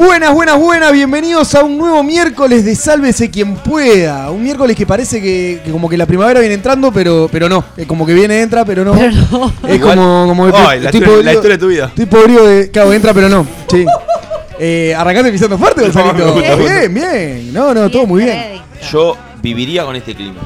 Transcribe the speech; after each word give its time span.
Buenas, 0.00 0.32
buenas, 0.32 0.58
buenas, 0.58 0.92
bienvenidos 0.92 1.54
a 1.54 1.62
un 1.62 1.76
nuevo 1.76 2.02
miércoles 2.02 2.64
de 2.64 2.74
Sálvese 2.74 3.30
quien 3.30 3.54
pueda. 3.56 4.30
Un 4.30 4.42
miércoles 4.42 4.74
que 4.74 4.86
parece 4.86 5.20
que, 5.20 5.60
que 5.62 5.70
como 5.70 5.90
que 5.90 5.98
la 5.98 6.06
primavera 6.06 6.40
viene 6.40 6.54
entrando, 6.54 6.90
pero, 6.90 7.28
pero 7.30 7.50
no. 7.50 7.62
Es 7.76 7.86
como 7.86 8.06
que 8.06 8.14
viene, 8.14 8.40
entra, 8.40 8.64
pero 8.64 8.82
no. 8.82 8.94
Pero 8.94 9.12
no. 9.30 9.52
Es 9.68 9.78
como, 9.78 10.24
como 10.26 10.46
que 10.50 10.56
Ay, 10.56 10.80
la, 10.80 10.86
estoy 10.88 11.00
historia, 11.02 11.06
la 11.06 11.12
podrido- 11.12 11.32
historia 11.34 11.56
de 11.56 11.58
tu 11.58 11.66
vida. 11.68 11.86
Estoy 11.88 12.06
podrido 12.06 12.46
de. 12.46 12.70
Claro, 12.70 12.92
entra, 12.94 13.12
pero 13.12 13.28
no. 13.28 13.46
Sí. 13.70 13.84
Eh, 14.58 14.94
arrancaste 14.96 15.32
pisando 15.32 15.58
fuerte, 15.58 15.82
Gonzalito. 15.82 16.34
me 16.34 16.56
bien, 16.56 16.94
bien. 16.94 17.52
No, 17.52 17.74
no, 17.74 17.90
todo 17.90 18.06
muy 18.06 18.24
bien. 18.24 18.62
Yo 18.90 19.18
viviría 19.42 19.84
con 19.84 19.96
este 19.96 20.14
clima. 20.14 20.40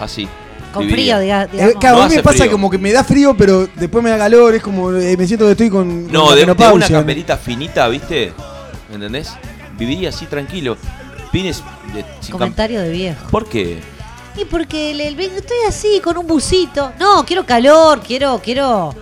Así. 0.00 0.26
Con 0.72 0.88
frío, 0.88 1.18
diga- 1.18 1.44
Eh, 1.44 1.48
digamos. 1.52 1.74
claro, 1.78 1.96
No 1.98 2.02
a 2.04 2.08
mí 2.08 2.16
me 2.16 2.22
pasa 2.22 2.38
frío. 2.38 2.52
como 2.52 2.70
que 2.70 2.78
me 2.78 2.90
da 2.90 3.04
frío, 3.04 3.34
pero 3.36 3.68
después 3.76 4.02
me 4.02 4.08
da 4.10 4.16
calor. 4.16 4.54
Es 4.54 4.62
como. 4.62 4.92
eh, 4.94 5.14
me 5.18 5.26
siento 5.26 5.44
que 5.44 5.50
estoy 5.52 5.68
con. 5.68 6.10
No, 6.10 6.24
con 6.24 6.34
de, 6.36 6.46
de 6.46 6.52
una 6.72 6.88
camperita 6.88 7.36
finita, 7.36 7.86
¿viste? 7.88 8.32
¿Me 8.98 9.06
entendés? 9.06 9.32
Viviría 9.76 10.10
así 10.10 10.26
tranquilo. 10.26 10.76
Vienes 11.32 11.62
de, 11.92 12.04
Comentario 12.30 12.80
de 12.80 12.90
viejo. 12.90 13.26
¿Por 13.30 13.48
qué? 13.48 13.80
Y 14.36 14.44
porque 14.44 14.92
el, 14.92 15.00
el- 15.00 15.18
estoy 15.20 15.56
así, 15.68 16.00
con 16.02 16.16
un 16.16 16.26
busito. 16.26 16.92
No, 16.98 17.24
quiero 17.26 17.44
calor, 17.44 18.00
quiero, 18.06 18.40
quiero 18.42 18.94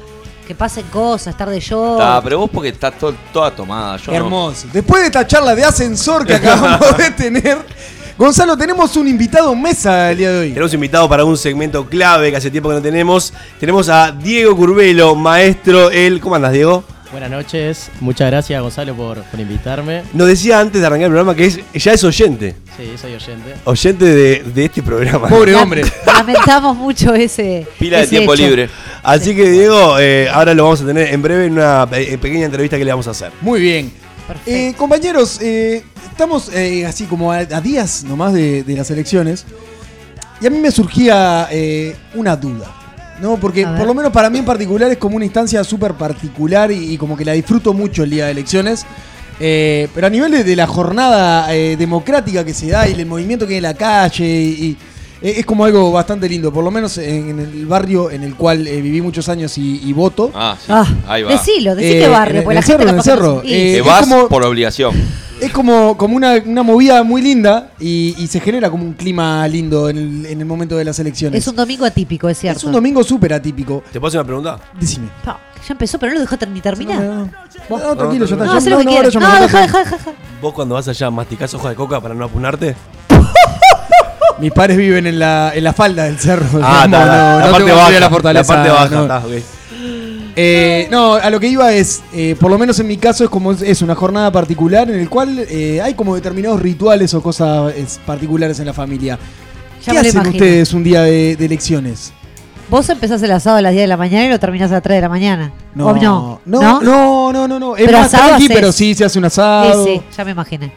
que 0.47 0.54
pasen 0.54 0.84
cosas, 0.86 1.28
estar 1.28 1.48
de 1.48 1.60
yo. 1.60 1.98
Ah, 2.00 2.20
pero 2.25 2.38
vos 2.38 2.50
porque 2.50 2.70
estás 2.70 2.98
to- 2.98 3.14
toda 3.32 3.50
tomada. 3.50 3.97
Yo 3.98 4.12
no. 4.12 4.16
Hermoso. 4.16 4.66
Después 4.72 5.03
de 5.03 5.06
esta 5.08 5.26
charla 5.26 5.54
de 5.54 5.64
ascensor 5.64 6.26
que 6.26 6.34
acabamos 6.34 6.97
de 6.97 7.10
tener, 7.16 7.59
Gonzalo, 8.16 8.56
tenemos 8.56 8.97
un 8.97 9.09
invitado 9.09 9.53
en 9.53 9.60
mesa 9.60 10.10
el 10.10 10.19
día 10.19 10.30
de 10.32 10.38
hoy. 10.41 10.48
Tenemos 10.50 10.72
invitado 10.74 11.06
para 11.09 11.24
un 11.24 11.36
segmento 11.36 11.86
clave 11.86 12.30
que 12.30 12.36
hace 12.38 12.50
tiempo 12.50 12.69
que 12.70 12.76
no 12.76 12.82
tenemos. 12.82 13.32
Tenemos 13.60 13.88
a 13.91 14.10
Diego 14.10 14.56
Curvelo, 14.56 15.14
maestro. 15.14 15.91
El, 15.91 16.19
¿Cómo 16.20 16.34
andas, 16.36 16.53
Diego? 16.53 16.82
Buenas 17.12 17.30
noches, 17.30 17.90
muchas 18.00 18.30
gracias 18.30 18.62
Gonzalo 18.62 18.94
por, 18.96 19.22
por 19.24 19.38
invitarme. 19.38 20.02
Nos 20.14 20.28
decía 20.28 20.58
antes 20.60 20.80
de 20.80 20.86
arrancar 20.86 21.04
el 21.06 21.10
programa 21.10 21.34
que 21.36 21.44
es, 21.44 21.60
ya 21.74 21.92
es 21.92 22.02
oyente. 22.04 22.54
Sí, 22.74 22.90
soy 22.98 23.12
oyente. 23.14 23.54
Oyente 23.64 24.04
de, 24.06 24.42
de 24.54 24.64
este 24.64 24.82
programa. 24.82 25.28
Pobre 25.28 25.54
hombre. 25.56 25.82
Lamentamos 26.06 26.74
mucho 26.74 27.12
ese. 27.12 27.66
Pila 27.78 28.00
de 28.00 28.06
tiempo 28.06 28.32
hecho. 28.32 28.44
libre. 28.46 28.70
Así 29.02 29.36
que, 29.36 29.50
Diego, 29.50 29.98
eh, 29.98 30.26
ahora 30.30 30.54
lo 30.54 30.64
vamos 30.64 30.80
a 30.80 30.86
tener 30.86 31.12
en 31.12 31.20
breve 31.20 31.46
en 31.46 31.52
una 31.52 31.86
eh, 31.92 32.16
pequeña 32.16 32.46
entrevista 32.46 32.78
que 32.78 32.84
le 32.84 32.90
vamos 32.92 33.06
a 33.06 33.10
hacer. 33.10 33.30
Muy 33.42 33.60
bien. 33.60 33.92
Eh, 34.46 34.72
compañeros, 34.78 35.38
eh, 35.42 35.82
estamos 36.10 36.48
eh, 36.54 36.86
así 36.86 37.04
como 37.04 37.30
a, 37.30 37.38
a 37.38 37.60
días 37.60 38.04
nomás 38.04 38.32
de, 38.32 38.62
de 38.62 38.74
las 38.74 38.90
elecciones. 38.90 39.44
Y 40.40 40.46
a 40.46 40.50
mí 40.50 40.56
me 40.58 40.70
surgía 40.70 41.46
eh, 41.50 41.94
una 42.14 42.36
duda. 42.36 42.72
¿No? 43.20 43.36
Porque 43.38 43.66
por 43.66 43.86
lo 43.86 43.94
menos 43.94 44.12
para 44.12 44.30
mí 44.30 44.38
en 44.38 44.44
particular 44.44 44.90
es 44.90 44.98
como 44.98 45.16
una 45.16 45.24
instancia 45.24 45.62
súper 45.64 45.94
particular 45.94 46.70
y, 46.70 46.94
y 46.94 46.98
como 46.98 47.16
que 47.16 47.24
la 47.24 47.32
disfruto 47.32 47.72
mucho 47.72 48.04
el 48.04 48.10
día 48.10 48.26
de 48.26 48.32
elecciones. 48.32 48.84
Eh, 49.40 49.88
pero 49.94 50.06
a 50.06 50.10
nivel 50.10 50.30
de, 50.30 50.44
de 50.44 50.54
la 50.54 50.66
jornada 50.66 51.53
eh, 51.53 51.76
democrática 51.76 52.44
que 52.44 52.54
se 52.54 52.68
da 52.68 52.88
y 52.88 52.92
el 52.92 53.06
movimiento 53.06 53.47
que 53.47 53.54
hay 53.54 53.59
en 53.59 53.62
la 53.64 53.74
calle, 53.74 54.24
y, 54.24 54.48
y, 54.64 54.76
es 55.22 55.47
como 55.47 55.65
algo 55.65 55.91
bastante 55.92 56.28
lindo. 56.28 56.53
Por 56.53 56.65
lo 56.65 56.71
menos 56.71 56.98
en, 56.98 57.30
en 57.30 57.39
el 57.41 57.66
barrio 57.66 58.10
en 58.10 58.22
el 58.24 58.34
cual 58.34 58.66
eh, 58.66 58.80
viví 58.80 59.01
muchos 59.01 59.28
años 59.28 59.57
y, 59.59 59.80
y 59.84 59.92
voto. 59.92 60.30
Ah, 60.34 60.57
sí. 60.59 60.66
Ah, 60.71 60.86
Ahí 61.07 61.22
va. 61.22 61.33
Decilo, 61.33 61.74
decí 61.74 61.92
Eh, 61.97 62.01
qué 62.01 62.09
barrio, 62.09 62.39
en 62.39 62.45
porque 62.45 62.54
la 62.57 62.63
gente 62.63 62.83
cerro, 62.84 62.89
en 62.91 62.97
el 62.97 62.97
capaz 62.97 63.04
que 63.04 63.10
no 63.10 63.27
cerro. 63.27 63.42
Eh, 63.45 63.48
Te 63.72 63.78
es 63.78 63.84
vas 63.84 64.01
como- 64.07 64.28
por 64.28 64.45
obligación. 64.45 65.22
Es 65.41 65.51
como, 65.51 65.97
como 65.98 66.15
una, 66.15 66.34
una 66.47 66.63
movida 66.63 67.03
muy 67.03 67.21
linda 67.21 67.72
y, 67.80 68.15
y 68.16 68.28
se 68.28 68.39
genera 68.39 68.71
como 68.71 68.84
un 68.84 68.92
clima 68.92 69.47
lindo 69.48 69.89
en 69.89 69.97
el, 69.98 70.27
en 70.27 70.39
el 70.41 70.47
momento 70.47 70.77
de 70.77 70.84
las 70.84 70.97
elecciones. 71.01 71.36
es 71.42 71.48
un 71.48 71.57
domingo 71.57 71.84
atípico, 71.84 72.28
es 72.28 72.39
cierto. 72.39 72.59
Es 72.59 72.65
un 72.65 72.71
domingo 72.71 73.03
súper 73.03 73.33
atípico. 73.33 73.83
¿Te 73.92 73.98
puedo 73.98 74.07
hacer 74.07 74.21
una 74.21 74.27
pregunta? 74.27 74.59
Decime. 74.78 75.09
Pa, 75.25 75.41
ya 75.66 75.72
empezó, 75.72 75.98
pero 75.98 76.10
no 76.13 76.15
lo 76.15 76.21
dejó 76.21 76.36
ter- 76.39 76.48
ni 76.48 76.60
terminar. 76.60 77.03
No, 77.03 77.15
no, 77.15 77.30
no. 77.89 77.97
Tranquilo, 77.97 78.25
ya 78.25 78.34
está. 78.36 78.45
No, 78.45 78.53
ya- 78.53 78.59
haz 78.59 78.66
lo 78.66 78.78
que 78.78 78.84
quieras. 78.86 79.13
ya 79.13 79.18
No, 79.21 79.27
deja, 79.27 79.41
contaste. 79.41 79.66
deja, 79.80 79.97
deja. 79.97 80.10
¿Vos 80.41 80.53
cuando 80.54 80.75
vas 80.77 80.86
allá 80.86 81.10
masticás 81.10 81.53
hoja 81.54 81.71
de 81.71 81.75
coca 81.75 82.01
para 82.01 82.15
no 82.15 82.25
apunarte? 82.25 82.77
Mis 84.42 84.53
padres 84.53 84.77
viven 84.77 85.06
en 85.06 85.18
la, 85.18 85.53
en 85.54 85.65
la 85.65 85.72
falda 85.72 86.04
del 86.04 86.18
cerro. 86.18 86.60
Ah, 86.62 86.86
No, 86.91 86.98
no, 86.98 87.06
la 87.06 87.47
no 87.47 87.50
parte 87.53 87.72
baja. 87.72 88.00
la 88.00 88.10
fortaleza. 88.10 88.54
parte 88.54 88.68
baja, 88.71 88.89
no. 88.91 89.03
está, 89.03 89.18
ok. 89.18 89.33
Eh, 90.34 90.89
no, 90.91 91.15
a 91.15 91.28
lo 91.30 91.39
que 91.39 91.47
iba 91.48 91.72
es, 91.72 92.03
eh, 92.15 92.34
por 92.41 92.50
lo 92.50 92.59
menos 92.59 92.78
en 92.80 92.86
mi 92.86 92.97
caso 92.97 93.22
es 93.24 93.28
como 93.30 93.53
es, 93.53 93.60
es 93.62 93.83
una 93.83 93.94
jornada 93.94 94.33
particular 94.33 94.91
en 94.91 94.98
el 94.98 95.09
cual 95.10 95.44
eh, 95.48 95.80
hay 95.83 95.92
como 95.94 96.15
determinados 96.15 96.60
rituales 96.60 97.12
o 97.12 97.22
cosas 97.22 97.74
es, 97.77 98.00
particulares 98.06 98.59
en 98.59 98.66
la 98.66 98.72
familia. 98.72 99.18
Ya 99.84 99.92
¿Qué 99.92 99.98
hacen 99.98 100.12
imagino. 100.12 100.36
ustedes 100.36 100.72
un 100.72 100.84
día 100.84 101.03
de, 101.03 101.36
de 101.36 101.44
elecciones? 101.44 102.12
Vos 102.71 102.89
empezás 102.89 103.22
el 103.22 103.30
asado 103.33 103.56
a 103.59 103.60
las 103.60 103.72
10 103.72 103.83
de 103.83 103.89
la 103.89 103.97
mañana 103.98 104.24
y 104.24 104.28
lo 104.30 104.41
terminás 104.41 104.71
a 104.71 104.74
las 104.74 104.83
3 104.83 104.97
de 104.97 105.00
la 105.03 105.09
mañana. 105.10 105.53
No, 105.74 105.89
¿O 105.89 105.94
no? 105.97 106.41
no, 106.47 106.80
no, 106.80 107.33
no, 107.33 107.47
no, 107.48 107.59
no. 107.59 107.77
Es 107.77 107.84
Pero 107.84 107.98
más 107.98 108.06
asado 108.15 108.28
tranqui, 108.30 108.44
haces. 108.47 108.56
pero 108.56 108.72
sí 108.72 108.94
se 108.94 109.04
hace 109.04 109.18
un 109.18 109.27
asado. 109.27 109.84
Sí, 109.84 109.97
sí, 109.97 110.03
ya 110.16 110.24
me 110.24 110.30
imaginé. 110.30 110.72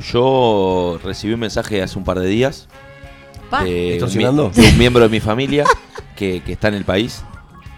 Yo 0.00 0.98
recibí 1.04 1.34
un 1.34 1.40
mensaje 1.40 1.82
hace 1.82 1.98
un 1.98 2.04
par 2.04 2.18
de 2.18 2.26
días 2.26 2.68
de, 3.64 3.98
un, 4.02 4.52
de 4.52 4.68
un 4.68 4.78
miembro 4.78 5.02
de 5.02 5.08
mi 5.08 5.20
familia 5.20 5.64
que, 6.16 6.42
que 6.42 6.52
está 6.52 6.68
en 6.68 6.74
el 6.74 6.84
país. 6.84 7.22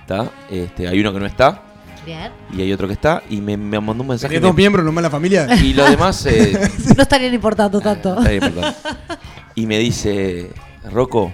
¿tá? 0.07 0.31
Este, 0.51 0.89
hay 0.89 1.01
uno 1.01 1.13
que 1.13 1.21
no 1.21 1.27
está 1.27 1.63
Bien. 2.05 2.33
y 2.53 2.61
hay 2.63 2.73
otro 2.73 2.87
que 2.87 2.95
está. 2.95 3.23
Y 3.31 3.41
me, 3.41 3.57
me 3.57 3.81
mandó 3.81 4.03
un 4.03 4.09
mensaje. 4.09 4.35
¿Tenés 4.35 4.49
dos 4.49 4.57
miembros 4.57 4.85
nomás 4.85 5.01
en 5.01 5.05
la 5.05 5.11
familia? 5.11 5.55
y 5.63 5.73
lo 5.73 5.89
demás. 5.89 6.27
eh, 6.27 6.59
No 6.97 7.03
estarían 7.03 7.35
importando 7.35 7.81
tanto. 7.81 8.19
Está 8.19 8.31
bien, 8.31 8.41
perdón. 8.41 8.75
Y 9.55 9.67
me 9.67 9.79
dice, 9.79 10.51
Rocco, 10.91 11.33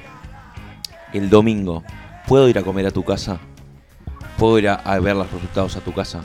el 1.13 1.31
domingo, 1.31 1.83
¿puedo 2.27 2.49
ir 2.49 2.59
a 2.59 2.63
comer 2.63 2.87
a 2.87 2.91
tu 2.91 3.05
casa? 3.05 3.39
¿Puedo 4.37 4.59
ir 4.59 4.69
a, 4.69 4.75
a 4.75 4.99
ver 5.01 5.17
los 5.17 5.31
resultados 5.31 5.77
a 5.77 5.81
tu 5.81 5.93
casa? 5.93 6.23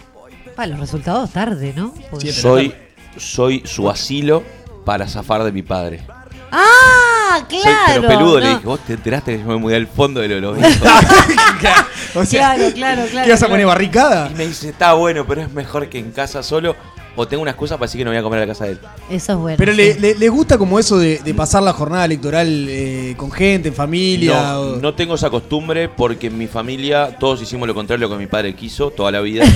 Pa, 0.56 0.68
los 0.68 0.80
resultados 0.80 1.32
tarde, 1.32 1.74
¿no? 1.76 1.94
Siete. 2.20 2.34
Soy, 2.40 2.74
soy 3.18 3.62
su 3.66 3.90
asilo 3.90 4.44
para 4.86 5.08
zafar 5.08 5.44
de 5.44 5.52
mi 5.52 5.62
padre. 5.64 6.04
Ah, 6.52 7.40
Soy- 7.50 7.60
claro. 7.62 7.84
pero 7.88 8.08
peludo 8.08 8.40
le 8.40 8.50
dije, 8.50 8.62
vos 8.64 8.80
te 8.82 8.94
enteraste 8.94 9.34
que 9.38 9.40
yo 9.44 9.46
me 9.50 9.56
mudé 9.58 9.76
al 9.76 9.88
fondo 9.88 10.22
de 10.22 10.28
los 10.40 10.56
O 12.16 12.26
sea, 12.26 12.54
Claro, 12.56 12.74
claro, 12.76 13.06
claro. 13.10 13.26
¿Qué 13.26 13.32
vas 13.32 13.42
a 13.42 13.46
claro. 13.46 13.50
poner 13.54 13.66
barricada? 13.66 14.30
Y 14.32 14.36
me 14.36 14.46
dice, 14.48 14.70
está 14.70 14.94
bueno, 14.94 15.26
pero 15.26 15.42
es 15.42 15.52
mejor 15.52 15.90
que 15.90 15.98
en 15.98 16.12
casa 16.12 16.44
solo. 16.44 16.76
O 17.16 17.28
tengo 17.28 17.42
una 17.44 17.52
excusa 17.52 17.76
para 17.78 17.86
decir 17.88 18.00
que 18.00 18.06
no 18.06 18.12
voy 18.12 18.18
a 18.18 18.24
comer 18.24 18.40
a 18.40 18.42
la 18.42 18.48
casa 18.48 18.66
de 18.66 18.72
él. 18.72 18.80
Eso 19.10 19.34
es 19.34 19.38
bueno. 19.38 19.58
Pero 19.58 19.72
sí. 19.74 19.78
le, 19.78 19.94
le- 20.00 20.16
le 20.16 20.30
gusta 20.30 20.58
como 20.58 20.80
eso 20.80 20.98
de, 20.98 21.20
de 21.20 21.34
pasar 21.36 21.62
la 21.62 21.72
jornada 21.74 22.06
electoral 22.06 22.66
eh, 22.70 23.14
con 23.18 23.32
gente, 23.32 23.68
en 23.70 23.76
familia. 23.76 24.54
No, 24.54 24.60
o- 24.62 24.76
no 24.78 24.94
tengo 24.96 25.14
esa 25.16 25.30
costumbre 25.30 25.90
porque 25.90 26.28
en 26.28 26.38
mi 26.38 26.48
familia 26.48 27.16
todos 27.20 27.42
hicimos 27.42 27.68
lo 27.68 27.76
contrario 27.76 28.08
a 28.08 28.10
lo 28.10 28.16
que 28.16 28.20
mi 28.24 28.28
padre 28.28 28.56
quiso 28.56 28.90
toda 28.92 29.12
la 29.12 29.22
vida. 29.22 29.46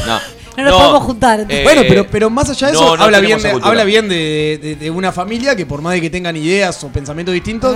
No, 0.58 0.64
No 0.64 0.70
nos 0.72 0.80
podemos 0.82 1.04
juntar. 1.04 1.46
Bueno, 1.64 1.82
pero, 1.88 2.08
pero 2.10 2.30
más 2.32 2.50
allá 2.50 2.68
de 2.68 2.74
no, 2.74 2.80
eso, 2.80 2.98
no 2.98 3.04
habla, 3.04 3.20
bien 3.20 3.40
de, 3.42 3.50
habla 3.62 3.84
bien 3.84 4.10
de, 4.10 4.60
de- 4.62 4.76
de 4.76 4.90
una 4.92 5.12
familia 5.12 5.56
que 5.56 5.66
por 5.68 5.82
más 5.84 5.94
de 5.94 6.02
que 6.02 6.10
tengan 6.10 6.36
ideas 6.36 6.84
o 6.84 6.88
pensamientos 6.90 7.34
distintos, 7.34 7.76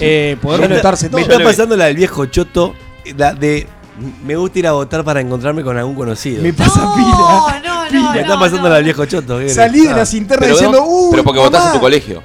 eh, 0.00 0.36
poder 0.42 0.68
juntarse 0.68 1.06
está- 1.06 1.16
todo. 1.18 1.26
Me 1.28 1.32
está 1.32 1.44
pasando 1.44 1.76
la 1.76 1.84
del 1.86 1.96
viejo 1.96 2.26
choto, 2.26 2.74
la 3.16 3.34
de 3.34 3.66
me 4.24 4.36
gusta 4.36 4.58
ir 4.60 4.66
a 4.66 4.72
votar 4.72 5.02
para 5.04 5.20
encontrarme 5.20 5.62
con 5.62 5.76
algún 5.78 5.94
conocido. 5.94 6.42
Me 6.42 6.52
pasa 6.52 6.80
no, 6.84 6.94
pila. 6.94 7.60
no, 7.64 7.77
no, 7.92 8.12
Me 8.12 8.20
está 8.20 8.34
no, 8.34 8.40
pasando 8.40 8.68
no. 8.68 8.74
la 8.74 8.80
viejo 8.80 9.04
choto. 9.06 9.38
¿qué 9.38 9.48
Salí 9.48 9.82
de 9.82 9.90
Ah. 9.90 9.96
las 9.96 10.14
internas 10.14 10.40
pero, 10.46 10.54
diciendo, 10.54 10.78
no- 10.78 10.86
uh, 10.86 11.10
pero 11.10 11.24
porque 11.24 11.40
votás 11.40 11.60
en 11.62 11.66
tu 11.68 11.74
mamá". 11.74 11.80
colegio. 11.80 12.22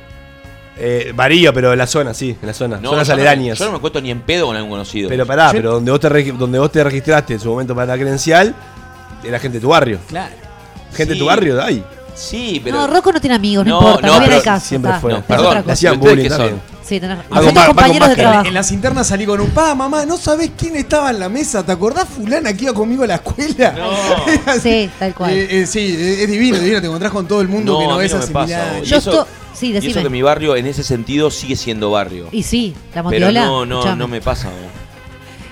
Eh, 0.77 1.11
varía, 1.15 1.53
pero 1.53 1.71
en 1.71 1.77
la 1.77 1.85
zona, 1.87 2.13
sí, 2.15 2.35
en 2.41 2.47
la 2.47 2.53
zona. 2.53 2.77
No, 2.81 2.89
Zonas 2.89 3.07
yo 3.07 3.13
no 3.13 3.17
me- 3.21 3.27
aledañas. 3.29 3.59
yo 3.59 3.65
no 3.65 3.71
me 3.73 3.79
cuento 3.79 4.01
ni 4.01 4.09
en 4.09 4.21
pedo 4.21 4.47
con 4.47 4.55
algún 4.55 4.71
conocido. 4.71 5.07
Pero 5.09 5.25
pará, 5.25 5.47
Yo- 5.47 5.53
pero 5.53 5.71
donde 5.73 5.91
vos, 5.91 5.99
te 5.99 6.09
regi- 6.09 6.35
donde 6.35 6.57
vos 6.59 6.71
te 6.71 6.83
registraste 6.83 7.33
en 7.33 7.39
su 7.39 7.49
momento 7.49 7.75
para 7.75 7.87
la 7.87 7.95
credencial, 7.95 8.55
era 9.23 9.37
gente 9.39 9.57
de 9.57 9.61
tu 9.61 9.69
barrio. 9.69 9.99
Claro. 10.07 10.33
Gente 10.93 11.05
de 11.11 11.13
Sí. 11.13 11.19
tu 11.19 11.25
barrio, 11.25 11.61
ay. 11.63 11.83
Sí, 12.15 12.61
pero. 12.63 12.77
No, 12.77 12.87
Rocco 12.87 13.11
no 13.11 13.19
tiene 13.21 13.35
amigos, 13.35 13.65
no, 13.65 13.79
No, 13.81 13.87
importa, 13.87 14.07
no, 14.07 14.13
no, 14.13 14.19
viene 14.19 14.25
pero 14.27 14.37
al 14.37 14.43
caso. 14.43 14.65
siempre 14.67 14.91
está. 14.91 15.01
fue. 15.01 15.13
No, 15.13 15.21
perdón, 15.23 15.45
otra 15.47 15.59
Le 15.59 15.63
cosa. 15.63 15.73
hacían 15.73 15.93
¿Ustedes 15.93 16.15
bullying 16.15 16.29
también. 16.29 16.61
Sí, 16.83 16.99
tenés 16.99 17.17
con 17.29 17.55
compañeros 17.67 18.09
de 18.09 18.15
trabajo. 18.15 18.47
En 18.47 18.53
las 18.53 18.71
internas 18.71 19.07
salí 19.07 19.25
con 19.25 19.39
un 19.39 19.49
pa, 19.51 19.73
mamá, 19.73 20.05
¿no 20.05 20.17
sabés 20.17 20.51
quién 20.57 20.75
estaba 20.75 21.11
en 21.11 21.19
la 21.19 21.29
mesa? 21.29 21.65
¿Te 21.65 21.71
acordás 21.71 22.07
fulana 22.09 22.53
que 22.53 22.65
iba 22.65 22.73
conmigo 22.73 23.03
a 23.03 23.07
la 23.07 23.15
escuela? 23.15 23.71
No. 23.71 23.91
Así. 24.51 24.59
Sí, 24.61 24.89
tal 24.99 25.13
cual. 25.15 25.31
Eh, 25.31 25.61
eh, 25.61 25.65
sí, 25.65 25.95
es 26.19 26.29
divino, 26.29 26.59
divino, 26.59 26.81
te 26.81 26.87
encontrás 26.87 27.11
con 27.11 27.25
todo 27.27 27.41
el 27.41 27.47
mundo 27.47 27.73
No, 27.73 27.79
que 27.79 27.87
no 27.87 27.97
ves 27.97 28.11
boludo. 28.11 28.45
Yo 28.45 28.79
y 28.83 28.83
eso- 28.83 28.95
esto- 28.97 29.27
sí, 29.53 29.67
Y 29.67 29.77
eso 29.77 29.81
decime. 29.87 30.03
que 30.03 30.09
mi 30.09 30.21
barrio 30.21 30.57
en 30.57 30.67
ese 30.67 30.83
sentido 30.83 31.31
sigue 31.31 31.55
siendo 31.55 31.89
barrio. 31.89 32.27
Y 32.33 32.43
sí, 32.43 32.75
la 32.93 33.01
pero 33.03 33.25
Mondiola. 33.27 33.45
no, 33.45 33.65
no, 33.65 33.75
escuchame. 33.79 33.99
no 33.99 34.07
me 34.09 34.19
pasa. 34.21 34.49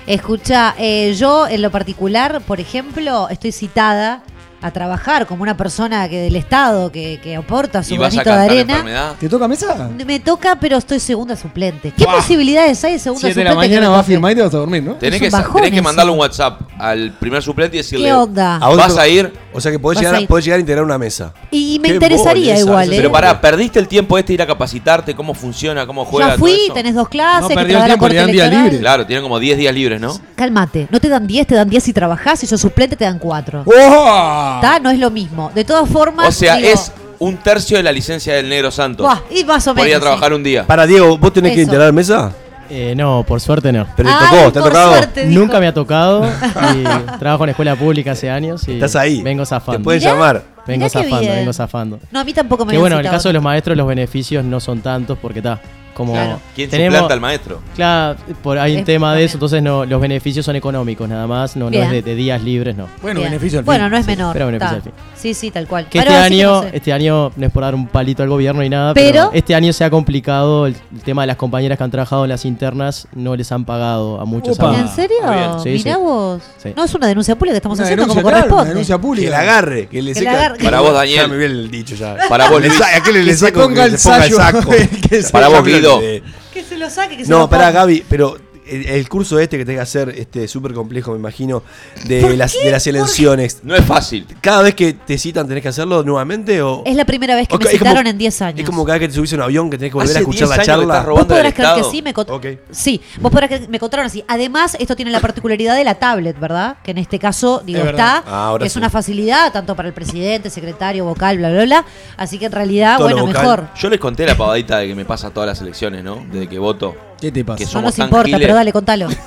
Escucha, 0.06 0.74
eh, 0.78 1.14
yo 1.16 1.46
en 1.46 1.62
lo 1.62 1.70
particular, 1.70 2.40
por 2.46 2.58
ejemplo, 2.60 3.28
estoy 3.30 3.52
citada 3.52 4.22
a 4.62 4.70
trabajar 4.70 5.26
como 5.26 5.42
una 5.42 5.56
persona 5.56 6.08
que 6.08 6.20
del 6.22 6.36
Estado 6.36 6.90
que, 6.92 7.18
que 7.22 7.36
aporta 7.36 7.82
su 7.82 7.94
Y 7.94 7.98
vas 7.98 8.16
a 8.16 8.22
granito 8.22 8.30
de 8.30 8.36
cantar 8.36 8.50
arena. 8.50 8.72
enfermedad. 8.74 9.14
¿Te 9.18 9.28
toca 9.28 9.48
mesa? 9.48 9.90
Me 10.06 10.20
toca, 10.20 10.56
pero 10.60 10.76
estoy 10.76 11.00
segunda 11.00 11.34
suplente. 11.36 11.92
¿Qué 11.96 12.04
Buah. 12.04 12.16
posibilidades 12.16 12.82
hay 12.84 12.92
de 12.94 12.98
segunda 12.98 13.20
Siete 13.20 13.40
de 13.40 13.46
suplente? 13.46 13.54
la 13.56 13.60
que 13.62 13.68
mañana 13.68 13.86
me 13.88 13.90
vas 13.90 13.98
a 13.98 14.02
toque? 14.02 14.12
firmar 14.12 14.32
y 14.32 14.34
te 14.36 14.42
vas 14.42 14.54
a 14.54 14.58
dormir, 14.58 14.82
¿no? 14.82 14.94
Tenés 14.94 15.14
Es 15.14 15.20
que, 15.20 15.26
un 15.26 15.30
sa- 15.32 15.38
bajón 15.38 15.54
tenés 15.56 15.70
que 15.70 15.76
eso. 15.76 15.82
mandarle 15.84 16.12
un 16.12 16.18
WhatsApp 16.18 16.60
al 16.78 17.12
primer 17.18 17.42
suplente 17.42 17.76
y 17.76 17.80
decirle. 17.80 18.06
¿Qué 18.06 18.12
onda? 18.14 18.56
¿A 18.56 18.68
vos 18.68 18.76
¿Vas 18.78 18.94
te- 18.94 19.00
a 19.00 19.08
ir? 19.08 19.32
O 19.54 19.60
sea 19.60 19.70
que 19.70 19.78
podés 19.78 20.00
llegar, 20.00 20.14
a 20.16 20.26
podés 20.26 20.44
llegar 20.44 20.58
a 20.58 20.60
integrar 20.60 20.84
una 20.84 20.98
mesa. 20.98 21.32
Y 21.50 21.78
me 21.80 21.88
Qué 21.88 21.94
interesaría 21.94 22.58
igual, 22.58 22.92
¿eh? 22.92 22.96
Pero 22.96 23.12
pará, 23.12 23.40
¿perdiste 23.40 23.78
el 23.78 23.88
tiempo 23.88 24.16
este 24.18 24.28
de 24.28 24.34
ir 24.34 24.42
a 24.42 24.46
capacitarte? 24.46 25.14
¿Cómo 25.14 25.34
funciona? 25.34 25.86
¿Cómo 25.86 26.04
juega? 26.04 26.28
Ya 26.30 26.36
todo 26.36 26.46
fui, 26.46 26.64
eso? 26.64 26.74
tenés 26.74 26.94
dos 26.94 27.08
clases. 27.08 27.42
No 27.42 27.48
que 27.48 27.54
te 27.54 27.60
el 27.60 27.84
tiempo, 27.84 27.98
corte 27.98 28.16
dan 28.16 28.32
día 28.32 28.44
electoral. 28.44 28.64
libre. 28.64 28.78
Claro, 28.80 29.06
tienen 29.06 29.22
como 29.22 29.38
10 29.38 29.58
días 29.58 29.74
libres, 29.74 30.00
¿no? 30.00 30.18
Cálmate, 30.34 30.88
no 30.90 31.00
te 31.00 31.08
dan 31.08 31.26
10, 31.26 31.46
te 31.46 31.54
dan 31.54 31.68
10 31.68 31.82
si 31.82 31.92
trabajás, 31.92 32.40
si 32.40 32.46
sos 32.46 32.60
suplente 32.60 32.96
te 32.96 33.04
dan 33.04 33.18
4. 33.18 33.64
¡Oh! 33.66 34.52
¿Está? 34.56 34.78
No 34.80 34.90
es 34.90 34.98
lo 34.98 35.10
mismo. 35.10 35.50
De 35.54 35.64
todas 35.64 35.88
formas. 35.88 36.28
O 36.28 36.32
sea, 36.32 36.56
digo, 36.56 36.68
es 36.68 36.92
un 37.18 37.36
tercio 37.36 37.76
de 37.76 37.82
la 37.82 37.92
licencia 37.92 38.34
del 38.34 38.48
Negro 38.48 38.70
Santos. 38.70 39.06
Buah, 39.06 39.20
y 39.30 39.44
más 39.44 39.66
o 39.66 39.74
menos. 39.74 39.84
Podía 39.84 39.96
sí. 39.96 40.02
trabajar 40.02 40.32
un 40.32 40.42
día. 40.42 40.66
Para 40.66 40.86
Diego, 40.86 41.18
¿vos 41.18 41.32
tenés 41.32 41.54
que 41.54 41.62
integrar 41.62 41.92
mesa? 41.92 42.32
Eh, 42.74 42.94
no, 42.96 43.22
por 43.28 43.38
suerte 43.40 43.70
no. 43.70 43.86
Pero 43.96 44.08
te 44.08 44.14
Ay, 44.18 44.30
tocó, 44.30 44.52
¿te 44.52 44.58
ha 44.58 44.62
tocado? 44.62 44.92
suerte. 44.94 45.26
Nunca 45.26 45.60
me 45.60 45.66
ha 45.66 45.74
tocado 45.74 46.24
y 46.74 47.18
trabajo 47.18 47.44
en 47.44 47.50
escuela 47.50 47.76
pública 47.76 48.12
hace 48.12 48.30
años 48.30 48.66
y 48.66 48.72
Estás 48.72 48.96
ahí. 48.96 49.20
vengo 49.22 49.42
Te 49.42 49.50
zafando. 49.50 49.82
pueden 49.82 50.00
Mirá. 50.00 50.12
llamar. 50.12 50.42
Vengo 50.66 50.88
zafando, 50.88 51.20
bien. 51.20 51.34
vengo 51.34 51.52
zafando. 51.52 51.98
No, 52.10 52.20
a 52.20 52.24
mí 52.24 52.32
tampoco 52.32 52.64
me 52.64 52.72
Que 52.72 52.78
bueno, 52.78 52.98
en 52.98 53.04
el 53.04 53.10
caso 53.10 53.28
de 53.28 53.34
los 53.34 53.42
maestros 53.42 53.76
los 53.76 53.86
beneficios 53.86 54.42
no 54.44 54.58
son 54.58 54.80
tantos 54.80 55.18
porque 55.20 55.40
está 55.40 55.60
como 55.94 56.12
Claro. 56.12 56.40
¿Quién 56.54 56.70
tenemos 56.70 56.94
suplanta 56.94 57.14
al 57.14 57.20
maestro? 57.20 57.60
claro, 57.74 58.16
por, 58.42 58.58
hay 58.58 58.76
un 58.76 58.84
tema 58.84 59.14
de 59.14 59.24
eso, 59.24 59.36
entonces 59.36 59.62
no 59.62 59.84
los 59.84 60.00
beneficios 60.00 60.44
son 60.46 60.56
económicos 60.56 61.08
nada 61.08 61.26
más, 61.26 61.56
no, 61.56 61.68
es 61.68 61.90
de, 61.90 62.02
de 62.02 62.14
días 62.14 62.42
libres, 62.42 62.76
no. 62.76 62.88
Bueno, 63.00 63.20
Bien. 63.20 63.30
beneficio 63.32 63.58
al 63.58 63.64
fin. 63.64 63.66
Bueno, 63.66 63.88
no 63.88 63.96
es 63.96 64.04
Sí, 64.04 64.10
menor. 64.10 64.32
pero 64.32 64.46
beneficio 64.46 64.76
al 64.76 64.82
fin. 64.82 64.92
Sí, 65.16 65.34
sí, 65.34 65.50
tal 65.50 65.66
cual. 65.66 65.86
Que 65.88 65.98
Pero 66.00 66.10
este 66.10 66.28
que 66.28 66.34
año, 66.34 66.52
no 66.52 66.62
sé. 66.62 66.70
este 66.76 66.92
año 66.92 67.30
no 67.36 67.46
es 67.46 67.52
por 67.52 67.62
dar 67.62 67.74
un 67.74 67.86
palito 67.86 68.22
al 68.22 68.28
gobierno 68.28 68.62
ni 68.62 68.68
nada, 68.68 68.94
Pero- 68.94 69.12
pero, 69.12 69.30
este 69.34 69.54
año 69.54 69.72
se 69.72 69.84
ha 69.84 69.90
complicado 69.90 70.66
el, 70.66 70.74
el 70.94 71.00
tema 71.02 71.22
de 71.22 71.26
las 71.28 71.36
compañeras 71.36 71.78
que 71.78 71.84
han 71.84 71.90
trabajado 71.90 72.24
en 72.24 72.30
las 72.30 72.44
internas, 72.44 73.06
no 73.14 73.36
les 73.36 73.50
han 73.52 73.64
pagado 73.64 74.20
a 74.20 74.24
muchos 74.24 74.58
Opa. 74.58 74.76
¿En 74.78 74.88
serio? 74.88 75.16
Sí, 75.62 75.68
Mirá 75.70 75.94
sí. 75.94 76.00
vos. 76.00 76.42
Sí. 76.58 76.72
No 76.76 76.84
es 76.84 76.94
una 76.94 77.06
denuncia 77.06 77.36
pública 77.36 77.52
que 77.54 77.58
estamos 77.58 77.78
Una 77.78 77.84
haciendo 77.84 78.06
como 78.08 78.20
claro, 78.22 78.36
una 78.36 78.40
corresponde. 78.42 78.68
denuncia 78.70 78.96
Que 78.96 79.02
pública. 79.02 79.30
la 79.30 79.38
agarre, 79.40 79.86
que 79.88 80.02
le 80.02 80.12
Que 80.14 80.18
seca. 80.20 80.32
agarre. 80.32 80.58
Para 80.64 80.80
vos, 80.80 80.90
Ya 80.92 80.98
Daniel. 80.98 81.28
me 81.30 81.36
viene 81.36 81.52
el 81.54 81.70
dicho 81.70 81.94
ya. 81.94 82.16
Para 82.28 82.48
vos, 82.50 82.60
Luis. 82.60 82.80
¿A 82.80 83.02
qué 83.02 83.12
le, 83.12 83.24
Que 83.24 83.34
saco? 83.34 83.68
Que 83.68 83.80
el 83.84 83.92
ponga 83.92 83.98
saco. 83.98 84.70
Que 84.70 85.22
Para 85.30 85.48
vos, 85.48 85.62
Lo 85.82 85.88
Guido. 85.88 85.96
olvidé. 85.96 86.22
Que 86.52 86.62
se 86.62 86.76
lo 86.78 86.88
saque, 86.90 87.16
que 87.16 87.24
se 87.24 87.30
No, 87.30 87.40
lo 87.40 87.48
pará. 87.50 87.70
Gaby, 87.70 88.04
pero 88.08 88.36
el, 88.66 88.86
el 88.86 89.08
curso 89.08 89.38
este 89.38 89.58
que 89.58 89.64
tenés 89.64 89.78
que 89.78 89.82
hacer, 89.82 90.08
este 90.10 90.46
súper 90.48 90.72
complejo, 90.72 91.12
me 91.12 91.18
imagino, 91.18 91.62
de 92.06 92.36
las, 92.36 92.52
de 92.54 92.70
las 92.70 92.86
elecciones. 92.86 93.60
No 93.62 93.74
es 93.74 93.84
fácil. 93.84 94.26
¿Cada 94.40 94.62
vez 94.62 94.74
que 94.74 94.92
te 94.92 95.18
citan 95.18 95.46
tenés 95.48 95.62
que 95.62 95.68
hacerlo 95.68 96.02
nuevamente? 96.02 96.62
O, 96.62 96.82
Es 96.84 96.94
la 96.96 97.04
primera 97.04 97.34
vez 97.34 97.48
que 97.48 97.54
o 97.54 97.58
me 97.58 97.64
como- 97.64 97.78
citaron 97.78 98.06
en 98.06 98.18
10 98.18 98.42
años. 98.42 98.60
Es 98.60 98.66
como 98.66 98.84
cada 98.84 98.98
vez 98.98 99.06
que 99.06 99.08
te 99.08 99.14
subís 99.14 99.32
a 99.32 99.36
un 99.36 99.42
avión 99.42 99.70
que 99.70 99.78
tenés 99.78 99.90
que 99.90 99.94
volver 99.94 100.10
Hace 100.10 100.18
a 100.18 100.20
escuchar 100.20 100.48
10 100.48 100.58
la 100.58 100.64
charla. 100.64 100.94
estás 100.98 101.06
Vos 101.06 101.24
podrás 101.26 101.54
creer 101.54 101.74
que 101.76 101.84
sí, 101.84 102.02
me 102.02 102.14
cont- 102.14 102.30
Ok. 102.30 102.46
Sí, 102.70 103.00
vos 103.20 103.30
podrás 103.32 103.48
creer 103.48 103.62
que 103.62 103.68
me 103.68 103.78
contaron 103.78 104.06
así. 104.06 104.24
Además, 104.28 104.76
esto 104.78 104.94
tiene 104.96 105.10
la 105.10 105.20
particularidad 105.20 105.76
de 105.76 105.84
la 105.84 105.94
tablet, 105.96 106.38
¿verdad? 106.38 106.76
Que 106.82 106.92
en 106.92 106.98
este 106.98 107.18
caso, 107.18 107.62
digo, 107.64 107.80
Es 107.80 107.86
está. 107.86 108.22
Ah, 108.26 108.46
ahora 108.48 108.66
es 108.66 108.72
sí. 108.72 108.78
una 108.78 108.90
facilidad 108.90 109.52
tanto 109.52 109.74
para 109.76 109.88
el 109.88 109.94
presidente, 109.94 110.50
secretario, 110.50 111.04
vocal, 111.04 111.38
bla, 111.38 111.50
bla, 111.50 111.64
bla. 111.64 111.84
Así 112.16 112.38
que 112.38 112.46
en 112.46 112.52
realidad, 112.52 112.96
Todo 112.98 113.08
bueno, 113.10 113.26
mejor. 113.26 113.68
Yo 113.76 113.88
les 113.90 113.98
conté 114.00 114.26
la 114.26 114.36
pavadita 114.36 114.78
de 114.78 114.88
que 114.88 114.94
me 114.94 115.04
pasa 115.04 115.30
todas 115.30 115.46
las 115.48 115.60
elecciones, 115.60 116.02
¿no? 116.04 116.24
Desde 116.30 116.48
que 116.48 116.58
voto. 116.58 116.94
¿Qué 117.22 117.32
te 117.32 117.44
pasa? 117.44 117.58
Que 117.58 117.64
No 117.64 117.70
somos 117.70 117.84
nos 117.86 117.94
tan 117.96 118.06
importa, 118.06 118.26
giles. 118.26 118.40
pero 118.42 118.54
dale, 118.54 118.72
contalo. 118.72 119.08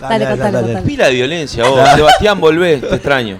Dale, 0.00 0.26
contale, 0.26 0.58
contale. 0.60 0.82
Pila 0.82 1.06
de 1.06 1.12
violencia, 1.12 1.64
vos. 1.68 1.80
Sebastián, 1.94 2.40
volvé, 2.40 2.76
te 2.80 2.94
extraño. 2.96 3.38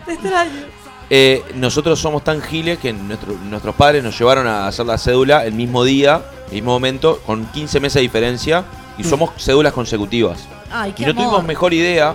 Eh, 1.11 1.43
nosotros 1.57 1.99
somos 1.99 2.23
tan 2.25 2.41
giles 2.41 2.79
que 2.79 2.93
nuestro- 2.93 3.35
nuestros 3.51 3.75
padres 3.75 4.03
nos 4.05 4.17
llevaron 4.19 4.47
a 4.47 4.67
hacer 4.69 4.87
la 4.87 4.97
cédula 4.97 5.45
el 5.45 5.53
mismo 5.55 5.83
día, 5.85 6.23
el 6.49 6.55
mismo 6.55 6.71
momento, 6.73 7.21
con 7.27 7.47
15 7.47 7.81
meses 7.81 7.95
de 7.95 8.01
diferencia, 8.03 8.65
y 8.97 9.05
somos 9.05 9.31
cédulas 9.39 9.73
consecutivas. 9.73 10.39
Ay, 10.71 10.93
qué 10.93 11.03
Y 11.03 11.07
no 11.07 11.11
amor. 11.13 11.25
tuvimos 11.25 11.45
mejor 11.45 11.75
idea 11.75 12.15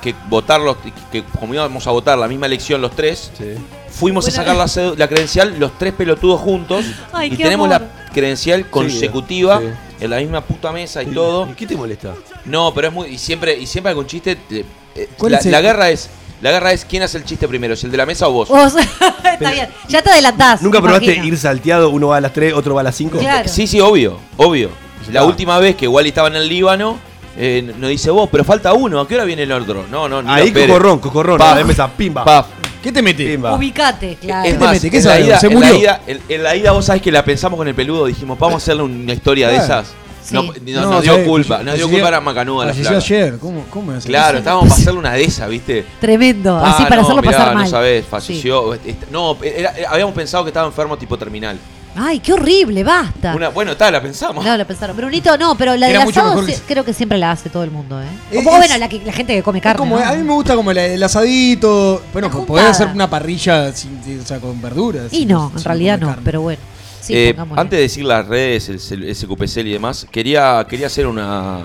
que 0.00 0.14
votarlos, 0.28 0.76
que 1.10 1.24
como 1.24 1.52
íbamos 1.54 1.86
a 1.86 1.90
votar 1.90 2.16
la 2.16 2.28
misma 2.28 2.46
elección 2.46 2.80
los 2.80 2.92
tres, 2.92 3.32
Sí. 3.36 3.54
fuimos 3.90 4.28
a 4.28 4.30
sacar 4.30 4.54
la, 4.54 4.66
la 4.96 5.08
credencial 5.08 5.58
los 5.58 5.76
tres 5.76 5.92
pelotudos 5.92 6.40
juntos 6.40 6.86
Ay, 7.12 7.26
y 7.32 7.36
qué 7.36 7.42
tenemos 7.42 7.66
amor. 7.70 7.88
Credencial 8.10 8.68
consecutiva 8.70 9.60
sí. 9.60 9.66
en 10.04 10.10
la 10.10 10.18
misma 10.18 10.40
puta 10.42 10.72
mesa 10.72 11.02
y 11.02 11.06
todo. 11.06 11.48
¿Y 11.50 11.54
qué 11.54 11.66
te 11.66 11.76
molesta? 11.76 12.14
No, 12.44 12.72
pero 12.74 12.88
es 12.88 12.94
muy 12.94 13.08
y 13.08 13.18
siempre 13.18 13.56
y 13.58 13.66
siempre 13.66 13.90
algún 13.90 14.06
chiste. 14.06 14.36
te- 14.36 14.64
eh, 14.94 15.08
¿Cuál 15.18 15.32
la, 15.32 15.38
es 15.38 15.46
el- 15.46 15.52
la 15.52 15.60
guerra 15.60 15.90
es 15.90 16.08
la 16.40 16.52
guerra 16.52 16.72
es 16.72 16.84
quién 16.84 17.02
hace 17.02 17.18
el 17.18 17.24
chiste 17.24 17.48
primero, 17.48 17.74
si 17.74 17.86
el 17.86 17.90
de 17.92 17.98
la 17.98 18.06
mesa 18.06 18.28
o 18.28 18.32
vos. 18.32 18.48
Vos, 18.48 18.74
está 19.24 19.50
bien. 19.50 19.68
Ya 19.88 20.02
te 20.02 20.10
adelantás. 20.10 20.62
¿Nunca 20.62 20.80
probaste 20.80 21.06
imagino. 21.06 21.26
ir 21.26 21.36
salteado? 21.38 21.90
Uno 21.90 22.08
va 22.08 22.18
a 22.18 22.20
las 22.20 22.32
3, 22.32 22.52
otro 22.54 22.74
va 22.76 22.82
a 22.82 22.84
las 22.84 22.94
5. 22.94 23.18
Claro. 23.18 23.48
Sí, 23.48 23.66
sí, 23.66 23.80
obvio, 23.80 24.18
obvio. 24.36 24.70
La 25.10 25.20
Ah. 25.20 25.24
última 25.24 25.58
vez 25.58 25.74
que 25.74 25.88
Wally 25.88 26.10
estaba 26.10 26.28
en 26.28 26.36
el 26.36 26.48
Líbano, 26.48 26.98
eh, 27.36 27.72
nos 27.78 27.90
dice 27.90 28.10
vos, 28.10 28.28
pero 28.30 28.44
falta 28.44 28.72
uno, 28.72 29.00
¿a 29.00 29.08
qué 29.08 29.16
hora 29.16 29.24
viene 29.24 29.42
el 29.44 29.52
otro? 29.52 29.84
No, 29.90 30.08
no, 30.08 30.22
ni 30.22 30.30
Ahí 30.30 30.52
cocorrón, 30.52 30.98
cocorrón. 31.00 31.38
Pa. 31.38 31.52
A 31.52 31.56
la 31.56 31.64
mesa, 31.64 31.88
pimba. 31.88 32.24
Paf. 32.24 32.46
¿Qué 32.82 32.92
te 32.92 33.02
mete? 33.02 33.24
Pimba. 33.26 33.54
Ubicate, 33.54 34.16
claro. 34.20 34.46
Es 34.48 34.54
te 34.54 34.64
más, 34.64 34.72
mete? 34.72 34.90
¿Qué 34.90 34.98
en 34.98 35.04
la 35.04 35.20
ida- 35.20 35.40
¿Se 35.40 35.46
en 35.48 35.54
la 35.54 35.58
murió? 35.58 35.78
ida- 35.80 36.00
en- 36.06 36.20
en 36.28 36.42
la 36.42 36.56
ida, 36.56 36.70
vos 36.72 36.84
sabés 36.84 37.02
que 37.02 37.10
la 37.12 37.24
pensamos 37.24 37.56
con 37.56 37.66
el 37.68 37.74
peludo, 37.74 38.06
dijimos, 38.06 38.38
vamos 38.38 38.54
a 38.54 38.56
hacerle 38.58 38.82
una 38.84 39.12
historia 39.12 39.48
de 39.48 39.54
Claro. 39.56 39.64
esas. 39.82 39.94
Sí. 40.22 40.34
No, 40.34 40.42
no- 40.42 40.90
nos 40.90 41.02
dio 41.02 41.12
¿sabes? 41.12 41.26
culpa, 41.26 41.56
nos 41.62 41.64
dio 41.64 41.72
Falleció- 41.86 41.88
culpa 41.90 42.08
a 42.08 42.10
la 42.10 42.20
macanuda 42.20 42.66
la 42.66 42.72
falleció 42.72 43.00
flaca. 43.00 43.04
ayer. 43.06 43.38
¿Cómo, 43.38 43.64
cómo 43.70 43.92
es? 43.94 44.04
Claro, 44.04 44.38
estábamos 44.38 44.68
para 44.68 44.80
hacerle 44.80 44.98
una 45.00 45.12
de 45.14 45.24
esas, 45.24 45.48
¿viste? 45.48 45.86
Tremendo. 46.00 46.56
Ah, 46.58 46.70
así 46.74 46.82
para 46.82 46.96
no, 46.96 47.02
hacerlo 47.02 47.22
mirá, 47.22 47.32
pasar 47.38 47.54
mal. 47.54 47.64
No 47.64 47.70
sabés, 47.70 48.04
falleció. 48.04 48.74
Est- 48.74 49.10
No, 49.10 49.38
era- 49.42 49.70
era- 49.70 49.90
habíamos 49.90 50.14
pensado 50.14 50.44
que 50.44 50.50
estaba 50.50 50.66
enfermo 50.66 50.98
tipo 50.98 51.16
terminal. 51.16 51.58
Ay, 52.00 52.20
qué 52.20 52.32
horrible, 52.32 52.84
basta. 52.84 53.34
Una, 53.34 53.48
bueno, 53.48 53.72
está, 53.72 53.90
la 53.90 54.00
pensamos. 54.00 54.44
No, 54.44 54.56
lo 54.56 54.66
pensaron. 54.66 54.96
Brunito, 54.96 55.36
no, 55.36 55.56
pero 55.56 55.76
la 55.76 55.88
del 55.88 55.98
mucho 56.00 56.10
asado 56.20 56.30
mejor 56.30 56.46
que 56.46 56.52
sí- 56.52 56.58
sí. 56.58 56.64
creo 56.66 56.84
que 56.84 56.92
siempre 56.94 57.18
la 57.18 57.32
hace 57.32 57.50
todo 57.50 57.64
el 57.64 57.70
mundo, 57.70 58.00
¿eh? 58.00 58.06
Es- 58.30 58.38
O, 58.46 58.50
bueno, 58.50 58.74
es- 58.74 58.78
la, 58.80 58.88
que- 58.88 59.02
la 59.04 59.12
gente 59.12 59.34
que 59.34 59.42
come 59.42 59.58
Es 59.58 59.62
carne. 59.64 59.78
como- 59.78 59.98
¿no? 59.98 60.04
A 60.04 60.12
mí 60.14 60.22
me 60.22 60.32
gusta 60.32 60.54
como 60.54 60.72
la- 60.72 60.86
el 60.86 61.02
asadito. 61.02 62.02
Bueno, 62.12 62.28
La 62.28 62.32
juntada. 62.34 62.46
podés 62.46 62.66
hacer 62.66 62.88
una 62.88 63.10
parrilla 63.10 63.72
sin, 63.72 64.00
o 64.22 64.24
sea, 64.24 64.38
con 64.40 64.60
verduras. 64.62 65.12
Y 65.12 65.18
sin- 65.18 65.28
no, 65.28 65.50
en 65.52 65.58
sin 65.58 65.64
realidad 65.64 65.94
comer 65.94 66.00
no, 66.00 66.08
carne. 66.08 66.22
pero 66.24 66.40
bueno. 66.42 66.62
Sí, 67.00 67.14
Eh, 67.16 67.34
pongámosle. 67.34 67.60
antes 67.62 67.76
de 67.78 67.82
decir 67.82 68.04
las 68.04 68.26
redes, 68.26 68.68
el, 68.68 69.02
el 69.04 69.14
SQPCL 69.14 69.66
y 69.68 69.72
demás, 69.72 70.06
quería, 70.10 70.66
quería 70.68 70.86
hacer 70.88 71.06
una 71.06 71.60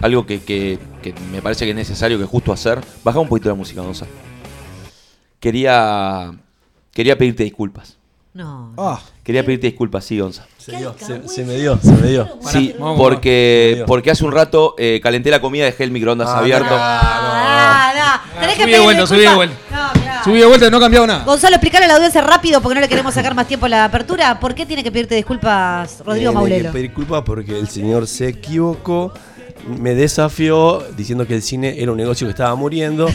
algo 0.00 0.26
que, 0.26 0.42
que- 0.42 0.78
que 1.02 1.14
me 1.30 1.40
parece 1.42 1.64
que 1.64 1.70
es 1.70 1.76
necesario, 1.76 2.18
que 2.18 2.24
es 2.24 2.30
justo 2.30 2.52
hacer. 2.52 2.80
Baja 3.04 3.18
un 3.18 3.28
poquito 3.28 3.48
la 3.48 3.54
música, 3.54 3.80
Gonzalo. 3.82 4.10
Quería, 5.40 6.32
quería 6.92 7.16
pedirte 7.18 7.44
disculpas. 7.44 7.96
No. 8.34 8.72
Ah, 8.76 9.00
Quería 9.26 9.44
pedirte 9.44 9.66
disculpas, 9.66 10.04
sí, 10.04 10.20
Gonzalo. 10.20 10.46
Se, 10.56 10.76
dio, 10.76 10.94
se, 10.98 11.26
se 11.28 11.44
me 11.44 11.54
dio, 11.56 11.76
se 11.82 11.90
me 11.92 12.06
dio. 12.08 12.28
Sí, 12.48 12.74
vamos, 12.78 12.96
porque, 12.96 13.72
vamos. 13.78 13.88
porque 13.88 14.12
hace 14.12 14.24
un 14.24 14.30
rato 14.30 14.76
eh, 14.78 15.00
calenté 15.02 15.30
la 15.32 15.40
comida, 15.40 15.64
dejé 15.64 15.82
el 15.82 15.90
microondas 15.90 16.28
Ah, 16.28 16.38
abierto. 16.38 16.68
Ah, 16.70 17.92
no. 18.34 18.40
Tenés 18.40 18.54
que 18.56 18.62
subí 18.62 18.72
de 18.72 18.78
vuelta, 18.80 19.06
subí 19.06 19.18
de 19.18 19.22
disculpas. 19.24 19.36
vuelta. 19.36 19.92
No, 19.94 20.00
mirá. 20.00 20.24
subí 20.24 20.38
de 20.38 20.46
vuelta 20.46 20.66
y 20.66 20.70
no 20.70 20.76
ha 20.76 20.80
cambiado 20.80 21.06
nada. 21.08 21.24
Gonzalo, 21.24 21.56
explicarle 21.56 21.86
a 21.86 21.88
la 21.88 21.94
audiencia 21.94 22.20
rápido 22.20 22.60
porque 22.60 22.74
no 22.76 22.80
le 22.80 22.88
queremos 22.88 23.12
sacar 23.14 23.34
más 23.34 23.48
tiempo 23.48 23.66
a 23.66 23.68
la 23.68 23.84
apertura. 23.86 24.38
¿Por 24.38 24.54
qué 24.54 24.64
tiene 24.64 24.84
que 24.84 24.92
pedirte 24.92 25.16
disculpas, 25.16 25.98
Rodrigo 26.04 26.30
Tiene 26.30 26.34
Maulelo? 26.34 26.68
que 26.70 26.72
pedir 26.72 26.92
culpa 26.92 27.24
porque 27.24 27.58
el 27.58 27.68
señor 27.68 28.06
se 28.06 28.28
equivocó, 28.28 29.12
me 29.66 29.94
desafió 29.96 30.84
diciendo 30.96 31.26
que 31.26 31.34
el 31.34 31.42
cine 31.42 31.74
era 31.82 31.90
un 31.90 31.96
negocio 31.98 32.28
que 32.28 32.30
estaba 32.30 32.54
muriendo. 32.54 33.08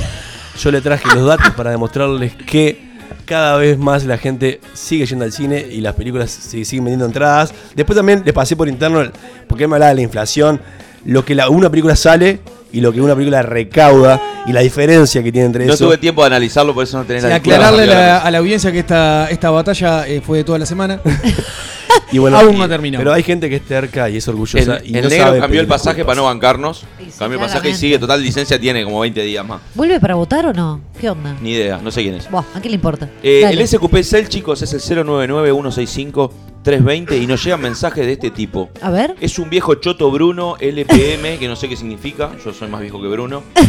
Yo 0.62 0.72
le 0.72 0.82
traje 0.82 1.08
los 1.16 1.26
datos 1.26 1.52
para 1.52 1.72
demostrarles 1.72 2.36
que 2.36 2.91
cada 3.32 3.56
vez 3.56 3.78
más 3.78 4.04
la 4.04 4.18
gente 4.18 4.60
sigue 4.74 5.06
yendo 5.06 5.24
al 5.24 5.32
cine 5.32 5.66
y 5.72 5.80
las 5.80 5.96
películas 5.96 6.30
se 6.32 6.66
siguen 6.66 6.84
vendiendo 6.84 7.06
entradas. 7.06 7.54
Después 7.78 7.96
también 7.96 8.24
les 8.26 8.34
pasé 8.34 8.58
por 8.58 8.68
interno, 8.68 9.10
porque 9.48 9.70
me 9.70 9.76
hablaba 9.76 9.92
de 9.92 9.96
la 9.96 10.02
inflación, 10.02 10.60
lo 11.06 11.24
que 11.24 11.34
la, 11.34 11.48
una 11.48 11.70
película 11.70 11.96
sale 11.96 12.42
y 12.74 12.82
lo 12.82 12.92
que 12.92 13.00
una 13.00 13.16
película 13.16 13.42
recauda 13.42 14.22
y 14.46 14.52
la 14.52 14.60
diferencia 14.60 15.24
que 15.24 15.32
tiene 15.32 15.46
entre 15.46 15.66
No 15.66 15.74
eso. 15.76 15.86
tuve 15.86 15.98
tiempo 15.98 16.22
de 16.24 16.28
analizarlo, 16.28 16.74
por 16.74 16.84
eso 16.84 16.98
no 16.98 17.06
tenés 17.06 17.24
Sí, 17.24 17.30
la 17.30 17.36
aclararle 17.36 17.86
la- 17.88 18.18
a 18.18 18.32
la 18.32 18.38
audiencia 18.40 18.70
que 18.70 18.80
esta, 18.80 19.30
esta 19.30 19.50
batalla 19.50 20.06
eh, 20.10 20.20
fue 20.20 20.40
de 20.40 20.44
toda 20.44 20.60
la 20.60 20.66
semana. 20.66 21.00
Y 22.12 22.18
bueno, 22.18 22.38
Aún 22.38 22.58
no 22.58 22.68
terminó. 22.68 22.98
Pero 22.98 23.14
hay 23.14 23.24
gente 23.24 23.50
que 23.50 23.58
es 23.58 23.66
terca 23.66 24.10
y 24.10 24.18
es 24.18 24.28
orgullosa. 24.28 24.78
El, 24.78 24.86
y 24.86 24.98
el 24.98 25.04
no 25.04 25.10
negro 25.10 25.26
sabe 25.28 25.40
cambió 25.40 25.62
el 25.62 25.68
pasaje 25.68 25.98
disculpas. 25.98 26.16
para 26.18 26.22
no 26.22 26.26
bancarnos. 26.26 26.80
Sí, 27.00 27.08
cambió 27.18 27.40
el 27.40 27.46
pasaje 27.46 27.70
y 27.70 27.76
sigue. 27.76 28.00
Total, 28.00 28.22
licencia 28.22 28.60
tiene 28.60 28.84
como 28.84 29.00
20 29.00 29.22
días 29.22 29.46
más. 29.46 29.62
¿Vuelve 29.76 30.00
para 30.00 30.16
votar 30.16 30.46
o 30.46 30.54
no? 30.54 30.82
¿Qué 31.00 31.10
onda? 31.10 31.36
Ni 31.42 31.52
idea, 31.52 31.78
no 31.78 31.92
sé 31.92 32.02
quién 32.02 32.16
es. 32.16 32.30
Buah, 32.30 32.44
¿a 32.54 32.62
qué 32.62 32.70
le 32.70 32.76
importa? 32.76 33.10
Eh, 33.24 33.44
el 33.50 33.68
SQP 33.68 34.02
Cell, 34.04 34.28
chicos, 34.28 34.62
es 34.62 34.74
el 34.74 34.82
099-165-320 35.06 37.22
y 37.22 37.28
nos 37.28 37.44
llegan 37.44 37.62
mensajes 37.62 38.06
de 38.06 38.14
este 38.14 38.32
tipo. 38.32 38.70
A 38.82 38.90
ver. 38.92 39.16
Es 39.22 39.40
un 39.40 39.50
viejo 39.50 39.76
choto 39.76 40.12
Bruno 40.12 40.56
LPM, 40.60 41.38
que 41.40 41.48
no 41.48 41.56
sé 41.56 41.70
qué 41.70 41.76
significa, 41.76 42.32
yo 42.44 42.54
soy 42.54 42.68
más 42.68 42.82
viejo 42.82 43.02
que 43.02 43.08
Bruno. 43.08 43.44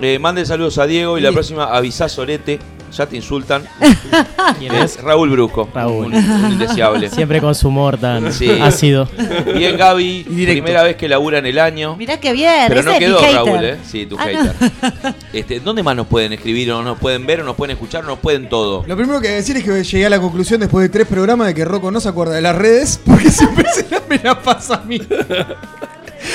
Eh, 0.00 0.18
manden 0.18 0.46
saludos 0.46 0.78
a 0.78 0.86
Diego 0.86 1.16
y 1.16 1.20
la 1.20 1.30
próxima 1.30 1.66
avisá 1.66 2.08
Sorete, 2.08 2.58
ya 2.92 3.06
te 3.06 3.16
insultan. 3.16 3.64
¿Quién 4.58 4.74
es? 4.74 5.02
Raúl 5.02 5.30
Brusco, 5.30 5.68
Raúl. 5.74 6.06
Un, 6.06 6.14
un 6.14 6.52
indeseable. 6.52 7.08
Siempre 7.10 7.40
con 7.40 7.54
su 7.54 7.68
humor 7.68 7.98
tan 7.98 8.32
Sí. 8.32 8.50
ácido. 8.60 9.08
Bien, 9.54 9.76
Gaby, 9.76 10.24
directo. 10.28 10.62
primera 10.62 10.82
vez 10.82 10.96
que 10.96 11.08
labura 11.08 11.38
en 11.38 11.46
el 11.46 11.58
año. 11.58 11.96
Mirá 11.96 12.18
qué 12.20 12.32
bien. 12.32 12.66
Pero 12.68 12.82
no 12.82 12.98
quedó. 12.98 13.20
Raúl, 13.20 13.64
¿eh? 13.64 13.76
Sí, 13.84 14.06
tu 14.06 14.16
Ah, 14.18 14.26
no. 14.32 14.42
hater. 14.42 15.14
Este, 15.32 15.60
¿Dónde 15.60 15.82
más 15.82 15.96
nos 15.96 16.06
pueden 16.06 16.32
escribir 16.32 16.70
o 16.72 16.82
nos 16.82 16.98
pueden 16.98 17.26
ver 17.26 17.40
o 17.40 17.44
nos 17.44 17.56
pueden 17.56 17.72
escuchar 17.74 18.04
o 18.04 18.06
nos 18.08 18.18
pueden 18.18 18.48
todo? 18.48 18.84
Lo 18.86 18.96
primero 18.96 19.20
que 19.20 19.28
decir 19.28 19.56
es 19.56 19.64
que 19.64 19.82
llegué 19.82 20.06
a 20.06 20.10
la 20.10 20.20
conclusión 20.20 20.60
después 20.60 20.82
de 20.84 20.88
tres 20.88 21.06
programas 21.06 21.46
de 21.48 21.54
que 21.54 21.64
Rocco 21.64 21.90
no 21.90 22.00
se 22.00 22.08
acuerda 22.08 22.34
de 22.34 22.42
las 22.42 22.54
redes 22.56 23.00
porque 23.04 23.30
siempre 23.30 23.64
se 23.74 23.86
la, 23.90 24.02
me 24.08 24.18
la 24.18 24.40
pasa 24.40 24.74
a 24.76 24.84
mí. 24.84 25.00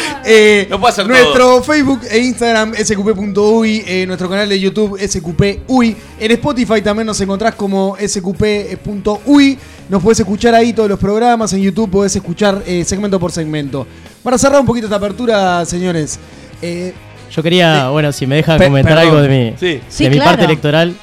Eh, 0.29 0.67
No 0.69 0.77
puede 0.79 0.91
hacer 0.91 1.07
nuestro 1.07 1.63
Facebook 1.63 2.01
e 2.11 2.17
Instagram 2.19 2.73
sqp.uy, 2.75 3.83
eh, 3.87 4.05
nuestro 4.05 4.29
canal 4.29 4.49
de 4.49 4.59
YouTube 4.59 4.99
sqp.uy, 4.99 5.95
en 6.19 6.31
Spotify 6.31 6.81
también 6.81 7.05
nos 7.07 7.21
encontrás 7.21 7.55
como 7.55 7.95
sqp.uy, 7.97 9.57
nos 9.89 10.03
podés 10.03 10.19
escuchar 10.19 10.53
ahí 10.55 10.73
todos 10.73 10.89
los 10.89 10.99
programas, 10.99 11.53
en 11.53 11.61
YouTube 11.61 11.89
podés 11.89 12.15
escuchar 12.15 12.61
eh, 12.65 12.83
segmento 12.83 13.19
por 13.19 13.31
segmento. 13.31 13.87
Para 14.23 14.37
cerrar 14.37 14.59
un 14.59 14.65
poquito 14.65 14.87
esta 14.87 14.97
apertura, 14.97 15.63
señores, 15.65 16.19
eh, 16.61 16.93
Yo 17.31 17.41
quería, 17.43 17.89
bueno, 17.89 18.11
si 18.11 18.27
me 18.27 18.35
deja 18.35 18.57
Pe- 18.57 18.65
comentar 18.67 18.95
perdón. 18.97 19.07
algo 19.09 19.21
de 19.21 19.29
mi, 19.29 19.53
Sí. 19.57 19.79
Sí, 19.87 20.03
de 20.05 20.09
mi 20.09 20.15
claro. 20.17 20.31
parte 20.31 20.45
electoral. 20.45 20.93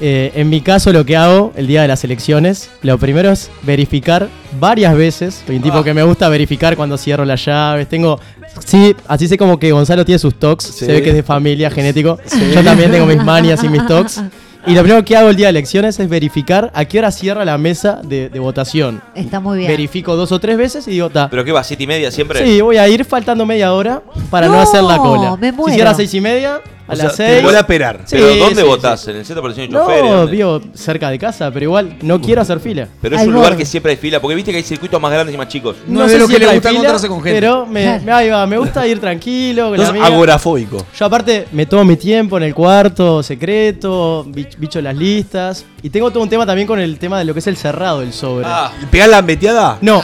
Eh, 0.00 0.32
en 0.34 0.48
mi 0.50 0.60
caso 0.60 0.92
lo 0.92 1.04
que 1.04 1.16
hago 1.16 1.52
el 1.56 1.66
día 1.66 1.82
de 1.82 1.88
las 1.88 2.02
elecciones, 2.04 2.70
lo 2.82 2.98
primero 2.98 3.30
es 3.30 3.50
verificar 3.62 4.28
varias 4.58 4.94
veces. 4.96 5.42
Soy 5.46 5.56
un 5.56 5.62
tipo 5.62 5.78
Ah. 5.78 5.84
que 5.84 5.94
me 5.94 6.02
gusta 6.02 6.28
verificar 6.28 6.76
cuando 6.76 6.96
cierro 6.98 7.24
las 7.24 7.44
llaves. 7.44 7.88
Tengo, 7.88 8.18
sí, 8.64 8.96
así 9.06 9.28
sé 9.28 9.38
como 9.38 9.58
que 9.58 9.70
Gonzalo 9.70 10.04
tiene 10.04 10.18
sus 10.18 10.34
tocs. 10.38 10.64
Sí. 10.64 10.86
Se 10.86 10.92
ve 10.92 11.02
que 11.02 11.10
es 11.10 11.14
de 11.16 11.22
familia, 11.22 11.70
genético. 11.70 12.18
Yo 12.54 12.64
también 12.64 12.90
tengo 12.90 13.06
mis 13.06 13.22
manias 13.22 13.62
y 13.64 13.68
mis 13.68 13.86
tocs. 13.86 14.20
Y 14.64 14.74
lo 14.74 14.82
primero 14.82 15.04
que 15.04 15.16
hago 15.16 15.28
el 15.28 15.34
día 15.34 15.46
de 15.46 15.50
elecciones 15.50 15.98
es 15.98 16.08
verificar 16.08 16.70
a 16.72 16.84
qué 16.84 17.00
hora 17.00 17.10
cierra 17.10 17.44
la 17.44 17.58
mesa 17.58 17.98
de, 18.04 18.28
de 18.28 18.38
votación. 18.38 19.02
Está 19.12 19.40
muy 19.40 19.58
bien. 19.58 19.68
Verifico 19.68 20.14
dos 20.14 20.30
o 20.30 20.38
tres 20.38 20.56
veces 20.56 20.86
y 20.86 20.92
digo, 20.92 21.10
ta. 21.10 21.28
¿Pero 21.28 21.44
qué 21.44 21.50
va? 21.50 21.64
¿Siete 21.64 21.82
y 21.82 21.86
media 21.88 22.12
siempre? 22.12 22.46
Sí, 22.46 22.60
voy 22.60 22.76
a 22.76 22.86
ir 22.88 23.04
faltando 23.04 23.44
media 23.44 23.72
hora 23.72 24.00
para 24.30 24.46
no, 24.46 24.52
No, 24.52 24.60
hacer 24.60 24.84
la 24.84 24.98
cola. 24.98 25.36
me 25.36 25.50
Si 25.50 25.72
cierra 25.72 25.90
a 25.90 25.94
seis 25.94 26.14
y 26.14 26.20
media, 26.20 26.60
a 27.00 27.06
O 27.06 27.10
sea, 27.10 27.40
te 27.40 27.46
a 27.56 27.60
esperar. 27.60 28.00
Sí, 28.04 28.16
¿Pero 28.16 28.36
dónde 28.36 28.62
sí, 28.62 28.66
votás? 28.68 29.08
¿En 29.08 29.16
el 29.16 29.24
centro 29.24 29.48
de 29.48 29.64
y 29.64 29.68
No, 29.68 29.80
choferes? 29.80 30.10
¿Dónde? 30.10 30.32
vivo 30.32 30.60
cerca 30.74 31.10
de 31.10 31.18
casa, 31.18 31.50
pero 31.50 31.64
igual 31.64 31.96
no 32.02 32.20
quiero 32.20 32.42
hacer 32.42 32.60
fila. 32.60 32.88
Pero 33.00 33.16
es 33.16 33.26
un 33.26 33.32
lugar 33.32 33.56
que 33.56 33.64
siempre 33.64 33.92
hay 33.92 33.96
fila, 33.98 34.20
porque 34.20 34.34
viste 34.34 34.50
que 34.50 34.58
hay 34.58 34.62
circuitos 34.62 35.00
más 35.00 35.12
grandes 35.12 35.34
y 35.34 35.38
más 35.38 35.48
chicos. 35.48 35.76
No 35.86 36.06
de 36.06 36.18
lo 36.18 36.28
que 36.28 36.38
le 36.38 36.46
gusta 36.46 36.68
fila, 36.68 36.70
encontrarse 36.70 37.08
con 37.08 37.22
gente. 37.22 37.40
Pero 37.40 37.66
me, 37.66 38.00
me- 38.00 38.12
ahí 38.12 38.28
va, 38.28 38.46
me 38.46 38.58
gusta 38.58 38.86
ir 38.86 39.00
tranquilo. 39.00 39.68
con 39.70 39.78
la 39.78 39.84
Sos 39.84 39.90
amiga. 39.90 40.06
agorafóbico. 40.06 40.86
Yo 40.98 41.04
aparte 41.06 41.46
me 41.52 41.66
tomo 41.66 41.84
mi 41.84 41.96
tiempo 41.96 42.36
en 42.36 42.42
el 42.44 42.54
cuarto 42.54 43.22
secreto, 43.22 44.24
bich- 44.28 44.56
bicho 44.58 44.80
las 44.80 44.96
listas. 44.96 45.64
Y 45.82 45.90
tengo 45.90 46.10
todo 46.10 46.22
un 46.22 46.28
tema 46.28 46.46
también 46.46 46.66
con 46.66 46.78
el 46.80 46.98
tema 46.98 47.18
de 47.18 47.24
lo 47.24 47.32
que 47.32 47.40
es 47.40 47.46
el 47.46 47.56
cerrado 47.56 48.00
del 48.00 48.12
sobre. 48.12 48.46
Ah, 48.48 48.70
¿Pegás 48.90 49.08
la 49.08 49.22
meteada? 49.22 49.78
No, 49.80 50.02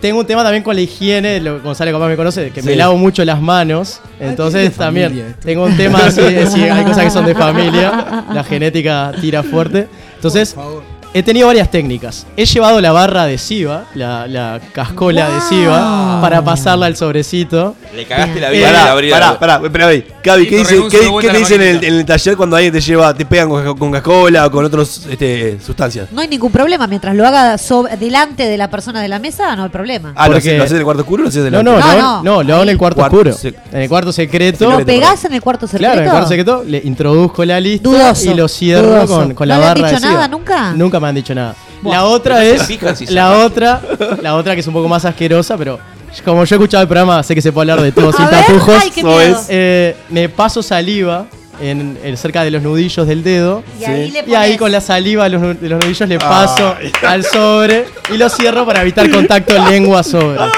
tengo 0.00 0.20
un 0.20 0.26
tema 0.26 0.42
también 0.42 0.62
con 0.62 0.74
la 0.74 0.82
higiene, 0.82 1.40
lo, 1.40 1.60
Gonzalo 1.60 1.92
capaz 1.92 2.08
me 2.08 2.16
conoce, 2.16 2.50
que 2.50 2.62
me 2.62 2.76
lavo 2.76 2.96
mucho 2.96 3.24
las 3.24 3.40
manos. 3.40 4.00
Entonces 4.20 4.62
de 4.62 4.70
también 4.70 5.08
familia 5.08 5.36
tengo 5.40 5.64
un 5.64 5.76
tema 5.76 6.06
así, 6.06 6.20
de 6.20 6.46
si 6.46 6.62
hay 6.62 6.84
cosas 6.84 7.04
que 7.04 7.10
son 7.10 7.26
de 7.26 7.34
familia, 7.46 8.24
la 8.32 8.44
genética 8.44 9.12
tira 9.20 9.42
fuerte. 9.42 9.88
Entonces, 10.16 10.54
Por 10.54 10.64
favor. 10.64 10.95
He 11.14 11.22
tenido 11.22 11.46
varias 11.46 11.70
técnicas. 11.70 12.26
He 12.36 12.44
llevado 12.44 12.80
la 12.80 12.92
barra 12.92 13.22
adhesiva, 13.22 13.84
la, 13.94 14.26
la 14.26 14.60
cascola 14.72 15.26
adhesiva, 15.26 16.18
para 16.20 16.42
pasarla 16.44 16.86
al 16.86 16.96
sobrecito. 16.96 17.74
le 17.94 18.04
cagaste 18.06 18.40
la 18.40 18.50
vida 18.50 18.66
pará, 18.66 18.82
al 18.82 18.88
abrir 18.88 19.10
Pará, 19.10 19.60
espera 19.64 19.86
ahí. 19.88 20.06
Gaby, 20.22 20.46
¿qué, 20.48 20.58
dice, 20.58 20.82
qué, 20.90 20.98
te 21.28 21.38
dicen 21.38 21.60
en 21.62 21.68
el, 21.68 21.74
maquinita. 21.76 21.86
en 21.86 21.94
el 22.00 22.04
taller 22.06 22.36
cuando 22.36 22.56
alguien 22.56 22.72
te 22.72 22.80
lleva, 22.80 23.14
te 23.14 23.24
pegan 23.24 23.48
con, 23.48 23.78
con 23.78 23.92
cascola 23.92 24.46
o 24.46 24.50
con 24.50 24.64
otras 24.64 25.06
este, 25.08 25.58
sustancias? 25.64 26.08
No 26.12 26.20
hay 26.20 26.28
ningún 26.28 26.50
problema. 26.52 26.86
Mientras 26.86 27.14
lo 27.14 27.26
haga 27.26 27.56
sobre- 27.58 27.96
delante 27.96 28.44
de 28.46 28.56
la 28.58 28.68
persona 28.68 29.00
de 29.00 29.08
la 29.08 29.18
mesa, 29.18 29.54
no 29.56 29.62
hay 29.64 29.68
problema. 29.70 30.12
Ah, 30.16 30.26
¿lo 30.26 30.34
Porque- 30.34 30.48
haces, 30.48 30.58
lo 30.58 30.64
haces 30.64 30.72
en 30.72 30.78
el 30.78 30.84
cuarto 30.84 31.02
oscuro 31.02 31.20
o 31.20 31.24
lo 31.24 31.28
haces 31.28 31.38
No, 31.40 31.44
delante? 31.62 31.70
no, 31.70 31.78
No, 31.78 31.86
no, 31.94 32.02
no. 32.02 32.22
no, 32.22 32.42
lo 32.42 32.54
hago 32.54 32.62
en 32.64 32.68
el 32.70 32.78
cuarto, 32.78 32.96
Cuarto 32.96 33.16
oscuro. 33.30 33.36
En 33.72 33.80
el 33.82 33.88
cuarto 33.88 34.12
secreto. 34.12 34.70
¿Lo 34.78 34.84
pegás 34.84 35.24
en 35.24 35.34
el 35.34 35.40
cuarto 35.40 35.66
secreto? 35.66 35.78
Claro, 35.92 36.00
en 36.00 36.04
el 36.06 36.10
cuarto 36.10 36.28
secreto 36.28 36.64
le 36.66 36.78
introduzco 36.84 37.44
la 37.44 37.60
lista 37.60 37.88
Dudoso, 37.88 38.30
y 38.30 38.34
lo 38.34 38.48
cierro 38.48 38.88
dudoso. 38.88 39.16
con, 39.18 39.34
con 39.34 39.48
¿No 39.48 39.54
la 39.54 39.60
barra 39.60 39.74
dicho 39.74 39.86
adhesiva. 39.86 40.12
nada 40.12 40.28
nunca? 40.28 40.72
Nunca 40.72 40.95
me 41.00 41.08
han 41.08 41.14
dicho 41.14 41.34
nada. 41.34 41.54
Buah. 41.82 41.94
La 41.94 42.04
otra 42.04 42.44
es 42.44 42.62
si 42.62 43.06
la 43.08 43.38
otra, 43.38 43.80
la 44.22 44.34
otra 44.36 44.54
que 44.54 44.60
es 44.60 44.66
un 44.66 44.74
poco 44.74 44.88
más 44.88 45.04
asquerosa, 45.04 45.56
pero 45.56 45.78
como 46.24 46.44
yo 46.44 46.54
he 46.54 46.58
escuchado 46.58 46.82
el 46.82 46.88
programa, 46.88 47.22
sé 47.22 47.34
que 47.34 47.42
se 47.42 47.52
puede 47.52 47.70
hablar 47.70 47.84
de 47.84 47.92
todo 47.92 48.12
sin 48.12 48.24
ver, 48.26 48.44
tapujos. 48.46 48.74
ay, 48.82 48.90
qué 48.90 49.00
Eso 49.00 49.08
miedo. 49.08 49.22
es. 49.40 49.46
Eh, 49.48 49.96
me 50.08 50.28
paso 50.28 50.62
saliva 50.62 51.26
en, 51.60 51.98
en 52.02 52.16
cerca 52.16 52.42
de 52.44 52.50
los 52.50 52.62
nudillos 52.62 53.06
del 53.06 53.22
dedo. 53.22 53.62
Y 53.80 53.84
ahí 53.84 54.10
le 54.10 54.24
Y 54.26 54.34
ahí 54.34 54.50
pones- 54.52 54.58
con 54.58 54.72
la 54.72 54.80
saliva 54.80 55.24
de 55.24 55.30
los, 55.30 55.42
nu- 55.42 55.54
de 55.60 55.68
los 55.68 55.82
nudillos 55.84 56.08
le 56.08 56.18
paso 56.18 56.74
al 57.06 57.24
sobre 57.24 57.84
y 58.12 58.16
lo 58.16 58.28
cierro 58.30 58.64
para 58.64 58.82
evitar 58.82 59.10
contacto 59.10 59.54
lengua-sobre. 59.70 60.38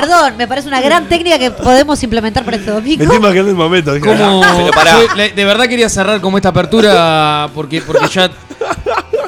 Perdón, 0.00 0.36
me 0.36 0.48
parece 0.48 0.66
una 0.66 0.80
gran 0.80 1.08
técnica 1.08 1.38
que 1.38 1.50
podemos 1.52 2.02
implementar 2.02 2.44
para 2.44 2.56
este 2.56 2.70
domingo. 2.70 3.02
estoy 3.02 3.16
imaginando 3.16 3.50
el 3.50 3.56
momento. 3.56 3.96
Yo 3.96 5.14
le- 5.16 5.30
de 5.30 5.44
verdad 5.44 5.66
quería 5.66 5.88
cerrar 5.88 6.20
como 6.20 6.36
esta 6.36 6.48
apertura 6.48 7.48
porque, 7.54 7.80
porque 7.80 8.08
ya 8.12 8.28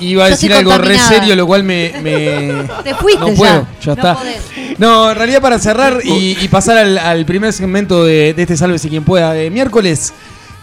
iba 0.00 0.24
a 0.24 0.28
Yo 0.28 0.34
decir 0.34 0.50
estoy 0.50 0.60
algo 0.60 0.72
re 0.72 0.76
contaminada. 0.78 1.08
serio, 1.08 1.36
lo 1.36 1.46
cual 1.46 1.62
me. 1.62 1.92
me- 2.02 2.64
Te 2.84 2.94
fuiste 2.94 3.20
no 3.20 3.28
ya. 3.28 3.34
puedo, 3.36 3.66
ya, 3.80 3.86
No 3.86 3.92
está. 3.92 4.14
podés. 4.14 4.42
No, 4.78 5.10
en 5.10 5.16
realidad 5.16 5.40
para 5.40 5.58
cerrar 5.58 6.00
y, 6.04 6.36
y 6.40 6.48
pasar 6.48 6.78
al, 6.78 6.98
al 6.98 7.24
primer 7.24 7.52
segmento 7.52 8.04
de, 8.04 8.34
de 8.34 8.42
este 8.42 8.56
Sálvese 8.56 8.88
quien 8.88 9.04
pueda 9.04 9.32
de 9.32 9.50
miércoles, 9.50 10.12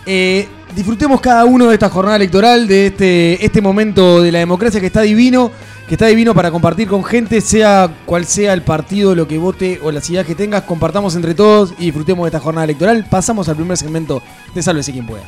eh, 0.06 0.48
disfrutemos 0.76 1.22
cada 1.22 1.46
uno 1.46 1.68
de 1.68 1.74
esta 1.76 1.90
jornada 1.90 2.18
electoral, 2.18 2.68
de 2.68 2.88
este, 2.88 3.44
este 3.46 3.62
momento 3.62 4.22
de 4.22 4.32
la 4.32 4.40
democracia 4.40 4.80
que 4.82 4.88
está 4.88 5.02
divino, 5.02 5.50
que 5.94 5.96
está 5.96 6.08
divino 6.08 6.34
para 6.34 6.50
compartir 6.50 6.88
con 6.88 7.04
gente, 7.04 7.40
sea 7.40 7.88
cual 8.08 8.26
sea 8.26 8.54
el 8.54 8.64
partido, 8.64 9.14
lo 9.14 9.28
que 9.28 9.38
vote 9.38 9.80
o 9.84 9.92
las 9.92 10.10
ideas 10.10 10.26
que 10.26 10.34
tengas, 10.34 10.64
compartamos 10.64 11.16
entre 11.16 11.36
todos 11.36 11.76
y 11.78 11.86
disfrutemos 11.86 12.24
de 12.24 12.30
esta 12.30 12.40
jornada 12.40 12.66
electoral. 12.66 13.06
Pasamos 13.08 13.48
al 13.48 13.58
primer 13.58 13.78
segmento 13.78 14.24
de 14.56 14.64
Sálvese 14.64 14.92
quien 14.92 15.06
pueda. 15.06 15.22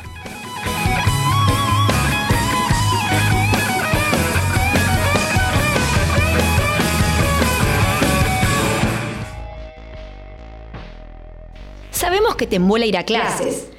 Sabemos 11.92 12.34
que 12.34 12.48
te 12.48 12.56
embola 12.56 12.86
ir 12.86 12.96
a 12.96 13.04
clases. 13.04 13.70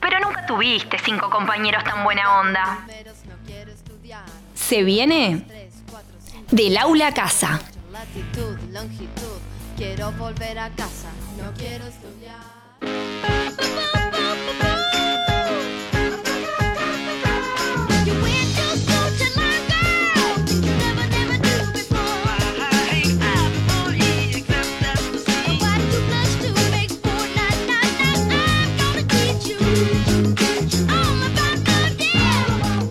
Pero 0.00 0.20
nunca 0.20 0.46
tuviste 0.46 0.96
cinco 1.04 1.28
compañeros 1.28 1.84
tan 1.84 2.02
buena 2.02 2.40
onda. 2.40 2.86
Se 4.54 4.82
viene 4.84 5.57
del 6.50 6.76
aula 6.76 7.08
a 7.08 7.14
casa. 7.14 7.60
latitud, 7.92 8.56
longitud. 8.72 9.38
Quiero 9.76 10.12
volver 10.12 10.58
a 10.58 10.70
casa, 10.70 11.10
no 11.36 11.52
quiero 11.54 11.86
estudiar. 11.86 12.38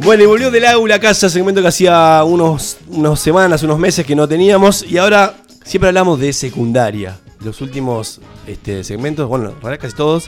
Bueno, 0.08 0.24
y 0.24 0.26
volvió 0.26 0.50
del 0.50 0.66
aula 0.66 0.96
a 0.96 1.00
casa, 1.02 1.30
segmento 1.30 1.62
que 1.62 1.68
hacía 1.68 2.24
unos, 2.24 2.78
unas 2.98 3.20
semanas, 3.20 3.64
unos 3.64 3.80
meses 3.80 4.06
que 4.06 4.16
no 4.16 4.28
teníamos. 4.28 4.84
Y 4.84 4.98
ahora 4.98 5.36
siempre 5.64 5.90
hablamos 5.90 6.20
de 6.20 6.34
secundaria. 6.34 7.18
Los 7.44 7.62
últimos 7.62 8.20
este, 8.48 8.84
segmentos, 8.84 9.28
bueno, 9.30 9.50
en 9.50 9.62
realidad 9.62 9.80
casi 9.82 9.96
todos, 9.96 10.26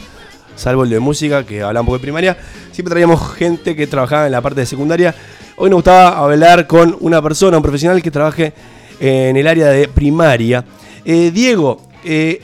salvo 0.55 0.83
el 0.83 0.89
de 0.91 0.99
música, 0.99 1.43
que 1.45 1.61
hablaba 1.63 1.81
un 1.81 1.85
poco 1.87 1.97
de 1.97 2.01
primaria, 2.03 2.37
siempre 2.71 2.91
traíamos 2.91 3.33
gente 3.33 3.75
que 3.75 3.87
trabajaba 3.87 4.27
en 4.27 4.31
la 4.31 4.41
parte 4.41 4.59
de 4.61 4.65
secundaria. 4.67 5.15
Hoy 5.57 5.69
nos 5.69 5.77
gustaba 5.77 6.17
hablar 6.19 6.67
con 6.67 6.95
una 6.99 7.21
persona, 7.21 7.57
un 7.57 7.63
profesional 7.63 8.01
que 8.01 8.11
trabaje 8.11 8.53
en 8.99 9.35
el 9.35 9.47
área 9.47 9.67
de 9.69 9.87
primaria. 9.87 10.63
Eh, 11.03 11.31
Diego, 11.33 11.81
eh, 12.03 12.41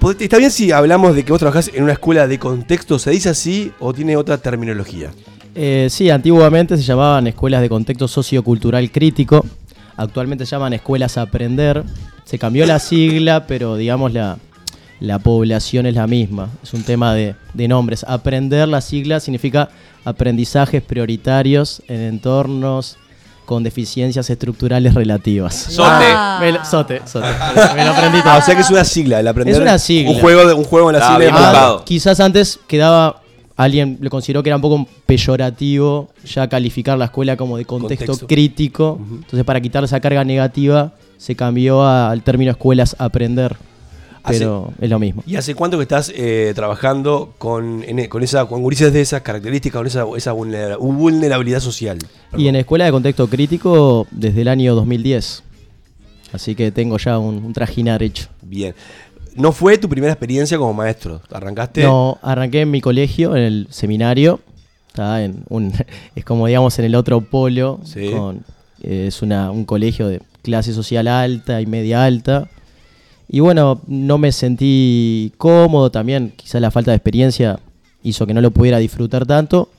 ¿pod- 0.00 0.16
¿está 0.20 0.38
bien 0.38 0.50
si 0.50 0.72
hablamos 0.72 1.14
de 1.14 1.24
que 1.24 1.32
vos 1.32 1.38
trabajás 1.38 1.70
en 1.74 1.82
una 1.82 1.92
escuela 1.92 2.26
de 2.26 2.38
contexto? 2.38 2.98
¿Se 2.98 3.10
dice 3.10 3.28
así 3.28 3.70
o 3.80 3.92
tiene 3.92 4.16
otra 4.16 4.38
terminología? 4.38 5.10
Eh, 5.54 5.86
sí, 5.90 6.10
antiguamente 6.10 6.76
se 6.76 6.82
llamaban 6.82 7.26
escuelas 7.26 7.60
de 7.60 7.68
contexto 7.68 8.08
sociocultural 8.08 8.90
crítico. 8.90 9.44
Actualmente 9.96 10.44
se 10.46 10.50
llaman 10.56 10.72
escuelas 10.72 11.16
a 11.18 11.22
aprender. 11.22 11.84
Se 12.24 12.38
cambió 12.38 12.66
la 12.66 12.78
sigla, 12.78 13.46
pero 13.46 13.76
digamos 13.76 14.12
la, 14.12 14.38
la 15.00 15.18
población 15.20 15.86
es 15.86 15.94
la 15.94 16.06
misma. 16.06 16.48
Es 16.62 16.74
un 16.74 16.82
tema 16.82 17.14
de, 17.14 17.36
de 17.52 17.68
nombres. 17.68 18.04
Aprender, 18.08 18.66
la 18.66 18.80
sigla 18.80 19.20
significa 19.20 19.68
aprendizajes 20.04 20.82
prioritarios 20.82 21.82
en 21.88 22.00
entornos 22.00 22.96
con 23.46 23.62
deficiencias 23.62 24.28
estructurales 24.30 24.94
relativas. 24.94 25.54
Sote. 25.54 26.04
Ah. 26.08 26.38
Me 26.40 26.50
lo- 26.52 26.64
sote, 26.64 27.02
sote. 27.06 27.28
Me 27.76 27.84
lo 27.84 27.90
aprendí 27.92 28.20
todo. 28.22 28.32
Ah, 28.32 28.38
o 28.38 28.42
sea 28.42 28.54
que 28.54 28.62
es 28.62 28.70
una 28.70 28.84
sigla, 28.84 29.20
el 29.20 29.28
aprender. 29.28 29.54
Es 29.54 29.60
una 29.60 29.78
sigla. 29.78 30.10
Un 30.12 30.18
juego, 30.20 30.46
de, 30.48 30.54
un 30.54 30.64
juego 30.64 30.90
en 30.90 30.96
la 30.98 31.06
sigla. 31.06 31.18
de-. 31.18 31.30
Ah, 31.32 31.76
quizás 31.84 32.20
antes 32.20 32.58
quedaba, 32.66 33.20
alguien 33.56 33.98
lo 34.00 34.10
consideró 34.10 34.42
que 34.42 34.48
era 34.50 34.56
un 34.56 34.62
poco 34.62 34.86
peyorativo 35.06 36.10
ya 36.24 36.48
calificar 36.48 36.98
la 36.98 37.06
escuela 37.06 37.36
como 37.36 37.56
de 37.56 37.64
contexto, 37.64 38.06
Contexto. 38.06 38.26
crítico. 38.26 39.00
Entonces 39.00 39.44
para 39.44 39.60
quitar 39.60 39.84
esa 39.84 40.00
carga 40.00 40.24
negativa 40.24 40.92
se 41.18 41.34
cambió 41.36 41.82
a- 41.82 42.10
al 42.10 42.22
término 42.22 42.50
escuelas 42.50 42.96
aprender. 42.98 43.56
Hace- 44.22 44.38
Pero 44.38 44.72
es 44.80 44.88
lo 44.88 44.98
mismo. 44.98 45.22
¿Y 45.26 45.36
hace 45.36 45.54
cuánto 45.54 45.76
que 45.76 45.82
estás 45.82 46.10
eh, 46.16 46.52
trabajando 46.54 47.34
con, 47.36 47.82
en- 47.84 48.08
con 48.08 48.22
esa 48.22 48.46
con 48.46 48.62
gurises 48.62 48.90
de 48.92 49.02
esas 49.02 49.20
características, 49.20 49.78
con 49.80 49.86
esa, 49.86 50.04
esa 50.16 50.32
vulnera- 50.32 50.78
vulnerabilidad 50.78 51.60
social? 51.60 51.98
Y 52.36 52.48
en 52.48 52.56
escuela 52.56 52.86
de 52.86 52.90
contexto 52.90 53.28
crítico 53.28 54.06
desde 54.10 54.40
el 54.40 54.48
año 54.48 54.74
2010. 54.74 55.42
Así 56.32 56.54
que 56.54 56.72
tengo 56.72 56.96
ya 56.98 57.18
un, 57.18 57.36
un 57.44 57.52
trajinar 57.52 58.02
hecho. 58.02 58.26
Bien. 58.42 58.74
¿No 59.34 59.52
fue 59.52 59.78
tu 59.78 59.88
primera 59.88 60.12
experiencia 60.12 60.56
como 60.58 60.72
maestro? 60.72 61.20
¿Arrancaste? 61.32 61.82
No, 61.82 62.18
arranqué 62.22 62.60
en 62.62 62.70
mi 62.70 62.80
colegio, 62.80 63.34
en 63.36 63.42
el 63.42 63.66
seminario. 63.70 64.40
Está 64.88 65.24
en 65.24 65.44
un, 65.48 65.72
es 66.14 66.24
como 66.24 66.46
digamos 66.46 66.78
en 66.78 66.84
el 66.86 66.94
otro 66.94 67.20
polo. 67.20 67.80
Sí. 67.84 68.10
con- 68.10 68.44
eh, 68.82 69.06
es 69.08 69.22
una, 69.22 69.50
un 69.50 69.64
colegio 69.64 70.08
de 70.08 70.20
clase 70.42 70.72
social 70.74 71.08
alta 71.08 71.60
y 71.60 71.66
media 71.66 72.04
alta. 72.04 72.48
Y 73.28 73.40
bueno, 73.40 73.80
no 73.86 74.18
me 74.18 74.30
sentí 74.32 75.32
cómodo 75.38 75.90
también. 75.90 76.32
Quizás 76.36 76.60
la 76.60 76.70
falta 76.70 76.90
de 76.90 76.96
experiencia 76.98 77.58
hizo 78.02 78.26
que 78.26 78.34
no 78.34 78.40
lo 78.40 78.50
pudiera 78.50 78.78
disfrutar 78.78 79.24
tanto. 79.26 79.70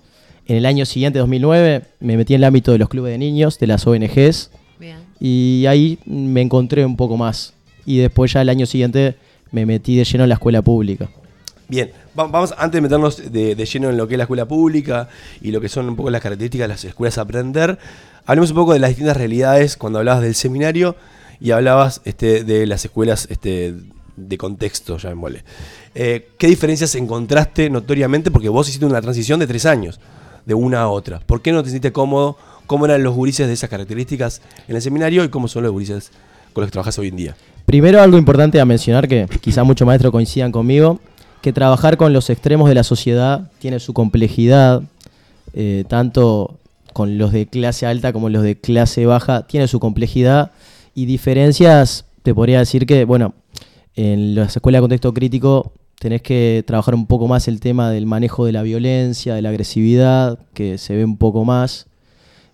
En 0.47 0.57
el 0.57 0.65
año 0.65 0.85
siguiente, 0.85 1.19
2009, 1.19 1.83
me 2.01 2.17
metí 2.17 2.33
en 2.33 2.41
el 2.41 2.45
ámbito 2.45 2.71
de 2.71 2.77
los 2.79 2.89
clubes 2.89 3.11
de 3.11 3.17
niños, 3.17 3.57
de 3.59 3.67
las 3.67 3.85
ONGs, 3.87 4.51
Bien. 4.79 4.97
y 5.19 5.65
ahí 5.67 5.97
me 6.05 6.41
encontré 6.41 6.85
un 6.85 6.95
poco 6.97 7.17
más. 7.17 7.53
Y 7.85 7.97
después 7.97 8.33
ya 8.33 8.41
el 8.41 8.49
año 8.49 8.65
siguiente 8.65 9.15
me 9.51 9.65
metí 9.65 9.95
de 9.97 10.03
lleno 10.03 10.23
en 10.23 10.29
la 10.29 10.35
escuela 10.35 10.61
pública. 10.61 11.09
Bien, 11.67 11.91
va- 12.17 12.27
vamos 12.27 12.53
antes 12.57 12.77
de 12.77 12.81
meternos 12.81 13.31
de, 13.31 13.55
de 13.55 13.65
lleno 13.65 13.89
en 13.89 13.97
lo 13.97 14.07
que 14.07 14.13
es 14.15 14.17
la 14.17 14.25
escuela 14.25 14.45
pública 14.47 15.09
y 15.41 15.51
lo 15.51 15.59
que 15.61 15.69
son 15.69 15.87
un 15.89 15.95
poco 15.95 16.09
las 16.09 16.21
características 16.21 16.65
de 16.65 16.67
las 16.73 16.83
escuelas 16.85 17.17
a 17.17 17.21
aprender, 17.21 17.79
hablemos 18.25 18.51
un 18.51 18.55
poco 18.57 18.73
de 18.73 18.79
las 18.79 18.89
distintas 18.91 19.17
realidades 19.17 19.75
cuando 19.77 19.99
hablabas 19.99 20.21
del 20.21 20.35
seminario 20.35 20.95
y 21.39 21.51
hablabas 21.51 22.01
este, 22.05 22.43
de 22.43 22.65
las 22.67 22.85
escuelas 22.85 23.27
este, 23.31 23.73
de 24.15 24.37
contexto, 24.37 24.97
ya 24.97 25.13
me. 25.15 25.43
Eh, 25.95 26.29
¿Qué 26.37 26.47
diferencias 26.47 26.93
encontraste 26.95 27.69
notoriamente? 27.69 28.29
Porque 28.31 28.49
vos 28.49 28.67
hiciste 28.69 28.85
una 28.85 29.01
transición 29.01 29.39
de 29.39 29.47
tres 29.47 29.65
años, 29.65 29.99
de 30.45 30.53
una 30.53 30.81
a 30.81 30.87
otra. 30.89 31.19
¿Por 31.19 31.41
qué 31.41 31.51
no 31.51 31.63
te 31.63 31.69
sentiste 31.69 31.91
cómodo? 31.91 32.37
¿Cómo 32.67 32.85
eran 32.85 33.03
los 33.03 33.15
gurises 33.15 33.47
de 33.47 33.53
esas 33.53 33.69
características 33.69 34.41
en 34.67 34.75
el 34.75 34.81
seminario 34.81 35.23
y 35.23 35.29
cómo 35.29 35.47
son 35.47 35.63
los 35.63 35.71
gurises 35.71 36.11
con 36.53 36.61
los 36.61 36.69
que 36.69 36.73
trabajas 36.73 36.97
hoy 36.99 37.07
en 37.09 37.15
día? 37.15 37.35
Primero 37.65 38.01
algo 38.01 38.17
importante 38.17 38.59
a 38.59 38.65
mencionar 38.65 39.07
que 39.07 39.27
quizá 39.41 39.63
muchos 39.63 39.85
maestros 39.85 40.11
coincidan 40.11 40.51
conmigo, 40.51 40.99
que 41.41 41.51
trabajar 41.51 41.97
con 41.97 42.13
los 42.13 42.29
extremos 42.29 42.69
de 42.69 42.75
la 42.75 42.83
sociedad 42.83 43.51
tiene 43.59 43.79
su 43.79 43.93
complejidad, 43.93 44.83
eh, 45.53 45.83
tanto 45.87 46.59
con 46.93 47.17
los 47.17 47.31
de 47.31 47.47
clase 47.47 47.85
alta 47.85 48.13
como 48.13 48.29
los 48.29 48.43
de 48.43 48.55
clase 48.55 49.05
baja, 49.05 49.47
tiene 49.47 49.67
su 49.67 49.79
complejidad 49.79 50.51
y 50.93 51.05
diferencias, 51.05 52.05
te 52.23 52.33
podría 52.33 52.59
decir 52.59 52.85
que, 52.85 53.03
bueno, 53.03 53.33
en 53.95 54.35
las 54.35 54.55
escuelas 54.55 54.79
de 54.79 54.83
contexto 54.83 55.13
crítico 55.13 55.73
tenés 55.99 56.21
que 56.21 56.63
trabajar 56.67 56.95
un 56.95 57.07
poco 57.07 57.27
más 57.27 57.47
el 57.47 57.59
tema 57.59 57.89
del 57.89 58.05
manejo 58.05 58.45
de 58.45 58.51
la 58.51 58.61
violencia, 58.61 59.35
de 59.35 59.41
la 59.41 59.49
agresividad, 59.49 60.39
que 60.53 60.77
se 60.77 60.95
ve 60.95 61.03
un 61.03 61.17
poco 61.17 61.45
más. 61.45 61.87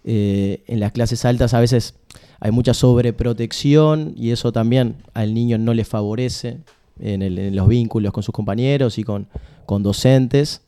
Eh, 0.04 0.64
en 0.68 0.80
las 0.80 0.92
clases 0.94 1.26
altas 1.26 1.54
a 1.54 1.60
veces 1.60 1.94
hay 2.42 2.52
mucha 2.52 2.74
sobreprotección 2.74 4.16
y 4.18 4.32
eso 4.32 4.52
también 4.52 4.96
al 5.14 5.34
niño 5.36 5.60
no 5.60 5.76
le 5.76 5.86
favorece 5.86 6.58
en, 7.00 7.56
los 7.56 7.68
vínculos 7.68 8.12
con 8.12 8.24
sus 8.24 8.34
compañeros 8.34 8.98
y 8.98 9.04
con, 9.04 9.28
con 9.68 9.84
docentes. 9.84 10.62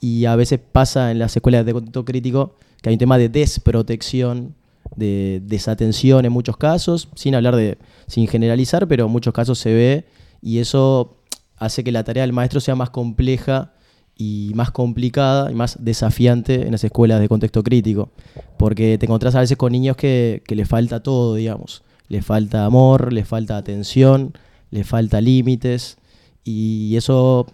Y 0.00 0.24
a 0.24 0.36
veces 0.36 0.58
pasa 0.72 1.10
en 1.10 1.18
las 1.18 1.36
escuelas 1.36 1.66
de 1.66 1.74
contexto 1.74 2.04
crítico 2.06 2.54
que 2.80 2.88
hay 2.88 2.94
un 2.94 2.98
tema 2.98 3.18
de 3.18 3.28
desprotección, 3.28 4.54
de 4.96 5.42
desatención 5.44 6.24
en 6.24 6.32
muchos 6.32 6.56
casos, 6.56 7.10
sin 7.14 7.34
hablar 7.34 7.56
de, 7.56 7.76
sin 8.06 8.26
generalizar, 8.26 8.88
pero 8.88 9.04
en 9.04 9.12
muchos 9.12 9.34
casos 9.34 9.58
se 9.58 9.74
ve 9.74 10.04
y 10.40 10.60
eso 10.60 11.18
hace 11.58 11.84
que 11.84 11.92
la 11.92 12.04
tarea 12.04 12.22
del 12.22 12.32
maestro 12.32 12.60
sea 12.60 12.74
más 12.74 12.88
compleja 12.88 13.74
y 14.20 14.50
más 14.56 14.72
complicada 14.72 15.50
y 15.50 15.54
más 15.54 15.78
desafiante 15.82 16.66
en 16.66 16.72
las 16.72 16.82
escuelas 16.82 17.20
de 17.20 17.28
contexto 17.28 17.62
crítico, 17.62 18.10
porque 18.58 18.98
te 18.98 19.06
encontrás 19.06 19.36
a 19.36 19.40
veces 19.40 19.56
con 19.56 19.72
niños 19.72 19.96
que, 19.96 20.42
les 20.48 20.68
falta 20.68 21.00
todo, 21.00 21.36
digamos, 21.36 21.84
les 22.08 22.26
falta 22.26 22.64
amor, 22.64 23.12
les 23.12 23.28
falta 23.28 23.56
atención, 23.56 24.36
les 24.70 24.86
falta 24.86 25.20
límites, 25.20 25.98
y 26.42 26.96
eso, 26.96 27.46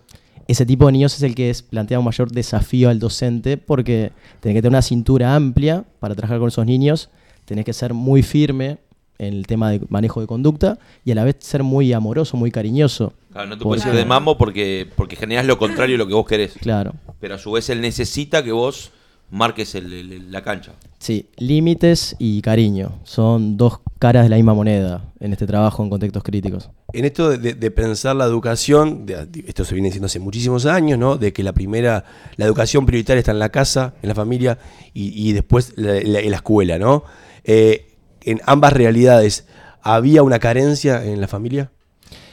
ese 0.48 0.64
tipo 0.64 0.86
de 0.86 0.92
niños 0.92 1.14
es 1.14 1.22
el 1.22 1.34
que 1.34 1.50
es, 1.50 1.62
plantea 1.62 1.98
un 1.98 2.06
mayor 2.06 2.32
desafío 2.32 2.88
al 2.88 2.98
docente, 2.98 3.58
porque 3.58 4.12
tenés 4.40 4.56
que 4.56 4.62
tener 4.62 4.72
una 4.72 4.82
cintura 4.82 5.34
amplia 5.34 5.84
para 6.00 6.14
trabajar 6.14 6.38
con 6.38 6.48
esos 6.48 6.64
niños, 6.64 7.10
tenés 7.44 7.66
que 7.66 7.74
ser 7.74 7.92
muy 7.92 8.22
firme 8.22 8.78
en 9.18 9.34
el 9.34 9.46
tema 9.46 9.70
de 9.70 9.80
manejo 9.88 10.20
de 10.20 10.26
conducta 10.26 10.78
y 11.04 11.12
a 11.12 11.14
la 11.14 11.24
vez 11.24 11.36
ser 11.40 11.62
muy 11.62 11.92
amoroso, 11.92 12.36
muy 12.36 12.50
cariñoso. 12.50 13.12
Claro, 13.32 13.48
no 13.48 13.58
te 13.58 13.64
Porque- 13.64 13.80
puedes 13.82 13.94
ir 13.94 13.98
de 13.98 14.04
mambo 14.06 14.36
porque, 14.38 14.86
porque 14.96 15.16
generás 15.16 15.44
lo 15.46 15.58
contrario 15.58 15.94
de 15.94 15.98
lo 15.98 16.06
que 16.06 16.14
vos 16.14 16.26
querés. 16.26 16.54
Claro. 16.60 16.94
Pero 17.20 17.34
a 17.34 17.38
su 17.38 17.52
vez 17.52 17.68
él 17.70 17.80
necesita 17.80 18.42
que 18.44 18.52
vos 18.52 18.90
marques 19.30 19.74
el- 19.74 19.92
el- 19.92 20.30
la 20.32 20.42
cancha. 20.42 20.72
Sí, 20.98 21.26
límites 21.38 22.14
y 22.18 22.40
cariño 22.42 22.92
son 23.04 23.56
dos 23.56 23.80
caras 23.98 24.24
de 24.24 24.28
la 24.28 24.36
misma 24.36 24.54
moneda 24.54 25.12
en 25.20 25.32
este 25.32 25.46
trabajo 25.46 25.82
en 25.82 25.90
contextos 25.90 26.22
críticos. 26.22 26.70
En 26.92 27.04
esto 27.04 27.30
de, 27.30 27.38
de- 27.38 27.54
de 27.54 27.70
pensar 27.70 28.14
la 28.16 28.24
educación, 28.26 29.06
de- 29.06 29.26
esto 29.46 29.64
se 29.64 29.74
viene 29.74 29.88
diciendo 29.88 30.06
hace 30.06 30.20
muchísimos 30.20 30.66
años, 30.66 30.98
¿no? 30.98 31.16
De 31.16 31.32
que 31.32 31.42
la 31.42 31.52
primera, 31.52 32.04
la 32.36 32.44
educación 32.44 32.86
prioritaria 32.86 33.18
está 33.20 33.32
en 33.32 33.38
la 33.38 33.48
casa, 33.48 33.94
en 34.02 34.08
la 34.10 34.14
familia 34.14 34.58
y, 34.92 35.28
y 35.28 35.32
después 35.32 35.72
la, 35.76 35.94
la- 36.02 36.20
en 36.20 36.30
la 36.30 36.36
escuela, 36.36 36.78
¿no? 36.78 37.04
Eh, 37.44 37.93
en 38.24 38.40
ambas 38.46 38.72
realidades, 38.72 39.46
¿había 39.82 40.22
una 40.22 40.38
carencia 40.38 41.04
en 41.04 41.20
la 41.20 41.28
familia? 41.28 41.70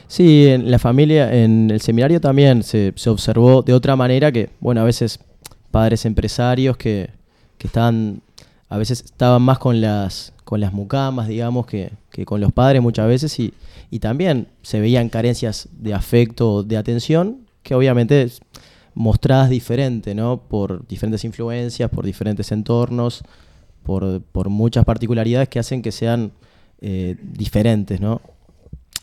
Sí, 0.08 0.48
en 0.48 0.70
la 0.70 0.80
familia, 0.80 1.34
en 1.34 1.72
el 1.72 1.80
seminario 1.80 2.20
también 2.20 2.64
se, 2.64 2.94
se 2.96 3.10
observó 3.10 3.62
de 3.62 3.74
otra 3.74 3.96
manera 3.96 4.32
que, 4.32 4.50
bueno, 4.60 4.82
a 4.82 4.84
veces 4.84 5.20
padres 5.72 6.06
empresarios 6.06 6.76
que, 6.76 7.10
que 7.58 7.68
estaban, 7.68 8.22
a 8.68 8.78
veces 8.78 9.04
estaban 9.06 9.42
más 9.42 9.58
con 9.58 9.80
las, 9.80 10.34
con 10.44 10.60
las 10.60 10.74
mucamas, 10.74 11.28
digamos, 11.28 11.66
que, 11.66 11.92
que 12.10 12.26
con 12.26 12.42
los 12.42 12.52
padres 12.52 12.82
muchas 12.82 13.08
veces 13.08 13.40
y, 13.40 13.54
y 13.90 14.00
también 14.00 14.48
se 14.62 14.82
veían 14.82 15.10
carencias 15.10 15.70
de 15.72 15.94
afecto, 15.94 16.64
de 16.64 16.78
atención, 16.78 17.48
que 17.64 17.74
obviamente 17.74 18.30
mostradas 18.94 19.50
diferente, 19.50 20.14
¿no? 20.14 20.42
Por 20.42 20.86
diferentes 20.88 21.24
influencias, 21.24 21.90
por 21.90 22.06
diferentes 22.06 22.52
entornos, 22.52 23.24
por, 23.84 24.22
muchas 24.50 24.86
particularidades 24.86 25.50
que 25.50 25.60
hacen 25.60 25.82
que 25.82 25.92
sean 25.92 26.32
eh, 26.82 27.16
diferentes, 27.22 28.00
¿no? 28.02 28.22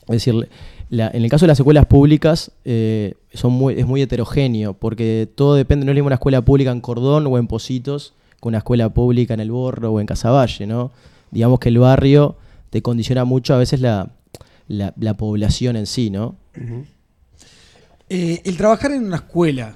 Es 0.08 0.24
decir, 0.24 0.48
la- 0.90 1.08
en 1.12 1.22
el 1.22 1.30
caso 1.30 1.44
de 1.44 1.48
las 1.48 1.60
escuelas 1.60 1.86
públicas 1.86 2.50
eh, 2.64 3.14
son 3.34 3.70
es 3.70 3.86
muy 3.86 4.00
heterogéneo, 4.02 4.74
porque 4.74 5.28
todo 5.34 5.54
depende, 5.54 5.84
no 5.86 5.92
es 5.92 6.00
una 6.00 6.14
escuela 6.14 6.40
pública 6.42 6.70
en 6.70 6.80
Cordón 6.80 7.26
o 7.26 7.38
en 7.38 7.46
Positos 7.46 8.14
que 8.40 8.48
una 8.48 8.58
escuela 8.58 8.88
pública 8.88 9.34
en 9.34 9.40
El 9.40 9.50
Borro 9.50 9.92
o 9.92 10.00
en 10.00 10.06
Casaballe, 10.06 10.66
¿no? 10.66 10.90
Digamos 11.30 11.58
que 11.60 11.68
el 11.68 11.78
barrio 11.78 12.36
te 12.70 12.80
condiciona 12.82 13.24
mucho 13.24 13.54
a 13.54 13.58
veces 13.58 13.80
la 13.80 15.14
población 15.18 15.76
en 15.76 15.86
sí, 15.86 16.08
¿no? 16.10 16.36
Eh, 18.10 18.40
el 18.44 18.56
trabajar 18.56 18.92
en 18.92 19.04
una 19.04 19.16
escuela 19.16 19.74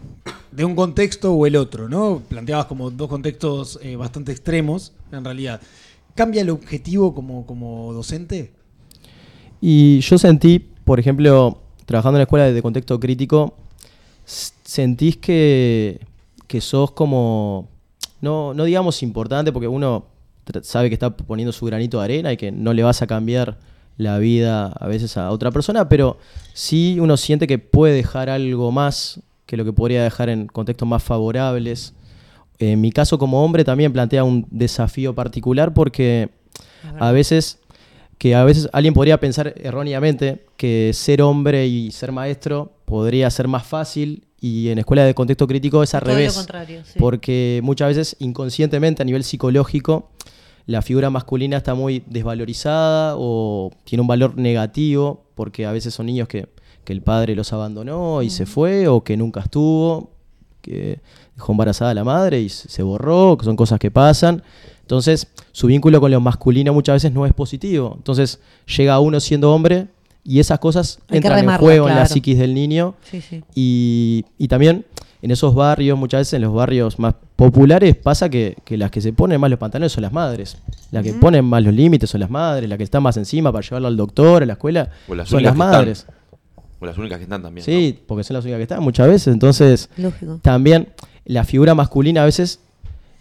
de 0.50 0.64
un 0.64 0.74
contexto 0.74 1.34
o 1.34 1.46
el 1.46 1.56
otro, 1.56 1.88
¿no? 1.88 2.22
Planteabas 2.28 2.66
como 2.66 2.90
dos 2.90 3.08
contextos 3.08 3.78
eh, 3.82 3.96
bastante 3.96 4.32
extremos, 4.32 4.92
en 5.10 5.24
realidad. 5.24 5.60
¿Cambia 6.14 6.40
el 6.40 6.50
objetivo 6.50 7.14
como, 7.14 7.44
como 7.46 7.92
docente? 7.92 8.52
Y 9.60 10.00
yo 10.00 10.18
sentí, 10.18 10.58
por 10.58 10.98
ejemplo, 10.98 11.60
trabajando 11.84 12.16
en 12.16 12.20
la 12.20 12.24
escuela 12.24 12.50
de 12.50 12.62
contexto 12.62 12.98
crítico, 12.98 13.54
sentís 14.24 15.18
que, 15.18 16.00
que 16.46 16.60
sos 16.60 16.92
como, 16.92 17.68
no, 18.20 18.54
no 18.54 18.64
digamos 18.64 19.02
importante, 19.02 19.52
porque 19.52 19.68
uno 19.68 20.06
sabe 20.62 20.88
que 20.88 20.94
está 20.94 21.14
poniendo 21.16 21.52
su 21.52 21.66
granito 21.66 21.98
de 21.98 22.04
arena 22.04 22.32
y 22.32 22.36
que 22.36 22.50
no 22.50 22.72
le 22.72 22.82
vas 22.82 23.02
a 23.02 23.06
cambiar 23.06 23.58
la 23.96 24.18
vida 24.18 24.66
a 24.68 24.86
veces 24.86 25.16
a 25.16 25.30
otra 25.30 25.50
persona, 25.50 25.88
pero 25.88 26.18
sí 26.52 26.98
uno 27.00 27.16
siente 27.16 27.46
que 27.46 27.58
puede 27.58 27.94
dejar 27.94 28.30
algo 28.30 28.72
más 28.72 29.20
que 29.46 29.56
lo 29.56 29.64
que 29.64 29.72
podría 29.72 30.02
dejar 30.02 30.28
en 30.28 30.46
contextos 30.46 30.88
más 30.88 31.02
favorables. 31.02 31.94
En 32.58 32.80
mi 32.80 32.92
caso 32.92 33.18
como 33.18 33.44
hombre 33.44 33.64
también 33.64 33.92
plantea 33.92 34.24
un 34.24 34.46
desafío 34.50 35.14
particular 35.14 35.74
porque 35.74 36.30
a 36.98 37.12
veces 37.12 37.58
que 38.18 38.36
a 38.36 38.44
veces 38.44 38.68
alguien 38.72 38.94
podría 38.94 39.18
pensar 39.18 39.52
erróneamente 39.56 40.46
que 40.56 40.92
ser 40.94 41.22
hombre 41.22 41.66
y 41.66 41.90
ser 41.90 42.12
maestro 42.12 42.72
podría 42.84 43.28
ser 43.30 43.48
más 43.48 43.66
fácil 43.66 44.24
y 44.40 44.68
en 44.68 44.78
escuela 44.78 45.04
de 45.04 45.12
contexto 45.12 45.46
crítico 45.48 45.82
es 45.82 45.92
al 45.94 46.02
Todo 46.02 46.12
lo 46.12 46.16
revés. 46.18 46.34
contrario, 46.34 46.82
sí. 46.84 46.98
Porque 46.98 47.60
muchas 47.64 47.88
veces 47.88 48.16
inconscientemente 48.20 49.02
a 49.02 49.04
nivel 49.04 49.24
psicológico 49.24 50.10
la 50.66 50.82
figura 50.82 51.10
masculina 51.10 51.56
está 51.56 51.74
muy 51.74 52.02
desvalorizada 52.06 53.14
o 53.16 53.70
tiene 53.84 54.02
un 54.02 54.08
valor 54.08 54.36
negativo 54.36 55.24
porque 55.34 55.66
a 55.66 55.72
veces 55.72 55.94
son 55.94 56.06
niños 56.06 56.28
que, 56.28 56.48
que 56.84 56.92
el 56.92 57.02
padre 57.02 57.34
los 57.34 57.52
abandonó 57.52 58.22
y 58.22 58.30
se 58.30 58.46
fue 58.46 58.88
o 58.88 59.02
que 59.02 59.16
nunca 59.16 59.40
estuvo, 59.40 60.10
que 60.60 61.00
dejó 61.34 61.52
embarazada 61.52 61.90
a 61.90 61.94
la 61.94 62.04
madre 62.04 62.40
y 62.40 62.48
se 62.48 62.82
borró, 62.82 63.36
que 63.36 63.44
son 63.44 63.56
cosas 63.56 63.78
que 63.78 63.90
pasan. 63.90 64.42
Entonces, 64.80 65.28
su 65.52 65.66
vínculo 65.66 66.00
con 66.00 66.10
lo 66.10 66.20
masculino 66.20 66.72
muchas 66.72 66.96
veces 66.96 67.12
no 67.12 67.26
es 67.26 67.32
positivo. 67.32 67.94
Entonces, 67.96 68.40
llega 68.76 68.98
uno 69.00 69.20
siendo 69.20 69.52
hombre 69.52 69.88
y 70.24 70.38
esas 70.38 70.58
cosas 70.58 71.00
Hay 71.08 71.18
entran 71.18 71.48
en 71.48 71.58
juego 71.58 71.88
en 71.88 71.96
la 71.96 72.06
psiquis 72.06 72.38
del 72.38 72.54
niño. 72.54 72.94
Sí, 73.10 73.20
sí. 73.20 73.42
Y, 73.54 74.24
y 74.38 74.48
también 74.48 74.84
en 75.22 75.30
esos 75.30 75.54
barrios, 75.54 75.96
muchas 75.98 76.20
veces 76.22 76.34
en 76.34 76.42
los 76.42 76.52
barrios 76.52 76.98
más 76.98 77.14
populares, 77.36 77.96
pasa 77.96 78.28
que, 78.28 78.56
que 78.64 78.76
las 78.76 78.90
que 78.90 79.00
se 79.00 79.12
ponen 79.12 79.40
más 79.40 79.48
los 79.50 79.58
pantalones 79.58 79.92
son 79.92 80.02
las 80.02 80.12
madres. 80.12 80.58
Las 80.90 81.02
que 81.04 81.12
ponen 81.14 81.44
más 81.44 81.62
los 81.62 81.72
límites 81.72 82.10
son 82.10 82.20
las 82.20 82.28
madres. 82.30 82.68
Las 82.68 82.76
que 82.76 82.84
están 82.84 83.02
más 83.02 83.16
encima 83.16 83.50
para 83.52 83.62
llevarlo 83.62 83.88
al 83.88 83.96
doctor, 83.96 84.42
a 84.42 84.46
la 84.46 84.52
escuela, 84.54 84.90
O 85.08 85.14
las 85.14 85.28
son 85.28 85.42
las 85.42 85.52
están. 85.52 85.70
madres. 85.70 86.06
O 86.80 86.86
las 86.86 86.98
únicas 86.98 87.18
que 87.18 87.24
están 87.24 87.40
también. 87.42 87.64
Sí, 87.64 87.98
porque 88.06 88.24
son 88.24 88.34
las 88.34 88.44
únicas 88.44 88.58
que 88.58 88.62
están 88.64 88.82
muchas 88.82 89.06
veces. 89.06 89.32
Entonces, 89.32 89.88
Lógico. 89.96 90.40
también 90.42 90.88
la 91.24 91.44
figura 91.44 91.74
masculina 91.74 92.22
a 92.22 92.24
veces 92.24 92.58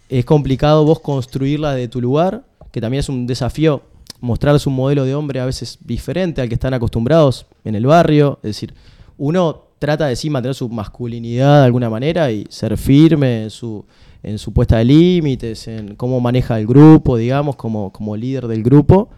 es 0.08 0.24
complicado 0.24 0.84
vos 0.84 0.98
construirla 1.00 1.72
de 1.72 1.86
tu 1.88 2.00
lugar, 2.00 2.42
que 2.72 2.80
también 2.80 2.98
es 3.00 3.08
un 3.08 3.26
desafío 3.26 3.82
mostrarles 4.20 4.66
un 4.66 4.74
modelo 4.74 5.04
de 5.04 5.14
hombre 5.14 5.40
a 5.40 5.46
veces 5.46 5.78
diferente 5.84 6.40
al 6.40 6.48
que 6.48 6.54
están 6.54 6.74
acostumbrados 6.74 7.46
en 7.64 7.74
el 7.76 7.86
barrio. 7.86 8.38
Es 8.42 8.48
decir, 8.50 8.74
uno 9.18 9.62
trata 9.82 10.06
de 10.06 10.14
sí 10.14 10.30
mantener 10.30 10.54
su 10.54 10.68
masculinidad 10.68 11.58
de 11.58 11.64
alguna 11.64 11.90
manera 11.90 12.30
y 12.30 12.46
ser 12.48 12.78
firme 12.78 13.42
en 13.42 13.50
su, 13.50 13.84
en 14.22 14.38
su 14.38 14.52
puesta 14.52 14.76
de 14.76 14.84
límites, 14.84 15.66
en 15.66 15.96
cómo 15.96 16.20
maneja 16.20 16.56
el 16.60 16.68
grupo, 16.68 17.16
digamos, 17.16 17.56
como, 17.56 17.90
como 17.90 18.16
líder 18.16 18.46
del 18.46 18.62
grupo. 18.62 19.10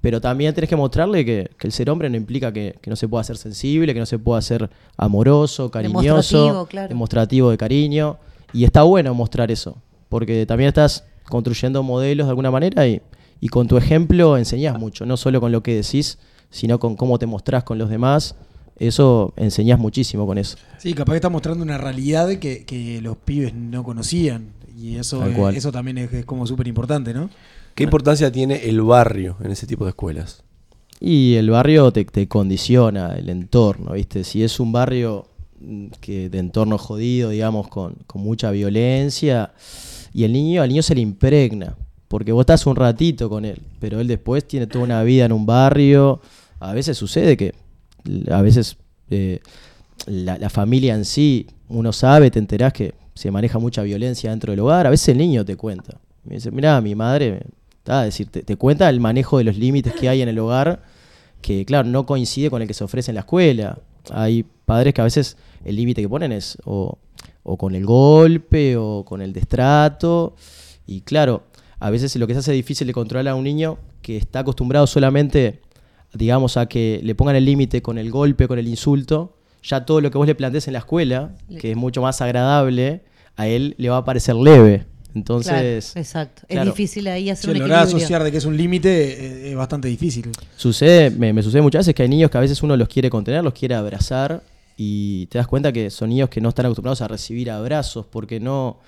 Pero 0.00 0.20
también 0.20 0.54
tenés 0.54 0.70
que 0.70 0.76
mostrarle 0.76 1.24
que, 1.24 1.50
que 1.58 1.66
el 1.66 1.72
ser 1.72 1.90
hombre 1.90 2.08
no 2.08 2.16
implica 2.16 2.52
que, 2.52 2.76
que 2.80 2.88
no 2.88 2.94
se 2.94 3.08
pueda 3.08 3.24
ser 3.24 3.36
sensible, 3.36 3.92
que 3.94 3.98
no 3.98 4.06
se 4.06 4.20
pueda 4.20 4.40
ser 4.42 4.70
amoroso, 4.96 5.72
cariñoso, 5.72 6.04
Demostrativo, 6.04 6.66
claro. 6.66 6.88
demostrativo 6.88 7.50
de 7.50 7.58
cariño. 7.58 8.18
Y 8.52 8.62
está 8.62 8.84
bueno 8.84 9.12
mostrar 9.14 9.50
eso, 9.50 9.76
porque 10.08 10.46
también 10.46 10.68
estás 10.68 11.04
construyendo 11.28 11.82
modelos 11.82 12.28
de 12.28 12.30
alguna 12.30 12.52
manera 12.52 12.86
y, 12.86 13.02
y 13.40 13.48
con 13.48 13.66
tu 13.66 13.76
ejemplo 13.76 14.38
enseñás 14.38 14.78
mucho, 14.78 15.04
no 15.04 15.16
solo 15.16 15.40
con 15.40 15.50
lo 15.50 15.64
que 15.64 15.74
decís, 15.74 16.18
sino 16.48 16.78
con 16.78 16.94
cómo 16.94 17.18
te 17.18 17.26
mostrás 17.26 17.64
con 17.64 17.78
los 17.78 17.90
demás. 17.90 18.36
Eso 18.82 19.32
enseñás 19.36 19.78
muchísimo 19.78 20.26
con 20.26 20.38
eso. 20.38 20.56
Sí, 20.78 20.92
capaz 20.92 21.12
que 21.12 21.16
está 21.16 21.28
mostrando 21.28 21.62
una 21.62 21.78
realidad 21.78 22.28
que, 22.38 22.64
que 22.64 23.00
los 23.00 23.16
pibes 23.16 23.54
no 23.54 23.84
conocían. 23.84 24.48
Y 24.76 24.96
eso, 24.96 25.24
eso 25.50 25.70
también 25.70 25.98
es, 25.98 26.12
es 26.12 26.24
como 26.24 26.46
súper 26.48 26.66
importante, 26.66 27.14
¿no? 27.14 27.30
¿Qué 27.76 27.84
importancia 27.84 28.32
tiene 28.32 28.68
el 28.68 28.82
barrio 28.82 29.36
en 29.44 29.52
ese 29.52 29.68
tipo 29.68 29.84
de 29.84 29.90
escuelas? 29.90 30.42
Y 30.98 31.34
el 31.34 31.50
barrio 31.50 31.92
te, 31.92 32.04
te 32.04 32.26
condiciona, 32.26 33.14
el 33.14 33.28
entorno, 33.28 33.92
¿viste? 33.92 34.24
Si 34.24 34.42
es 34.42 34.58
un 34.58 34.72
barrio 34.72 35.26
mm, 35.60 35.86
que 36.00 36.28
de 36.28 36.38
entorno 36.40 36.76
jodido, 36.76 37.30
digamos, 37.30 37.68
con, 37.68 37.94
con 38.08 38.22
mucha 38.22 38.50
violencia, 38.50 39.52
y 40.12 40.24
el 40.24 40.32
niño, 40.32 40.60
al 40.60 40.68
niño 40.68 40.82
se 40.82 40.96
le 40.96 41.02
impregna, 41.02 41.76
porque 42.08 42.32
vos 42.32 42.42
estás 42.42 42.66
un 42.66 42.74
ratito 42.74 43.30
con 43.30 43.44
él, 43.44 43.60
pero 43.78 44.00
él 44.00 44.08
después 44.08 44.44
tiene 44.46 44.66
toda 44.66 44.84
una 44.84 45.04
vida 45.04 45.24
en 45.24 45.32
un 45.32 45.46
barrio. 45.46 46.20
A 46.58 46.72
veces 46.74 46.98
sucede 46.98 47.36
que, 47.36 47.54
a 48.30 48.42
veces 48.42 48.76
eh, 49.10 49.40
la, 50.06 50.50
familia 50.50 50.94
en 50.94 51.04
sí, 51.04 51.46
uno 51.68 51.92
sabe, 51.92 52.30
te 52.30 52.38
enterás 52.38 52.72
que 52.72 52.94
se 53.14 53.30
maneja 53.30 53.58
mucha 53.58 53.82
violencia 53.82 54.30
dentro 54.30 54.52
del 54.52 54.60
hogar, 54.60 54.86
a 54.86 54.90
veces 54.90 55.08
el 55.10 55.18
niño 55.18 55.44
te 55.44 55.56
cuenta. 55.56 55.98
Me 56.24 56.36
dice, 56.36 56.50
mira, 56.50 56.80
mi 56.80 56.94
madre, 56.94 57.42
está, 57.78 58.02
decir, 58.02 58.28
te, 58.28 58.42
te 58.42 58.56
cuenta 58.56 58.88
el 58.88 59.00
manejo 59.00 59.38
de 59.38 59.44
los 59.44 59.56
límites 59.56 59.92
que 59.94 60.08
hay 60.08 60.22
en 60.22 60.28
el 60.28 60.38
hogar, 60.38 60.82
que 61.40 61.64
claro, 61.64 61.88
no 61.88 62.06
coincide 62.06 62.50
con 62.50 62.62
el 62.62 62.68
que 62.68 62.74
se 62.74 62.84
ofrece 62.84 63.10
en 63.10 63.16
la 63.16 63.20
escuela. 63.22 63.78
Hay 64.10 64.44
padres 64.64 64.94
que 64.94 65.00
a 65.00 65.04
veces 65.04 65.36
el 65.64 65.76
límite 65.76 66.00
que 66.00 66.08
ponen 66.08 66.32
es 66.32 66.56
o, 66.64 66.98
o 67.42 67.56
con 67.56 67.74
el 67.74 67.84
golpe 67.84 68.76
o 68.76 69.04
con 69.04 69.20
el 69.20 69.32
destrato. 69.32 70.34
Y 70.86 71.02
claro, 71.02 71.44
a 71.80 71.90
veces 71.90 72.14
lo 72.16 72.26
que 72.26 72.34
se 72.34 72.40
hace 72.40 72.52
difícil 72.52 72.86
de 72.86 72.92
controlar 72.92 73.32
a 73.32 73.34
un 73.34 73.44
niño 73.44 73.78
que 74.02 74.16
está 74.16 74.40
acostumbrado 74.40 74.86
solamente, 74.86 75.60
digamos, 76.14 76.56
a 76.56 76.66
que 76.66 77.00
le 77.02 77.14
pongan 77.14 77.36
el 77.36 77.44
límite 77.44 77.82
con 77.82 77.98
el 77.98 78.10
golpe, 78.10 78.46
con 78.48 78.58
el 78.58 78.68
insulto, 78.68 79.36
ya 79.62 79.84
todo 79.84 80.00
lo 80.00 80.10
que 80.10 80.18
vos 80.18 80.26
le 80.26 80.34
plantees 80.34 80.66
en 80.66 80.72
la 80.74 80.80
escuela, 80.80 81.32
que 81.60 81.70
es 81.72 81.76
mucho 81.76 82.02
más 82.02 82.20
agradable, 82.20 83.02
a 83.36 83.46
él 83.46 83.74
le 83.78 83.88
va 83.90 83.98
a 83.98 84.04
parecer 84.04 84.34
leve. 84.34 84.86
Entonces, 85.14 85.90
Claro, 85.92 86.02
exacto. 86.04 86.42
claro. 86.48 86.70
Es 86.70 86.76
difícil 86.76 87.06
ahí 87.06 87.28
hacer 87.28 87.44
Sí, 87.44 87.50
un 87.50 87.56
equilibrio. 87.56 87.82
asociar 87.84 88.24
de 88.24 88.32
que 88.32 88.38
es 88.38 88.44
un 88.46 88.56
límite 88.56 88.88
eh, 89.48 89.50
es 89.50 89.56
bastante 89.56 89.86
difícil. 89.88 90.30
Sucede, 90.56 91.10
me, 91.10 91.32
me 91.34 91.42
sucede 91.42 91.60
muchas 91.60 91.80
veces 91.80 91.94
que 91.94 92.02
hay 92.02 92.08
niños 92.08 92.30
que 92.30 92.38
a 92.38 92.40
veces 92.40 92.62
uno 92.62 92.76
los 92.78 92.88
quiere 92.88 93.10
contener, 93.10 93.44
los 93.44 93.52
quiere 93.52 93.74
abrazar 93.74 94.42
y 94.76 95.26
te 95.26 95.36
das 95.38 95.46
cuenta 95.46 95.70
que 95.70 95.90
son 95.90 96.08
niños 96.08 96.30
que 96.30 96.40
no 96.40 96.48
están 96.48 96.64
acostumbrados 96.66 97.02
a 97.02 97.08
recibir 97.08 97.50
abrazos 97.50 98.06
porque 98.10 98.40
no... 98.40 98.78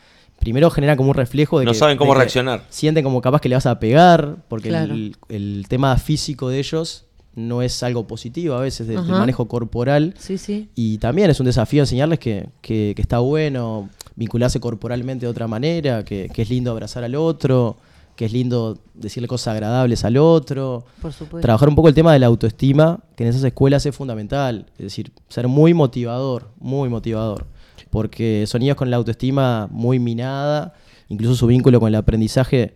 Primero 0.40 0.68
generan 0.70 0.96
como 0.96 1.10
un 1.10 1.14
reflejo 1.14 1.58
de 1.60 1.66
No 1.66 1.72
que... 1.72 1.78
saben 1.78 1.96
cómo 1.96 2.12
reaccionar. 2.14 2.64
Sienten 2.68 3.04
como 3.04 3.20
capaz 3.20 3.40
que 3.40 3.48
le 3.48 3.54
vas 3.54 3.66
a 3.66 3.78
pegar 3.78 4.36
porque 4.48 4.70
Claro. 4.70 4.92
el, 4.94 5.16
el 5.28 5.66
tema 5.68 5.96
físico 5.98 6.48
de 6.48 6.58
ellos 6.58 7.03
no 7.36 7.62
es 7.62 7.82
algo 7.82 8.06
positivo 8.06 8.54
a 8.54 8.60
veces, 8.60 8.86
del, 8.86 9.02
manejo 9.02 9.46
corporal. 9.48 10.14
Sí, 10.18 10.38
sí. 10.38 10.68
Y 10.74 10.98
también 10.98 11.30
es 11.30 11.40
un 11.40 11.46
desafío 11.46 11.82
enseñarles 11.82 12.18
que, 12.18 12.48
que- 12.60 12.92
que 12.94 13.02
está 13.02 13.18
bueno 13.18 13.88
vincularse 14.16 14.60
corporalmente 14.60 15.26
de 15.26 15.30
otra 15.30 15.48
manera, 15.48 16.04
que, 16.04 16.30
que 16.32 16.42
es 16.42 16.50
lindo 16.50 16.70
abrazar 16.70 17.02
al 17.02 17.16
otro, 17.16 17.76
que 18.14 18.26
es 18.26 18.32
lindo 18.32 18.78
decirle 18.94 19.26
cosas 19.26 19.54
agradables 19.54 20.04
al 20.04 20.16
otro. 20.16 20.84
Por 21.02 21.12
supuesto. 21.12 21.40
Trabajar 21.40 21.68
un 21.68 21.74
poco 21.74 21.88
el 21.88 21.94
tema 21.94 22.12
de 22.12 22.20
la 22.20 22.26
autoestima, 22.26 23.00
que 23.16 23.24
en 23.24 23.30
esas 23.30 23.42
escuelas 23.42 23.84
es 23.86 23.96
fundamental. 23.96 24.66
Es 24.78 24.84
decir, 24.84 25.10
ser 25.28 25.48
muy 25.48 25.74
motivador, 25.74 26.50
muy 26.60 26.88
motivador. 26.88 27.46
Porque 27.90 28.44
son 28.46 28.60
niños 28.60 28.76
con 28.76 28.88
la 28.90 28.96
autoestima 28.96 29.68
muy 29.70 29.98
minada, 29.98 30.74
incluso 31.08 31.34
su 31.34 31.46
vínculo 31.48 31.80
con 31.80 31.88
el 31.88 31.94
aprendizaje 31.96 32.74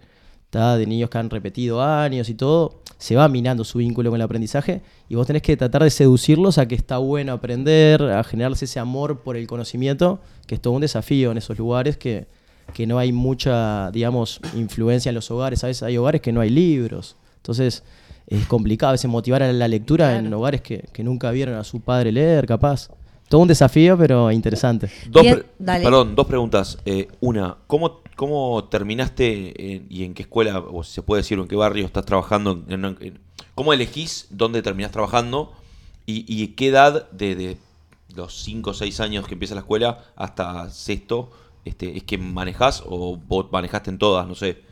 de 0.51 0.87
niños 0.87 1.11
que 1.11 1.19
han 1.19 1.29
repetido 1.31 1.83
años 1.83 2.29
y 2.29 2.35
todo, 2.35 2.81
se 2.97 3.15
va 3.15 3.29
minando 3.29 3.65
su 3.65 3.79
vínculo 3.79 4.11
con 4.11 4.17
el 4.19 4.25
aprendizaje 4.25 4.81
y 5.09 5.15
vos 5.15 5.27
tenés 5.27 5.43
que 5.43 5.57
tratar 5.57 5.83
de 5.83 5.91
seducirlos 5.91 6.59
a 6.59 6.67
que 6.67 6.75
está 6.75 6.99
bueno 6.99 7.33
aprender, 7.33 8.03
a 8.03 8.25
generarles 8.25 8.63
ese 8.63 8.81
amor 8.81 9.21
por 9.21 9.37
el 9.37 9.47
conocimiento, 9.47 10.21
que 10.47 10.55
es 10.55 10.61
todo 10.61 10.73
un 10.75 10.81
desafío 10.81 11.31
en 11.31 11.39
esos 11.39 11.59
lugares 11.59 11.97
que, 11.99 12.27
que 12.73 12.87
no 12.87 12.99
hay 12.99 13.13
mucha, 13.13 13.91
digamos, 13.91 14.41
influencia 14.57 15.11
en 15.11 15.15
los 15.15 15.31
hogares. 15.31 15.63
A 15.65 15.67
veces 15.67 15.83
hay 15.83 15.97
hogares 15.99 16.23
que 16.23 16.33
no 16.33 16.41
hay 16.41 16.51
libros. 16.51 17.17
Entonces 17.37 17.85
es 18.27 18.47
complicado 18.47 18.89
a 18.91 18.93
veces 18.93 19.11
motivar 19.11 19.43
a 19.43 19.53
la 19.53 19.69
lectura 19.69 20.17
en 20.17 20.33
hogares 20.33 20.63
que, 20.63 20.89
que 20.93 21.05
nunca 21.05 21.31
vieron 21.31 21.55
a 21.57 21.65
su 21.65 21.81
padre 21.81 22.11
leer, 22.11 22.47
capaz. 22.47 22.89
Todo 23.29 23.43
un 23.43 23.49
desafío, 23.49 23.97
pero 23.99 24.33
interesante. 24.33 24.91
Dos 25.11 25.23
Bien, 25.23 25.35
pre- 25.37 25.47
dale. 25.59 25.85
Perdón, 25.85 26.15
dos 26.15 26.27
preguntas. 26.27 26.79
Eh, 26.87 27.09
una, 27.21 27.59
¿cómo, 27.67 28.01
¿cómo 28.19 28.65
terminaste 28.65 29.75
en- 29.77 29.87
y 29.89 30.03
en 30.03 30.13
qué 30.13 30.23
escuela, 30.23 30.59
o 30.59 30.83
si 30.83 30.91
se 30.93 31.03
puede 31.03 31.23
decir, 31.23 31.39
o 31.39 31.43
en 31.43 31.49
qué 31.49 31.55
barrio 31.55 31.87
estás 31.87 32.05
trabajando? 32.05 32.65
en- 32.69 32.85
en- 32.85 33.19
¿Cómo 33.55 33.73
elegís 33.73 34.27
dónde 34.31 34.61
terminás 34.61 34.91
trabajando? 34.91 35.53
¿Y, 36.05 36.25
y 36.27 36.49
qué 36.49 36.69
edad 36.69 37.09
de, 37.13 37.37
de 37.37 37.57
los 38.17 38.43
5 38.43 38.71
o 38.71 38.75
6 38.75 38.99
años 38.99 39.27
que 39.29 39.35
empieza 39.35 39.55
la 39.55 39.61
escuela 39.61 40.05
hasta 40.17 40.69
sexto 40.71 41.31
este, 41.65 41.97
es 41.97 42.03
que 42.03 42.19
manejás 42.19 42.83
o 42.87 43.17
vos 43.17 43.47
manejaste 43.53 43.91
en 43.91 43.99
todas? 43.99 44.27
No 44.27 44.35
sé. 44.35 44.63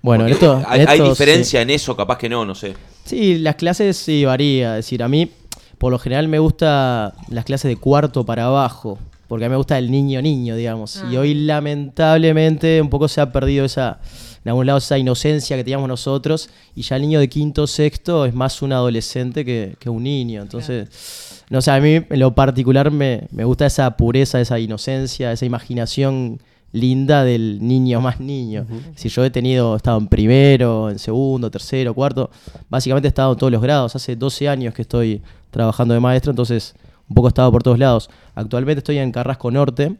Bueno, 0.00 0.26
en 0.26 0.32
esto, 0.34 0.62
hay, 0.66 0.82
en 0.82 0.88
hay 0.88 1.00
diferencia 1.00 1.58
sí. 1.60 1.62
en 1.62 1.70
eso, 1.70 1.96
capaz 1.96 2.18
que 2.18 2.28
no, 2.28 2.44
no 2.44 2.54
sé. 2.54 2.74
Sí, 3.04 3.38
las 3.38 3.56
clases 3.56 3.96
sí 3.96 4.24
varía. 4.24 4.78
Es 4.78 4.84
decir, 4.86 5.02
a 5.02 5.08
mí, 5.08 5.30
por 5.78 5.90
lo 5.90 5.98
general, 5.98 6.28
me 6.28 6.38
gusta 6.38 7.14
las 7.28 7.44
clases 7.44 7.68
de 7.68 7.76
cuarto 7.76 8.24
para 8.24 8.46
abajo. 8.46 8.98
Porque 9.32 9.46
a 9.46 9.48
mí 9.48 9.52
me 9.52 9.56
gusta 9.56 9.78
el 9.78 9.90
niño-niño, 9.90 10.56
digamos. 10.56 11.02
Y 11.10 11.16
Ah. 11.16 11.20
hoy, 11.20 11.32
lamentablemente, 11.32 12.82
un 12.82 12.90
poco 12.90 13.08
se 13.08 13.18
ha 13.18 13.32
perdido 13.32 13.64
esa, 13.64 13.98
en 14.44 14.50
algún 14.50 14.66
lado, 14.66 14.76
esa 14.78 14.98
inocencia 14.98 15.56
que 15.56 15.64
teníamos 15.64 15.88
nosotros. 15.88 16.50
Y 16.74 16.82
ya 16.82 16.96
el 16.96 17.02
niño 17.02 17.18
de 17.18 17.30
quinto 17.30 17.66
sexto 17.66 18.26
es 18.26 18.34
más 18.34 18.60
un 18.60 18.74
adolescente 18.74 19.42
que, 19.42 19.76
que 19.78 19.88
un 19.88 20.02
niño. 20.02 20.42
Entonces, 20.42 21.42
no 21.48 21.62
sé, 21.62 21.70
a 21.70 21.80
mí 21.80 21.94
en 22.10 22.20
lo 22.20 22.34
particular 22.34 22.90
me, 22.90 23.22
me 23.30 23.44
gusta 23.44 23.64
esa 23.64 23.96
pureza, 23.96 24.38
esa 24.38 24.58
inocencia, 24.58 25.32
esa 25.32 25.46
imaginación 25.46 26.38
linda 26.72 27.24
del 27.24 27.58
niño 27.66 28.02
más 28.02 28.20
niño. 28.20 28.66
Si 28.96 29.08
yo 29.08 29.24
he 29.24 29.30
tenido, 29.30 29.72
he 29.72 29.76
estado 29.78 29.96
en 29.96 30.08
primero, 30.08 30.90
en 30.90 30.98
segundo, 30.98 31.50
tercero, 31.50 31.94
cuarto, 31.94 32.30
básicamente 32.68 33.08
he 33.08 33.10
estado 33.10 33.32
en 33.32 33.38
todos 33.38 33.50
los 33.50 33.62
grados. 33.62 33.96
Hace 33.96 34.14
12 34.14 34.46
años 34.50 34.74
que 34.74 34.82
estoy 34.82 35.22
trabajando 35.50 35.94
de 35.94 36.00
maestro, 36.00 36.32
entonces 36.32 36.74
un 37.12 37.14
poco 37.14 37.28
he 37.28 37.30
estado 37.30 37.52
por 37.52 37.62
todos 37.62 37.78
lados. 37.78 38.08
Actualmente 38.34 38.78
estoy 38.78 38.96
en 38.96 39.12
Carrasco 39.12 39.50
Norte. 39.50 39.96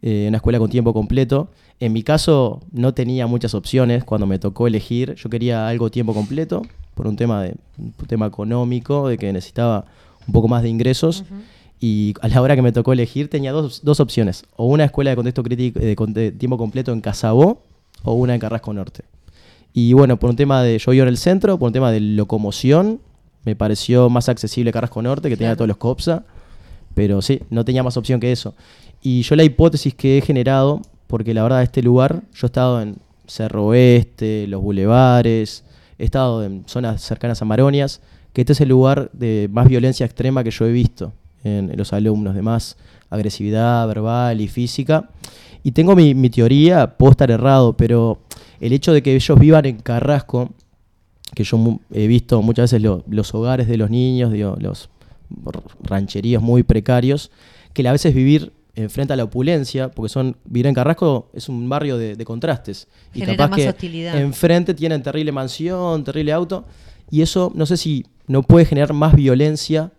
Eh, 0.00 0.26
una 0.28 0.38
escuela 0.38 0.58
con 0.58 0.70
tiempo 0.70 0.94
completo. 0.94 1.50
En 1.78 1.92
mi 1.92 2.02
caso 2.02 2.62
no 2.72 2.94
tenía 2.94 3.26
muchas 3.26 3.54
opciones 3.54 4.02
cuando 4.02 4.26
me 4.26 4.38
tocó 4.38 4.66
elegir. 4.66 5.14
Yo 5.16 5.28
quería 5.28 5.68
algo 5.68 5.90
tiempo 5.90 6.14
completo 6.14 6.62
por 6.94 7.06
un 7.06 7.16
tema, 7.16 7.42
de, 7.42 7.56
un 7.76 7.92
tema 8.06 8.24
económico, 8.26 9.08
de 9.08 9.18
que 9.18 9.30
necesitaba 9.30 9.84
un 10.26 10.32
poco 10.32 10.48
más 10.48 10.62
de 10.62 10.70
ingresos. 10.70 11.24
Y 11.80 12.14
a 12.22 12.28
la 12.28 12.40
hora 12.40 12.56
que 12.56 12.62
me 12.62 12.72
tocó 12.72 12.94
elegir 12.94 13.28
tenía 13.28 13.52
dos, 13.52 13.82
dos 13.84 14.00
opciones. 14.00 14.46
O 14.56 14.64
una 14.64 14.84
escuela 14.84 15.10
de 15.10 15.16
contexto 15.16 15.42
crítico 15.42 15.78
de, 15.80 15.94
de 15.94 16.32
tiempo 16.32 16.56
completo 16.56 16.92
en 16.92 17.02
Casabó 17.02 17.60
o 18.04 18.14
una 18.14 18.32
en 18.32 18.40
Carrasco 18.40 18.72
Norte. 18.72 19.04
Y 19.74 19.92
bueno, 19.92 20.18
por 20.18 20.30
un 20.30 20.36
tema 20.36 20.62
de, 20.62 20.78
yo 20.78 20.92
vivo 20.92 21.02
en 21.02 21.08
el 21.08 21.18
centro, 21.18 21.58
por 21.58 21.66
un 21.66 21.72
tema 21.74 21.90
de 21.90 22.00
locomoción, 22.00 23.00
me 23.44 23.56
pareció 23.56 24.08
más 24.08 24.28
accesible 24.28 24.72
Carrasco 24.72 25.02
Norte, 25.02 25.28
que 25.28 25.36
tenía 25.36 25.54
todos 25.54 25.68
los 25.68 25.76
COPSA. 25.76 26.24
Pero 26.94 27.20
sí, 27.22 27.40
no 27.50 27.64
tenía 27.64 27.82
más 27.82 27.96
opción 27.96 28.20
que 28.20 28.32
eso. 28.32 28.54
Y 29.02 29.22
yo 29.22 29.36
la 29.36 29.44
hipótesis 29.44 29.94
que 29.94 30.18
he 30.18 30.20
generado, 30.20 30.80
porque 31.06 31.34
la 31.34 31.42
verdad 31.42 31.62
este 31.62 31.82
lugar, 31.82 32.22
yo 32.32 32.46
he 32.46 32.48
estado 32.48 32.80
en 32.80 32.96
Cerro 33.26 33.66
Oeste, 33.66 34.46
los 34.46 34.62
bulevares, 34.62 35.64
he 35.98 36.04
estado 36.04 36.44
en 36.44 36.64
zonas 36.66 37.02
cercanas 37.02 37.42
a 37.42 37.44
Maronias, 37.44 38.00
que 38.32 38.42
este 38.42 38.52
es 38.52 38.60
el 38.60 38.68
lugar 38.68 39.10
de 39.12 39.48
más 39.50 39.68
violencia 39.68 40.06
extrema 40.06 40.42
que 40.42 40.50
yo 40.50 40.66
he 40.66 40.72
visto 40.72 41.12
en, 41.42 41.70
en 41.70 41.76
los 41.76 41.92
alumnos, 41.92 42.34
de 42.34 42.42
más 42.42 42.76
agresividad 43.10 43.86
verbal 43.86 44.40
y 44.40 44.48
física. 44.48 45.10
Y 45.62 45.72
tengo 45.72 45.96
mi, 45.96 46.14
mi 46.14 46.30
teoría, 46.30 46.96
puedo 46.96 47.12
estar 47.12 47.30
errado, 47.30 47.76
pero 47.76 48.20
el 48.60 48.72
hecho 48.72 48.92
de 48.92 49.02
que 49.02 49.14
ellos 49.14 49.38
vivan 49.38 49.66
en 49.66 49.78
Carrasco, 49.78 50.50
que 51.34 51.44
yo 51.44 51.78
he 51.92 52.06
visto 52.06 52.40
muchas 52.42 52.70
veces 52.70 52.82
lo- 52.82 53.02
los 53.08 53.34
hogares 53.34 53.68
de 53.68 53.76
los 53.76 53.90
niños, 53.90 54.32
digo, 54.32 54.56
los 54.60 54.88
rancheríos 55.82 56.42
muy 56.42 56.62
precarios, 56.62 57.30
que 57.72 57.86
a 57.88 57.92
veces 57.92 58.14
vivir 58.14 58.52
enfrente 58.76 59.12
a 59.12 59.16
la 59.16 59.24
opulencia, 59.24 59.90
porque 59.90 60.08
son 60.08 60.36
vivir 60.44 60.66
en 60.66 60.74
Carrasco 60.74 61.28
es 61.32 61.48
un 61.48 61.68
barrio 61.68 61.96
de, 61.96 62.16
de 62.16 62.24
contrastes. 62.24 62.88
Y 63.14 63.20
Genera 63.20 63.36
capaz 63.36 63.50
más 63.50 63.60
que 63.60 63.68
hostilidad. 63.68 64.20
enfrente 64.20 64.74
tienen 64.74 65.02
terrible 65.02 65.30
mansión, 65.32 66.02
terrible 66.04 66.32
auto, 66.32 66.64
y 67.10 67.22
eso 67.22 67.52
no 67.54 67.66
sé 67.66 67.76
si 67.76 68.04
no 68.26 68.42
puede 68.42 68.64
generar 68.64 68.92
más 68.92 69.14
violencia 69.14 69.92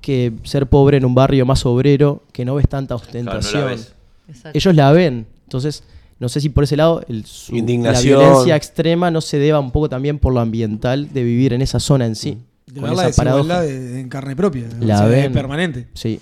que 0.00 0.32
ser 0.44 0.66
pobre 0.68 0.96
en 0.98 1.04
un 1.04 1.14
barrio 1.14 1.44
más 1.46 1.64
obrero, 1.66 2.22
que 2.32 2.44
no 2.44 2.54
ves 2.54 2.68
tanta 2.68 2.94
Claro, 2.96 3.02
no 3.24 3.30
ostentación. 3.30 3.62
la 3.62 3.68
ves. 3.70 3.94
Exacto. 4.28 4.58
Ellos 4.58 4.74
la 4.74 4.92
ven. 4.92 5.26
Entonces, 5.44 5.82
no 6.24 6.30
sé 6.30 6.40
si 6.40 6.48
por 6.48 6.64
ese 6.64 6.74
lado 6.76 7.04
el, 7.06 7.26
su- 7.26 7.54
Indignación. 7.54 8.18
la 8.18 8.24
violencia 8.28 8.56
extrema 8.56 9.10
no 9.10 9.20
se 9.20 9.38
deba 9.38 9.60
un 9.60 9.70
poco 9.70 9.90
también 9.90 10.18
por 10.18 10.32
lo 10.32 10.40
ambiental 10.40 11.12
de 11.12 11.22
vivir 11.22 11.52
en 11.52 11.60
esa 11.60 11.78
zona 11.80 12.06
en 12.06 12.14
sí. 12.16 12.38
De 12.66 12.80
con 12.80 12.88
ver 12.88 12.96
la 12.96 13.08
esa 13.08 13.22
paradoja. 13.22 13.60
de- 13.60 14.00
en 14.00 14.08
carne 14.08 14.34
propia. 14.34 14.64
La 14.80 14.94
o 14.94 14.98
sea, 15.00 15.06
ven. 15.08 15.24
es 15.26 15.30
permanente. 15.32 15.86
Sí. 15.92 16.18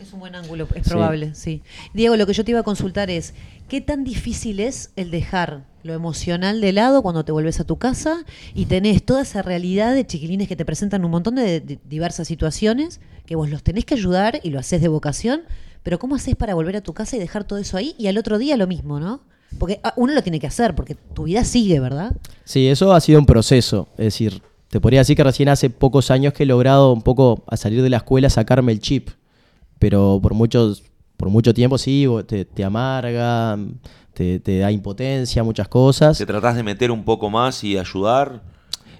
Es 0.00 0.10
un 0.14 0.20
buen 0.20 0.34
ángulo, 0.34 0.66
es 0.74 0.88
probable, 0.88 1.34
sí. 1.34 1.60
Diego, 1.92 2.16
lo 2.16 2.26
que 2.26 2.32
yo 2.32 2.44
te 2.44 2.50
iba 2.52 2.60
a 2.60 2.64
consultar 2.64 3.10
es, 3.10 3.34
¿qué 3.68 3.80
tan 3.82 4.02
difícil 4.04 4.58
es 4.58 4.90
el 4.96 5.10
dejar 5.10 5.64
lo 5.84 5.92
emocional 5.92 6.60
de 6.62 6.72
lado 6.72 7.02
cuando 7.02 7.24
te 7.24 7.30
vuelves 7.32 7.60
a 7.60 7.64
tu 7.64 7.76
casa 7.76 8.24
y 8.54 8.64
tenés 8.66 9.02
toda 9.04 9.22
esa 9.22 9.42
realidad 9.42 9.94
de 9.94 10.06
chiquilines 10.06 10.48
que 10.48 10.56
te 10.56 10.64
presentan 10.64 11.04
un 11.04 11.10
montón 11.10 11.34
de, 11.34 11.60
de 11.60 11.78
diversas 11.88 12.26
situaciones, 12.26 13.00
que 13.26 13.36
vos 13.36 13.50
los 13.50 13.62
tenés 13.62 13.84
que 13.84 13.94
ayudar 13.94 14.40
y 14.42 14.50
lo 14.50 14.58
haces 14.58 14.80
de 14.80 14.88
vocación, 14.88 15.42
pero 15.84 15.98
¿cómo 15.98 16.14
haces 16.16 16.36
para 16.36 16.54
volver 16.54 16.76
a 16.76 16.80
tu 16.80 16.94
casa 16.94 17.16
y 17.16 17.18
dejar 17.18 17.42
todo 17.44 17.58
eso 17.58 17.76
ahí 17.76 17.94
y 17.98 18.06
al 18.06 18.16
otro 18.18 18.38
día 18.38 18.56
lo 18.56 18.66
mismo, 18.68 18.98
¿no? 19.00 19.20
Porque 19.58 19.80
ah, 19.82 19.94
uno 19.96 20.12
lo 20.12 20.22
tiene 20.22 20.40
que 20.40 20.46
hacer, 20.46 20.74
porque 20.74 20.94
tu 20.94 21.24
vida 21.24 21.44
sigue, 21.44 21.80
¿verdad? 21.80 22.12
Sí, 22.44 22.68
eso 22.68 22.92
ha 22.92 23.00
sido 23.00 23.18
un 23.18 23.26
proceso. 23.26 23.88
Es 23.96 24.06
decir, 24.06 24.42
te 24.68 24.80
podría 24.80 25.00
decir 25.00 25.16
que 25.16 25.24
recién 25.24 25.48
hace 25.48 25.70
pocos 25.70 26.10
años 26.10 26.32
que 26.32 26.44
he 26.44 26.46
logrado 26.46 26.92
un 26.92 27.02
poco 27.02 27.42
a 27.46 27.56
salir 27.56 27.82
de 27.82 27.90
la 27.90 27.98
escuela 27.98 28.30
sacarme 28.30 28.72
el 28.72 28.80
chip. 28.80 29.10
Pero 29.78 30.18
por 30.22 30.34
muchos, 30.34 30.82
por 31.16 31.28
mucho 31.28 31.52
tiempo 31.52 31.76
sí, 31.76 32.06
te, 32.26 32.44
te 32.44 32.64
amarga, 32.64 33.58
te, 34.14 34.40
te 34.40 34.58
da 34.58 34.72
impotencia, 34.72 35.42
muchas 35.42 35.68
cosas. 35.68 36.18
¿Te 36.18 36.26
tratás 36.26 36.56
de 36.56 36.62
meter 36.62 36.90
un 36.90 37.04
poco 37.04 37.28
más 37.28 37.62
y 37.64 37.76
ayudar? 37.76 38.42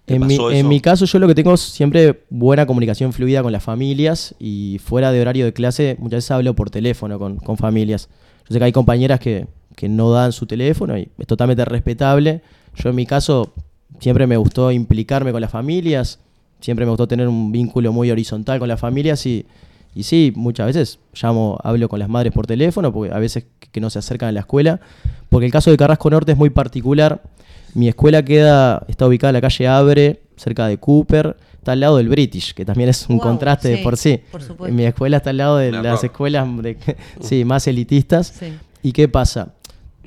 ¿Te 0.05 0.17
En 0.17 0.27
mi, 0.27 0.37
en 0.51 0.69
mi 0.69 0.81
caso, 0.81 1.05
yo 1.05 1.19
lo 1.19 1.29
que 1.29 1.35
tengo 1.35 1.55
es 1.55 1.61
siempre 1.61 2.25
buena 2.29 2.67
comunicación 2.67 3.13
fluida 3.13 3.43
con 3.43 3.53
las 3.53 3.63
familias 3.63 4.35
y 4.39 4.81
fuera 4.85 5.13
de 5.13 5.21
horario 5.21 5.45
de 5.45 5.53
clase, 5.53 5.97
muchas 5.99 6.19
veces 6.19 6.31
hablo 6.33 6.55
por 6.55 6.71
teléfono 6.71 7.19
con, 7.19 7.37
con 7.37 7.57
familias. 7.57 8.09
Yo 8.49 8.53
sé 8.53 8.59
que 8.59 8.65
hay 8.65 8.73
compañeras 8.73 9.21
que, 9.21 9.47
que 9.77 9.89
no 9.89 10.11
dan 10.13 10.33
su 10.33 10.47
teléfono 10.47 10.97
y 10.99 11.09
es 11.19 11.27
totalmente 11.27 11.65
respetable. 11.65 12.43
Yo 12.77 12.91
en 12.91 12.97
mi 12.97 13.07
caso 13.07 13.53
siempre 14.01 14.27
me 14.27 14.37
gustó 14.37 14.71
implicarme 14.73 15.33
con 15.33 15.41
las 15.41 15.51
familias, 15.51 16.19
siempre 16.61 16.85
me 16.85 16.91
gustó 16.91 17.07
tener 17.09 17.29
un 17.29 17.53
vínculo 17.53 17.93
muy 17.93 18.11
horizontal 18.11 18.59
con 18.59 18.69
las 18.69 18.81
familias 18.81 19.25
y, 19.27 19.47
y 19.95 20.03
sí, 20.05 20.33
muchas 20.35 20.67
veces 20.67 20.99
llamo, 21.21 21.59
hablo 21.63 21.89
con 21.89 21.99
las 21.99 22.09
madres 22.09 22.33
por 22.33 22.47
teléfono, 22.47 22.93
porque 22.93 23.13
a 23.15 23.19
veces 23.19 23.45
que- 23.71 23.81
no 23.81 23.89
se 23.91 23.99
acercan 23.99 24.29
a 24.29 24.33
la 24.33 24.41
escuela, 24.41 24.81
porque 25.31 25.47
el 25.47 25.53
caso 25.53 25.71
de 25.71 25.77
Carrasco 25.79 26.11
Norte 26.11 26.33
es 26.33 26.39
muy 26.39 26.51
particular. 26.51 27.23
Mi 27.75 27.89
escuela 27.89 28.23
queda, 28.23 28.85
está 28.87 29.07
ubicada 29.07 29.31
en 29.31 29.35
la 29.35 29.41
calle 29.41 29.67
Abre, 29.67 30.21
cerca 30.37 30.67
de 30.67 30.77
Cooper, 30.77 31.37
está 31.55 31.73
al 31.73 31.81
lado 31.81 31.97
del 31.97 32.09
British, 32.11 32.53
que 32.53 32.65
también 32.67 32.91
es 32.91 33.09
un 33.09 33.17
Wow, 33.17 33.29
contraste 33.29 33.69
de 33.69 33.79
por 33.79 33.97
sí. 33.97 34.21
por 34.31 34.43
supuesto. 34.43 34.75
Mi 34.77 34.85
escuela 34.85 35.17
está 35.19 35.31
al 35.31 35.39
lado 35.39 35.57
de 35.57 35.73
La 35.73 35.83
las 35.83 35.93
rock. 35.95 36.05
escuelas 36.05 36.47
de, 36.63 36.77
sí, 37.21 37.45
más 37.47 37.67
elitistas. 37.67 38.27
Sí. 38.39 38.53
¿Y 38.83 38.93
qué 38.93 39.09
pasa? 39.09 39.55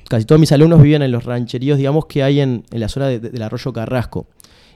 Casi 0.08 0.24
todos 0.24 0.40
mis 0.40 0.52
alumnos 0.52 0.80
vivían 0.82 1.02
en 1.02 1.10
los 1.12 1.24
rancheríos, 1.24 1.78
digamos, 1.78 2.06
que 2.06 2.22
hay 2.22 2.40
en, 2.40 2.64
en 2.70 2.80
la 2.80 2.88
zona 2.88 3.08
de- 3.08 3.18
de- 3.20 3.30
del 3.30 3.42
arroyo 3.42 3.72
Carrasco. 3.72 4.26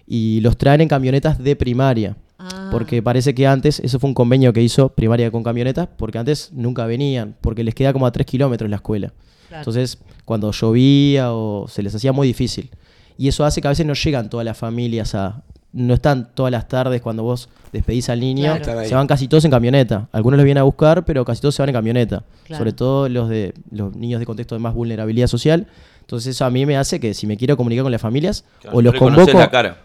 Y 0.07 0.41
los 0.41 0.57
traen 0.57 0.81
en 0.81 0.89
camionetas 0.89 1.39
de 1.39 1.55
primaria. 1.57 2.17
Ah. 2.39 2.69
Porque 2.73 3.03
parece 3.03 3.35
que 3.35 3.47
antes, 3.47 3.81
eso 3.81 3.99
fue 4.01 4.09
un 4.09 4.15
convenio 4.15 4.53
que 4.53 4.63
hizo 4.63 4.89
primaria 4.91 5.31
con 5.31 5.43
camionetas, 5.43 5.89
porque 5.97 6.19
antes 6.19 6.51
nunca 6.53 6.87
venían, 6.87 7.37
porque 7.41 7.63
les 7.63 7.75
queda 7.75 7.93
como 7.93 8.07
a 8.07 8.13
3 8.13 8.27
kilómetros 8.27 8.69
la 8.71 8.77
escuela. 8.77 9.13
Claro. 9.49 9.61
Entonces, 9.63 9.99
cuando 10.25 10.51
llovía 10.53 11.33
o 11.33 11.67
se 11.69 11.83
les 11.83 11.95
hacía 11.95 12.13
muy 12.13 12.27
difícil. 12.27 12.71
Y 13.19 13.29
eso 13.29 13.45
hace 13.45 13.61
que 13.61 13.69
a 13.69 13.71
veces 13.71 13.85
no 13.87 13.95
llegan 13.95 14.31
todas 14.31 14.45
las 14.45 14.57
familias 14.57 15.15
a... 15.15 15.43
No 15.73 15.95
están 15.95 16.31
todas 16.35 16.51
las 16.51 16.67
tardes 16.67 17.01
cuando 17.01 17.23
vos 17.23 17.49
despedís 17.73 18.09
al 18.09 18.19
niño. 18.21 18.57
Claro. 18.61 18.85
Se 18.85 18.95
van 18.95 19.07
casi 19.07 19.29
todos 19.29 19.45
en 19.45 19.53
camioneta. 19.53 20.09
Algunos 20.11 20.37
los 20.39 20.45
vienen 20.45 20.61
a 20.61 20.65
buscar, 20.65 21.05
pero 21.05 21.25
casi 21.25 21.41
todos 21.41 21.55
se 21.55 21.63
van 21.63 21.69
en 21.69 21.75
camioneta. 21.75 22.25
Claro. 22.45 22.59
Sobre 22.59 22.73
todo 22.73 23.09
los 23.09 23.29
de 23.29 23.55
los 23.71 23.95
niños 23.95 24.19
de 24.19 24.27
contexto 24.27 24.57
de 24.57 24.59
más 24.61 24.75
vulnerabilidad 24.75 25.29
social. 25.29 25.69
Entonces 26.01 26.35
eso 26.35 26.45
a 26.45 26.51
mí 26.51 26.67
me 26.67 26.77
hace 26.77 26.99
que 26.99 27.15
si 27.15 27.29
me 27.29 27.37
quiero 27.37 27.57
comunicar 27.57 27.85
con 27.85 27.93
las 27.93 28.01
familias, 28.01 28.45
Claro, 28.61 28.77
o 28.79 28.83
los 28.83 28.95
convoco, 28.95 29.39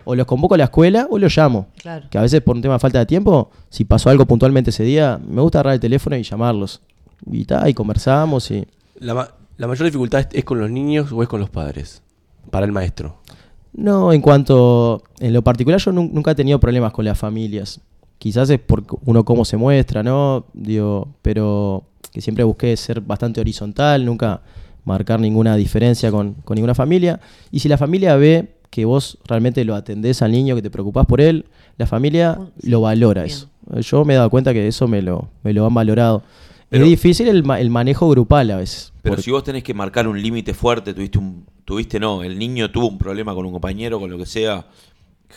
o 0.05 0.15
los 0.15 0.25
convoco 0.25 0.55
a 0.55 0.57
la 0.57 0.63
escuela 0.63 1.05
o 1.11 1.19
los 1.19 1.37
llamo. 1.37 1.67
Claro. 1.77 2.07
Que 2.09 2.17
a 2.17 2.21
veces 2.21 2.41
por 2.41 2.55
un 2.55 2.63
tema 2.63 2.73
de 2.73 2.79
falta 2.79 2.97
de 2.97 3.05
tiempo, 3.05 3.51
si 3.69 3.85
pasó 3.85 4.09
algo 4.09 4.25
puntualmente 4.25 4.71
ese 4.71 4.83
día, 4.83 5.19
me 5.23 5.41
gusta 5.41 5.59
agarrar 5.59 5.75
el 5.75 5.79
teléfono 5.79 6.15
y 6.15 6.23
llamarlos. 6.23 6.81
Y 7.31 7.45
ta, 7.45 7.69
y 7.69 7.75
conversamos 7.75 8.49
y. 8.49 8.65
La, 8.99 9.13
ma- 9.13 9.29
la 9.57 9.67
mayor 9.67 9.85
dificultad 9.85 10.21
es, 10.21 10.27
es 10.31 10.43
con 10.43 10.59
los 10.59 10.71
niños 10.71 11.11
o 11.11 11.21
es 11.21 11.29
con 11.29 11.39
los 11.39 11.51
padres. 11.51 12.01
Para 12.49 12.65
el 12.65 12.71
maestro. 12.71 13.17
No, 13.77 14.13
en 14.13 14.21
cuanto. 14.21 15.03
En 15.19 15.33
lo 15.33 15.41
particular, 15.41 15.79
yo 15.79 15.91
nun- 15.91 16.11
nunca 16.11 16.31
he 16.31 16.35
tenido 16.35 16.59
problemas 16.59 16.93
con 16.93 17.05
las 17.05 17.17
familias. 17.17 17.81
Quizás 18.17 18.49
es 18.49 18.59
por 18.59 18.83
uno 19.05 19.25
cómo 19.25 19.43
se 19.45 19.57
muestra, 19.57 20.01
¿no? 20.03 20.45
Digo, 20.53 21.09
pero 21.21 21.83
que 22.11 22.21
siempre 22.21 22.43
busqué 22.45 22.75
ser 22.77 23.01
bastante 23.01 23.41
horizontal, 23.41 24.05
nunca 24.05 24.41
marcar 24.85 25.19
ninguna 25.19 25.55
diferencia 25.57 26.11
con, 26.11 26.33
con 26.45 26.55
ninguna 26.55 26.73
familia. 26.75 27.19
Y 27.51 27.59
si 27.59 27.67
la 27.67 27.77
familia 27.77 28.15
ve 28.15 28.53
que 28.69 28.85
vos 28.85 29.17
realmente 29.25 29.65
lo 29.65 29.75
atendés 29.75 30.21
al 30.21 30.31
niño, 30.31 30.55
que 30.55 30.61
te 30.61 30.69
preocupás 30.69 31.05
por 31.05 31.19
él, 31.19 31.45
la 31.77 31.85
familia 31.87 32.39
Sí, 32.61 32.69
lo 32.69 32.81
valora 32.81 33.23
bien. 33.23 33.35
eso. 33.35 33.49
Yo 33.81 34.05
me 34.05 34.13
he 34.13 34.17
dado 34.17 34.29
cuenta 34.29 34.53
que 34.53 34.65
eso 34.67 34.87
me 34.87 35.01
lo, 35.01 35.27
me 35.43 35.51
lo 35.53 35.65
han 35.65 35.73
valorado. 35.73 36.23
Pero- 36.69 36.83
es 36.85 36.89
difícil 36.89 37.27
el, 37.27 37.43
ma- 37.43 37.59
el 37.59 37.69
manejo 37.69 38.09
grupal 38.09 38.49
a 38.51 38.57
veces. 38.57 38.93
Pero 39.01 39.15
porque- 39.15 39.23
si 39.23 39.31
vos 39.31 39.43
tenés 39.43 39.63
que 39.63 39.73
marcar 39.73 40.07
un 40.07 40.21
límite 40.21 40.53
fuerte, 40.53 40.93
tuviste 40.93 41.17
un, 41.17 41.45
tuviste 41.65 41.99
no, 41.99 42.23
el 42.23 42.37
niño 42.39 42.71
tuvo 42.71 42.87
un 42.87 42.97
problema 42.97 43.33
con 43.33 43.45
un 43.45 43.51
compañero, 43.51 43.99
con 43.99 44.09
lo 44.09 44.17
que 44.17 44.25
sea, 44.25 44.67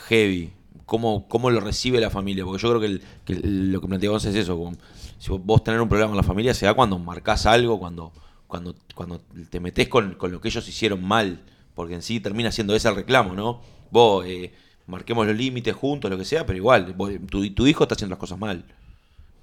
heavy. 0.08 0.52
¿Cómo, 0.86 1.28
cómo 1.28 1.50
lo 1.50 1.60
recibe 1.60 2.00
la 2.00 2.08
familia? 2.10 2.44
Porque 2.44 2.62
yo 2.62 2.68
creo 2.70 2.80
que, 2.80 2.86
el- 2.86 3.02
que 3.24 3.32
el- 3.34 3.72
lo 3.72 3.80
que 3.80 3.88
planteamos 3.88 4.24
es 4.24 4.34
eso. 4.34 4.56
como, 4.56 4.72
si 5.18 5.30
vos, 5.30 5.62
tener 5.64 5.80
un 5.80 5.88
problema 5.88 6.08
con 6.10 6.16
la 6.16 6.22
familia 6.22 6.54
se 6.54 6.64
da 6.66 6.72
cuando 6.74 6.98
marcás 6.98 7.44
algo, 7.46 7.78
cuando, 7.78 8.12
cuando, 8.46 8.74
cuando 8.94 9.20
te 9.50 9.60
metés 9.60 9.88
con, 9.88 10.14
con 10.14 10.32
lo 10.32 10.40
que 10.40 10.48
ellos 10.48 10.66
hicieron 10.68 11.04
mal. 11.04 11.40
Porque 11.74 11.94
en 11.94 12.02
sí 12.02 12.20
termina 12.20 12.50
siendo 12.52 12.74
ese 12.74 12.88
el 12.88 12.94
reclamo, 12.96 13.34
¿no? 13.34 13.60
Vos 13.90 14.24
eh, 14.26 14.52
marquemos 14.86 15.26
los 15.26 15.36
límites 15.36 15.74
juntos, 15.76 16.10
lo 16.10 16.16
que 16.18 16.24
sea, 16.24 16.46
pero 16.46 16.56
igual, 16.56 16.94
vos- 16.96 17.12
tu, 17.30 17.48
tu 17.52 17.66
hijo 17.66 17.84
está 17.84 17.94
haciendo 17.94 18.12
las 18.14 18.18
cosas 18.20 18.38
mal. 18.38 18.64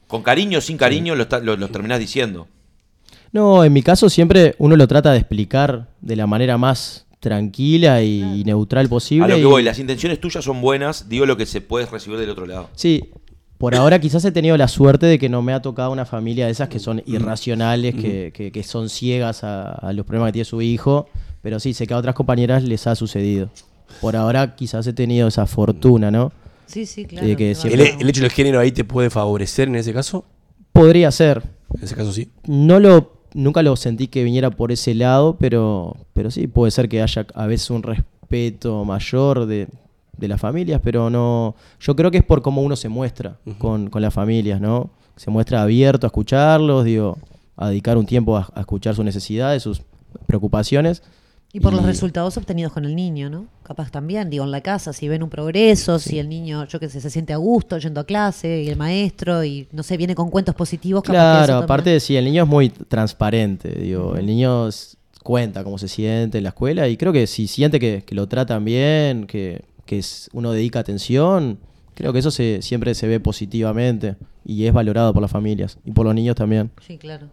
Con 0.07 0.21
cariño 0.23 0.57
o 0.57 0.61
sin 0.61 0.77
cariño 0.77 1.15
lo, 1.15 1.23
está- 1.23 1.39
lo- 1.39 1.55
lo 1.57 1.67
terminás 1.69 1.99
diciendo. 1.99 2.47
No, 3.35 3.65
en 3.65 3.73
mi 3.73 3.81
caso 3.83 4.09
siempre 4.09 4.55
uno 4.59 4.77
lo 4.77 4.87
trata 4.87 5.11
de 5.11 5.17
explicar 5.17 5.89
de 5.99 6.15
la 6.15 6.25
manera 6.25 6.57
más 6.57 7.05
tranquila 7.19 8.01
y 8.01 8.43
neutral 8.45 8.87
posible. 8.87 9.25
A 9.25 9.27
lo 9.27 9.35
que 9.35 9.41
y- 9.41 9.45
voy, 9.45 9.61
las 9.63 9.77
intenciones 9.77 10.21
tuyas 10.21 10.45
son 10.45 10.61
buenas, 10.61 11.09
digo 11.09 11.25
lo 11.25 11.35
que 11.35 11.45
se 11.45 11.59
puede 11.59 11.85
recibir 11.85 12.17
del 12.17 12.29
otro 12.29 12.45
lado. 12.45 12.69
Sí, 12.75 13.09
por 13.57 13.75
ahora 13.75 13.99
quizás 13.99 14.23
he 14.23 14.31
tenido 14.31 14.55
la 14.55 14.69
suerte 14.69 15.05
de 15.07 15.19
que 15.19 15.27
no 15.27 15.41
me 15.41 15.51
ha 15.51 15.61
tocado 15.61 15.91
una 15.91 16.05
familia 16.05 16.45
de 16.45 16.53
esas 16.53 16.69
que 16.69 16.79
son 16.79 17.03
irracionales, 17.07 17.93
que, 17.95 18.31
que- 18.33 18.53
que 18.53 18.63
son 18.63 18.87
ciegas 18.87 19.43
a, 19.43 19.69
a 19.73 19.91
los 19.91 20.05
problemas 20.05 20.29
que 20.29 20.33
tiene 20.33 20.45
su 20.45 20.61
hijo, 20.61 21.09
pero 21.41 21.59
sí, 21.59 21.73
sé 21.73 21.87
que 21.87 21.93
a 21.93 21.97
otras 21.97 22.15
compañeras 22.15 22.63
les 22.63 22.87
ha 22.87 22.95
sucedido. 22.95 23.49
Por 23.99 24.15
ahora 24.15 24.55
quizás 24.55 24.87
he 24.87 24.93
tenido 24.93 25.27
esa 25.27 25.45
fortuna, 25.45 26.09
¿no? 26.09 26.31
Sí, 26.67 26.85
sí, 26.85 27.03
claro. 27.03 27.27
que 27.27 27.35
te 27.35 27.55
siempre- 27.55 27.95
¿El, 27.95 28.01
el 28.01 28.09
hecho 28.09 28.21
del 28.21 28.31
género 28.31 28.61
ahí 28.61 28.71
te 28.71 28.85
puede 28.85 29.09
favorecer 29.09 29.67
en 29.67 29.75
ese 29.75 29.91
caso? 29.93 30.23
Podría 30.71 31.11
ser. 31.11 31.43
En 31.77 31.83
ese 31.83 31.95
caso 31.95 32.13
sí. 32.13 32.29
No 32.47 32.79
lo, 32.79 33.14
nunca 33.35 33.61
lo 33.61 33.75
sentí 33.75 34.07
que 34.07 34.23
viniera 34.23 34.49
por 34.49 34.71
ese 34.71 34.95
lado, 34.95 35.35
pero, 35.37 35.95
pero 36.13 36.31
sí, 36.31 36.47
puede 36.47 36.71
ser 36.71 36.89
que 36.89 37.01
haya 37.01 37.27
a 37.35 37.45
veces 37.45 37.69
un 37.69 37.83
respeto 37.83 38.83
mayor 38.85 39.45
de, 39.45 39.67
de 40.17 40.27
las 40.27 40.39
familias, 40.41 40.81
pero 40.83 41.09
no. 41.09 41.55
Yo 41.79 41.95
creo 41.95 42.09
que 42.09 42.17
es 42.17 42.23
por 42.23 42.41
cómo 42.41 42.61
uno 42.61 42.75
se 42.75 42.89
muestra 42.89 43.37
con, 43.59 43.89
con 43.89 44.01
las 44.01 44.13
familias, 44.13 44.59
¿no? 44.59 44.89
Se 45.17 45.29
muestra 45.29 45.61
abierto 45.61 46.07
a 46.07 46.09
escucharlos, 46.09 46.85
digo, 46.85 47.17
a 47.57 47.69
dedicar 47.69 47.97
un 47.97 48.05
tiempo 48.05 48.37
a, 48.37 48.49
a 48.55 48.61
escuchar 48.61 48.95
sus 48.95 49.05
necesidades, 49.05 49.61
sus 49.61 49.81
preocupaciones. 50.25 51.03
Y 51.55 51.61
por 51.61 51.73
los 51.73 51.83
resultados 51.85 52.35
obtenidos 52.35 52.73
con 52.73 52.83
el 52.83 52.93
niño, 52.97 53.29
¿no? 53.29 53.47
Capaz 53.63 53.89
también, 53.89 54.29
digo, 54.29 54.43
en 54.43 54.51
la 54.51 54.59
casa, 54.59 54.91
si 54.91 55.07
ven 55.07 55.23
un 55.23 55.29
progreso, 55.29 55.99
si 55.99 56.19
el 56.19 56.27
niño, 56.27 56.65
yo 56.67 56.81
qué 56.81 56.89
sé, 56.89 56.99
se 56.99 57.09
siente 57.09 57.31
a 57.31 57.37
gusto 57.37 57.77
yendo 57.77 58.01
a 58.01 58.03
clase 58.03 58.63
y 58.63 58.67
el 58.67 58.75
maestro 58.75 59.41
y, 59.41 59.65
no 59.71 59.81
sé, 59.81 59.95
viene 59.95 60.15
con 60.15 60.29
cuentos 60.29 60.53
positivos. 60.53 61.01
capaz 61.01 61.13
Claro, 61.13 61.55
aparte, 61.63 61.97
sí, 62.01 62.17
el 62.17 62.25
niño 62.25 62.43
es 62.43 62.49
muy 62.49 62.69
transparente, 62.69 63.69
digo, 63.69 64.17
el 64.17 64.25
niño 64.25 64.67
cuenta 65.23 65.63
cómo 65.63 65.77
se 65.77 65.87
siente 65.87 66.39
en 66.39 66.43
la 66.43 66.49
escuela 66.49 66.89
y 66.89 66.97
creo 66.97 67.13
que 67.13 67.25
si 67.25 67.47
siente 67.47 67.79
que, 67.79 68.03
que 68.05 68.15
lo 68.15 68.27
tratan 68.27 68.65
bien, 68.65 69.25
que, 69.25 69.63
que 69.85 69.99
es- 69.99 70.29
uno 70.33 70.51
dedica 70.51 70.79
atención, 70.79 71.57
creo 71.93 72.11
que 72.11 72.19
eso 72.19 72.31
se, 72.31 72.61
siempre 72.63 72.93
se 72.95 73.07
ve 73.07 73.21
positivamente 73.21 74.17
y 74.43 74.65
es 74.65 74.73
valorado 74.73 75.13
por 75.13 75.21
las 75.21 75.31
familias 75.31 75.77
y 75.85 75.91
por 75.93 76.05
los 76.05 76.13
niños 76.13 76.35
también. 76.35 76.69
Sí, 76.85 76.97
claro. 76.97 77.27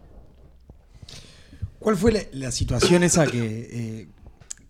¿Cuál 1.79 1.97
fue 1.97 2.13
la, 2.13 2.21
la 2.31 2.51
situación 2.51 3.03
esa 3.03 3.27
que, 3.27 3.41
eh, 3.43 4.07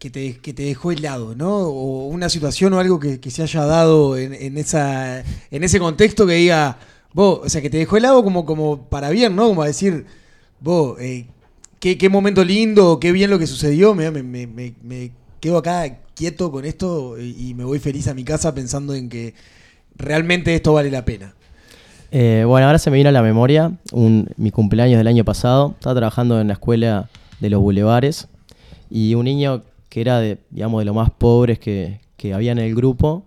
que, 0.04 0.10
te, 0.10 0.38
que 0.40 0.52
te 0.54 0.64
dejó 0.64 0.92
helado, 0.92 1.34
¿no? 1.34 1.60
O 1.60 2.08
una 2.08 2.28
situación 2.28 2.74
o 2.74 2.80
algo 2.80 3.00
que, 3.00 3.22
que 3.22 3.32
se 3.32 3.42
haya 3.42 3.64
dado 3.64 4.18
en, 4.18 4.34
en 4.34 4.58
esa, 4.58 5.22
en 5.22 5.64
ese 5.64 5.80
contexto 5.80 6.28
que 6.28 6.34
diga, 6.34 6.78
vos, 7.14 7.40
o 7.46 7.48
sea, 7.48 7.62
que 7.62 7.70
te 7.70 7.78
dejó 7.78 7.96
helado 7.96 8.22
como, 8.22 8.46
como 8.46 8.90
para 8.90 9.12
bien, 9.12 9.34
¿no? 9.34 9.48
Como 9.48 9.62
a 9.64 9.68
decir, 9.68 10.06
vos, 10.60 11.00
eh, 11.00 11.28
qué, 11.80 11.98
qué 11.98 12.10
momento 12.10 12.44
lindo, 12.44 13.00
qué 13.00 13.14
bien 13.14 13.30
lo 13.30 13.40
que 13.40 13.48
sucedió, 13.48 13.96
me, 13.96 14.74
quedo 15.40 15.58
acá 15.60 16.00
quieto 16.16 16.52
con 16.52 16.66
esto 16.66 17.18
y, 17.18 17.52
y 17.52 17.54
me 17.54 17.64
voy 17.64 17.80
feliz 17.80 18.10
a 18.10 18.14
mi 18.14 18.26
casa 18.26 18.54
pensando 18.54 18.94
en 18.94 19.08
que 19.08 19.34
realmente 19.96 20.54
esto 20.54 20.74
vale 20.74 20.92
la 20.92 21.06
pena. 21.06 21.34
Eh, 22.12 22.44
bueno, 22.46 22.68
ahora 22.68 22.78
se 22.78 22.92
me 22.92 22.98
vino 22.98 23.08
a 23.08 23.14
la 23.14 23.22
memoria 23.22 23.72
un- 23.94 24.28
mi 24.36 24.52
cumpleaños 24.52 24.98
del 24.98 25.08
año 25.08 25.24
pasado. 25.24 25.76
Estaba 25.80 25.96
trabajando 25.96 26.42
en 26.42 26.48
la 26.48 26.54
escuela 26.56 27.10
de 27.40 27.50
los 27.50 27.62
bulevares 27.62 28.28
y 28.90 29.16
un 29.16 29.24
niño 29.24 29.64
que 29.94 30.02
era 30.02 30.20
de, 30.20 30.40
digamos, 30.50 30.82
de 30.82 30.86
los 30.86 30.96
más 30.96 31.12
pobres 31.12 31.60
que, 31.60 32.00
que 32.18 32.34
había 32.34 32.52
en 32.52 32.58
el 32.58 32.74
grupo, 32.74 33.26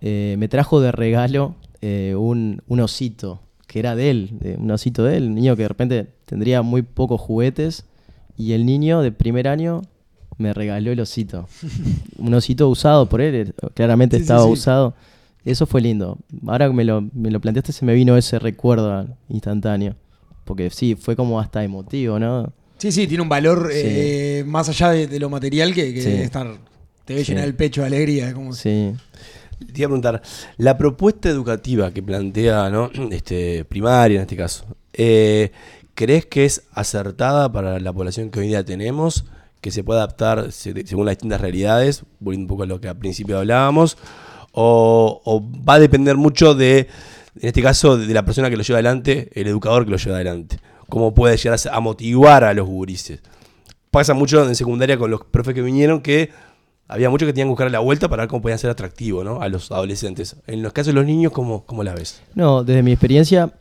eh, 0.00 0.36
me 0.38 0.48
trajo 0.48 0.80
de 0.80 0.90
regalo 0.90 1.54
eh, 1.82 2.14
un, 2.18 2.62
un 2.66 2.80
osito 2.80 3.40
que 3.66 3.78
era 3.80 3.94
de 3.94 4.08
él, 4.08 4.30
de- 4.40 4.54
un 4.56 4.70
osito 4.70 5.04
de 5.04 5.18
él, 5.18 5.24
un 5.26 5.34
niño 5.34 5.54
que 5.54 5.62
de 5.62 5.68
repente 5.68 6.06
tendría 6.24 6.62
muy 6.62 6.80
pocos 6.80 7.20
juguetes 7.20 7.84
y 8.38 8.52
el 8.52 8.64
niño 8.64 9.02
de 9.02 9.12
primer 9.12 9.48
año 9.48 9.82
me 10.38 10.54
regaló 10.54 10.92
el 10.92 11.00
osito. 11.00 11.46
un 12.16 12.32
osito 12.32 12.70
usado 12.70 13.06
por 13.06 13.20
él, 13.20 13.34
eh, 13.34 13.52
claramente 13.74 14.16
Sí, 14.16 14.20
sí, 14.20 14.24
estaba 14.24 14.44
sí. 14.46 14.50
usado. 14.52 14.94
Eso 15.44 15.66
fue 15.66 15.82
lindo. 15.82 16.16
Ahora 16.46 16.68
que 16.68 16.72
me 16.74 16.84
lo, 16.84 17.02
me 17.12 17.30
lo 17.30 17.38
planteaste, 17.38 17.72
se 17.72 17.84
me 17.84 17.92
vino 17.92 18.16
ese 18.16 18.38
recuerdo 18.38 19.08
instantáneo. 19.28 19.94
Porque 20.44 20.70
sí, 20.70 20.94
fue 20.96 21.16
como 21.16 21.38
hasta 21.38 21.62
emotivo, 21.62 22.18
¿no? 22.18 22.50
Sí, 22.92 22.92
sí, 23.02 23.06
tiene 23.08 23.22
un 23.22 23.28
valor 23.28 23.68
Sí. 23.72 23.78
eh, 23.82 24.44
más 24.46 24.68
allá 24.68 24.90
de, 24.90 25.06
de 25.08 25.18
lo 25.18 25.28
material 25.28 25.74
que, 25.74 25.92
que 25.92 26.02
Sí. 26.02 26.10
debe 26.10 26.22
estar. 26.22 26.46
Te 27.04 27.14
debe 27.14 27.24
Sí. 27.24 27.32
llenar 27.32 27.46
el 27.46 27.54
pecho 27.54 27.80
de 27.80 27.88
alegría. 27.88 28.32
Como 28.32 28.52
Sí. 28.52 28.92
Te 29.58 29.80
iba 29.80 29.86
a 29.86 29.88
preguntar, 29.88 30.22
la 30.58 30.76
propuesta 30.78 31.28
educativa 31.28 31.90
que 31.92 32.02
plantea 32.02 32.70
¿no? 32.70 32.90
este, 33.10 33.64
primaria 33.64 34.16
en 34.16 34.22
este 34.22 34.36
caso, 34.36 34.66
eh, 34.92 35.50
¿crees 35.94 36.26
que 36.26 36.44
es 36.44 36.62
acertada 36.72 37.50
para 37.50 37.80
la 37.80 37.92
población 37.92 38.30
que 38.30 38.38
hoy 38.40 38.48
día 38.48 38.64
tenemos? 38.64 39.24
¿Que 39.60 39.70
se 39.72 39.82
puede 39.82 39.98
adaptar 40.00 40.52
se- 40.52 40.86
según 40.86 41.06
las 41.06 41.14
distintas 41.16 41.40
realidades? 41.40 42.04
Volviendo 42.20 42.44
un 42.44 42.48
poco 42.48 42.62
a 42.62 42.66
lo 42.66 42.80
que 42.80 42.88
al 42.88 42.98
principio 42.98 43.38
hablábamos. 43.38 43.96
¿O, 44.52 45.20
o 45.24 45.42
va 45.68 45.74
a 45.74 45.78
depender 45.80 46.16
mucho 46.16 46.54
de, 46.54 46.80
en 47.40 47.48
este 47.48 47.62
caso, 47.62 47.96
de 47.98 48.14
la 48.14 48.24
persona 48.24 48.48
que 48.48 48.56
lo 48.56 48.62
lleva 48.62 48.78
adelante, 48.78 49.28
el 49.34 49.48
educador 49.48 49.84
que 49.84 49.90
lo 49.90 49.96
lleva 49.96 50.16
adelante? 50.16 50.58
¿Cómo 50.88 51.14
puede 51.14 51.36
llegar 51.36 51.58
a, 51.70 51.80
motivar 51.80 52.44
a 52.44 52.54
los 52.54 52.66
gurises? 52.66 53.20
Pasa 53.90 54.14
mucho 54.14 54.46
en 54.46 54.54
secundaria 54.54 54.98
con 54.98 55.10
los 55.10 55.24
profes 55.24 55.54
que 55.54 55.62
vinieron 55.62 56.00
que 56.00 56.30
había 56.88 57.10
muchos 57.10 57.26
que 57.26 57.32
tenían 57.32 57.48
que 57.48 57.50
buscar 57.50 57.70
la 57.70 57.80
vuelta 57.80 58.08
para 58.08 58.22
ver 58.22 58.28
cómo 58.28 58.42
podían 58.42 58.58
ser 58.58 58.70
atractivos 58.70 59.24
¿no? 59.24 59.42
a 59.42 59.48
los 59.48 59.72
adolescentes. 59.72 60.36
En 60.46 60.62
los 60.62 60.72
casos 60.72 60.88
de 60.88 60.92
los 60.94 61.06
niños, 61.06 61.32
¿cómo, 61.32 61.64
cómo 61.64 61.82
la 61.82 61.94
ves? 61.94 62.22
No, 62.34 62.62
desde 62.62 62.82
mi 62.82 62.92
experiencia, 62.92 63.52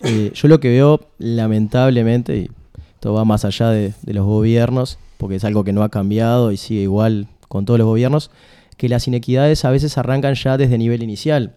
eh, 0.00 0.32
yo 0.34 0.48
lo 0.48 0.58
que 0.58 0.68
veo, 0.68 1.00
lamentablemente, 1.18 2.36
y 2.36 2.50
esto 2.94 3.14
va 3.14 3.24
más 3.24 3.44
allá 3.44 3.70
de, 3.70 3.94
de 4.02 4.14
los 4.14 4.26
gobiernos, 4.26 4.98
porque 5.18 5.36
es 5.36 5.44
algo 5.44 5.62
que 5.62 5.72
no 5.72 5.84
ha 5.84 5.90
cambiado 5.90 6.50
y 6.50 6.56
sigue 6.56 6.82
igual 6.82 7.28
con 7.46 7.64
todos 7.64 7.78
los 7.78 7.86
gobiernos, 7.86 8.30
que 8.76 8.88
las 8.88 9.06
inequidades 9.06 9.64
a 9.64 9.70
veces 9.70 9.96
arrancan 9.96 10.34
ya 10.34 10.56
desde 10.56 10.78
nivel 10.78 11.04
inicial. 11.04 11.54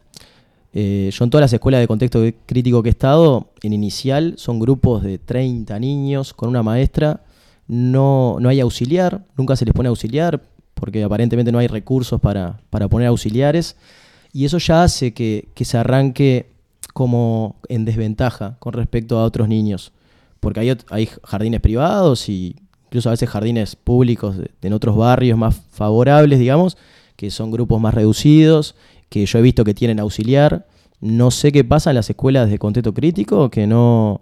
Eh, 0.78 1.10
yo 1.14 1.24
en 1.24 1.30
todas 1.30 1.42
las 1.44 1.54
escuelas 1.54 1.80
de 1.80 1.88
contexto 1.88 2.22
crítico 2.46 2.84
que 2.84 2.90
he 2.90 2.92
estado, 2.92 3.48
en 3.64 3.72
inicial 3.72 4.34
son 4.38 4.60
grupos 4.60 5.04
de 5.04 5.18
30 5.18 5.80
niños 5.80 6.34
con 6.34 6.50
una 6.50 6.64
maestra, 6.64 7.22
no, 7.68 8.38
no 8.41 8.49
hay 8.49 8.60
auxiliar, 8.60 9.24
nunca 9.38 9.56
se 9.56 9.64
les 9.64 9.74
pone 9.74 9.88
auxiliar, 9.88 10.43
porque 10.74 11.02
aparentemente 11.04 11.52
no 11.54 11.60
hay 11.60 11.68
recursos 11.68 12.20
para, 12.20 12.60
para 12.70 12.89
poner 12.89 13.08
auxiliares, 13.08 13.78
y 14.34 14.43
eso 14.43 14.58
ya 14.58 14.84
hace 14.84 15.14
que, 15.14 15.47
que 15.56 15.64
se 15.64 15.78
arranque 15.78 16.52
como 16.93 17.56
en 17.70 17.86
desventaja 17.86 18.58
con 18.60 18.74
respecto 18.74 19.18
a 19.18 19.24
otros 19.24 19.47
niños, 19.47 19.93
porque 20.41 20.60
hay, 20.60 20.78
hay 20.89 21.10
jardines 21.24 21.62
privados 21.62 22.28
y 22.28 22.58
incluso 22.88 23.08
a 23.10 23.14
veces 23.14 23.30
jardines 23.30 23.78
públicos 23.78 24.38
de- 24.38 24.52
en 24.62 24.74
otros 24.74 24.95
barrios 24.97 25.38
más 25.38 25.56
favorables, 25.72 26.38
digamos, 26.38 26.78
que 27.16 27.32
son 27.32 27.49
grupos 27.49 27.80
más 27.80 27.93
reducidos, 27.93 28.76
que 29.10 29.26
yo 29.26 29.39
he 29.39 29.41
visto 29.41 29.64
que 29.64 29.74
tienen 29.74 29.99
auxiliar. 29.99 30.66
No 31.06 31.30
sé 31.32 31.51
qué 31.51 31.64
pasa 31.64 31.91
en 31.91 31.95
las 31.95 32.10
escuelas 32.10 32.49
de 32.49 32.58
contexto 32.58 32.93
crítico, 32.93 33.49
que 33.49 33.68
no 33.68 34.22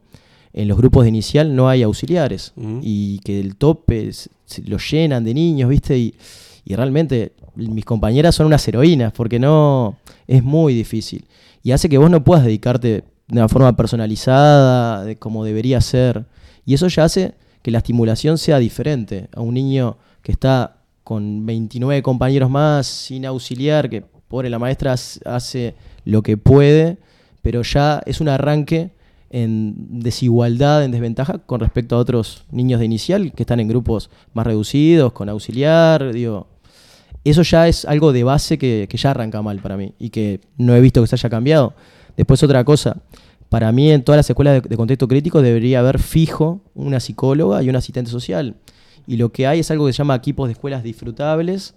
en 0.51 0.67
los 0.67 0.77
grupos 0.77 1.03
de 1.03 1.09
inicial 1.09 1.55
no 1.55 1.69
hay 1.69 1.81
auxiliares 1.81 2.53
y 2.81 3.19
que 3.19 3.39
el 3.39 3.55
tope 3.55 4.11
lo 4.65 4.77
llenan 4.77 5.23
de 5.23 5.33
niños, 5.33 5.69
¿viste? 5.69 5.97
Y, 5.97 6.13
y 6.65 6.75
realmente 6.75 7.33
mis 7.55 7.85
compañeras 7.85 8.35
son 8.35 8.47
unas 8.47 8.67
heroínas 8.67 9.13
porque 9.13 9.39
no 9.39 9.97
es 10.27 10.43
muy 10.43 10.73
difícil 10.73 11.25
y 11.63 11.71
hace 11.71 11.87
que 11.87 11.97
vos 11.97 12.11
no 12.11 12.23
puedas 12.23 12.43
dedicarte 12.43 13.05
de 13.27 13.39
una 13.39 13.47
forma 13.47 13.75
personalizada, 13.75 15.05
de 15.05 15.15
como 15.15 15.45
debería 15.45 15.79
ser. 15.79 16.25
Y 16.65 16.73
eso 16.73 16.89
ya 16.89 17.05
hace 17.05 17.35
que 17.61 17.71
la 17.71 17.77
estimulación 17.77 18.37
sea 18.37 18.59
diferente 18.59 19.29
a 19.33 19.39
un 19.39 19.53
niño 19.53 19.97
que 20.21 20.33
está 20.33 20.75
con 21.05 21.45
29 21.45 22.03
compañeros 22.03 22.49
más, 22.49 22.85
sin 22.85 23.25
auxiliar, 23.25 23.89
que 23.89 24.01
pobre 24.01 24.49
la 24.49 24.59
maestra 24.59 24.93
hace 24.93 25.75
lo 26.05 26.21
que 26.21 26.37
puede, 26.37 26.97
pero 27.41 27.61
ya 27.61 28.01
es 28.05 28.21
un 28.21 28.29
arranque 28.29 28.91
en 29.29 29.99
desigualdad, 29.99 30.83
en 30.83 30.91
desventaja 30.91 31.39
con 31.39 31.59
respecto 31.59 31.95
a 31.95 31.99
otros 31.99 32.45
niños 32.51 32.79
de 32.79 32.85
inicial 32.85 33.33
que 33.33 33.43
están 33.43 33.59
en 33.59 33.67
grupos 33.67 34.11
más 34.33 34.45
reducidos, 34.45 35.11
con 35.11 35.27
auxiliar, 35.27 36.13
digo, 36.13 36.47
eso 37.23 37.41
ya 37.41 37.67
es 37.67 37.85
algo 37.85 38.13
de 38.13 38.23
base 38.23 38.57
que, 38.57 38.87
ya 38.91 39.11
arranca 39.11 39.41
mal 39.41 39.59
para 39.59 39.77
mí 39.77 39.93
y 39.97 40.09
que 40.09 40.41
no 40.57 40.75
he 40.75 40.81
visto 40.81 41.01
que 41.01 41.07
se 41.07 41.15
haya 41.15 41.29
cambiado. 41.29 41.73
Después 42.15 42.43
otra 42.43 42.63
cosa, 42.63 42.97
para 43.49 43.71
mí 43.71 43.91
en 43.91 44.03
todas 44.03 44.17
las 44.17 44.29
escuelas 44.29 44.61
de, 44.61 44.77
contexto 44.77 45.07
crítico 45.07 45.41
debería 45.41 45.79
haber 45.79 45.99
fijo 45.99 46.61
una 46.75 46.99
psicóloga 46.99 47.63
y 47.63 47.69
un 47.69 47.75
asistente 47.75 48.11
social. 48.11 48.55
Y 49.07 49.17
lo 49.17 49.31
que 49.31 49.47
hay 49.47 49.59
es 49.59 49.71
algo 49.71 49.85
que 49.87 49.93
se 49.93 49.97
llama 49.97 50.15
equipos 50.15 50.47
de 50.47 50.53
escuelas 50.53 50.83
disfrutables, 50.83 51.73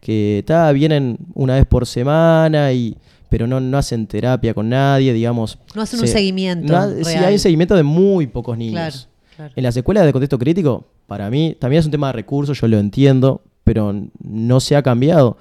que 0.00 0.44
vienen 0.74 1.18
una 1.34 1.54
vez 1.54 1.66
por 1.66 1.86
semana, 1.86 2.72
y, 2.72 2.96
pero 3.28 3.46
no, 3.46 3.60
no 3.60 3.78
hacen 3.78 4.06
terapia 4.06 4.54
con 4.54 4.68
nadie, 4.68 5.12
digamos. 5.12 5.58
No 5.74 5.82
hacen 5.82 6.00
un 6.00 6.08
seguimiento 6.08 6.72
no 6.72 7.04
sí, 7.04 7.14
hay 7.16 7.34
un 7.34 7.38
seguimiento 7.38 7.76
de 7.76 7.82
muy 7.82 8.26
pocos 8.26 8.56
niños. 8.56 8.72
Claro, 8.72 8.96
claro. 9.36 9.52
En 9.56 9.62
las 9.62 9.76
escuelas 9.76 10.04
de 10.06 10.12
contexto 10.12 10.38
crítico, 10.38 10.86
para 11.06 11.30
mí, 11.30 11.56
también 11.58 11.80
es 11.80 11.86
un 11.86 11.90
tema 11.90 12.08
de 12.08 12.14
recursos, 12.14 12.60
yo 12.60 12.68
lo 12.68 12.78
entiendo, 12.78 13.42
pero 13.64 13.94
no 14.22 14.60
se 14.60 14.76
ha 14.76 14.82
cambiado. 14.82 15.36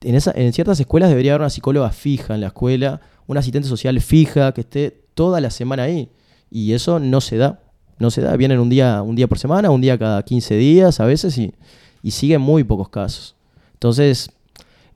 En, 0.00 0.14
esa, 0.14 0.32
en 0.34 0.52
ciertas 0.52 0.78
escuelas 0.80 1.10
debería 1.10 1.32
haber 1.32 1.42
una 1.42 1.50
psicóloga 1.50 1.90
fija 1.90 2.34
en 2.34 2.40
la 2.40 2.48
escuela, 2.48 3.00
una 3.26 3.40
asistente 3.40 3.68
social 3.68 4.00
fija 4.00 4.52
que 4.52 4.62
esté 4.62 5.02
toda 5.14 5.40
la 5.40 5.50
semana 5.50 5.84
ahí. 5.84 6.08
Y 6.50 6.72
eso 6.72 6.98
no 6.98 7.20
se 7.20 7.36
da. 7.36 7.60
No 7.98 8.10
se 8.10 8.22
da. 8.22 8.36
Vienen 8.36 8.58
un 8.58 8.68
día, 8.68 9.02
un 9.02 9.16
día 9.16 9.26
por 9.26 9.38
semana, 9.38 9.70
un 9.70 9.80
día 9.80 9.98
cada 9.98 10.22
15 10.22 10.56
días 10.56 11.00
a 11.00 11.04
veces 11.04 11.36
y, 11.36 11.52
y 12.02 12.12
siguen 12.12 12.40
muy 12.40 12.64
pocos 12.64 12.88
casos. 12.88 13.34
Entonces, 13.74 14.30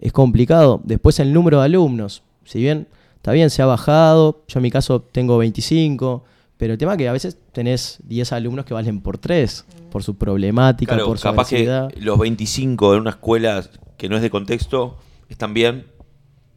es 0.03 0.13
complicado. 0.13 0.81
Después 0.85 1.19
el 1.21 1.33
número 1.33 1.59
de 1.61 1.65
alumnos. 1.65 2.23
Si 2.45 2.61
bien 2.61 2.87
está 3.17 3.33
bien, 3.33 3.49
se 3.49 3.63
ha 3.63 3.67
bajado. 3.67 4.43
Yo 4.49 4.59
en 4.59 4.63
mi 4.65 4.71
caso 4.71 5.01
tengo 5.01 5.39
25. 5.39 6.25
Pero 6.59 6.75
el 6.75 6.79
tema 6.79 6.93
es 6.93 6.99
que 6.99 7.09
a 7.09 7.13
veces 7.13 7.37
tenés 7.53 7.99
10 8.05 8.33
alumnos 8.33 8.65
que 8.67 8.75
valen 8.75 9.01
por 9.01 9.19
3. 9.19 9.65
Por 9.91 10.03
su 10.05 10.17
problemática, 10.17 10.95
Claro, 10.95 11.09
por 11.09 11.19
su 11.19 11.25
capaz 11.25 11.49
que 11.49 11.57
agresividad. 11.57 11.91
los 11.97 12.19
25 12.19 12.95
en 12.95 13.01
una 13.01 13.11
escuela 13.11 13.65
que 13.97 14.09
no 14.09 14.17
es 14.17 14.23
de 14.23 14.31
contexto 14.31 14.97
están 15.29 15.55
bien, 15.55 15.87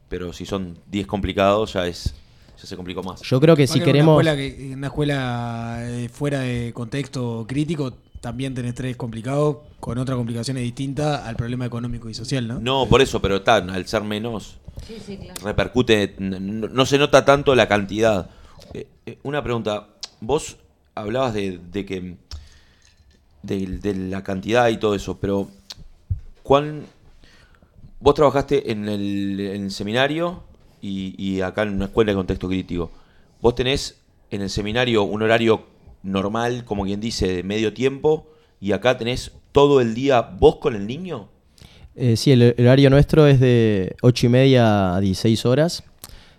pero 0.09 0.31
si 0.33 0.45
son 0.45 0.77
10 0.91 1.07
complicados 1.07 1.73
ya 1.73 1.87
es 1.87 2.13
ya 2.57 2.65
se 2.65 2.75
complicó 2.77 3.03
más. 3.03 3.21
Yo 3.21 3.41
creo 3.41 3.55
que 3.55 3.67
si 3.67 3.81
queremos... 3.81 4.17
Una 4.21 4.31
escuela, 4.31 4.55
que- 4.57 4.73
una 4.75 4.87
escuela 4.87 5.77
eh, 5.81 6.07
fuera 6.09 6.39
de 6.39 6.71
contexto 6.73 7.45
crítico 7.47 7.93
también 8.25 8.55
tenés 8.55 8.73
tres 8.73 8.97
complicados 8.97 9.57
con 9.79 9.99
otras 9.99 10.17
complicaciones 10.17 10.63
distintas 10.63 11.27
al 11.27 11.35
problema 11.35 11.63
económico 11.67 12.09
y 12.09 12.15
social, 12.15 12.47
¿no? 12.47 12.59
No, 12.59 12.87
por 12.89 12.99
eso, 13.03 13.21
pero 13.21 13.43
tan, 13.43 13.69
al 13.69 13.85
ser 13.85 14.01
menos, 14.01 14.57
Sí, 14.87 14.95
sí, 15.05 15.17
claro. 15.17 15.39
repercute, 15.43 16.15
no, 16.17 16.39
no 16.67 16.85
se 16.87 16.97
nota 16.97 17.23
tanto 17.23 17.53
la 17.53 17.67
cantidad. 17.67 18.31
Eh, 18.73 18.87
eh, 19.05 19.19
una 19.21 19.43
pregunta, 19.43 19.89
vos 20.21 20.57
hablabas 20.95 21.35
de, 21.35 21.59
de 21.71 21.85
que 21.85 22.15
de, 23.43 23.67
de 23.67 23.93
la 23.93 24.23
cantidad 24.23 24.69
y 24.69 24.77
todo 24.77 24.95
eso, 24.95 25.19
pero 25.19 25.47
¿cuán 26.41 26.85
vos 27.99 28.15
trabajaste 28.15 28.71
en 28.71 28.89
el, 28.89 29.39
en 29.39 29.63
el 29.65 29.71
seminario 29.71 30.41
y, 30.81 31.13
y 31.23 31.41
acá 31.41 31.61
en 31.61 31.75
una 31.75 31.85
escuela 31.85 32.11
de 32.11 32.15
contexto 32.15 32.47
crítico? 32.47 32.89
¿Vos 33.39 33.53
tenés 33.53 33.99
en 34.31 34.41
el 34.41 34.49
seminario 34.49 35.03
un 35.03 35.21
horario 35.21 35.74
normal, 36.05 36.63
como 36.65 36.85
quien 36.85 36.99
dice, 37.01 37.27
de 37.27 37.43
medio 37.43 37.73
tiempo 37.73 38.27
y 38.61 38.71
acá 38.71 38.97
tenés 38.97 39.31
todo 39.51 39.81
el 39.81 39.93
día 39.93 40.21
vos 40.21 40.57
con 40.57 40.75
el 40.75 40.87
niño? 40.87 41.29
Eh, 41.95 42.15
sí, 42.17 42.31
el, 42.31 42.55
horario 42.59 42.89
nuestro 42.89 43.27
es 43.27 43.39
de 43.39 43.95
8 44.01 44.25
y 44.25 44.29
media 44.29 44.95
a 44.95 44.99
16 44.99 45.45
horas. 45.45 45.83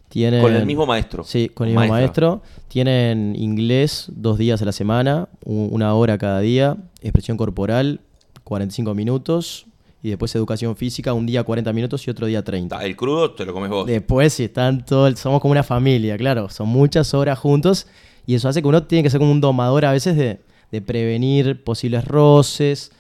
Tienen, 0.09 0.41
Con 0.41 0.55
el 0.55 0.65
mismo 0.65 0.87
maestro. 0.87 1.25
Sí, 1.25 1.49
con 1.49 1.67
el 1.67 1.75
mismo 1.75 1.89
maestro. 1.89 2.43
Tienen 2.69 3.35
inglés 3.37 4.07
dos 4.15 4.39
días 4.39 4.63
a 4.63 4.65
la 4.65 4.73
semana, 4.73 5.29
una 5.45 5.95
hora 5.95 6.17
cada 6.17 6.41
día, 6.41 6.77
expresión 7.03 7.37
corporal 7.37 8.01
45 8.45 8.95
minutos 8.95 9.67
y 10.03 10.11
después 10.11 10.33
educación 10.37 10.77
física 10.77 11.13
un 11.13 11.27
día 11.27 11.43
40 11.43 11.73
minutos 11.73 12.07
y 12.07 12.11
otro 12.11 12.27
día 12.27 12.45
30. 12.45 12.79
Ta, 12.79 12.85
El 12.85 12.95
crudo 12.95 13.33
te 13.33 13.45
lo 13.45 13.53
comes 13.53 13.71
vos. 13.71 13.87
Después, 13.87 14.33
si 14.33 14.45
están 14.45 14.85
todos, 14.85 15.19
somos 15.19 15.41
como 15.41 15.51
una 15.51 15.65
familia, 15.65 16.17
claro, 16.17 16.49
son 16.49 16.69
muchas 16.69 17.13
horas 17.13 17.39
juntos 17.39 17.89
y 18.27 18.35
eso 18.35 18.49
hace 18.49 18.61
que 18.63 18.69
uno 18.69 18.83
tiene 18.85 19.03
que 19.03 19.11
ser 19.11 19.21
como 19.21 19.33
un 19.33 19.41
domador 19.41 19.85
a 19.85 19.93
veces 19.93 20.17
de, 20.17 20.41
de 20.73 20.83
prevenir 20.83 21.63
posibles 21.65 22.05
roces, 22.05 22.91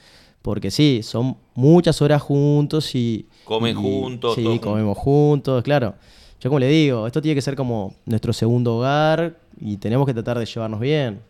porque 0.42 0.70
sí, 0.70 1.00
son 1.02 1.36
muchas 1.54 2.00
horas 2.02 2.22
juntos 2.22 2.94
y... 2.94 3.26
Comen 3.44 3.76
y- 3.78 3.80
juntos, 3.82 4.34
Sí, 4.36 4.42
todo 4.42 4.52
junto. 4.52 4.68
comemos 4.70 4.98
juntos, 4.98 5.62
claro. 5.64 5.94
yo 6.40 6.50
como 6.50 6.60
le 6.60 6.68
digo, 6.68 7.06
esto 7.06 7.20
tiene 7.20 7.34
que 7.34 7.42
ser 7.42 7.56
como 7.56 7.94
nuestro 8.06 8.32
segundo 8.32 8.76
hogar 8.76 9.38
y 9.60 9.76
tenemos 9.78 10.06
que 10.06 10.14
tratar 10.14 10.38
de 10.38 10.46
llevarnos 10.46 10.78
bien. 10.80 11.20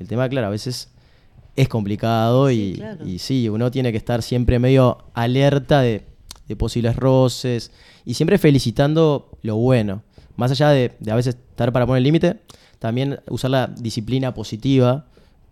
El 0.00 0.08
tema, 0.08 0.28
claro, 0.28 0.48
a 0.48 0.50
veces 0.50 0.88
es 1.54 1.68
complicado 1.68 2.48
Sí, 2.48 2.72
y, 2.74 2.78
claro. 2.78 3.06
y 3.06 3.18
sí, 3.20 3.48
uno 3.48 3.70
tiene 3.70 3.92
que 3.92 3.98
estar 3.98 4.22
siempre 4.22 4.58
medio 4.58 4.98
alerta 5.14 5.80
de, 5.82 6.04
de 6.48 6.56
posibles 6.56 6.96
roces 6.96 7.70
y 8.04 8.14
siempre 8.14 8.38
felicitando 8.38 9.30
lo 9.42 9.54
bueno. 9.56 10.02
Más 10.36 10.50
allá 10.50 10.70
de, 10.70 10.92
de 10.98 11.12
a 11.12 11.14
veces 11.14 11.36
estar 11.36 11.70
para 11.72 11.86
poner 11.86 11.98
el 11.98 12.04
límite, 12.04 12.40
también 12.84 13.18
usar 13.30 13.50
la 13.50 13.66
disciplina 13.68 14.34
positiva 14.34 15.06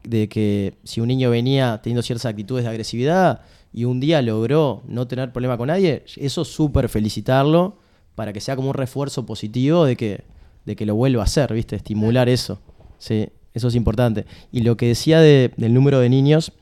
de 0.05 0.29
que 0.29 0.75
si 0.85 1.01
un 1.01 1.09
niño 1.09 1.31
venía 1.31 1.81
teniendo 1.83 2.03
ciertas 2.03 2.27
actitudes 2.27 2.65
de 2.65 2.69
agresividad 2.69 3.41
y 3.73 3.85
un 3.85 4.01
día 4.01 4.21
logró 4.21 4.83
no 4.87 5.07
tener 5.07 5.33
problema 5.33 5.57
con 5.57 5.69
nadie, 5.69 6.05
eso 6.19 6.45
súper 6.45 6.91
felicitarlo 6.91 7.79
para 8.17 8.35
que 8.35 8.41
sea 8.43 8.55
como 8.55 8.69
un 8.69 8.75
refuerzo 8.75 9.25
positivo 9.25 9.87
de 9.87 9.97
que, 9.97 10.25
de 10.67 10.77
que 10.77 10.85
lo 10.85 10.95
vuelva 10.95 11.23
a 11.23 11.25
hacer, 11.25 11.55
¿viste? 11.55 11.75
Estimular 11.75 12.29
eso. 12.29 12.61
Sí, 12.99 13.31
eso 13.55 13.69
es 13.69 13.75
importante. 13.77 14.27
Y 14.53 14.61
lo 14.61 14.77
que 14.77 14.89
decía 14.89 15.19
de- 15.21 15.53
del 15.57 15.73
número 15.73 16.01
de 16.01 16.11
niños, 16.11 16.53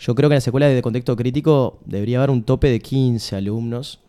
yo 0.00 0.16
creo 0.16 0.28
que 0.28 0.34
en 0.34 0.38
las 0.38 0.48
escuelas 0.48 0.74
de 0.74 0.82
contexto 0.82 1.14
crítico 1.14 1.78
debería 1.84 2.18
haber 2.18 2.30
un 2.30 2.42
tope 2.42 2.68
de 2.70 2.80
15 2.80 3.36
alumnos. 3.36 4.00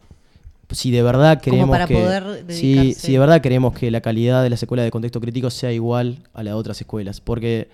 Si 0.72 0.91
de 0.91 1.01
verdad 1.01 1.39
Como 1.39 1.43
queremos 1.43 1.70
para 1.70 1.88
que 1.88 1.95
poder 1.95 2.45
si, 2.49 2.93
si 2.93 3.13
de 3.13 3.20
verdad 3.20 3.41
queremos 3.41 3.74
que 3.74 3.89
la 3.89 4.01
calidad 4.01 4.43
de 4.43 4.51
las 4.51 4.61
escuelas 4.61 4.86
de 4.86 4.91
contexto 4.91 5.20
crítico 5.20 5.49
sea 5.49 5.72
igual 5.72 6.20
a 6.34 6.43
la 6.43 6.51
de 6.51 6.55
otras 6.55 6.80
escuelas, 6.80 7.22
porque 7.22 7.70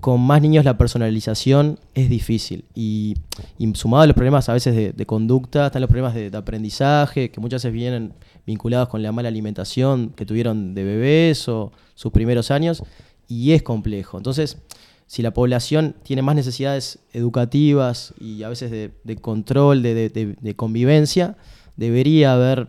con 0.00 0.20
más 0.20 0.42
niños 0.42 0.64
la 0.64 0.76
personalización 0.76 1.78
es 1.94 2.10
difícil 2.10 2.66
y, 2.74 3.16
y 3.58 3.74
sumado 3.74 4.02
a 4.02 4.06
los 4.06 4.14
problemas 4.14 4.48
a 4.50 4.52
veces 4.52 4.76
de, 4.76 4.92
de 4.92 5.06
conducta, 5.06 5.66
están 5.66 5.80
los 5.80 5.88
problemas 5.88 6.14
de, 6.14 6.30
de 6.30 6.36
aprendizaje 6.36 7.30
que 7.30 7.40
muchas 7.40 7.62
veces 7.62 7.72
vienen 7.72 8.12
vinculados 8.46 8.90
con 8.90 9.02
la 9.02 9.12
mala 9.12 9.28
alimentación 9.28 10.10
que 10.10 10.26
tuvieron 10.26 10.74
de 10.74 10.84
bebés 10.84 11.48
o 11.48 11.72
sus 11.94 12.12
primeros 12.12 12.50
años 12.50 12.82
y 13.26 13.52
es 13.52 13.62
complejo. 13.62 14.18
Entonces, 14.18 14.58
si 15.06 15.22
la 15.22 15.32
población 15.32 15.94
tiene 16.02 16.20
más 16.20 16.34
necesidades 16.34 16.98
educativas 17.14 18.12
y 18.20 18.42
a 18.42 18.50
veces 18.50 18.70
de, 18.70 18.90
de 19.04 19.16
control, 19.16 19.82
de 19.82 20.54
convivencia, 20.56 21.36
debería 21.76 22.32
haber 22.34 22.68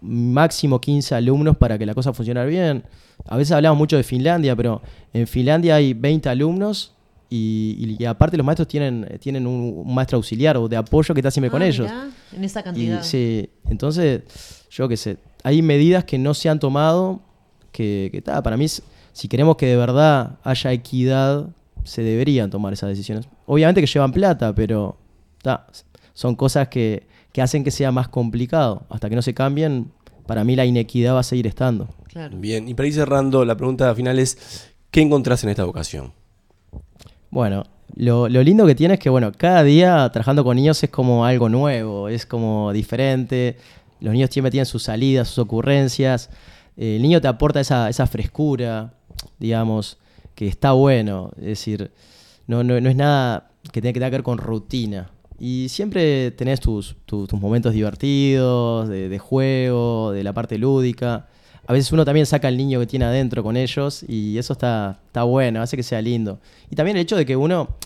máximo 0.00 0.80
15 0.80 1.14
alumnos 1.14 1.56
para 1.56 1.78
que 1.78 1.86
la 1.86 1.94
cosa 1.94 2.12
funcione 2.12 2.44
bien. 2.46 2.84
A 3.26 3.36
veces 3.36 3.52
hablamos 3.52 3.78
mucho 3.78 3.96
de 3.96 4.02
Finlandia, 4.02 4.54
pero 4.54 4.82
en 5.12 5.26
Finlandia 5.26 5.76
hay 5.76 5.94
20 5.94 6.28
alumnos 6.28 6.94
y, 7.30 7.76
y- 7.78 8.02
y 8.02 8.04
aparte 8.04 8.36
los 8.36 8.44
maestros 8.44 8.68
tienen, 8.68 9.06
tienen 9.20 9.46
un, 9.46 9.82
un 9.86 9.94
maestro 9.94 10.16
auxiliar 10.16 10.56
o 10.56 10.68
de 10.68 10.76
apoyo 10.76 11.14
que 11.14 11.20
está 11.20 11.30
siempre 11.30 11.50
con 11.50 11.62
Ah, 11.62 11.66
ellos. 11.66 11.88
mirá, 11.90 12.08
en 12.36 12.44
esa 12.44 12.60
Y, 12.60 12.62
cantidad. 12.64 13.02
sí, 13.02 13.48
entonces, 13.68 14.22
yo 14.70 14.88
qué 14.88 14.96
sé, 14.96 15.16
hay 15.42 15.62
medidas 15.62 16.04
que 16.04 16.18
no 16.18 16.34
se 16.34 16.48
han 16.48 16.58
tomado 16.58 17.20
que, 17.72 18.10
que 18.12 18.20
para 18.22 18.56
mí, 18.56 18.66
si 19.12 19.28
queremos 19.28 19.56
que 19.56 19.66
de 19.66 19.76
verdad 19.76 20.38
haya 20.44 20.72
equidad, 20.72 21.48
se 21.82 22.02
deberían 22.02 22.50
tomar 22.50 22.72
esas 22.72 22.90
decisiones. 22.90 23.26
Obviamente 23.46 23.80
que 23.80 23.86
llevan 23.86 24.12
plata, 24.12 24.54
pero 24.54 24.96
son 26.14 26.34
cosas 26.36 26.68
que, 26.68 27.06
que 27.34 27.42
hacen 27.42 27.64
que 27.64 27.72
sea 27.72 27.90
más 27.90 28.06
complicado. 28.06 28.86
Hasta 28.88 29.10
que 29.10 29.16
no 29.16 29.20
se 29.20 29.34
cambien, 29.34 29.90
para 30.24 30.44
mí 30.44 30.54
la 30.54 30.66
inequidad 30.66 31.16
va 31.16 31.18
a 31.18 31.24
seguir 31.24 31.48
estando. 31.48 31.88
Claro. 32.06 32.38
Bien, 32.38 32.68
y 32.68 32.74
para 32.74 32.86
ir 32.86 32.94
cerrando, 32.94 33.44
la 33.44 33.56
pregunta 33.56 33.92
final 33.96 34.20
es, 34.20 34.70
¿qué 34.92 35.00
encontrás 35.00 35.42
en 35.42 35.50
esta 35.50 35.64
vocación? 35.64 36.12
Bueno, 37.30 37.64
lo, 37.96 38.28
lo 38.28 38.40
lindo 38.44 38.64
que 38.66 38.76
tiene 38.76 38.94
es 38.94 39.00
que, 39.00 39.10
bueno, 39.10 39.32
cada 39.36 39.64
día 39.64 40.08
trabajando 40.12 40.44
con 40.44 40.54
niños 40.54 40.80
es 40.84 40.90
como 40.90 41.24
algo 41.24 41.48
nuevo, 41.48 42.08
es 42.08 42.24
como 42.24 42.72
diferente. 42.72 43.56
Los 43.98 44.12
niños 44.12 44.30
siempre 44.30 44.52
tienen 44.52 44.66
sus 44.66 44.84
salidas, 44.84 45.26
sus 45.26 45.40
ocurrencias. 45.40 46.30
Eh, 46.76 46.96
el 46.96 47.02
niño 47.02 47.20
te 47.20 47.26
aporta 47.26 47.58
esa, 47.58 47.90
esa 47.90 48.06
frescura, 48.06 48.94
digamos, 49.40 49.98
que 50.36 50.46
está 50.46 50.70
bueno. 50.70 51.32
Es 51.38 51.46
decir, 51.46 51.90
no, 52.46 52.62
no, 52.62 52.80
no 52.80 52.88
es 52.88 52.94
nada 52.94 53.50
que 53.72 53.82
tenga 53.82 53.92
que 53.92 53.98
tenga 53.98 54.10
que 54.10 54.16
ver 54.18 54.22
con 54.22 54.38
rutina. 54.38 55.10
Y 55.38 55.68
siempre 55.68 56.30
tenés 56.30 56.60
tus, 56.60 56.96
tus, 57.06 57.32
momentos 57.34 57.72
divertidos, 57.72 58.88
de, 58.88 59.08
de 59.08 59.18
juego, 59.18 60.12
de 60.12 60.22
la 60.22 60.32
parte 60.32 60.58
lúdica. 60.58 61.26
A 61.66 61.72
veces 61.72 61.90
uno 61.92 62.04
también 62.04 62.26
saca 62.26 62.48
al 62.48 62.56
niño 62.56 62.78
que 62.80 62.86
tiene 62.86 63.06
adentro 63.06 63.42
con 63.42 63.56
ellos 63.56 64.04
y 64.06 64.36
eso 64.36 64.52
está, 64.52 65.00
está 65.06 65.22
bueno, 65.22 65.62
hace 65.62 65.76
que 65.76 65.82
sea 65.82 66.02
lindo. 66.02 66.38
Y 66.70 66.76
también 66.76 66.96
el 66.96 67.02
hecho 67.02 67.16
de 67.16 67.24
que 67.24 67.36
uno, 67.36 67.76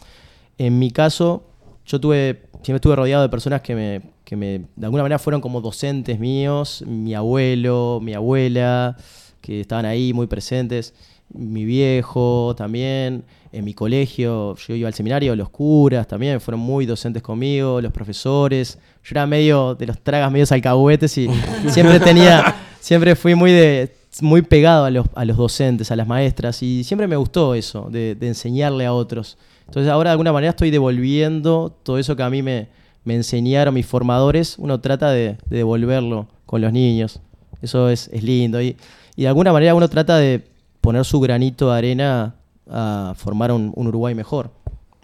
en 0.58 0.78
mi 0.78 0.90
caso, 0.90 1.44
yo 1.86 2.00
tuve, 2.00 2.42
siempre 2.62 2.76
estuve 2.76 2.96
rodeado 2.96 3.22
de 3.22 3.28
personas 3.28 3.62
que 3.62 3.74
me, 3.74 4.02
que 4.24 4.36
me, 4.36 4.66
de 4.74 4.84
alguna 4.86 5.04
manera 5.04 5.18
fueron 5.18 5.40
como 5.40 5.60
docentes 5.60 6.18
míos, 6.18 6.82
mi 6.86 7.14
abuelo, 7.14 8.00
mi 8.02 8.14
abuela, 8.14 8.96
que 9.40 9.60
estaban 9.60 9.86
ahí 9.86 10.12
muy 10.12 10.26
presentes, 10.26 10.92
mi 11.30 11.64
viejo 11.64 12.54
también, 12.56 13.24
en 13.52 13.64
mi 13.64 13.74
colegio, 13.74 14.56
yo 14.56 14.74
iba 14.74 14.88
al 14.88 14.94
seminario, 14.94 15.34
los 15.36 15.48
curas 15.50 16.06
también 16.06 16.40
fueron 16.40 16.60
muy 16.60 16.86
docentes 16.86 17.22
conmigo, 17.22 17.80
los 17.80 17.92
profesores, 17.92 18.78
yo 19.04 19.10
era 19.12 19.26
medio 19.26 19.74
de 19.74 19.86
los 19.86 19.98
tragas 20.00 20.30
medios 20.30 20.52
alcahuetes 20.52 21.16
y 21.18 21.28
siempre 21.68 22.00
tenía, 22.00 22.54
siempre 22.80 23.14
fui 23.16 23.34
muy 23.34 23.52
de 23.52 23.94
muy 24.20 24.42
pegado 24.42 24.86
a 24.86 24.90
los, 24.90 25.06
a 25.14 25.24
los 25.24 25.36
docentes, 25.36 25.90
a 25.90 25.96
las 25.96 26.06
maestras, 26.06 26.62
y 26.62 26.82
siempre 26.82 27.06
me 27.06 27.16
gustó 27.16 27.54
eso, 27.54 27.88
de, 27.90 28.14
de 28.14 28.28
enseñarle 28.28 28.86
a 28.86 28.92
otros. 28.92 29.36
Entonces 29.66 29.92
ahora 29.92 30.10
de 30.10 30.12
alguna 30.12 30.32
manera 30.32 30.50
estoy 30.50 30.70
devolviendo 30.70 31.76
todo 31.82 31.98
eso 31.98 32.16
que 32.16 32.22
a 32.22 32.30
mí 32.30 32.42
me, 32.42 32.68
me 33.04 33.14
enseñaron 33.14 33.74
mis 33.74 33.86
formadores, 33.86 34.56
uno 34.58 34.80
trata 34.80 35.10
de, 35.10 35.36
de 35.46 35.56
devolverlo 35.58 36.26
con 36.46 36.62
los 36.62 36.72
niños. 36.72 37.20
Eso 37.60 37.90
es, 37.90 38.08
es 38.12 38.22
lindo. 38.22 38.62
Y, 38.62 38.76
y 39.14 39.22
de 39.22 39.28
alguna 39.28 39.52
manera 39.52 39.74
uno 39.74 39.88
trata 39.88 40.16
de 40.16 40.42
poner 40.80 41.04
su 41.04 41.20
granito 41.20 41.70
de 41.70 41.78
arena 41.78 42.34
a 42.70 43.14
formar 43.16 43.52
un, 43.52 43.72
un 43.74 43.86
Uruguay 43.88 44.14
mejor. 44.14 44.50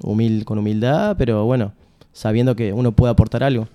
Humil, 0.03 0.45
con 0.45 0.59
humildad, 0.59 1.17
pero 1.17 1.45
bueno, 1.45 1.73
sabiendo 2.13 2.57
que 2.57 2.73
uno 2.73 2.93
puede 2.93 3.13
aportar 3.13 3.43
algo. 3.43 3.69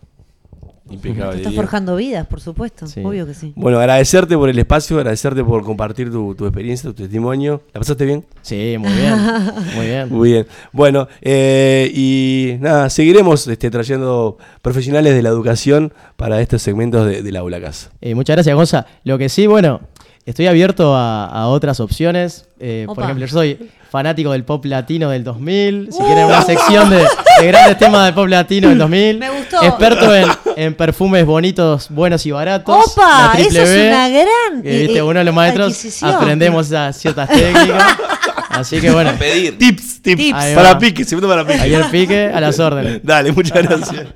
Impecable. 0.89 1.37
Estás 1.37 1.53
forjando 1.53 1.95
vidas, 1.95 2.25
por 2.25 2.41
supuesto. 2.41 2.87
Sí. 2.87 3.01
Obvio 3.03 3.25
que 3.25 3.33
sí. 3.33 3.53
Bueno, 3.55 3.79
agradecerte 3.79 4.35
por 4.35 4.49
el 4.49 4.57
espacio, 4.57 4.97
agradecerte 4.97 5.43
por 5.43 5.63
compartir 5.63 6.11
tu, 6.11 6.33
tu 6.35 6.45
experiencia, 6.45 6.89
tu 6.89 6.95
testimonio. 6.95 7.61
¿La 7.73 7.79
pasaste 7.79 8.05
bien? 8.05 8.25
Sí, 8.41 8.75
muy 8.79 8.91
bien. 8.93 9.13
muy 9.75 9.85
bien. 9.85 10.09
Muy 10.19 10.31
bien. 10.31 10.47
Bueno, 10.71 11.07
eh, 11.21 11.91
y 11.93 12.55
nada, 12.59 12.89
seguiremos 12.89 13.47
este, 13.47 13.69
trayendo 13.69 14.37
profesionales 14.61 15.13
de 15.13 15.21
la 15.21 15.29
educación 15.29 15.93
para 16.15 16.41
estos 16.41 16.61
segmentos 16.61 17.05
de, 17.05 17.21
del 17.21 17.35
aula 17.35 17.61
casa. 17.61 17.91
Eh, 18.01 18.15
muchas 18.15 18.35
gracias, 18.35 18.55
Gonza. 18.55 18.85
Lo 19.03 19.17
que 19.17 19.29
sí, 19.29 19.45
bueno, 19.45 19.81
estoy 20.25 20.47
abierto 20.47 20.95
a, 20.95 21.25
a 21.25 21.47
otras 21.47 21.79
opciones. 21.79 22.45
Eh, 22.59 22.85
por 22.87 23.03
ejemplo, 23.03 23.25
yo 23.25 23.31
soy 23.31 23.69
fanático 23.89 24.31
del 24.33 24.43
pop 24.43 24.63
latino 24.65 25.09
del 25.09 25.23
2000. 25.23 25.89
Si 25.91 25.97
quieren 26.03 26.25
una 26.25 26.41
sección 26.43 26.89
de, 26.89 26.97
de 27.41 27.47
grandes 27.47 27.77
temas 27.77 28.05
del 28.05 28.13
pop 28.13 28.27
latino 28.27 28.69
del 28.69 28.77
2000. 28.77 29.17
Me 29.17 29.29
gustó. 29.29 29.63
Experto 29.63 30.13
en, 30.15 30.27
en 30.55 30.73
perfumes 30.75 31.25
bonitos, 31.25 31.87
buenos 31.89 32.25
y 32.25 32.31
baratos. 32.31 32.75
¡Opa! 32.91 33.33
La 33.33 33.39
Eso 33.39 33.61
es 33.61 33.69
B, 33.69 33.87
una 33.87 34.09
gran, 34.09 34.61
que, 34.63 34.77
viste, 34.79 34.97
eh, 34.97 35.01
uno 35.01 35.19
de 35.19 35.25
los 35.25 35.33
maestros 35.33 36.03
aprendemos 36.03 36.67
esas 36.67 36.97
ciertas 36.97 37.27
técnicas. 37.29 37.83
Así 38.49 38.81
que 38.81 38.91
bueno, 38.91 39.11
A 39.11 39.13
pedir. 39.13 39.57
Tips, 39.57 40.01
tips. 40.01 40.17
Tips. 40.21 40.33
Ahí 40.37 40.53
Para 40.55 40.73
va. 40.73 40.79
pique, 40.79 41.05
segundo 41.05 41.29
para 41.29 41.45
pique. 41.45 41.61
ayer 41.61 41.85
pique 41.91 42.25
a 42.33 42.41
las 42.41 42.59
órdenes. 42.59 42.99
Dale, 43.03 43.31
muchas 43.31 43.63
gracias. 43.63 44.07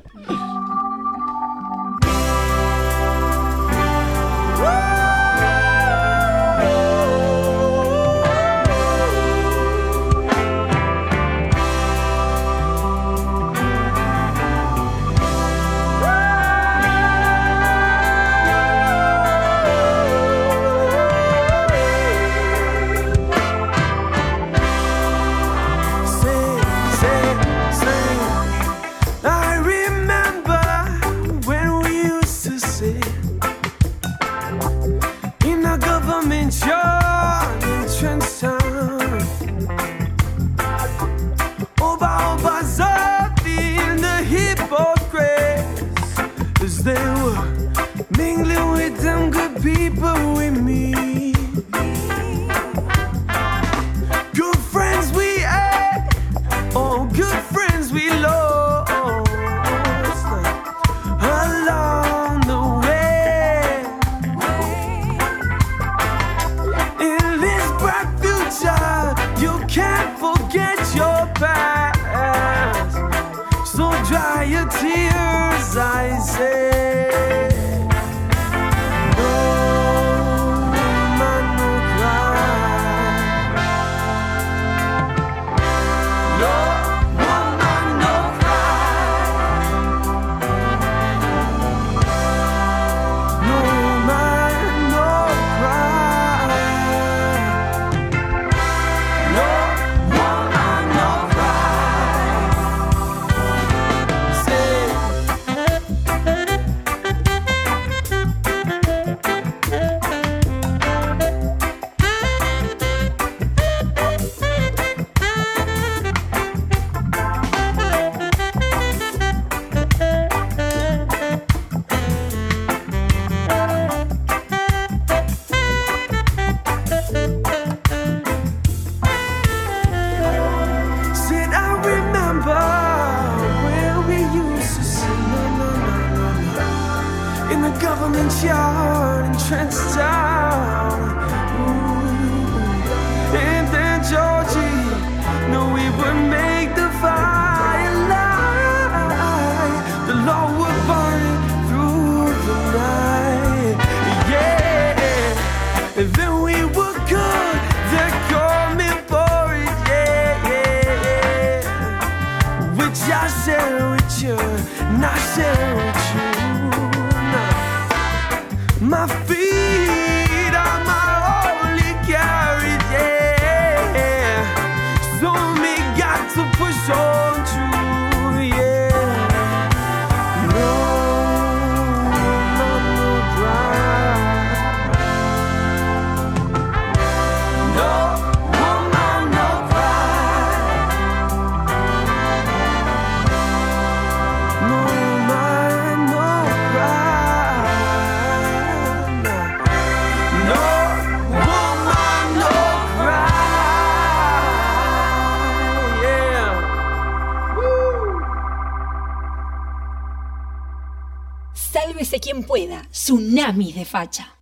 Facha. 213.93 214.39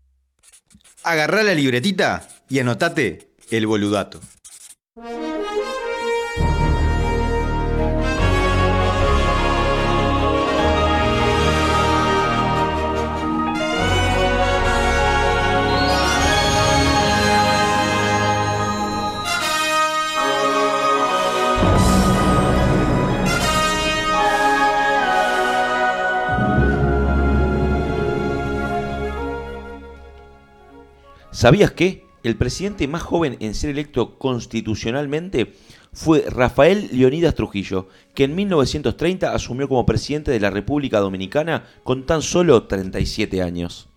Agarrá 1.03 1.43
la 1.43 1.53
libretita 1.53 2.25
y 2.47 2.59
anotate 2.59 3.33
el 3.49 3.67
boludato. 3.67 4.21
¿Sabías 31.41 31.71
que 31.71 32.05
el 32.21 32.37
presidente 32.37 32.87
más 32.87 33.01
joven 33.01 33.35
en 33.39 33.55
ser 33.55 33.71
electo 33.71 34.19
constitucionalmente 34.19 35.55
fue 35.91 36.23
Rafael 36.29 36.89
Leonidas 36.91 37.33
Trujillo, 37.33 37.87
que 38.13 38.25
en 38.25 38.35
1930 38.35 39.33
asumió 39.33 39.67
como 39.67 39.83
presidente 39.83 40.29
de 40.29 40.39
la 40.39 40.51
República 40.51 40.99
Dominicana 40.99 41.63
con 41.83 42.05
tan 42.05 42.21
solo 42.21 42.67
37 42.67 43.41
años? 43.41 43.89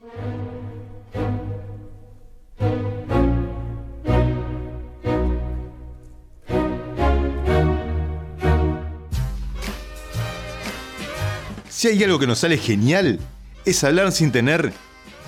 Si 11.68 11.88
hay 11.88 12.02
algo 12.04 12.18
que 12.18 12.26
nos 12.26 12.38
sale 12.38 12.56
genial, 12.56 13.20
es 13.66 13.84
hablar 13.84 14.12
sin 14.12 14.32
tener 14.32 14.72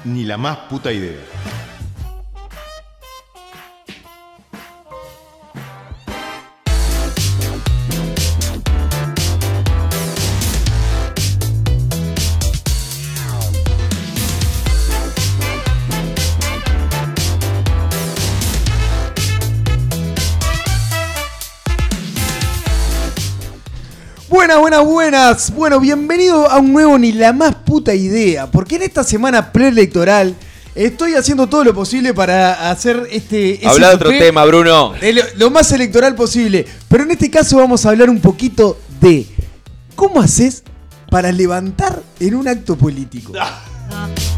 ni 0.07 0.25
la 0.25 0.39
más 0.39 0.57
puta 0.71 0.95
idea. 0.95 1.21
Buenas, 24.47 24.61
buenas, 24.61 24.85
buenas. 24.85 25.51
Bueno, 25.57 25.81
bienvenido 25.81 26.49
a 26.49 26.61
un 26.61 26.73
nuevo 26.73 26.97
Ni 26.97 27.11
la 27.11 27.33
más 27.33 27.53
puta 27.57 27.93
idea. 27.97 28.49
Porque 28.49 28.77
en 28.77 28.83
esta 28.83 29.03
semana 29.03 29.51
preelectoral 29.51 30.37
estoy 30.77 31.15
haciendo 31.15 31.49
todo 31.49 31.65
lo 31.65 31.75
posible 31.75 32.15
para 32.15 32.71
hacer 32.71 33.09
este. 33.11 33.59
Habla 33.65 33.89
de 33.89 33.95
otro 33.97 34.11
tema, 34.11 34.45
Bruno. 34.45 34.93
de 35.01 35.15
lo, 35.15 35.23
lo 35.37 35.51
más 35.51 35.73
electoral 35.73 36.15
posible. 36.15 36.65
Pero 36.87 37.03
en 37.03 37.11
este 37.11 37.29
caso 37.29 37.57
vamos 37.57 37.85
a 37.87 37.89
hablar 37.89 38.09
un 38.09 38.21
poquito 38.21 38.79
de 39.01 39.27
cómo 39.97 40.21
haces 40.21 40.63
para 41.11 41.33
levantar 41.33 42.01
en 42.21 42.37
un 42.37 42.47
acto 42.47 42.77
político. 42.77 43.33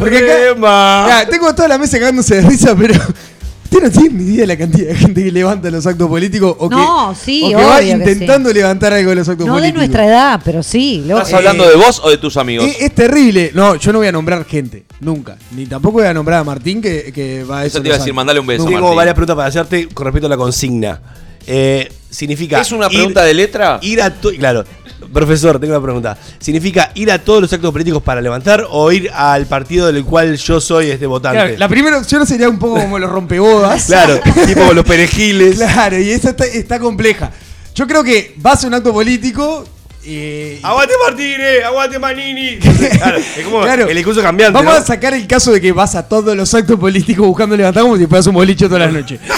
Porque 0.00 0.18
acá, 0.18 1.22
Ya, 1.24 1.28
tengo 1.30 1.54
toda 1.54 1.68
la 1.68 1.78
mesa 1.78 1.98
cagándose 1.98 2.36
de 2.36 2.42
risa, 2.48 2.74
pero 2.76 2.94
usted 3.64 3.82
no 3.82 3.90
tiene 3.90 4.10
ni 4.10 4.24
idea 4.32 4.40
de 4.40 4.46
la 4.48 4.58
cantidad 4.58 4.88
de 4.88 4.94
gente 4.96 5.22
que 5.24 5.30
levanta 5.30 5.70
los 5.70 5.86
actos 5.86 6.08
políticos 6.08 6.56
o 6.58 6.68
No, 6.68 7.10
que, 7.10 7.16
sí, 7.24 7.42
o 7.44 7.48
que 7.58 7.64
va 7.64 7.78
que 7.80 7.88
intentando 7.90 8.52
levantar 8.52 8.92
algo 8.92 9.10
de 9.10 9.16
los 9.16 9.28
actos 9.28 9.46
No 9.46 9.54
de 9.54 9.60
políticos. 9.60 9.78
nuestra 9.78 10.06
edad, 10.06 10.40
pero 10.44 10.62
sí. 10.62 11.04
lo- 11.06 11.18
¿Estás 11.18 11.34
hablando 11.34 11.68
de 11.68 11.76
vos 11.76 12.00
o 12.02 12.10
de 12.10 12.16
tus 12.18 12.36
amigos? 12.36 12.66
Es, 12.66 12.80
es 12.80 12.94
terrible. 12.94 13.52
No, 13.54 13.76
yo 13.76 13.92
no 13.92 13.98
voy 13.98 14.08
a 14.08 14.12
nombrar 14.12 14.44
gente, 14.44 14.84
nunca. 15.00 15.36
Ni 15.52 15.66
tampoco 15.66 15.98
voy 15.98 16.06
a 16.06 16.14
nombrar 16.14 16.40
a 16.40 16.44
Martín 16.44 16.80
que, 16.82 17.12
que 17.12 17.44
va 17.44 17.60
a 17.60 17.64
eso. 17.66 17.78
Eso 17.78 17.82
te 17.82 17.88
iba 17.88 17.96
a 17.96 17.98
decir, 17.98 18.12
mandale 18.14 18.40
un 18.40 18.46
beso, 18.46 18.64
Tengo 18.64 18.80
Martín. 18.80 18.96
varias 18.96 19.14
preguntas 19.14 19.36
para 19.36 19.48
hacerte 19.48 19.88
con 19.88 20.04
respecto 20.06 20.26
a 20.26 20.30
la 20.30 20.36
consigna. 20.36 21.00
Eh, 21.46 21.90
significa. 22.10 22.60
¿Es 22.60 22.72
una 22.72 22.86
ir- 22.88 22.96
pregunta 22.96 23.22
de 23.22 23.34
letra? 23.34 23.78
Ir 23.82 24.02
a 24.02 24.10
to- 24.10 24.32
Claro. 24.36 24.64
Profesor, 25.12 25.58
tengo 25.58 25.74
una 25.74 25.82
pregunta. 25.82 26.16
¿Significa 26.38 26.92
ir 26.94 27.10
a 27.10 27.18
todos 27.18 27.42
los 27.42 27.52
actos 27.52 27.72
políticos 27.72 28.02
para 28.02 28.20
levantar 28.20 28.64
o 28.70 28.92
ir 28.92 29.10
al 29.12 29.46
partido 29.46 29.90
del 29.92 30.04
cual 30.04 30.36
yo 30.36 30.60
soy 30.60 30.90
este 30.90 31.06
votante? 31.06 31.38
Claro, 31.38 31.54
la 31.58 31.68
primera 31.68 31.98
opción 31.98 32.26
sería 32.26 32.48
un 32.48 32.58
poco 32.58 32.74
como 32.80 32.98
los 32.98 33.10
rompebodas. 33.10 33.86
Claro, 33.86 34.20
tipo 34.46 34.72
los 34.72 34.84
perejiles. 34.84 35.56
Claro, 35.58 35.98
y 35.98 36.10
esa 36.10 36.30
está, 36.30 36.44
está 36.46 36.78
compleja. 36.78 37.30
Yo 37.74 37.86
creo 37.86 38.04
que 38.04 38.34
vas 38.36 38.62
a 38.64 38.66
un 38.68 38.74
acto 38.74 38.92
político 38.92 39.64
Eh, 40.04 40.58
y- 40.62 40.64
¡Aguante 40.66 40.94
Martínez! 41.06 41.64
¡Aguante 41.64 41.98
Manini! 41.98 42.56
Claro, 42.98 43.18
es 43.18 43.44
como 43.44 43.60
Claro. 43.62 43.86
el 43.88 43.94
discurso 43.96 44.22
cambiante. 44.22 44.54
Vamos 44.58 44.72
¿no? 44.74 44.80
a 44.80 44.82
sacar 44.82 45.12
el 45.14 45.26
caso 45.26 45.52
de 45.52 45.60
que 45.60 45.72
vas 45.72 45.94
a 45.94 46.08
todos 46.08 46.34
los 46.36 46.54
actos 46.54 46.78
políticos 46.80 47.26
buscando 47.26 47.54
levantar 47.56 47.82
como 47.82 47.96
si 47.98 48.06
fueras 48.06 48.26
un 48.26 48.34
boliche 48.34 48.66
todas 48.66 48.80
las 48.84 48.92
noches. 48.92 49.20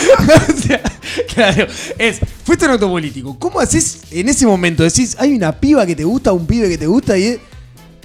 O 0.54 0.60
sea, 0.66 0.80
claro, 1.34 1.66
es, 1.98 2.20
fuiste 2.44 2.64
un 2.66 2.70
acto 2.72 2.88
político. 2.88 3.36
¿Cómo 3.38 3.60
haces 3.60 4.02
en 4.10 4.28
ese 4.28 4.46
momento? 4.46 4.82
Decís, 4.82 5.16
hay 5.18 5.34
una 5.34 5.52
piba 5.52 5.84
que 5.86 5.96
te 5.96 6.04
gusta, 6.04 6.32
un 6.32 6.46
pibe 6.46 6.68
que 6.68 6.78
te 6.78 6.86
gusta 6.86 7.16
y 7.18 7.24
es- 7.24 7.38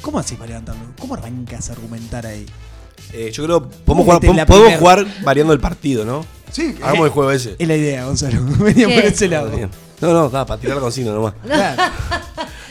¿Cómo 0.01 0.19
haces 0.19 0.37
para 0.37 0.49
levantarlo? 0.49 0.81
¿Cómo 0.99 1.15
arrancas 1.15 1.69
a 1.69 1.73
argumentar 1.73 2.25
ahí? 2.25 2.45
Eh, 3.13 3.31
yo 3.33 3.43
creo 3.45 3.69
podemos 3.69 4.05
jugar, 4.05 4.45
podemos 4.45 4.75
jugar 4.79 5.05
variando 5.23 5.53
el 5.53 5.59
partido, 5.59 6.05
¿no? 6.05 6.25
Sí. 6.51 6.75
Hagamos 6.81 7.05
el 7.05 7.11
juego 7.11 7.31
ese. 7.31 7.55
Es 7.57 7.67
la 7.67 7.75
idea, 7.75 8.05
Gonzalo. 8.05 8.41
Venía 8.59 8.87
por 8.87 9.03
ese 9.05 9.27
lado. 9.27 9.49
Bien. 9.49 9.69
No, 9.99 10.13
no, 10.13 10.25
está, 10.27 10.45
para 10.45 10.59
tirar 10.61 10.75
la 10.77 10.81
consigna 10.81 11.11
nomás. 11.11 11.33
Claro. 11.43 11.81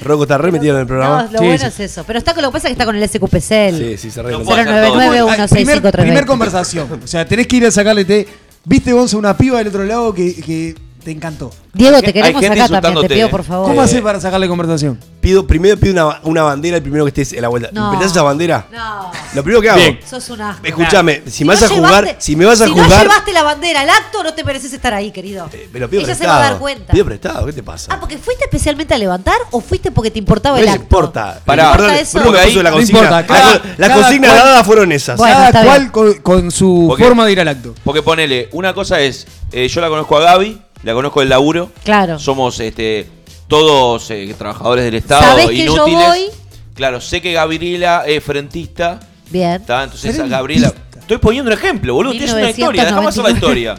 Rocco 0.03 0.23
está 0.23 0.39
re 0.39 0.53
metido 0.53 0.75
en 0.75 0.81
el 0.83 0.85
No, 0.85 0.89
programa. 0.89 1.23
lo 1.33 1.39
Sí, 1.39 1.45
bueno 1.47 1.59
sí. 1.59 1.67
es 1.67 1.81
eso. 1.81 2.05
Pero 2.07 2.19
está 2.19 2.33
con 2.35 2.43
lo 2.43 2.51
que 2.51 2.53
pasa 2.53 2.69
es 2.69 2.71
que 2.71 2.73
está 2.73 2.85
con 2.85 2.97
el 2.97 3.09
SQPCL. 3.09 3.79
Sí, 3.79 3.97
sí, 3.99 4.11
se 4.11 4.23
todo. 4.23 4.45
099 4.45 5.21
Ah, 5.39 5.47
primer, 5.51 5.83
primer 5.83 6.27
conversación. 6.27 7.01
O 7.03 7.07
sea, 7.07 7.27
tenés 7.27 7.47
que 7.47 7.57
ir 7.57 7.67
a 7.67 7.71
sacarle 7.71 8.05
té. 8.05 8.29
¿Viste, 8.69 8.93
Gonza, 8.93 9.17
una 9.17 9.37
piba 9.37 9.59
del 9.59 9.69
otro 9.69 9.85
lado 9.85 10.13
que, 10.13 10.35
que 10.43 10.75
te 11.07 11.13
encantó? 11.13 11.53
Diego, 11.73 11.95
Hay 11.97 12.01
te 12.03 12.07
gente 12.07 12.21
queremos 12.21 12.43
acá 12.43 12.49
también, 12.49 12.59
te 12.59 12.67
insultándote, 12.67 13.15
pido 13.15 13.27
eh. 13.29 13.31
por 13.31 13.45
favor. 13.45 13.69
¿Cómo 13.69 13.81
Eh, 13.81 13.85
haces 13.85 14.01
para 14.03 14.21
sacarle 14.21 14.49
conversación? 14.49 14.99
Pido, 15.21 15.47
primero 15.47 15.77
pido 15.79 15.93
una, 15.93 16.21
una 16.25 16.43
bandera 16.43 16.77
el 16.79 16.83
primero 16.83 17.05
que 17.05 17.09
estés 17.11 17.33
en 17.33 17.43
la 17.43 17.49
vuelta. 17.49 17.69
No. 17.73 17.85
¿Me 17.93 17.97
prestás 17.99 18.11
esa 18.13 18.23
bandera? 18.23 18.67
No. 18.73 19.11
Lo 19.35 19.43
primero 19.45 19.61
que 19.63 19.71
hago. 19.71 19.79
Bien. 19.79 20.01
Sos 20.09 20.29
un 20.31 20.41
asco. 20.41 20.67
Escúchame, 20.67 21.23
si, 21.27 21.45
me 21.45 21.55
no 21.55 21.61
vas 21.61 21.71
a 21.71 21.75
jugar, 21.75 22.05
llevaste- 22.05 22.17
si 22.21 22.35
me 22.37 22.45
vas 22.45 22.61
a 22.61 22.65
si 22.67 22.75
no 22.75 22.83
jugar. 22.85 23.03
llevaste 23.03 23.33
la 23.33 23.43
bandera 23.45 23.81
al 23.83 23.91
acto, 23.91 24.23
no 24.25 24.35
te 24.35 24.43
mereces 24.43 24.73
estar 24.73 24.95
ahí, 24.95 25.13
querido. 25.13 25.49
Eh, 25.53 25.69
pero 25.73 25.89
pido 25.89 26.03
Ella 26.03 26.15
se 26.15 26.19
prestado. 26.19 26.41
va 26.41 26.47
a 26.47 26.51
dar 26.51 26.59
cuenta. 26.59 26.93
Pido 26.93 27.05
prestado, 27.05 27.47
¿qué 27.47 27.53
te 27.53 27.63
pasa? 27.63 27.93
Ah, 27.95 28.01
porque 28.01 28.19
fuiste 28.19 28.45
especialmente 28.45 28.93
a 28.95 28.99
levantar 28.99 29.37
o 29.53 29.61
fuiste 29.61 29.91
porque 29.93 30.11
te 30.11 30.19
importaba 30.19 30.57
no 30.57 30.61
el 30.61 30.65
les 30.67 30.75
acto. 30.75 30.83
importa. 30.85 31.41
Pará. 31.45 31.71
Perdón, 31.73 31.87
¿Importa 31.91 32.01
eso? 32.01 32.19
perdón, 32.19 32.35
el 32.35 32.41
ahí- 32.41 32.55
de 32.57 32.63
la 32.65 32.71
no 32.71 32.77
consigna. 32.77 32.99
importa, 33.01 33.21
La- 33.21 33.27
cada- 33.27 33.53
Las 33.77 33.89
cada 33.89 33.95
consignas 34.03 34.31
cual- 34.33 34.45
dadas 34.45 34.67
fueron 34.67 34.93
esas. 34.93 35.19
Bueno, 35.19 35.35
Cada 35.35 35.47
está 35.47 35.63
cual 35.65 35.79
bien. 35.81 35.91
con, 35.93 36.15
con 36.23 36.51
su 36.51 36.87
Porque- 36.89 37.05
forma 37.05 37.27
de 37.27 37.33
ir 37.33 37.41
al 37.41 37.49
acto. 37.49 37.75
Porque 37.85 38.03
ponele, 38.03 38.49
una 38.53 38.75
cosa 38.75 39.01
es, 39.01 39.27
eh, 39.53 39.69
yo 39.69 39.81
la 39.81 39.89
conozco 39.89 40.17
a 40.17 40.21
Gaby, 40.21 40.63
la 40.83 40.95
conozco 40.95 41.21
del 41.21 41.29
laburo. 41.29 41.71
Claro. 41.85 42.19
Somos 42.19 42.59
este 42.61 43.09
todos 43.49 44.11
eh, 44.11 44.35
trabajadores 44.37 44.85
del 44.85 44.95
Estado, 44.97 45.23
¿Sabés 45.23 45.49
que 45.49 45.65
yo 45.65 45.75
inútiles. 45.75 46.07
voy? 46.09 46.27
Claro, 46.75 47.01
sé 47.01 47.21
que 47.23 47.33
Gabriela 47.33 48.05
es 48.07 48.23
frentista. 48.23 49.01
Bien. 49.31 49.53
¿Está? 49.61 49.85
Entonces 49.85 50.11
a 50.11 50.13
Frentista. 50.15 50.37
Gabriela. 50.37 50.75
Estoy 50.99 51.19
poniendo 51.19 51.51
un 51.51 51.57
ejemplo, 51.57 51.95
boludo. 51.95 52.13
Es 52.13 52.33
una 52.33 52.51
historia, 52.51 52.85
dejame 52.85 53.09
hacer 53.09 53.23
la 53.25 53.31
1999. 53.31 53.35
historia. 53.35 53.79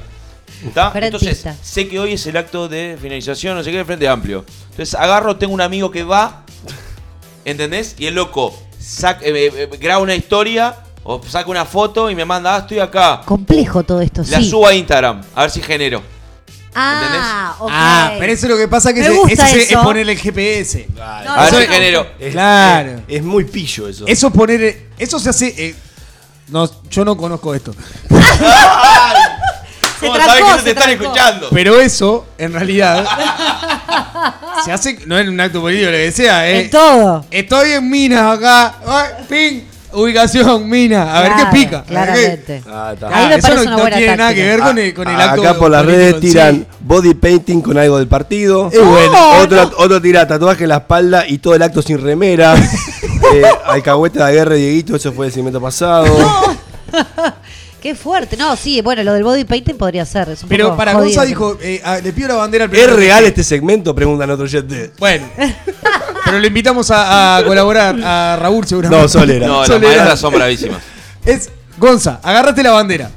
¿Está? 0.68 0.91
Entonces, 1.06 1.41
Frentista. 1.41 1.56
sé 1.64 1.88
que 1.88 2.00
hoy 2.00 2.14
es 2.14 2.26
el 2.26 2.38
acto 2.38 2.68
de 2.70 2.98
finalización, 3.02 3.56
no 3.58 3.64
sé 3.64 3.72
qué, 3.72 3.78
del 3.78 3.86
Frente 3.86 4.08
Amplio. 4.08 4.45
Entonces 4.72 4.95
agarro, 4.95 5.36
tengo 5.36 5.54
un 5.54 5.62
amigo 5.62 5.91
que 5.91 6.04
va, 6.04 6.43
¿entendés? 7.45 7.95
Y 8.00 8.08
el 8.08 8.16
loco 8.16 8.58
saca, 8.80 9.24
eh, 9.26 9.34
eh, 9.54 9.70
graba 9.80 10.02
una 10.02 10.16
historia 10.16 10.76
o 11.04 11.22
saca 11.28 11.50
una 11.50 11.66
foto 11.66 12.10
y 12.10 12.16
me 12.16 12.26
manda, 12.26 12.56
ah, 12.56 12.60
estoy 12.60 12.80
acá. 12.80 13.22
Complejo 13.26 13.84
todo 13.84 14.02
esto, 14.02 14.24
La 14.30 14.39
sí. 14.39 14.50
subo 14.50 14.68
a 14.68 14.74
Instagram, 14.74 15.22
a 15.36 15.41
ver 15.41 15.52
si 15.52 15.62
genero. 15.62 16.02
Ah, 16.80 17.56
ok. 17.60 17.70
Ah, 17.74 18.12
pero 18.20 18.32
eso 18.34 18.46
es 18.46 18.52
lo 18.52 18.58
que 18.58 18.68
pasa 18.68 18.94
que 18.94 19.10
gusta 19.10 19.48
ese 19.50 19.64
es 19.64 19.72
eso. 19.72 19.82
ponerle 19.84 20.12
el 20.14 20.20
GPS. 20.20 20.88
No, 20.96 21.02
a 21.04 21.22
ver 21.44 21.54
no, 21.54 21.60
si 21.60 21.66
no. 21.68 21.74
genero. 21.74 22.08
Es- 22.20 22.32
Claro. 22.34 22.92
Es, 23.08 23.16
es 23.18 23.24
muy 23.24 23.46
pillo 23.46 23.88
eso. 23.88 24.06
Eso 24.08 24.30
poner. 24.32 24.88
Eso 24.98 25.20
se 25.20 25.30
hace. 25.30 25.48
eh, 25.58 25.76
no, 26.50 26.70
yo 26.90 27.04
no 27.04 27.18
conozco 27.18 27.54
esto. 27.56 27.74
Se 30.00 30.06
¿Cómo 30.06 30.14
trancó, 30.14 30.32
sabés 30.32 30.46
que 30.46 30.58
no 30.58 30.64
te 30.64 30.70
están 30.70 30.90
escuchando? 30.92 31.50
Pero 31.52 31.82
eso, 31.82 32.28
en 32.38 32.54
realidad. 32.54 33.04
se 34.66 34.72
hace. 34.72 35.00
No 35.08 35.18
en 35.18 35.30
un 35.30 35.40
acto 35.42 35.60
político, 35.60 35.90
lo 35.90 35.98
que 35.98 36.12
sea. 36.12 36.48
eh. 36.48 36.60
En 36.62 36.70
todo. 36.70 37.26
Estoy 37.32 37.72
en 37.72 37.90
Minas 37.90 38.38
acá. 38.38 38.76
Ay, 38.86 39.08
ping. 39.28 39.62
Ubicación, 39.94 40.70
Minas. 40.70 41.08
A 41.08 41.22
ver 41.22 41.32
qué 41.38 41.46
pica. 41.58 41.84
Claramente. 41.84 42.62
Ah, 42.68 42.92
está. 42.94 43.08
Ahí 43.08 43.28
me 43.28 43.36
eso 43.36 43.48
parece 43.48 43.56
no, 43.56 43.62
una 43.62 43.72
no 43.72 43.78
buena 43.80 43.98
tiene 43.98 44.18
nada 44.18 44.34
que 44.34 44.44
ver 44.44 44.60
con 44.60 44.78
el, 44.78 44.94
con 44.94 45.08
el 45.08 45.22
acto. 45.22 45.42
Acá 45.42 45.54
por 45.56 45.72
las 45.72 45.86
redes 45.86 46.16
sí. 46.16 46.22
tiran 46.22 46.68
body 46.82 47.14
painting 47.14 47.62
con 47.62 47.78
algo 47.78 47.98
del 47.98 48.08
partido. 48.08 48.70
Es 48.72 48.84
bueno. 48.84 49.42
Otro, 49.42 49.72
otro 49.78 50.02
tira 50.02 50.28
tatuaje 50.28 50.64
en 50.64 50.70
la 50.70 50.78
espalda 50.78 51.26
y 51.28 51.38
todo 51.38 51.56
el 51.56 51.62
acto 51.62 51.82
sin 51.82 52.02
remera. 52.02 52.56
eh, 53.34 53.44
alcahuete 53.66 54.20
de 54.20 54.26
la 54.26 54.32
guerra, 54.32 54.56
Dieguito, 54.56 54.96
eso 54.96 55.14
fue 55.14 55.28
el 55.28 55.32
segmento 55.32 55.62
pasado. 55.62 56.06
Qué 57.82 57.94
fuerte. 57.96 58.36
No, 58.38 58.56
sí, 58.56 58.82
bueno, 58.82 59.04
lo 59.04 59.14
del 59.14 59.24
body 59.24 59.44
painting 59.46 59.76
podría 59.76 60.06
ser. 60.06 60.30
Es 60.30 60.44
un 60.44 60.50
Pero 60.50 60.66
poco 60.66 60.78
para 60.78 60.94
jodido, 60.94 61.10
Gonza 61.10 61.26
dijo: 61.26 61.58
eh, 61.62 61.82
le 62.04 62.12
pido 62.14 62.30
la 62.30 62.36
bandera 62.36 62.66
al 62.66 62.72
¿Es 62.72 62.76
primero. 62.78 62.98
real 62.98 63.24
este 63.26 63.44
segmento? 63.44 63.94
Preguntan 63.96 64.30
otro 64.32 64.46
oyente. 64.46 64.92
Bueno. 64.98 65.30
Pero 66.26 66.40
le 66.40 66.48
invitamos 66.48 66.90
a, 66.92 67.38
a 67.38 67.44
colaborar 67.46 67.96
a 68.04 68.36
Raúl 68.42 68.68
seguramente. 68.68 69.02
No, 69.04 69.08
Solera. 69.08 69.48
No, 69.48 69.60
las 69.60 69.68
Soledad. 69.68 69.90
maestras 69.96 70.20
son 70.20 70.34
bravísimas. 70.34 70.82
Es 71.26 71.50
Gonza, 71.78 72.20
agarrate 72.24 72.64
la 72.64 72.72
bandera. 72.72 73.12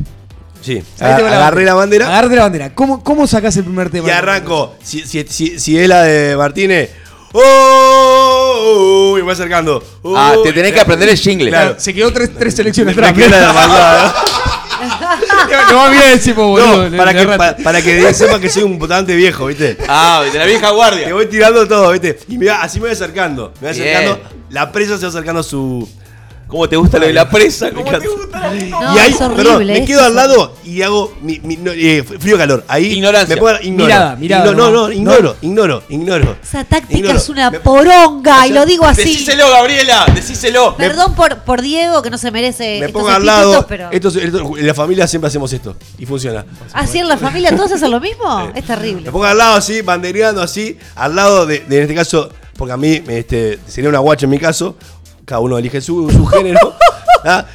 Sí, 0.61 0.75
Ahí 1.01 1.17
te 1.17 1.23
va 1.23 1.31
agarré 1.31 1.65
la 1.65 1.73
bandera 1.73 2.07
Agarrate 2.09 2.37
la 2.37 2.43
bandera. 2.43 2.75
¿Cómo, 2.75 3.03
cómo 3.03 3.27
sacás 3.27 3.57
el 3.57 3.65
primer 3.65 3.89
tema? 3.89 4.07
y 4.09 4.11
arranco. 4.11 4.75
Si, 4.83 5.01
si, 5.07 5.25
si, 5.27 5.59
si 5.59 5.79
es 5.79 5.89
la 5.89 6.03
de 6.03 6.37
Martínez. 6.37 6.91
¡Oh! 7.33 9.15
Y 9.17 9.21
me 9.23 9.27
va 9.29 9.33
acercando. 9.33 9.83
¡Oh! 10.03 10.15
Ah, 10.17 10.35
te 10.43 10.53
tenés 10.53 10.73
que 10.73 10.81
aprender 10.81 11.09
el 11.09 11.17
jingle. 11.17 11.49
Claro, 11.49 11.77
se 11.79 11.95
quedó 11.95 12.13
tres, 12.13 12.31
tres 12.39 12.55
selecciones 12.55 12.95
Me 12.97 13.07
atrás. 13.07 13.17
queda 13.27 13.41
la 13.47 13.53
maldad. 13.53 14.15
No 14.15 14.40
va 15.55 15.87
a 15.87 15.91
mirar 15.91 16.09
el 16.13 16.21
tipo, 16.21 16.47
boludo. 16.49 16.89
No, 16.91 16.97
para 16.97 17.13
que, 17.15 17.27
para, 17.27 17.57
para 17.57 17.83
que 17.83 18.15
sepa 18.15 18.39
que 18.41 18.49
soy 18.49 18.63
un 18.63 18.79
votante 18.79 19.15
viejo, 19.17 19.47
¿viste? 19.47 19.77
Ah, 19.89 20.25
de 20.33 20.39
la 20.39 20.45
vieja 20.47 20.69
Te 20.69 20.75
guardia. 20.75 21.13
voy 21.15 21.27
tirando 21.27 21.67
todo, 21.67 21.91
¿viste? 21.93 22.19
Y 22.29 22.39
me 22.39 22.47
va- 22.47 22.63
así 22.63 22.79
me 22.79 22.85
voy 22.87 22.93
acercando. 22.93 23.53
Me 23.61 23.69
voy 23.71 23.79
Bien. 23.81 23.97
acercando. 23.97 24.29
La 24.51 24.73
presa 24.73 24.97
se 24.97 25.03
va 25.05 25.09
acercando 25.09 25.41
a 25.41 25.45
su. 25.45 25.89
¿Cómo 26.51 26.69
te 26.69 26.77
gusta 26.77 26.99
lo 26.99 27.07
de 27.07 27.13
la 27.13 27.31
presa? 27.31 27.71
¿Cómo 27.71 27.85
te 27.91 28.07
gusta? 28.09 28.51
No, 28.51 28.97
y 28.97 28.99
ahí, 28.99 29.13
es 29.13 29.21
horrible. 29.21 29.45
perdón, 29.45 29.67
me 29.67 29.85
quedo 29.85 30.01
que 30.01 30.05
al 30.07 30.15
lado 30.17 30.55
y 30.65 30.83
hago 30.83 31.15
mi, 31.23 31.39
mi- 31.41 31.57
no, 31.57 31.71
eh, 31.73 32.03
frío 32.03 32.37
calor. 32.37 32.65
Ahí 32.67 32.87
Ignorancia. 32.95 33.37
Me 33.37 33.41
pongo, 33.41 33.55
ignoro. 33.63 33.85
Mirada, 33.87 34.17
mirada, 34.17 34.45
Igno- 34.51 34.57
no, 34.57 34.71
no. 34.71 34.87
no, 34.89 34.93
ignoro, 34.93 35.37
ignoro, 35.43 35.83
ignoro. 35.89 36.37
Esa 36.43 36.65
táctica 36.65 36.99
Ignoro. 36.99 37.17
es 37.17 37.29
una 37.29 37.51
Me- 37.53 37.61
poronga, 37.61 38.47
y 38.49 38.53
lo 38.53 38.67
digo 38.67 38.85
así. 38.85 39.03
Decíselo, 39.03 39.49
Gabriela, 39.49 40.07
decíselo. 40.15 40.77
Perdón 40.77 41.15
por, 41.15 41.39
por 41.45 41.63
Diego, 41.63 42.03
que 42.03 42.11
no 42.11 42.19
se 42.19 42.31
merece 42.33 42.81
Me 42.81 42.87
estos 42.87 42.93
pongo 42.93 43.09
al 43.15 43.25
lado. 43.25 43.65
pero... 43.69 43.89
Esto, 43.93 44.09
esto- 44.09 44.57
en 44.59 44.67
la 44.67 44.75
familia 44.75 45.07
siempre 45.07 45.29
hacemos 45.29 45.53
esto. 45.53 45.77
Y 45.99 46.07
funciona. 46.07 46.45
¿Así 46.73 46.99
en 46.99 47.09
la 47.09 47.17
familia 47.17 47.55
todos 47.55 47.71
hacen 47.73 47.91
lo 47.91 48.01
mismo? 48.01 48.51
Es 48.57 48.65
terrible. 48.67 49.03
Me 49.07 49.13
pongo 49.13 49.25
al 49.25 49.39
lado 49.39 49.55
así, 49.57 49.83
bandereando 49.83 50.43
así, 50.43 50.77
al 50.97 51.15
lado 51.15 51.47
de, 51.47 51.61
de, 51.61 51.77
en 51.77 51.83
este 51.83 51.95
caso, 51.95 52.29
porque 52.57 52.73
a 52.73 52.77
mí 52.77 53.03
este, 53.09 53.59
sería 53.69 53.89
una 53.89 54.01
guacha 54.01 54.27
en 54.27 54.31
mi 54.31 54.39
caso, 54.39 54.77
cada 55.31 55.41
uno 55.41 55.57
elige 55.59 55.81
su, 55.81 56.11
su 56.11 56.27
género. 56.27 56.75
¿ah? 57.25 57.47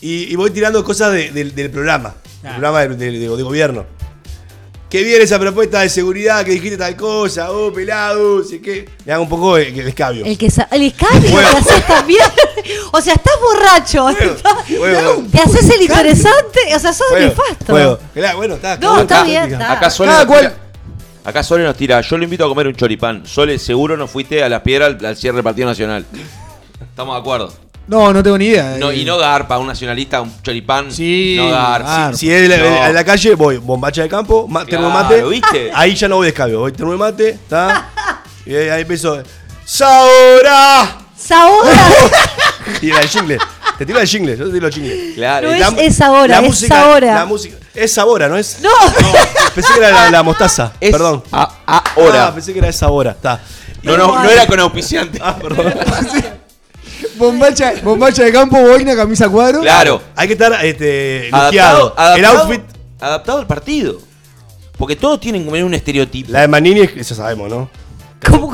Y, 0.00 0.32
y 0.32 0.36
voy 0.36 0.50
tirando 0.50 0.84
cosas 0.84 1.12
de- 1.12 1.30
del- 1.32 1.52
del 1.54 1.70
programa, 1.70 2.14
del 2.42 2.52
programa 2.52 2.80
de, 2.82 2.88
de- 2.96 3.18
de- 3.18 3.36
de 3.36 3.42
gobierno. 3.42 3.84
Qué 4.88 5.02
bien 5.02 5.20
esa 5.20 5.40
propuesta 5.40 5.80
de 5.80 5.88
seguridad 5.88 6.44
que 6.44 6.52
dijiste 6.52 6.76
tal 6.76 6.94
cosa, 6.94 7.50
oh, 7.50 7.72
pelado, 7.72 8.44
sé 8.44 8.60
qué. 8.60 8.88
Me 9.04 9.12
hago 9.12 9.24
un 9.24 9.28
poco 9.28 9.56
el, 9.56 9.76
el 9.76 9.88
escabio. 9.88 10.24
El 10.24 10.38
que 10.38 10.46
el 10.70 10.82
escabio 10.82 11.30
Bueno. 11.32 11.48
que 11.50 11.56
haces 11.56 11.86
también. 11.88 12.22
o 12.92 13.00
sea, 13.00 13.14
estás 13.14 13.34
borracho. 13.40 14.06
Juego, 14.78 15.24
Te 15.32 15.38
haces 15.40 15.68
el 15.70 15.82
interesante. 15.82 16.60
O 16.76 16.78
sea, 16.78 16.92
sos 16.92 17.08
nefasto. 17.18 17.72
bueno, 18.36 18.54
está. 18.54 18.76
No, 18.76 19.00
está 19.00 19.24
bien, 19.24 19.50
está. 19.52 19.72
Acá 19.72 19.88
Cada 19.98 20.26
cual- 20.28 20.40
tira. 20.52 20.63
Acá 21.24 21.42
Sole 21.42 21.64
nos 21.64 21.76
tira. 21.76 22.00
Yo 22.02 22.18
le 22.18 22.24
invito 22.24 22.44
a 22.44 22.48
comer 22.48 22.66
un 22.66 22.74
choripán. 22.74 23.26
Sole, 23.26 23.58
seguro 23.58 23.96
no 23.96 24.06
fuiste 24.06 24.42
a 24.44 24.48
las 24.48 24.60
piedras 24.62 24.94
al, 25.00 25.06
al 25.06 25.16
cierre 25.16 25.36
del 25.36 25.44
Partido 25.44 25.66
Nacional. 25.68 26.04
Estamos 26.80 27.14
de 27.16 27.20
acuerdo. 27.20 27.52
No, 27.86 28.12
no 28.14 28.22
tengo 28.22 28.38
ni 28.38 28.46
idea. 28.46 28.76
No, 28.78 28.90
eh. 28.90 28.96
y 28.98 29.04
no 29.04 29.18
garpa, 29.18 29.58
un 29.58 29.66
nacionalista, 29.66 30.20
un 30.22 30.32
choripán. 30.42 30.90
Sí, 30.90 31.34
No 31.38 31.50
garpa. 31.50 32.06
ah, 32.08 32.12
Si 32.14 32.30
es 32.30 32.48
la- 32.48 32.56
No. 32.56 32.82
a 32.82 32.88
la 32.90 33.04
calle, 33.04 33.34
voy 33.34 33.58
bombacha 33.58 34.02
de 34.02 34.08
campo, 34.08 34.46
ma- 34.48 34.64
Claro, 34.64 34.84
termomate. 34.84 35.22
¿viste? 35.24 35.70
Ahí 35.74 35.94
ya 35.94 36.08
no 36.08 36.16
voy 36.16 36.24
de 36.26 36.30
escabio, 36.30 36.60
voy 36.60 36.72
termomate, 36.72 37.30
¿está? 37.30 37.90
y 38.46 38.54
ahí, 38.54 38.80
empiezo. 38.82 39.22
¡Saura! 39.64 40.98
Saora. 41.16 41.72
Y 42.80 42.88
era 42.90 43.00
el 43.02 43.08
jingle. 43.08 43.38
Te 43.78 43.84
tiro 43.86 43.98
el 44.00 44.06
jingle, 44.06 44.36
yo 44.36 44.46
te 44.46 44.52
tiro 44.52 44.66
el 44.68 44.72
jingle. 44.72 45.14
Claro. 45.14 45.50
No 45.52 45.58
La- 45.58 45.68
es 45.68 45.94
esa 45.94 46.12
hora, 46.12 46.26
la 46.28 46.40
es 46.40 46.46
música, 46.48 46.74
Saora. 46.74 47.14
La 47.14 47.24
música. 47.26 47.56
Es 47.74 47.92
Sabora, 47.92 48.28
¿no 48.28 48.38
es? 48.38 48.58
No. 48.62 48.70
Pensé 49.54 49.72
que 49.72 49.78
era 49.80 49.90
la, 49.90 50.10
la 50.10 50.22
mostaza. 50.22 50.72
Es 50.80 50.92
Perdón. 50.92 51.22
a- 51.32 51.52
ahora. 51.96 52.28
Ah, 52.28 52.34
pensé 52.34 52.52
que 52.52 52.60
era 52.60 52.68
esa 52.68 52.88
hora. 52.88 53.10
Está. 53.12 53.40
no, 53.82 53.96
no, 53.96 54.22
no 54.22 54.30
era 54.30 54.46
con 54.46 54.60
auspiciante. 54.60 55.18
Ah, 55.22 55.36
perdón. 55.36 55.74
Bombacha, 57.16 57.74
bombacha 57.82 58.24
de 58.24 58.32
campo, 58.32 58.60
boina, 58.60 58.96
camisa 58.96 59.28
cuadro. 59.28 59.60
Claro. 59.60 60.00
Hay 60.16 60.26
que 60.26 60.32
estar 60.34 60.64
este, 60.64 61.28
Adaptado. 61.32 61.94
El 62.16 62.24
outfit. 62.24 62.62
Adaptado 63.00 63.38
al 63.38 63.46
partido. 63.46 64.00
Porque 64.78 64.96
todos 64.96 65.20
tienen 65.20 65.44
como 65.44 65.56
un 65.64 65.74
estereotipo. 65.74 66.32
La 66.32 66.40
de 66.42 66.48
Manini, 66.48 66.80
es 66.80 66.90
que 66.92 67.02
ya 67.02 67.14
sabemos, 67.14 67.48
¿no? 67.48 67.70
¿Cómo 68.30 68.50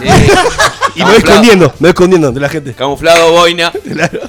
Sí. 0.00 0.06
Y 0.94 0.98
me 1.00 1.04
voy 1.06 1.16
escondiendo, 1.16 1.66
me 1.78 1.86
voy 1.86 1.88
escondiendo 1.90 2.32
de 2.32 2.40
la 2.40 2.48
gente. 2.48 2.74
Camuflado, 2.74 3.32
boina. 3.32 3.72
Claro. 3.92 4.20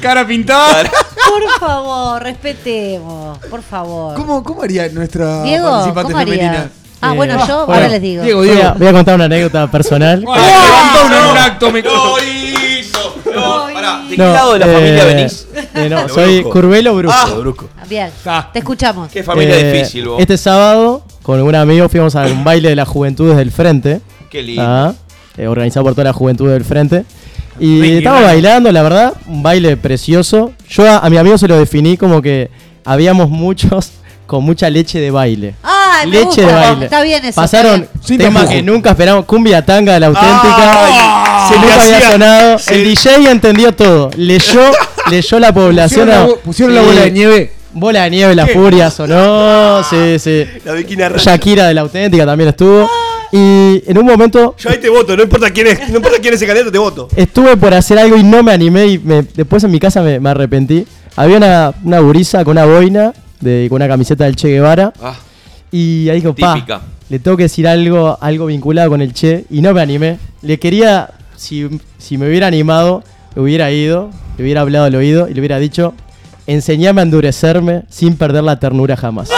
Cara 0.00 0.26
pintada. 0.26 0.84
Por 1.28 1.58
favor, 1.58 2.22
respetemos. 2.22 3.38
Por 3.50 3.62
favor. 3.62 4.14
¿Cómo, 4.14 4.42
¿Cómo 4.42 4.62
haría 4.62 4.88
nuestra 4.88 5.42
Diego, 5.42 5.68
participante 5.70 6.12
¿cómo 6.12 6.18
haría? 6.18 6.34
femenina? 6.36 6.70
Ah, 7.00 7.12
Eh, 7.12 7.16
bueno, 7.16 7.46
yo 7.46 7.66
bueno, 7.66 7.74
ahora 7.82 7.88
les 7.88 8.00
digo. 8.02 8.22
Diego, 8.22 8.38
Voy 8.38 8.48
Diego. 8.50 8.68
a, 8.68 8.72
voy 8.72 8.86
a 8.86 8.92
contar 8.92 9.14
una 9.16 9.24
anécdota 9.24 9.70
personal. 9.70 10.20
Levantó 10.20 11.06
uno 11.06 11.16
en 11.18 11.26
un 11.32 11.38
acto, 11.38 11.70
me 11.72 11.82
No, 13.34 13.66
pará, 13.72 14.02
¿de 14.08 14.10
qué 14.10 14.16
No, 14.22 14.32
lado 14.32 14.52
de 14.54 14.58
la 14.60 14.66
eh, 14.66 14.74
familia 14.74 15.04
venís? 15.04 15.46
eh, 15.74 15.88
no, 15.88 16.08
soy 16.14 16.40
Brusco. 16.40 16.50
Curvelo 16.60 16.94
Brusco. 16.96 17.18
Ah, 17.18 17.34
Brusco. 17.38 17.68
Bien, 17.88 18.10
Ah. 18.26 18.50
te 18.52 18.58
escuchamos. 18.60 19.10
Qué 19.10 19.22
familia 19.22 19.58
Eh, 19.58 19.72
difícil, 19.72 20.08
vos. 20.08 20.20
Este 20.20 20.36
sábado, 20.36 21.02
con 21.22 21.40
un 21.42 21.54
amigo, 21.54 21.88
fuimos 21.88 22.14
a 22.16 22.26
un 22.26 22.44
baile 22.44 22.68
de 22.70 22.76
las 22.76 22.88
juventudes 22.88 23.36
del 23.36 23.50
frente. 23.50 24.00
Qué 24.30 24.42
lindo. 24.42 24.62
ah, 24.64 24.94
eh, 25.36 25.46
organizado 25.46 25.84
por 25.84 25.94
toda 25.94 26.04
la 26.04 26.12
juventud 26.12 26.48
del 26.50 26.64
frente. 26.64 27.04
Y 27.60 27.80
Ricky 27.80 27.96
estábamos 27.98 28.24
bailando, 28.26 28.72
la 28.72 28.82
verdad, 28.82 29.12
un 29.26 29.42
baile 29.42 29.76
precioso. 29.76 30.52
Yo 30.68 30.88
a, 30.90 30.98
a 30.98 31.10
mi 31.10 31.16
amigo 31.16 31.38
se 31.38 31.46
lo 31.46 31.56
definí 31.56 31.96
como 31.96 32.20
que 32.20 32.50
habíamos 32.84 33.30
muchos 33.30 33.92
con 34.26 34.42
mucha 34.44 34.68
leche 34.70 34.98
de 35.00 35.10
baile. 35.10 35.54
Ay, 36.00 36.06
me 36.06 36.12
leche 36.12 36.26
gusta. 36.26 36.46
de 36.46 36.52
baile. 36.52 36.84
Está 36.86 37.02
bien 37.02 37.24
eso. 37.24 37.40
Pasaron 37.40 37.74
está 37.82 37.92
bien. 37.92 38.02
Sin 38.06 38.18
temas 38.18 38.42
tapujo. 38.44 38.56
que 38.56 38.62
nunca 38.62 38.90
esperamos. 38.90 39.24
Cumbia 39.24 39.64
tanga 39.64 39.94
de 39.94 40.00
la 40.00 40.06
auténtica. 40.06 40.84
Ay, 40.86 41.48
se 41.48 41.58
nunca 41.60 41.76
le 41.76 41.82
había 41.94 42.10
sonado. 42.12 42.58
se- 42.58 42.74
El 42.74 42.84
DJ 42.84 43.30
entendió 43.30 43.72
todo. 43.72 44.10
Leyó, 44.16 44.60
leyó 45.10 45.38
la 45.38 45.52
población. 45.52 46.06
Pusieron 46.06 46.08
la, 46.08 46.26
bo- 46.26 46.38
pusieron 46.40 46.74
la 46.74 46.82
bola 46.82 47.00
de 47.02 47.10
nieve. 47.10 47.52
Bola 47.76 48.04
de 48.04 48.10
nieve, 48.10 48.34
la 48.34 48.46
¿Qué? 48.46 48.52
furia 48.54 48.90
sonó. 48.90 49.82
Sí, 49.90 50.18
sí. 50.18 50.46
La. 50.96 51.08
Shakira 51.16 51.66
de 51.68 51.74
la 51.74 51.80
auténtica 51.82 52.24
también 52.24 52.50
estuvo. 52.50 52.88
Y 53.32 53.82
en 53.90 53.98
un 53.98 54.06
momento 54.06 54.54
Yo 54.56 54.70
ahí 54.70 54.78
te 54.78 54.88
voto, 54.88 55.16
no 55.16 55.24
importa 55.24 55.50
quién 55.50 55.66
es, 55.66 55.88
no 55.88 55.96
importa 55.96 56.18
quién 56.20 56.34
es 56.34 56.38
ese 56.40 56.46
candidato, 56.46 56.70
te 56.70 56.78
voto. 56.78 57.08
estuve 57.16 57.56
por 57.56 57.74
hacer 57.74 57.98
algo 57.98 58.16
y 58.16 58.22
no 58.22 58.44
me 58.44 58.52
animé 58.52 58.86
y 58.86 58.98
me- 59.00 59.22
después 59.34 59.64
en 59.64 59.72
mi 59.72 59.80
casa 59.80 60.02
me, 60.02 60.20
me 60.20 60.30
arrepentí. 60.30 60.86
Había 61.16 61.38
una, 61.38 61.72
una 61.82 61.98
gurisa 61.98 62.44
con 62.44 62.52
una 62.52 62.64
boina, 62.64 63.12
de, 63.40 63.66
con 63.68 63.76
una 63.76 63.88
camiseta 63.88 64.22
del 64.24 64.36
Che 64.36 64.48
Guevara. 64.48 64.92
Ah, 65.02 65.14
Y 65.76 66.08
ahí 66.08 66.20
dijo, 66.20 66.34
pa, 66.36 66.54
Típica. 66.54 66.82
le 67.08 67.18
tengo 67.18 67.36
que 67.36 67.42
decir 67.44 67.66
algo, 67.66 68.16
algo 68.20 68.46
vinculado 68.46 68.90
con 68.90 69.02
el 69.02 69.12
Che. 69.12 69.44
Y 69.50 69.60
no 69.60 69.72
me 69.74 69.80
animé. 69.82 70.18
Le 70.42 70.60
quería, 70.60 71.10
si, 71.34 71.68
si 71.98 72.16
me 72.16 72.28
hubiera 72.28 72.46
animado, 72.46 73.02
me 73.34 73.42
hubiera 73.42 73.72
ido, 73.72 74.10
le 74.38 74.44
hubiera 74.44 74.60
hablado 74.60 74.84
al 74.84 74.94
oído 74.94 75.28
y 75.28 75.34
le 75.34 75.40
hubiera 75.40 75.58
dicho, 75.58 75.92
enseñame 76.46 77.00
a 77.00 77.02
endurecerme 77.04 77.82
sin 77.90 78.16
perder 78.16 78.44
la 78.44 78.60
ternura 78.60 78.96
jamás. 78.96 79.28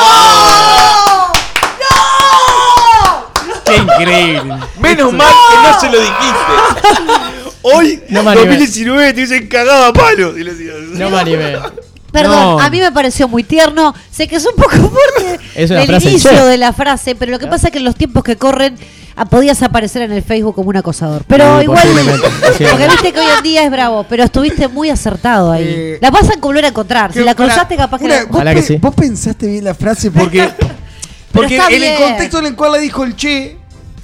Qué 3.65 3.77
increíble. 3.79 4.55
menos 4.79 5.13
mal 5.15 5.33
que 5.51 5.69
no 5.69 5.81
se 5.81 5.87
lo 5.91 5.99
dijiste. 6.01 7.53
Hoy, 7.63 8.01
No 8.11 8.23
me 8.23 8.31
animé. 8.33 8.47
2019, 8.47 9.13
te 9.13 9.25
hubiesen 9.25 9.49
cagado 9.49 9.87
a 9.87 9.93
palos. 9.93 10.39
Y 10.39 10.45
le 10.45 10.53
No 10.99 11.09
me 11.11 11.19
animé. 11.19 11.57
Perdón, 12.17 12.57
No. 12.57 12.61
a 12.61 12.71
mí 12.71 12.81
me 12.81 12.91
pareció 12.93 13.29
muy 13.29 13.45
tierno. 13.45 13.95
Sé 14.11 14.27
que 14.27 14.37
es 14.37 14.47
un 14.47 14.57
poco 14.57 14.71
fuerte 14.71 15.39
el 15.55 15.91
inicio 16.03 16.31
Che. 16.31 16.43
de 16.45 16.57
la 16.57 16.73
frase, 16.73 17.15
pero 17.15 17.33
lo 17.33 17.39
que 17.39 17.47
pasa 17.47 17.69
es 17.69 17.73
que 17.73 17.79
en 17.79 17.85
los 17.85 17.95
tiempos 17.95 18.25
que 18.25 18.37
corren 18.37 18.77
ah, 19.17 19.27
podías 19.27 19.63
aparecer 19.63 20.03
en 20.03 20.13
el 20.13 20.23
Facebook 20.23 20.55
como 20.55 20.71
un 20.71 20.77
acosador. 20.77 21.25
Pero 21.27 21.59
Sí, 21.59 21.65
igual, 21.65 21.89
porque 22.71 22.89
viste 22.89 23.13
que 23.13 23.21
hoy 23.21 23.27
en 23.37 23.43
día 23.43 23.65
es 23.65 23.71
bravo, 23.71 24.07
pero 24.09 24.25
estuviste 24.25 24.69
muy 24.69 24.89
acertado 24.89 25.53
ahí. 25.53 25.65
Eh, 25.67 25.99
la 26.01 26.11
vas 26.11 26.31
a 26.31 26.37
volver 26.41 26.65
a 26.65 26.69
encontrar. 26.69 27.13
Si 27.13 27.21
la 27.21 27.35
cruzaste, 27.35 27.77
capaz 27.77 27.99
que 27.99 28.09
la... 28.09 28.25
vos, 28.25 28.43
que 28.43 28.63
sí. 28.63 28.77
vos 28.77 28.95
pensaste 28.95 29.47
bien 29.47 29.65
la 29.65 29.75
frase 29.75 30.11
porque, 30.11 30.49
porque 31.33 31.57
en 31.57 31.83
el 31.83 31.99
contexto 31.99 32.39
en 32.39 32.47
el 32.47 32.57
cual 32.57 32.73
la 32.73 32.79
dijo 32.79 33.05
el 33.05 33.15
Che 33.15 33.59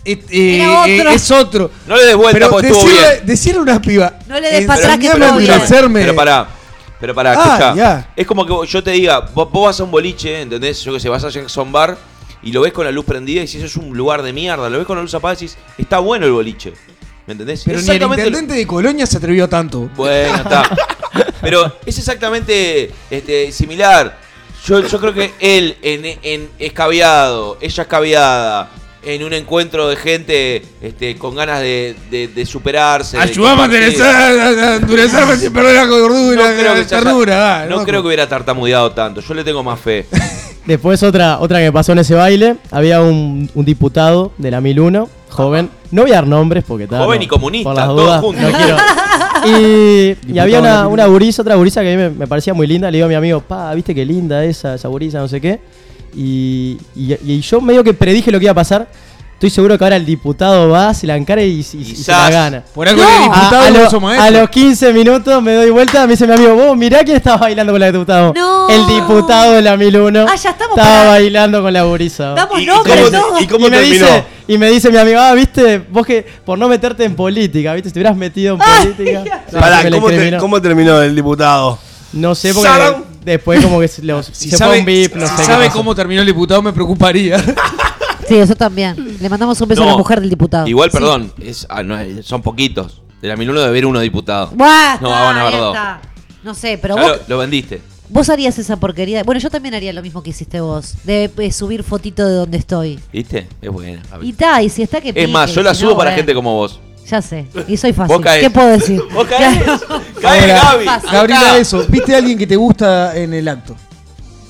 eh, 0.04 0.24
eh, 0.30 0.56
Era 1.00 1.12
eh, 1.12 1.14
es 1.14 1.30
otro. 1.30 1.70
No 1.86 1.96
le 1.96 2.04
des 2.04 2.16
vuelta 2.16 2.48
Pero 2.50 2.60
decirle, 2.60 3.22
decirle 3.24 3.58
a 3.60 3.62
una 3.62 3.80
piba. 3.80 4.14
No 4.28 4.38
le 4.40 4.50
des 4.50 4.66
pa' 4.66 4.74
atrás 4.74 4.98
que. 4.98 5.10
Pero 5.10 6.14
pará. 6.14 6.48
Pero 7.03 7.16
pará, 7.16 7.34
Ah. 7.36 8.07
Es 8.14 8.24
como 8.28 8.46
que 8.46 8.55
yo 8.68 8.80
te 8.80 8.92
diga, 8.92 9.18
vos, 9.34 9.50
vos 9.50 9.64
vas 9.64 9.80
a 9.80 9.82
un 9.82 9.90
boliche, 9.90 10.42
¿entendés? 10.42 10.84
Yo 10.84 10.92
que 10.92 11.00
sé, 11.00 11.09
vas 11.09 11.24
a 11.24 11.30
Jackson 11.30 11.72
Bar 11.72 11.98
y 12.44 12.53
lo 12.53 12.61
ves 12.61 12.72
con 12.72 12.84
la 12.84 12.92
luz 12.92 13.05
prendida 13.05 13.42
y 13.42 13.48
si 13.48 13.57
eso 13.57 13.66
es 13.66 13.76
un 13.76 13.96
lugar 13.96 14.22
de 14.22 14.32
mierda, 14.32 14.70
lo 14.70 14.78
ves 14.78 14.86
con 14.86 14.96
la 14.96 15.03
luz 15.03 15.12
apagada 15.12 15.40
y 15.40 15.46
decís, 15.46 15.59
está 15.76 15.98
bueno 15.98 16.26
el 16.26 16.32
boliche. 16.32 16.72
¿Me 17.26 17.32
entendés? 17.32 17.64
Pero 17.64 17.80
ni 17.82 17.90
el 17.90 18.03
intendente 18.03 18.55
de 18.55 18.64
Colonia 18.68 19.05
se 19.05 19.16
atrevió 19.16 19.48
tanto. 19.48 19.90
Bueno, 19.96 20.36
está. 20.36 20.62
Pero 21.40 21.76
es 21.84 21.98
exactamente 21.98 22.92
este, 23.11 23.50
similar. 23.50 24.16
Yo, 24.64 24.78
yo 24.86 25.00
creo 25.00 25.12
que 25.12 25.32
él 25.40 25.76
en, 25.82 26.05
en 26.22 26.50
escabiado, 26.61 27.59
ella 27.61 27.82
escabiada, 27.82 28.70
en 29.05 29.22
un 29.24 29.32
encuentro 29.32 29.88
de 29.88 29.96
gente 29.96 30.62
este, 30.80 31.16
con 31.16 31.34
ganas 31.34 31.61
de, 31.61 31.96
de- 32.11 32.28
de 32.28 32.46
superarse. 32.46 33.16
de 33.16 33.22
Ayúdame 33.22 33.62
a 33.62 33.66
compartir. 33.66 33.94
endurecer- 33.98 34.59
a 34.62 34.76
endurecerme 34.76 35.36
sin 35.36 35.53
perder 35.53 35.74
la 35.74 35.84
gordura, 35.86 36.50
No 36.50 36.57
creo 36.57 36.74
la 36.74 36.80
haya- 36.80 36.86
ternura. 36.86 37.61
ah, 37.62 37.64
no 37.64 37.70
loco. 37.76 37.84
creo 37.86 38.03
que 38.03 38.07
hubiera 38.09 38.28
tartamudeado 38.28 38.92
tanto. 38.92 39.20
Yo 39.20 39.34
le 39.34 39.42
tengo 39.44 39.62
más 39.62 39.80
fe. 39.80 40.07
Después 40.66 41.03
otra, 41.03 41.40
otra 41.40 41.59
que 41.59 41.72
pasó 41.72 41.90
en 41.92 41.98
ese 41.98 42.14
baile, 42.14 42.57
había 42.70 43.00
un, 43.00 43.50
un 43.53 43.64
diputado 43.64 44.30
de 44.38 44.53
la 44.53 44.61
1001, 44.61 45.09
joven, 45.28 45.68
no 45.90 46.03
voy 46.03 46.12
a 46.12 46.14
dar 46.14 46.26
nombres 46.28 46.62
porque 46.64 46.86
tal. 46.86 47.03
Joven 47.05 47.18
no, 47.18 47.24
y 47.24 47.26
comunista, 47.26 47.68
por 47.70 47.76
las 47.76 47.86
todos 47.86 48.00
dudas, 48.05 48.20
juntos. 48.20 48.42
no 48.44 48.57
quiero. 48.59 48.76
Y, 49.44 50.38
había 50.38 50.61
una, 50.61 50.70
1001. 50.84 50.88
una 50.90 51.07
gurisa, 51.07 51.42
otra 51.42 51.57
gurisa 51.57 51.80
que 51.82 51.92
a 51.92 51.96
mí 51.96 52.03
me, 52.03 52.11
me 52.11 52.26
parecía 52.28 52.55
muy 52.55 52.68
linda, 52.68 52.88
le 52.92 52.98
digo 52.98 53.07
a 53.07 53.09
mi 53.09 53.16
amigo, 53.16 53.40
pa, 53.40 53.74
viste 53.74 53.92
qué 53.92 54.05
linda 54.05 54.44
esa, 54.44 54.74
esa 54.76 54.86
gurisa, 54.86 55.18
no 55.18 55.26
sé 55.26 55.40
qué. 55.40 55.59
Y, 56.14 56.78
y- 56.94 57.16
y 57.24 57.40
yo 57.40 57.60
medio 57.60 57.82
que 57.82 57.94
predije 57.94 58.30
lo 58.30 58.38
que 58.38 58.44
iba 58.46 58.52
a 58.52 58.56
pasar. 58.56 58.88
Estoy 59.34 59.50
seguro 59.50 59.76
que 59.76 59.82
ahora 59.82 59.96
el 59.96 60.06
diputado 60.06 60.68
va, 60.68 60.94
se 60.94 61.04
la 61.04 61.16
encara 61.16 61.42
y, 61.42 61.48
y- 61.72 61.76
y 61.78 61.96
se 61.96 62.12
la 62.12 62.30
gana. 62.30 62.62
Por 62.72 62.86
algo 62.88 63.02
el 63.02 63.22
diputado 63.24 63.56
a, 63.56 63.66
a 63.66 63.70
no 63.70 63.78
lo- 63.80 63.86
hizo 63.88 64.00
maestro. 64.00 64.24
a 64.24 64.30
los 64.40 64.50
15 64.50 64.92
minutos 64.92 65.42
me 65.42 65.54
doy 65.54 65.70
vuelta, 65.70 66.06
me 66.06 66.12
dice 66.12 66.28
mi 66.28 66.34
amigo, 66.34 66.54
vos 66.54 66.76
mirá 66.76 67.02
quién 67.02 67.16
estaba 67.16 67.38
bailando 67.38 67.72
con 67.72 67.80
la 67.80 67.90
diputado. 67.90 68.32
No. 68.36 68.68
El 68.68 68.86
diputado 68.86 69.54
de 69.54 69.62
la 69.62 69.76
1001 69.76 70.26
Ah, 70.28 70.36
ya 70.36 70.50
estamos 70.50 70.78
estaba 70.78 70.96
para- 70.98 71.08
bailando 71.10 71.60
con 71.60 71.72
la 71.72 71.82
gurisa. 71.82 72.34
¿Y- 72.56 72.66
cómo 72.66 72.82
te- 72.84 73.46
cómo 73.48 73.68
me 73.68 73.78
terminó? 73.78 74.06
dice 74.06 74.24
y 74.46 74.58
me 74.58 74.70
dice 74.70 74.90
mi 74.92 74.98
amigo, 74.98 75.18
ah, 75.18 75.34
viste, 75.34 75.78
vos 75.90 76.06
que 76.06 76.24
por 76.44 76.56
no 76.56 76.68
meterte 76.68 77.02
en 77.04 77.16
política, 77.16 77.72
viste, 77.74 77.88
si 77.88 77.94
te 77.94 77.98
hubieras 77.98 78.16
metido 78.16 78.54
en 78.54 78.60
política. 78.60 79.42
Pará, 79.52 79.82
¿cómo, 79.90 80.06
te- 80.08 80.36
cómo 80.38 80.62
terminó 80.62 81.02
el 81.02 81.16
diputado? 81.16 81.80
No 82.12 82.36
sé 82.36 82.54
porque. 82.54 82.68
Después 83.25 83.62
como 83.64 83.81
que 83.81 83.89
se, 83.89 84.03
los, 84.03 84.27
Si 84.27 84.51
se 84.51 84.57
sabe, 84.57 84.73
fue 84.73 84.81
un 84.81 84.85
VIP, 84.87 85.14
no 85.16 85.27
si 85.27 85.37
sé. 85.37 85.45
sabe 85.45 85.70
cómo 85.70 85.95
terminó 85.95 86.20
el 86.20 86.27
diputado, 86.27 86.62
me 86.62 86.73
preocuparía. 86.73 87.43
Sí, 88.29 88.37
eso 88.37 88.55
también. 88.55 89.18
Le 89.20 89.29
mandamos 89.29 89.61
un 89.61 89.68
beso 89.68 89.83
a 89.83 89.87
la 89.87 89.97
mujer 89.97 90.20
del 90.20 90.31
diputado. 90.31 90.66
Igual, 90.68 90.91
Sí. 90.91 90.97
perdón, 90.97 91.33
es, 91.43 91.66
ah, 91.68 91.83
no, 91.83 91.99
es- 91.99 92.25
son 92.25 92.41
poquitos. 92.41 93.03
De 93.20 93.27
la 93.29 93.37
Miluno 93.37 93.59
debe 93.59 93.70
haber 93.70 93.85
uno 93.85 93.99
diputado. 94.01 94.53
Buah, 94.55 94.99
No, 95.01 95.11
van 95.11 95.37
a 95.37 95.41
haber 95.43 95.59
dos. 95.59 95.77
No 96.45 96.55
sé, 96.55 96.79
pero 96.81 96.95
Ya 96.97 97.03
vos, 97.03 97.11
lo, 97.29 97.35
lo 97.35 97.39
vendiste. 97.39 97.83
vos 98.09 98.31
harías 98.31 98.57
esa 98.59 98.77
porquería. 98.77 99.25
Bueno, 99.25 99.41
yo 99.41 99.51
también 99.51 99.75
haría 99.75 99.93
lo 99.93 100.03
mismo 100.03 100.23
que 100.23 100.31
hiciste 100.31 100.61
vos. 100.61 100.95
De 101.05 101.31
eh, 101.37 101.53
subir 101.53 101.83
fotito 101.83 102.25
de 102.27 102.35
donde 102.35 102.59
estoy. 102.59 103.01
¿Viste? 103.12 103.49
Es 103.61 103.70
buena. 103.70 104.01
Y 104.23 104.31
está, 104.31 104.62
y 104.62 104.68
si 104.68 104.83
está 104.83 105.01
que 105.01 105.09
Es 105.11 105.14
pique, 105.14 105.27
más, 105.29 105.53
yo 105.53 105.62
la 105.62 105.75
si 105.75 105.81
subo 105.81 105.91
no, 105.91 105.97
para 105.99 106.11
bueno. 106.11 106.16
gente 106.18 106.33
como 106.35 106.55
vos. 106.55 106.81
Ya 107.11 107.20
sé. 107.20 107.46
Y 107.68 107.76
soy 107.76 107.92
fácil. 107.92 108.16
Vos 108.16 108.24
caes. 108.24 108.42
¿Qué 108.42 108.50
puedo 108.50 108.68
decir? 108.68 109.03
Vos 109.14 109.26
caes. 109.26 109.62
Claro. 109.62 110.03
Cae, 110.20 110.40
Ahora, 110.53 110.62
Gaby. 110.72 110.84
Fácil. 110.84 111.11
Gabriela, 111.11 111.40
Acá. 111.50 111.59
eso. 111.59 111.84
¿Viste 111.88 112.14
a 112.14 112.18
alguien 112.18 112.38
que 112.38 112.46
te 112.46 112.57
gusta 112.57 113.16
en 113.16 113.34
el 113.34 113.48
acto? 113.48 113.76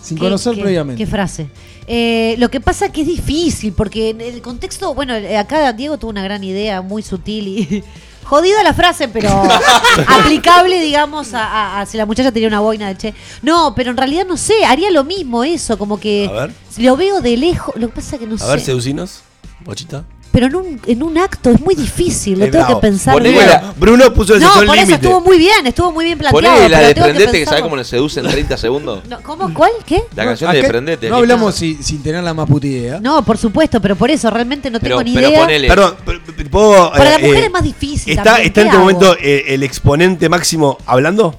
Sin 0.03 0.17
¿Qué- 0.17 0.25
conocer 0.25 0.55
qué- 0.55 0.61
previamente. 0.63 1.03
¿Qué 1.05 1.11
frase? 1.11 1.49
Eh, 1.87 2.37
lo 2.39 2.49
que 2.51 2.61
pasa 2.61 2.93
que 2.93 3.01
es 3.01 3.07
difícil, 3.09 3.73
porque 3.73 4.11
en 4.11 4.21
el 4.21 4.41
contexto, 4.43 4.95
bueno, 4.95 5.15
eh, 5.15 5.37
acá 5.37 5.73
Diego 5.73 5.99
tuvo 5.99 6.11
una 6.11 6.23
gran 6.23 6.45
idea, 6.45 6.81
muy 6.83 7.03
sutil 7.03 7.49
y 7.49 7.85
jodida 8.25 8.63
la 8.63 8.73
frase, 8.75 9.09
pero 9.09 9.29
aplicable, 10.07 10.81
digamos, 10.81 11.35
a, 11.35 11.45
a- 11.45 11.81
a 11.81 11.87
si 11.87 11.97
la 11.97 12.07
muchacha 12.07 12.31
tenía 12.33 12.49
una 12.49 12.61
boina 12.61 12.89
de 12.89 12.97
che. 12.97 13.15
No, 13.43 13.75
pero 13.75 13.91
en 13.91 13.97
realidad 13.97 14.25
no 14.27 14.37
sé, 14.37 14.65
haría 14.65 14.91
lo 14.91 15.05
mismo 15.05 15.43
eso, 15.45 15.77
como 15.79 15.99
que 15.99 16.29
A 16.29 16.33
ver. 16.47 16.53
lo 16.79 16.97
veo 16.97 17.21
de 17.21 17.37
lejos, 17.37 17.75
lo 17.77 17.89
que 17.89 17.95
pasa 17.95 18.19
que 18.19 18.27
no 18.27 18.37
A 18.37 18.39
sé. 18.39 18.47
ver, 18.47 18.61
seducinos. 18.61 19.23
Bochita. 19.65 20.05
Pero 20.33 20.47
en 20.47 20.57
un, 20.57 20.81
en 20.87 21.03
un 21.03 21.19
acto 21.19 21.51
es 21.51 21.61
muy 21.61 21.75
difícil, 21.75 22.39
lo 22.41 22.51
tengo 22.51 22.67
que 22.67 22.77
pensar 22.77 23.15
Ponele 23.15 23.39
bien. 23.39 23.51
Bruno 23.79 24.13
puso 24.13 24.35
el 24.35 24.41
No, 24.41 24.53
por 24.55 24.65
eso 24.65 24.73
límite. 24.75 24.95
estuvo 24.95 25.21
muy 25.21 25.39
bien, 25.39 25.67
estuvo 25.67 25.93
muy 25.93 26.05
bien 26.07 26.19
planteado. 26.19 26.55
Ponele 26.57 26.69
la 26.71 26.79
de 26.81 26.95
que 26.95 27.01
Prendete 27.03 27.25
que 27.25 27.27
sabe 27.31 27.39
pensarlo. 27.45 27.63
cómo 27.65 27.77
le 27.77 27.85
seduce 27.85 28.21
en 28.21 28.27
30 28.31 28.57
segundos. 28.57 29.05
No, 29.09 29.23
¿Cómo? 29.23 29.53
¿Cuál? 29.55 29.71
¿Qué? 29.87 30.03
La 30.17 30.25
canción 30.25 30.51
acá 30.51 30.59
de 30.61 30.69
Prendete. 30.69 31.09
No 31.09 31.17
hablamos 31.17 31.55
si- 31.55 31.79
sin 31.83 32.03
tener 32.03 32.25
la 32.25 32.35
más 32.35 32.49
puta 32.49 32.67
idea. 32.67 32.99
No, 33.01 33.23
por 33.25 33.37
supuesto, 33.39 33.81
pero 33.81 33.95
por 33.95 34.11
eso 34.11 34.31
realmente 34.31 34.71
no 34.71 34.81
Pero, 34.81 34.97
tengo 34.97 35.05
ni 35.09 35.15
pero 35.15 35.29
idea. 35.29 35.41
ponele. 35.41 35.69
Perdón, 35.69 35.95
¿puedo, 36.51 36.91
Para 36.93 37.05
la 37.11 37.17
eh, 37.17 37.27
mujer 37.27 37.43
eh, 37.43 37.47
es 37.47 37.53
más 37.53 37.63
difícil. 37.63 38.11
¿Está, 38.13 38.23
también, 38.25 38.47
está 38.47 38.61
en 38.63 38.65
¿qué 38.67 38.71
este 38.71 38.77
hago? 38.77 38.85
momento 38.85 39.17
eh, 39.21 39.45
el 39.49 39.63
exponente 39.63 40.29
máximo 40.29 40.79
hablando? 40.87 41.37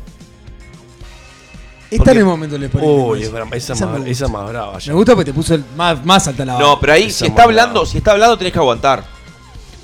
Está 1.95 2.11
en 2.11 2.17
el 2.19 2.25
momento 2.25 2.53
del 2.55 2.63
exponente. 2.65 2.93
Uy, 2.93 3.23
esa, 3.23 3.73
Esa 3.73 3.73
más, 3.73 3.81
me 3.93 3.97
gusta. 3.97 4.11
esa 4.11 4.27
más 4.27 4.49
brava. 4.49 4.79
ya. 4.79 4.91
Me 4.91 4.95
gusta 4.97 5.15
porque 5.15 5.31
te 5.31 5.33
puso 5.33 5.53
el 5.55 5.63
más, 5.75 6.03
más 6.05 6.27
alta 6.27 6.45
la. 6.45 6.57
No, 6.59 6.79
pero 6.79 6.93
ahí, 6.93 7.11
si 7.11 7.25
está 7.25 7.43
hablando, 7.43 7.85
si 7.85 7.97
está 7.97 8.11
hablando, 8.11 8.37
tenés 8.37 8.53
que 8.53 8.59
aguantar. 8.59 9.03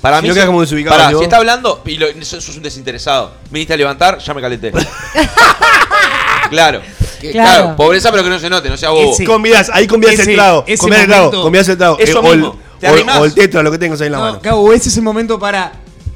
Para 0.00 0.16
Si 0.16 0.22
mí, 0.22 0.28
no 0.28 0.34
queda 0.34 0.46
como 0.46 0.60
desubicado, 0.62 1.08
digo. 1.08 1.18
si 1.20 1.24
está 1.24 1.36
hablando, 1.36 1.82
y 1.84 1.98
lo, 1.98 2.06
sos, 2.24 2.48
un 2.56 2.62
desinteresado, 2.62 3.32
viniste 3.50 3.74
a 3.74 3.76
levantar, 3.76 4.18
ya 4.18 4.32
me 4.32 4.40
calenté. 4.40 4.72
claro. 6.50 6.80
Que- 7.20 7.32
Claro. 7.32 7.50
claro. 7.62 7.76
pobreza, 7.76 8.10
pero 8.10 8.24
que 8.24 8.30
no 8.30 8.38
se 8.38 8.48
note, 8.48 8.70
no 8.70 8.76
sea 8.78 8.88
bobo. 8.90 9.12
Ese- 9.12 9.24
Convidás, 9.24 9.70
ahí 9.74 9.86
convidás 9.86 10.14
Ese- 10.14 10.30
el 10.30 10.36
trago. 10.36 10.64
el 10.66 10.78
trago, 11.06 11.42
convidás 11.42 11.68
el 11.68 11.76
trago. 11.76 11.98
Eso 11.98 12.20
o, 12.20 12.32
el, 12.32 12.38
mismo. 12.38 12.58
¿Te 12.80 12.88
o- 12.88 12.92
arrimás? 12.94 13.18
o 13.18 13.24
el 13.26 13.34
tetra, 13.34 13.62
lo 13.62 13.70
que 13.70 13.76
tengas 13.78 14.00
ahí 14.00 14.06
en 14.06 14.12
la 14.12 14.18
No, 14.18 14.24
mano. 14.24 14.40
Cabo, 14.40 14.72
ese 14.72 14.88
es 14.88 14.96
el 14.96 15.02
momento 15.02 15.38
para. 15.38 15.70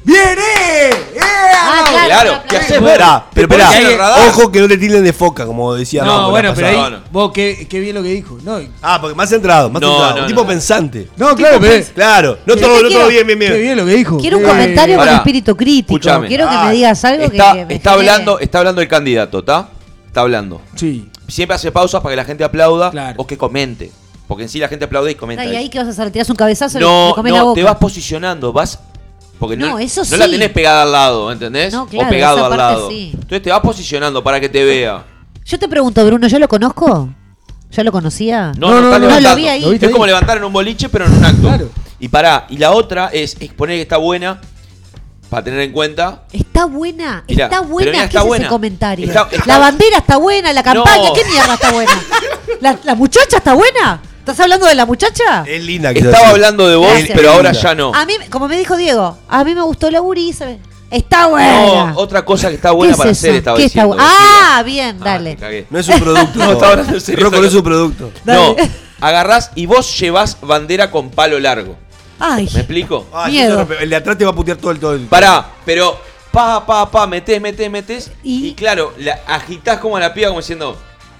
¡Viene! 0.05 0.41
¡Eh! 0.91 1.19
Ah, 1.19 1.79
¡Aplausos! 1.81 2.05
Claro, 2.05 2.43
¿qué 2.47 2.57
haces 2.57 2.81
ver? 2.81 2.99
Pará, 2.99 3.25
pero 3.33 3.47
radar. 3.97 4.29
ojo 4.29 4.51
que 4.51 4.61
no 4.61 4.67
te 4.67 4.77
tilden 4.77 5.03
de 5.03 5.11
foca, 5.13 5.45
como 5.47 5.73
decía 5.73 6.03
No, 6.03 6.21
la 6.23 6.27
bueno, 6.27 6.53
pero 6.55 6.67
ahí. 6.67 6.75
pasada. 6.75 7.03
Vos, 7.11 7.31
qué, 7.33 7.65
qué 7.67 7.79
bien 7.79 7.95
lo 7.95 8.03
que 8.03 8.09
dijo. 8.09 8.37
No, 8.43 8.59
Ah, 8.83 8.99
porque 9.01 9.15
más 9.15 9.29
centrado, 9.29 9.69
más 9.71 9.81
No, 9.81 9.89
centrado. 9.89 10.15
no, 10.17 10.21
un 10.21 10.27
tipo 10.27 10.41
no. 10.41 10.47
pensante. 10.47 11.09
no 11.17 11.35
claro, 11.35 11.57
pero. 11.59 11.83
Claro, 11.95 12.37
no 12.45 12.55
todo, 12.55 12.67
no 12.83 12.87
quiero- 12.87 12.99
todo 13.01 13.07
bien, 13.09 13.25
bien, 13.25 13.39
bien. 13.39 13.51
Qué 13.53 13.57
bien 13.61 13.77
lo 13.77 13.85
que 13.85 13.95
dijo. 13.95 14.17
Quiero 14.19 14.37
un 14.37 14.43
comentario 14.43 14.95
con 14.97 15.05
Pará, 15.05 15.17
espíritu 15.17 15.55
crítico. 15.57 15.99
Quiero 16.27 16.47
que 16.49 16.55
Ah, 16.55 16.65
me 16.67 16.73
digas 16.73 17.03
algo 17.03 17.23
Está, 17.23 17.53
que 17.53 17.65
me 17.65 17.73
está 17.75 17.91
genere- 17.91 18.09
hablando, 18.11 18.39
está 18.39 18.59
hablando 18.59 18.81
el 18.81 18.87
candidato, 18.87 19.39
¿está? 19.39 19.69
Está 20.07 20.21
hablando. 20.21 20.61
Sí. 20.75 21.09
Siempre 21.27 21.55
hace 21.55 21.71
pausas 21.71 22.01
para 22.01 22.13
que 22.13 22.17
la 22.17 22.25
gente 22.25 22.43
aplauda 22.43 22.91
Claro. 22.91 23.15
o 23.17 23.25
que 23.25 23.37
comente. 23.37 23.91
Porque 24.27 24.43
en 24.43 24.49
sí 24.49 24.59
la 24.59 24.67
gente 24.67 24.85
aplaude 24.85 25.11
y 25.11 25.15
comenta. 25.15 25.43
¿Y 25.45 25.49
ahí. 25.49 25.55
ahí 25.55 25.69
qué 25.69 25.79
vas 25.79 25.87
a 25.87 25.91
hacer? 25.91 26.09
¿Tirás 26.11 26.29
un 26.29 26.35
cabezazo 26.35 26.77
y 26.77 26.81
le 26.81 26.87
No, 26.87 27.11
comes 27.15 27.31
la 27.33 27.39
no, 27.39 27.45
boca? 27.47 27.59
te 27.59 27.63
vas 27.63 27.75
posicionando, 27.75 28.53
vas. 28.53 28.79
Porque 29.39 29.57
no, 29.57 29.67
No, 29.71 29.79
eso 29.79 30.03
no 30.09 30.17
la 30.17 30.29
tenés 30.29 30.49
pegada 30.51 30.83
al 30.83 30.91
lado, 30.91 31.31
¿entendés? 31.31 31.73
No, 31.73 31.85
claro, 31.87 32.07
o 32.07 32.09
pegado 32.09 32.37
esa 32.37 32.45
al 32.45 32.49
parte 32.51 32.63
lado. 32.75 32.89
sí. 32.89 33.11
Entonces 33.13 33.41
te 33.41 33.49
vas 33.51 33.59
posicionando 33.59 34.23
para 34.23 34.39
que 34.39 34.47
te 34.49 34.63
vea. 34.63 35.03
Yo 35.45 35.59
te 35.59 35.67
pregunto, 35.67 36.05
Bruno, 36.05 36.27
¿yo 36.27 36.39
lo 36.39 36.47
conozco? 36.47 37.09
¿Ya 37.71 37.83
lo 37.83 37.91
conocía? 37.91 38.53
No, 38.57 38.69
No, 38.71 38.81
no, 38.81 38.99
no, 38.99 39.19
lo 39.19 39.35
vi 39.35 39.47
ahí. 39.47 39.61
¿Lo 39.61 39.69
viste 39.71 39.85
Es 39.85 39.89
ahí? 39.89 39.93
como 39.93 40.05
levantar 40.05 40.37
en 40.37 40.43
un 40.45 40.53
boliche, 40.53 40.87
pero 40.89 41.05
en 41.05 41.13
un 41.13 41.25
acto. 41.25 41.41
Claro. 41.41 41.69
Y 41.99 42.07
pará, 42.07 42.45
y 42.49 42.57
la 42.57 42.71
otra 42.71 43.09
es 43.11 43.35
exponer 43.41 43.75
que 43.77 43.81
está 43.81 43.97
buena, 43.97 44.39
para 45.29 45.43
tener 45.43 45.59
en 45.59 45.71
cuenta. 45.73 46.23
Está 46.31 46.65
buena, 46.65 47.23
Mirá, 47.27 47.45
está 47.45 47.59
buena. 47.61 47.91
¿Qué 47.91 48.03
está 48.05 48.19
es 48.21 48.25
buena. 48.25 48.45
ese 48.45 48.49
comentario? 48.49 49.07
Está- 49.07 49.27
está- 49.31 49.45
La 49.45 49.57
bandera 49.59 49.97
está 49.97 50.17
buena, 50.17 50.53
la 50.53 50.63
campaña, 50.63 51.07
No. 51.09 51.13
¿qué 51.13 51.25
mierda 51.25 51.53
está 51.55 51.71
buena? 51.71 51.91
¿La, 52.61 52.79
la 52.83 52.95
muchacha 52.95 53.37
está 53.37 53.53
buena? 53.53 53.99
¿Estás 54.25 54.39
hablando 54.39 54.65
de 54.65 54.73
la 54.73 54.87
muchacha? 54.87 55.43
Es 55.45 55.63
linda 55.63 55.93
quiero 55.93 56.09
Estaba 56.09 56.29
hablando 56.31 56.67
de 56.67 56.75
vos, 56.75 56.87
Gracias. 56.89 57.15
pero 57.15 57.31
ahora 57.31 57.51
ya 57.51 57.75
no. 57.75 57.93
A 57.93 58.05
mí, 58.07 58.13
como 58.31 58.47
me 58.47 58.57
dijo 58.57 58.75
Diego, 58.75 59.19
a 59.29 59.43
mí 59.43 59.53
me 59.53 59.61
gustó 59.61 59.91
la 59.91 59.99
gurisa. 59.99 60.47
Está 60.89 61.27
buena. 61.27 61.91
No, 61.91 61.97
otra 61.99 62.25
cosa 62.25 62.49
que 62.49 62.55
está 62.55 62.69
¿Qué 62.69 62.75
buena 62.75 62.93
es 62.93 62.97
para 62.97 63.11
eso? 63.11 63.19
hacer 63.19 63.35
estaba 63.35 63.57
¿Qué 63.57 63.65
está 63.65 63.83
diciendo. 63.83 64.03
bu- 64.03 64.07
Ah, 64.19 64.63
bien, 64.65 64.97
Ah, 65.01 65.03
dale. 65.05 65.67
No 65.69 65.77
es 65.77 65.87
un 65.89 65.99
producto. 65.99 66.39
No, 66.39 66.51
está 66.53 66.69
hablando 66.71 66.93
en 66.95 67.01
serio. 67.01 67.23
Rocco 67.23 67.37
no 67.39 67.45
es 67.47 67.53
un 67.53 67.63
producto. 67.63 68.11
No, 68.25 68.55
agarrás 68.99 69.51
y 69.53 69.67
vos 69.67 69.95
llevás 69.99 70.37
bandera 70.41 70.89
con 70.89 71.11
palo 71.11 71.39
largo. 71.39 71.75
Ay, 72.17 72.49
¿Me 72.51 72.61
explico? 72.61 73.05
Ah, 73.13 73.27
Miedo. 73.27 73.67
El 73.79 73.89
de 73.91 73.95
atrás 73.95 74.17
te 74.17 74.25
va 74.25 74.31
a 74.31 74.35
putear 74.35 74.57
todo 74.57 74.71
el 74.71 74.79
todo 74.79 74.93
el. 74.93 75.01
Pará, 75.01 75.49
pero 75.65 75.99
pa, 76.31 76.65
pa, 76.65 76.89
pa, 76.89 77.05
metés, 77.05 77.39
metés, 77.39 77.69
metés. 77.69 78.11
Y- 78.23 78.47
Y, 78.47 78.53
claro, 78.55 78.91
la 78.97 79.19
agitás 79.27 79.77
como 79.79 79.97
a 79.97 79.99
la 79.99 80.13
piba, 80.15 80.29
como 80.29 80.39
diciendo, 80.39 80.75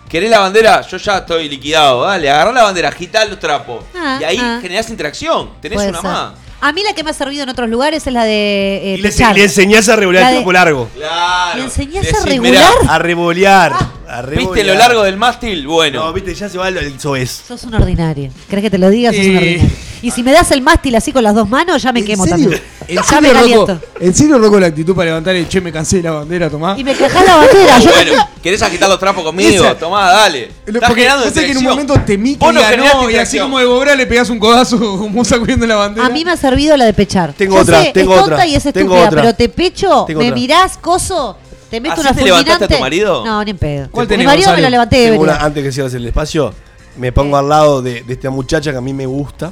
¿querés 0.09 0.29
la 0.29 0.39
bandera? 0.39 0.81
Yo 0.81 0.97
ya 0.97 1.17
estoy 1.19 1.49
liquidado. 1.49 2.03
Dale, 2.03 2.29
agarrá 2.29 2.51
la 2.51 2.63
bandera, 2.63 2.89
agitá 2.89 3.25
los 3.25 3.39
trapos. 3.39 3.83
Ah, 3.95 4.17
y 4.21 4.23
ahí 4.23 4.37
ah. 4.39 4.59
generás 4.61 4.89
interacción. 4.89 5.51
Tenés 5.61 5.75
puede 5.77 5.89
una 5.89 6.01
ser. 6.01 6.09
más. 6.11 6.33
A 6.61 6.71
mí 6.71 6.81
la 6.83 6.93
que 6.93 7.03
me 7.03 7.11
ha 7.11 7.13
servido 7.13 7.43
en 7.43 7.49
otros 7.49 7.69
lugares 7.69 8.07
es 8.07 8.13
la 8.13 8.23
de 8.23 8.77
eh, 8.93 8.95
Y 8.97 9.01
le, 9.01 9.09
enseñás 9.43 9.87
a 9.89 9.95
regular 9.95 10.23
La 10.23 10.29
el 10.29 10.35
de- 10.35 10.39
trapo 10.39 10.53
largo. 10.53 10.89
Claro. 10.95 11.57
¿Me 11.57 11.63
enseñás 11.65 12.05
a 12.05 12.07
Decís, 12.07 12.25
regular? 12.25 12.71
A 12.89 12.97
revolear. 12.99 13.73
A 14.07 14.21
revolear. 14.21 14.53
¿Viste 14.53 14.63
lo 14.63 14.73
largo 14.75 15.03
del 15.03 15.17
mástil? 15.17 15.67
Bueno. 15.67 16.05
No, 16.05 16.13
viste, 16.13 16.33
ya 16.33 16.49
se 16.49 16.57
va 16.57 16.69
el, 16.69 16.77
el 16.77 16.99
soez. 16.99 17.29
Sos 17.47 17.63
un 17.65 17.75
ordinario. 17.75 18.31
¿Crees 18.49 18.63
que 18.63 18.69
te 18.71 18.77
lo 18.79 18.89
diga? 18.89 19.11
Sos 19.11 19.19
un 19.19 19.25
Eh. 19.25 19.37
ordinario. 19.37 19.69
Y 20.05 20.11
si 20.11 20.21
me 20.21 20.31
das 20.31 20.51
el 20.51 20.61
mástil 20.61 20.93
así 20.95 21.11
con 21.11 21.23
las 21.23 21.33
dos 21.33 21.49
manos, 21.49 21.81
ya 21.81 21.91
me 21.91 22.01
¿En 22.01 22.05
quemo 22.05 22.25
serio? 22.25 22.49
también. 22.51 22.61
¿En 22.87 22.95
Ya 22.97 23.03
serio, 23.03 23.21
me 23.21 23.27
Rocco? 23.29 23.65
caliento. 23.65 23.79
¿En 23.99 24.13
serio, 24.13 24.37
Rocco, 24.37 24.59
la 24.59 24.67
actitud 24.67 24.93
para 24.95 25.05
levantar 25.07 25.35
el 25.35 25.47
che, 25.49 25.59
me 25.61 25.71
cansé 25.71 25.97
de 25.97 26.03
la 26.03 26.11
bandera, 26.11 26.47
tomá? 26.47 26.75
Y 26.77 26.83
me 26.83 26.93
quejás 26.93 27.25
la 27.25 27.35
bandera. 27.37 27.79
Yo 27.83 27.89
bueno, 27.91 28.29
¿querés 28.43 28.61
agitar 28.61 28.87
los 28.87 28.99
trapos 28.99 29.23
conmigo? 29.23 29.49
Esa- 29.65 29.75
Tomá, 29.75 30.11
dale. 30.11 30.51
Lo- 30.67 30.73
Estás 30.75 30.89
Porque 30.89 31.01
generando 31.01 31.25
yo 31.25 31.31
sé 31.33 31.45
que 31.47 31.51
en 31.53 31.57
un 31.57 31.63
momento 31.63 31.99
te 32.05 32.17
mica 32.19 32.45
Vos 32.45 32.51
y 32.53 32.55
no 32.55 32.61
ganó, 32.61 32.75
generaste 32.83 33.13
y 33.13 33.15
así 33.17 33.39
como 33.39 33.57
de 33.57 33.65
Bobra 33.65 33.95
le 33.95 34.05
pegás 34.05 34.29
un 34.29 34.37
codazo 34.37 34.77
como 34.99 35.25
sacudiendo 35.25 35.65
la 35.65 35.75
bandera. 35.77 36.05
A 36.05 36.09
mí 36.09 36.23
me 36.23 36.31
ha 36.33 36.37
servido 36.37 36.77
la 36.77 36.85
de 36.85 36.93
pechar. 36.93 37.33
Tengo 37.33 37.55
Yo 37.55 37.61
otra, 37.63 37.81
sé, 37.81 37.91
tengo 37.91 38.13
es 38.13 38.19
tonta 38.19 38.35
otra, 38.35 38.45
y 38.45 38.53
es 38.53 38.61
tengo 38.63 38.79
estúpida, 38.93 39.07
otra. 39.07 39.21
pero 39.23 39.35
te 39.35 39.49
pecho, 39.49 40.03
Tengo 40.05 40.19
me 40.19 40.27
otra. 40.27 40.35
mirás, 40.35 40.77
coso, 40.77 41.35
te 41.71 41.81
meto 41.81 41.93
¿Así 41.95 42.01
una 42.01 42.13
te 42.13 42.23
levantaste 42.23 42.51
a 42.51 42.67
fulminante. 42.67 42.75
tu 42.75 42.81
marido? 42.81 43.25
No, 43.25 43.43
ni 43.43 43.49
en 43.49 43.57
pedo. 43.57 43.87
¿Cuál 43.89 44.05
Mi 44.05 44.09
tenés, 44.09 44.25
marido 44.27 44.41
me 44.49 44.51
Gonzalo? 44.51 44.61
lo 44.67 44.69
levanté 44.69 44.97
de 44.97 45.09
Tengo 45.09 45.23
una, 45.23 45.37
antes 45.37 45.63
que 45.63 45.71
cierres 45.71 45.93
el 45.95 46.05
espacio, 46.05 46.53
me 46.97 47.11
pongo 47.11 47.37
al 47.37 47.49
lado 47.49 47.81
de, 47.81 48.03
de 48.03 48.13
esta 48.13 48.29
muchacha 48.29 48.71
que 48.71 48.77
a 48.77 48.81
mí 48.81 48.93
me 48.93 49.07
gusta. 49.07 49.51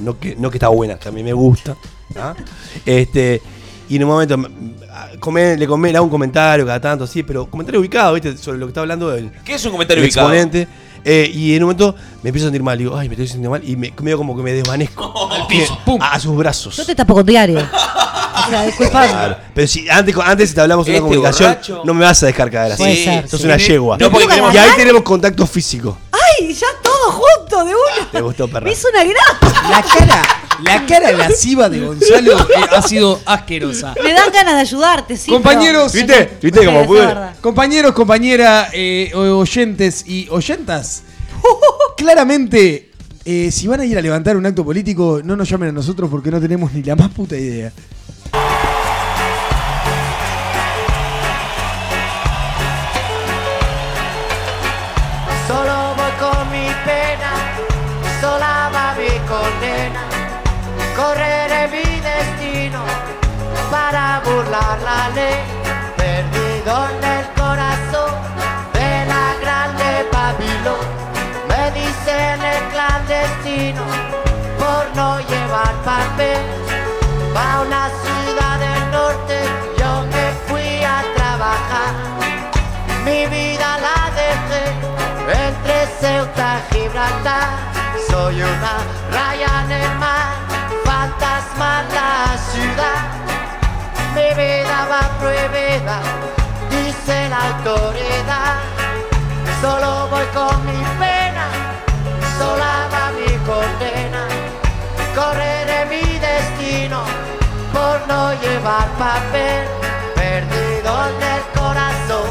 No 0.00 0.18
que, 0.18 0.36
no 0.36 0.50
que 0.50 0.56
está 0.58 0.68
buena, 0.68 0.96
que 0.98 1.08
a 1.08 1.12
mí 1.12 1.22
me 1.22 1.32
gusta. 1.32 1.76
¿ah? 2.16 2.34
Este, 2.84 3.40
y 3.88 3.96
en 3.96 4.04
un 4.04 4.10
momento 4.10 4.36
le, 4.36 5.18
come- 5.20 5.56
le 5.92 5.96
hago 5.96 6.04
un 6.04 6.10
comentario 6.10 6.64
cada 6.66 6.80
tanto, 6.80 7.06
sí, 7.06 7.22
pero 7.22 7.46
comentario 7.50 7.80
ubicado, 7.80 8.14
¿viste? 8.14 8.36
Sobre 8.36 8.58
lo 8.58 8.66
que 8.66 8.70
está 8.70 8.80
hablando 8.80 9.14
el, 9.14 9.30
¿Qué 9.44 9.54
es 9.54 9.64
un 9.64 9.72
comentario 9.72 10.02
el 10.02 10.08
ubicado? 10.08 10.32
exponente. 10.32 10.68
Eh, 11.06 11.30
y 11.34 11.54
en 11.54 11.62
un 11.62 11.66
momento 11.66 11.94
me 12.22 12.30
empiezo 12.30 12.46
a 12.46 12.48
sentir 12.48 12.62
mal. 12.62 12.78
Digo, 12.78 12.96
ay, 12.96 13.08
me 13.10 13.14
estoy 13.14 13.26
sintiendo 13.26 13.50
mal. 13.50 13.62
Y 13.68 13.76
me, 13.76 13.92
medio 14.00 14.16
como 14.16 14.34
que 14.34 14.42
me 14.42 14.52
desvanezco 14.54 15.30
al 15.32 15.46
piso, 15.46 15.78
a, 16.00 16.12
a 16.14 16.18
sus 16.20 16.34
brazos. 16.34 16.76
Yo 16.76 16.86
te 16.86 16.94
tapo 16.94 17.12
con 17.12 17.26
diario. 17.26 17.58
o 18.46 18.48
sea, 18.50 18.64
disculpame. 18.64 19.08
Claro. 19.08 19.36
Pero 19.54 19.66
si 19.68 19.86
antes, 19.90 20.14
antes 20.24 20.48
si 20.48 20.54
te 20.54 20.62
hablamos 20.62 20.86
de 20.86 20.92
una 20.92 20.96
Este 20.98 21.02
comunicación, 21.08 21.48
borracho. 21.50 21.82
no 21.84 21.92
me 21.92 22.04
vas 22.06 22.22
a 22.22 22.26
dejar 22.26 22.50
caer 22.50 22.72
así. 22.72 22.82
Puede 22.82 23.04
ser, 23.04 23.28
Sos 23.28 23.40
sí. 23.40 23.46
una 23.46 23.56
yegua. 23.58 23.98
No, 23.98 24.10
porque 24.10 24.26
y 24.34 24.56
ahí 24.56 24.70
tenemos 24.78 25.02
contacto 25.02 25.46
físico. 25.46 25.98
¡Ay! 26.40 26.52
Ya 26.54 26.66
todo 26.82 27.12
junto 27.12 27.64
de 27.64 27.72
una. 27.74 28.10
Te 28.10 28.20
gustó, 28.20 28.48
perra. 28.48 28.66
Me 28.66 28.72
hizo 28.72 28.88
una 28.88 29.04
grapa. 29.04 29.68
La 29.70 29.82
cara, 29.82 30.22
la 30.62 30.86
cara 30.86 31.12
lasciva 31.12 31.68
de 31.68 31.80
Gonzalo 31.80 32.38
eh, 32.38 32.44
ha 32.70 32.82
sido 32.82 33.20
asquerosa. 33.24 33.94
Me 34.02 34.12
dan 34.12 34.30
ganas 34.32 34.54
de 34.54 34.60
ayudarte, 34.60 35.16
sí. 35.16 35.30
Compañeros, 35.30 35.92
pero- 35.92 36.06
¿Viste? 36.06 36.38
¿Viste 36.42 36.64
cómo 36.66 36.86
pude? 36.86 37.00
verdad. 37.06 37.36
Compañeros, 37.40 37.92
compañera, 37.92 38.68
eh, 38.72 39.10
o- 39.14 39.38
oyentes 39.38 40.04
y 40.06 40.28
oyentas, 40.30 41.02
claramente, 41.96 42.90
eh, 43.24 43.50
si 43.50 43.66
van 43.66 43.80
a 43.80 43.84
ir 43.84 43.96
a 43.98 44.02
levantar 44.02 44.36
un 44.36 44.46
acto 44.46 44.64
político, 44.64 45.20
no 45.24 45.36
nos 45.36 45.48
llamen 45.48 45.70
a 45.70 45.72
nosotros 45.72 46.10
porque 46.10 46.30
no 46.30 46.40
tenemos 46.40 46.72
ni 46.72 46.82
la 46.82 46.96
más 46.96 47.08
puta 47.10 47.36
idea. 47.36 47.72
Perdido 65.04 66.88
en 66.88 67.04
el 67.04 67.26
corazón 67.34 68.10
de 68.72 69.04
la 69.04 69.34
grande 69.42 70.08
Babilón. 70.10 70.86
Me 71.46 71.70
dicen 71.72 72.40
el 72.42 72.62
clandestino 72.72 73.82
por 74.58 74.96
no 74.96 75.20
llevar 75.20 75.74
papel. 75.84 76.40
Pa' 77.34 77.60
una 77.66 77.90
ciudad 78.02 78.58
del 78.58 78.90
norte 78.92 79.42
yo 79.76 80.06
me 80.10 80.32
fui 80.48 80.82
a 80.82 81.04
trabajar. 81.14 81.92
Mi 83.04 83.26
vida 83.26 83.76
la 83.86 84.10
dejé 84.22 84.64
entre 85.46 85.86
Ceuta 86.00 86.62
y 86.70 86.74
Gibraltar. 86.74 87.50
Soy 88.08 88.42
una 88.42 88.78
raya 89.12 89.64
en 89.64 89.72
el 89.82 89.94
mar, 89.98 90.32
fantasma 90.82 91.82
la 91.92 92.38
ciudad. 92.50 93.23
Vida 94.36 94.88
va 94.90 95.02
prohibida, 95.20 96.00
dice 96.68 97.28
la 97.28 97.38
autoridad. 97.50 98.56
Solo 99.60 100.08
voy 100.08 100.26
con 100.34 100.66
mi 100.66 100.82
pena, 100.98 101.46
sola 102.36 102.88
va 102.92 103.12
mi 103.12 103.32
condena. 103.46 104.26
Correré 105.14 105.86
mi 105.86 106.18
destino 106.18 107.04
por 107.72 107.96
no 108.08 108.32
llevar 108.42 108.88
papel, 108.98 109.68
perdido 110.16 110.90
en 111.10 111.22
el 111.34 111.42
corazón 111.56 112.28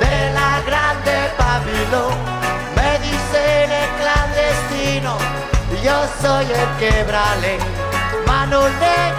de 0.00 0.32
la 0.32 0.62
grande 0.66 1.30
Babilón. 1.38 2.16
Me 2.74 2.98
dicen 3.00 3.70
el 3.70 3.88
clandestino, 4.00 5.18
yo 5.82 5.96
soy 6.22 6.46
el 6.46 6.68
quebrale. 6.78 7.58
Manolé, 8.26 9.12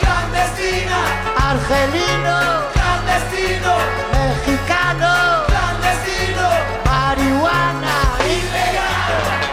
clandestina, 0.00 1.31
argelino, 1.52 2.38
clandestino, 2.72 3.72
mexicano, 4.12 5.44
clandestino, 5.50 6.48
marihuana, 6.86 7.96
ilegal. 8.24 9.51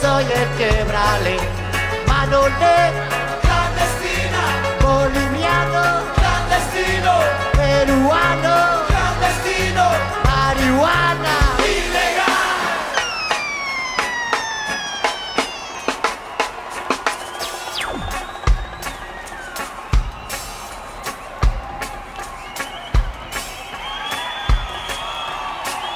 Soy 0.00 0.24
el 0.24 0.48
quebrale. 0.56 1.36
Manolero, 2.06 3.02
clandestina, 3.42 4.42
boliviano, 4.80 5.84
clandestino, 6.18 7.12
peruano, 7.56 8.56
clandestino, 8.88 9.84
marihuana, 10.24 11.36
ilegal. 11.64 12.38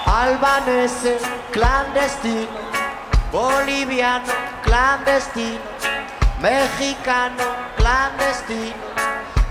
Albanese, 0.07 1.19
clandestino, 1.51 2.72
boliviano, 3.33 4.30
clandestino, 4.62 5.59
mexicano, 6.41 7.43
clandestino, 7.76 8.76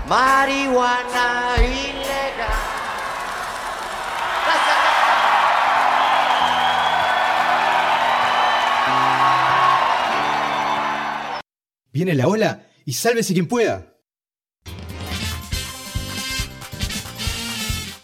marihuana 0.08 1.56
ilegal. 1.58 2.72
Viene 11.92 12.14
la 12.14 12.26
ola 12.26 12.66
y 12.86 12.94
sálvese 12.94 13.34
quien 13.34 13.46
pueda. 13.46 13.88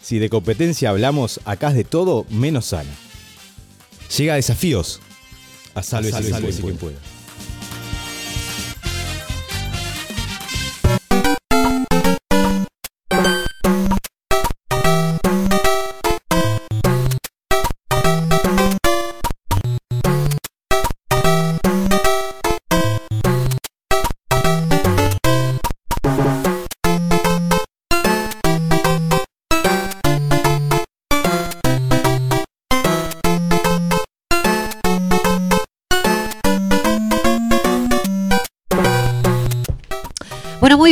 Si 0.01 0.19
de 0.19 0.29
competencia 0.29 0.89
hablamos, 0.89 1.39
acá 1.45 1.69
es 1.69 1.75
de 1.75 1.83
todo 1.85 2.25
menos 2.29 2.65
sana. 2.67 2.91
Llega 4.15 4.33
a 4.33 4.35
desafíos. 4.35 5.01
A 5.79 6.39
quien 6.39 6.61
quien 6.61 6.77
pueda. 6.77 6.97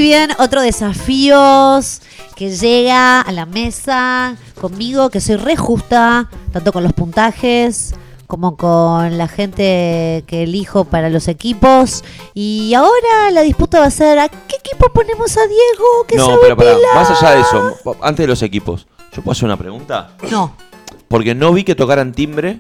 Bien, 0.08 0.32
otro 0.40 0.62
desafíos 0.62 2.02
que 2.34 2.56
llega 2.56 3.20
a 3.20 3.32
la 3.34 3.46
mesa 3.46 4.38
conmigo, 4.60 5.10
que 5.10 5.20
soy 5.20 5.36
re 5.36 5.58
justa, 5.58 6.30
tanto 6.54 6.72
con 6.72 6.84
los 6.84 6.94
puntajes 6.94 7.94
como 8.26 8.56
con 8.56 9.18
la 9.18 9.28
gente 9.28 10.24
que 10.26 10.44
elijo 10.44 10.86
para 10.86 11.10
los 11.10 11.28
equipos. 11.28 12.06
Y 12.34 12.74
ahora 12.74 13.32
la 13.32 13.42
disputa 13.42 13.82
va 13.82 13.88
a 13.88 13.92
ser, 13.92 14.18
¿a 14.20 14.30
qué 14.30 14.56
equipo 14.56 14.88
ponemos 14.94 15.36
a 15.36 15.42
Diego? 15.46 16.06
Que 16.08 16.16
No, 16.16 16.28
sabe 16.28 16.38
pero 16.42 16.56
pará, 16.56 16.78
más 16.96 17.12
allá 17.12 17.32
de 17.32 17.42
eso, 17.42 17.76
antes 18.02 18.24
de 18.24 18.28
los 18.28 18.42
equipos, 18.42 18.88
¿yo 19.14 19.22
puedo 19.22 19.34
hacer 19.34 19.44
una 19.44 19.58
pregunta? 19.58 20.12
No. 20.32 20.56
Porque 21.10 21.36
no 21.36 21.52
vi 21.52 21.66
que 21.66 21.76
tocaran 21.76 22.14
timbre 22.14 22.58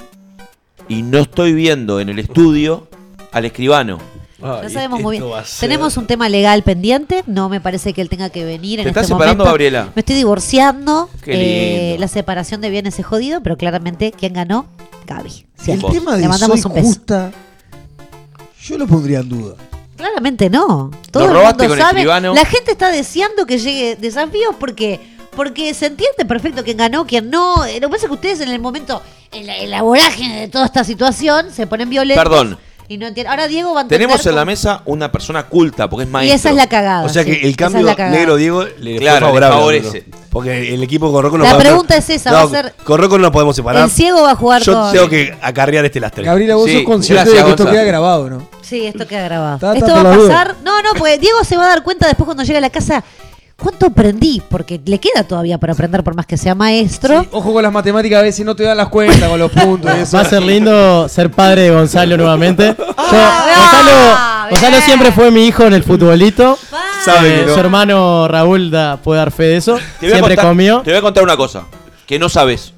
y 0.89 1.01
no 1.01 1.17
estoy 1.17 1.53
viendo 1.53 2.01
en 2.01 2.09
el 2.09 2.19
estudio 2.19 2.89
al 3.31 3.45
escribano. 3.45 3.99
No 4.39 4.69
sabemos 4.69 5.01
muy 5.01 5.19
bien. 5.19 5.31
Tenemos 5.59 5.97
un 5.97 6.05
tema 6.07 6.29
legal 6.29 6.61
pendiente. 6.63 7.23
No 7.25 7.49
me 7.49 7.59
parece 7.59 7.93
que 7.93 8.01
él 8.01 8.09
tenga 8.09 8.29
que 8.29 8.45
venir 8.45 8.79
en 8.79 8.83
¿Te 8.85 8.89
este 8.89 8.99
estás 9.01 9.07
separando, 9.07 9.43
momento. 9.43 9.45
Gabriela? 9.45 9.89
Me 9.95 9.99
estoy 10.01 10.15
divorciando. 10.15 11.09
Qué 11.23 11.31
Eh, 11.33 11.87
lindo. 11.89 12.01
la 12.01 12.07
separación 12.07 12.61
de 12.61 12.69
bienes 12.69 12.99
es 12.99 13.05
jodido, 13.05 13.41
pero 13.41 13.57
claramente, 13.57 14.11
¿quién 14.11 14.33
ganó? 14.33 14.67
Gaby. 15.07 15.29
El 15.57 15.63
Siempre. 15.63 15.89
tema 15.91 16.15
Le 16.15 16.21
de 16.23 16.27
mandamos 16.27 16.59
soy 16.61 16.69
un 16.69 16.75
beso. 16.75 16.87
justa, 16.87 17.31
yo 18.61 18.77
lo 18.77 18.87
pondría 18.87 19.19
en 19.19 19.29
duda. 19.29 19.55
Claramente 19.95 20.49
no. 20.49 20.91
Todo 21.09 21.27
Lo 21.27 21.39
el 21.39 21.45
mundo 21.47 21.57
con 21.63 21.71
el 21.71 21.77
sabe. 21.79 21.91
escribano. 22.01 22.33
La 22.35 22.45
gente 22.45 22.71
está 22.71 22.91
deseando 22.91 23.45
que 23.47 23.57
llegue 23.57 23.95
desafíos 23.95 24.55
porque 24.59 24.99
porque 25.35 25.73
se 25.75 25.85
entiende 25.87 26.25
perfecto 26.27 26.63
quién 26.63 26.77
ganó, 26.77 27.05
quién 27.05 27.29
no. 27.29 27.63
Eh, 27.65 27.79
Lo 27.79 27.87
que 27.89 27.93
pasa 27.93 28.05
es 28.05 28.09
que 28.09 28.13
ustedes 28.15 28.39
en 28.41 28.49
el 28.49 28.59
momento, 28.59 29.01
en 29.31 29.45
la, 29.45 29.55
en 29.57 29.69
la 29.69 29.83
vorágine 29.83 30.39
de 30.41 30.47
toda 30.47 30.65
esta 30.65 30.83
situación, 30.83 31.51
se 31.51 31.67
ponen 31.67 31.89
violentos. 31.89 32.23
Perdón. 32.23 32.57
Y 32.89 32.97
no 32.97 33.07
entienden. 33.07 33.29
Ahora 33.31 33.47
Diego 33.47 33.73
va 33.73 33.81
a 33.81 33.87
Tenemos 33.87 34.25
en 34.25 34.35
la 34.35 34.45
mesa 34.45 34.81
una 34.85 35.11
persona 35.11 35.43
culta, 35.43 35.89
porque 35.89 36.03
es 36.03 36.09
Y 36.09 36.11
maestro. 36.11 36.35
esa 36.37 36.49
es 36.51 36.55
la 36.55 36.67
cagada. 36.69 37.05
O 37.05 37.09
sea 37.09 37.25
que 37.25 37.35
sí, 37.35 37.39
el 37.43 37.55
cambio 37.57 37.87
es 37.87 37.97
negro 37.97 38.37
Diego 38.37 38.63
le 38.79 38.97
Claro, 38.97 39.29
fue 39.29 39.41
favorable. 39.41 39.75
le 39.79 39.81
favorece. 39.83 40.05
Porque 40.29 40.73
el 40.73 40.83
equipo 40.83 41.11
con 41.11 41.21
Rocco 41.23 41.37
no 41.37 41.43
La 41.43 41.57
pregunta 41.57 41.97
es 41.97 42.09
esa, 42.09 42.29
no, 42.31 42.35
va 42.37 42.43
a 42.43 42.47
ser- 42.47 42.73
Con 42.83 42.99
Rocco 42.99 43.17
no 43.17 43.23
nos 43.23 43.31
podemos 43.31 43.55
separar. 43.55 43.83
El 43.83 43.89
ciego 43.91 44.21
va 44.21 44.31
a 44.31 44.35
jugar 44.35 44.61
Yo 44.61 44.73
con- 44.73 44.91
tengo 44.93 45.09
que 45.09 45.35
acarrear 45.41 45.83
este 45.83 45.99
lastre. 45.99 46.23
Gabriela, 46.23 46.55
vos 46.55 46.71
sos 46.71 46.83
consciente 46.83 47.29
de 47.29 47.43
que 47.43 47.49
esto 47.49 47.69
queda 47.69 47.83
grabado, 47.83 48.29
¿no? 48.29 48.47
Sí, 48.61 48.85
esto 48.85 49.05
queda 49.07 49.23
grabado. 49.23 49.73
Esto 49.73 49.93
va 49.93 49.99
a 50.13 50.17
pasar. 50.17 50.55
No, 50.63 50.81
no, 50.81 50.89
pues 50.97 51.19
Diego 51.19 51.43
se 51.43 51.57
va 51.57 51.65
a 51.65 51.69
dar 51.69 51.83
cuenta 51.83 52.07
después 52.07 52.25
cuando 52.25 52.43
llegue 52.43 52.57
a 52.57 52.61
la 52.61 52.69
casa. 52.69 53.03
¿Cuánto 53.61 53.87
aprendí? 53.87 54.41
Porque 54.47 54.79
le 54.85 54.99
queda 54.99 55.23
todavía 55.23 55.57
para 55.57 55.73
aprender 55.73 56.03
por 56.03 56.15
más 56.15 56.27
que 56.27 56.37
sea 56.37 56.53
maestro. 56.53 57.25
Ojo 57.31 57.53
con 57.53 57.63
las 57.63 57.71
matemáticas, 57.73 58.19
a 58.19 58.21
veces 58.21 58.45
no 58.45 58.55
te 58.55 58.63
dan 58.63 58.77
las 58.77 58.87
cuentas 58.89 59.27
con 59.27 59.39
los 59.39 59.51
puntos 59.51 59.91
y 59.97 60.01
eso. 60.01 60.15
Va 60.17 60.21
a 60.21 60.29
ser 60.29 60.43
lindo 60.43 61.09
ser 61.09 61.31
padre 61.31 61.63
de 61.63 61.71
Gonzalo 61.71 62.17
nuevamente. 62.17 62.75
Yo- 62.77 62.85
Gonzalo, 62.95 64.49
Gonzalo 64.51 64.81
siempre 64.81 65.11
fue 65.11 65.31
mi 65.31 65.47
hijo 65.47 65.63
en 65.63 65.73
el 65.73 65.83
futbolito. 65.83 66.57
Sabe 67.03 67.41
Eh, 67.41 67.43
no. 67.47 67.53
Su 67.55 67.59
hermano 67.59 68.27
Raúl 68.27 68.69
da- 68.69 68.97
puede 68.97 69.19
dar 69.19 69.31
fe 69.31 69.43
de 69.43 69.57
eso. 69.57 69.79
Siempre 69.99 70.19
contar, 70.35 70.45
comió. 70.45 70.81
te 70.83 70.91
voy 70.91 70.99
a 70.99 71.01
contar 71.01 71.23
una 71.23 71.35
cosa 71.37 71.63
que 72.05 72.19
no 72.19 72.29
sabes. 72.29 72.73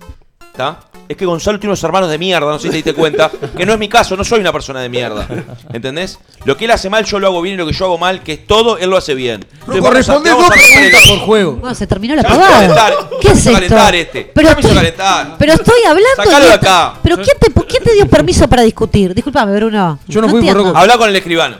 ¿Está? 0.59 0.77
Es 1.07 1.15
que 1.15 1.25
Gonzalo 1.25 1.57
tiene 1.57 1.71
unos 1.71 1.83
hermanos 1.85 2.09
de 2.09 2.17
mierda, 2.17 2.45
no 2.51 2.59
sé 2.59 2.63
si 2.63 2.69
te 2.69 2.75
diste 2.75 2.93
cuenta. 2.93 3.31
Que 3.57 3.65
no 3.65 3.71
es 3.71 3.79
mi 3.79 3.87
caso, 3.87 4.17
no 4.17 4.25
soy 4.25 4.41
una 4.41 4.51
persona 4.51 4.81
de 4.81 4.89
mierda. 4.89 5.25
¿Entendés? 5.71 6.19
Lo 6.43 6.57
que 6.57 6.65
él 6.65 6.71
hace 6.71 6.89
mal, 6.89 7.05
yo 7.05 7.17
lo 7.17 7.27
hago 7.27 7.41
bien 7.41 7.55
y 7.55 7.57
lo 7.57 7.65
que 7.65 7.71
yo 7.71 7.85
hago 7.85 7.97
mal, 7.97 8.21
que 8.23 8.33
es 8.33 8.45
todo, 8.45 8.77
él 8.77 8.89
lo 8.89 8.97
hace 8.97 9.15
bien. 9.15 9.45
A- 9.67 9.77
corresponde 9.79 10.29
dos 10.31 10.49
preguntas 10.49 11.03
por 11.07 11.19
juego. 11.19 11.53
Bueno, 11.53 11.73
se 11.73 11.87
terminó 11.87 12.13
la 12.15 12.23
pavada. 12.23 12.93
¿Qué 13.21 13.29
es 13.29 13.45
esto? 13.47 13.77
este. 13.93 14.31
Pero 14.35 14.49
estoy- 14.49 14.75
calentar. 14.75 15.35
Pero 15.39 15.53
estoy 15.53 15.81
hablando. 15.87 16.09
Sacalo 16.17 16.45
de 16.45 16.53
acá. 16.53 16.93
¿Pero 17.01 17.15
quién 17.15 17.37
te, 17.39 17.53
quién 17.63 17.83
te 17.83 17.93
dio 17.93 18.05
permiso 18.07 18.47
para 18.49 18.61
discutir? 18.63 19.15
Disculpame, 19.15 19.55
Bruno. 19.55 19.97
entiendo. 20.07 20.77
Habla 20.77 20.97
con 20.97 21.07
el 21.09 21.15
escribano. 21.15 21.55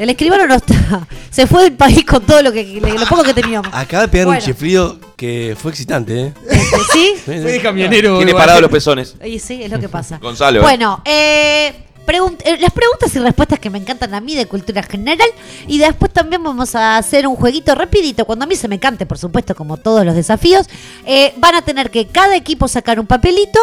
El 0.00 0.08
escribano 0.10 0.46
no 0.46 0.54
está. 0.54 1.06
Se 1.30 1.46
fue 1.46 1.64
del 1.64 1.74
país 1.74 2.04
con 2.06 2.24
todo 2.24 2.42
lo 2.42 2.50
que 2.52 2.80
lo 2.80 3.06
poco 3.06 3.22
que 3.22 3.34
teníamos. 3.34 3.70
Acaba 3.72 4.04
de 4.04 4.08
pegar 4.08 4.26
Bueno. 4.26 4.40
un 4.40 4.44
chiflido 4.46 4.98
que 5.16 5.54
fue 5.60 5.70
excitante, 5.72 6.20
¿eh? 6.22 6.32
¿Sí? 6.92 7.14
Fue 7.24 7.34
de 7.38 7.60
camionero. 7.60 8.16
Tiene 8.16 8.32
parados 8.32 8.62
los 8.62 8.70
pezones. 8.70 9.14
Y 9.24 9.38
sí, 9.38 9.62
es 9.62 9.70
lo 9.70 9.78
que 9.78 9.88
pasa. 9.90 10.18
Gonzalo. 10.18 10.62
Bueno, 10.62 11.02
eh, 11.04 11.74
pregun- 12.06 12.38
eh, 12.44 12.56
las 12.58 12.72
preguntas 12.72 13.14
y 13.14 13.18
respuestas 13.18 13.58
que 13.58 13.68
me 13.68 13.76
encantan 13.78 14.14
a 14.14 14.20
mí 14.22 14.34
de 14.34 14.46
cultura 14.46 14.82
general. 14.82 15.28
Y 15.68 15.76
después 15.78 16.10
también 16.10 16.42
vamos 16.42 16.74
a 16.74 16.96
hacer 16.96 17.26
un 17.26 17.36
jueguito 17.36 17.74
rapidito. 17.74 18.24
Cuando 18.24 18.44
a 18.46 18.48
mí 18.48 18.56
se 18.56 18.68
me 18.68 18.78
cante, 18.80 19.04
por 19.04 19.18
supuesto, 19.18 19.54
como 19.54 19.76
todos 19.76 20.06
los 20.06 20.14
desafíos. 20.14 20.66
Eh, 21.04 21.34
van 21.36 21.54
a 21.56 21.62
tener 21.62 21.90
que 21.90 22.06
cada 22.06 22.34
equipo 22.36 22.66
sacar 22.68 22.98
un 22.98 23.06
papelito 23.06 23.60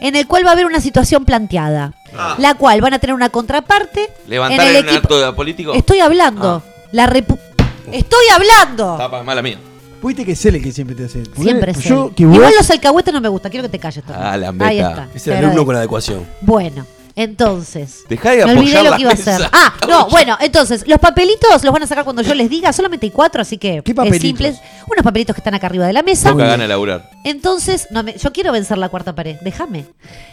en 0.00 0.16
el 0.16 0.26
cual 0.26 0.44
va 0.44 0.50
a 0.50 0.52
haber 0.52 0.66
una 0.66 0.80
situación 0.80 1.24
planteada. 1.24 1.92
Ah. 2.16 2.34
La 2.38 2.54
cual 2.54 2.80
van 2.80 2.94
a 2.94 2.98
tener 2.98 3.14
una 3.14 3.28
contraparte. 3.28 4.08
Levantar 4.26 4.66
en 4.66 4.70
en 4.70 4.76
el 4.76 4.82
un 4.84 4.88
equipo. 4.96 5.14
acto 5.14 5.36
político. 5.36 5.74
Estoy 5.74 6.00
hablando. 6.00 6.62
La 6.92 7.06
repu- 7.08 7.38
Estoy 7.92 8.24
hablando. 8.32 8.96
Tapa, 8.96 9.22
mala 9.22 9.42
mía. 9.42 9.58
Viste 10.02 10.24
que 10.24 10.32
es 10.32 10.44
él 10.46 10.54
el 10.56 10.62
que 10.62 10.72
siempre 10.72 10.96
te 10.96 11.04
hace. 11.04 11.24
Siempre 11.36 11.72
es 11.72 11.80
yo, 11.84 12.06
él. 12.08 12.14
que 12.14 12.24
vos- 12.24 12.34
Igual 12.36 12.52
los 12.56 12.70
alcahuetes 12.70 13.12
no 13.12 13.20
me 13.20 13.28
gusta, 13.28 13.50
quiero 13.50 13.64
que 13.64 13.68
te 13.68 13.78
calles 13.78 14.02
también. 14.04 14.26
Ah, 14.26 14.36
la 14.36 14.66
Ahí 14.66 14.78
está. 14.78 15.08
Es 15.14 15.26
el 15.26 15.34
alumno 15.34 15.64
con 15.66 15.74
la 15.74 15.80
adecuación. 15.80 16.26
Bueno, 16.40 16.86
entonces. 17.22 18.04
Dejá 18.08 18.30
de 18.32 18.46
me 18.46 18.52
olvidé 18.58 18.82
lo 18.82 18.90
la 18.90 18.96
que 18.96 19.02
iba 19.02 19.10
a 19.10 19.14
hacer. 19.14 19.48
Ah, 19.52 19.72
no, 19.88 20.08
bueno, 20.08 20.36
entonces, 20.40 20.84
los 20.86 20.98
papelitos 20.98 21.62
los 21.64 21.72
van 21.72 21.82
a 21.82 21.86
sacar 21.86 22.04
cuando 22.04 22.22
yo 22.22 22.34
les 22.34 22.48
diga, 22.50 22.72
solamente 22.72 23.06
hay 23.06 23.10
cuatro, 23.10 23.42
así 23.42 23.58
que 23.58 23.82
¿Qué 23.84 23.90
es 23.92 23.96
papelitos? 23.96 24.20
simple. 24.22 24.48
Unos 24.90 25.04
papelitos 25.04 25.34
que 25.34 25.40
están 25.40 25.54
acá 25.54 25.66
arriba 25.66 25.86
de 25.86 25.92
la 25.92 26.02
mesa. 26.02 26.32
Poca 26.32 26.46
gana 26.46 26.62
de 26.64 26.68
laburar. 26.68 27.10
Entonces, 27.24 27.88
no 27.90 28.02
me- 28.02 28.16
yo 28.16 28.32
quiero 28.32 28.52
vencer 28.52 28.78
la 28.78 28.88
cuarta 28.88 29.14
pared, 29.14 29.36
déjame. 29.42 29.84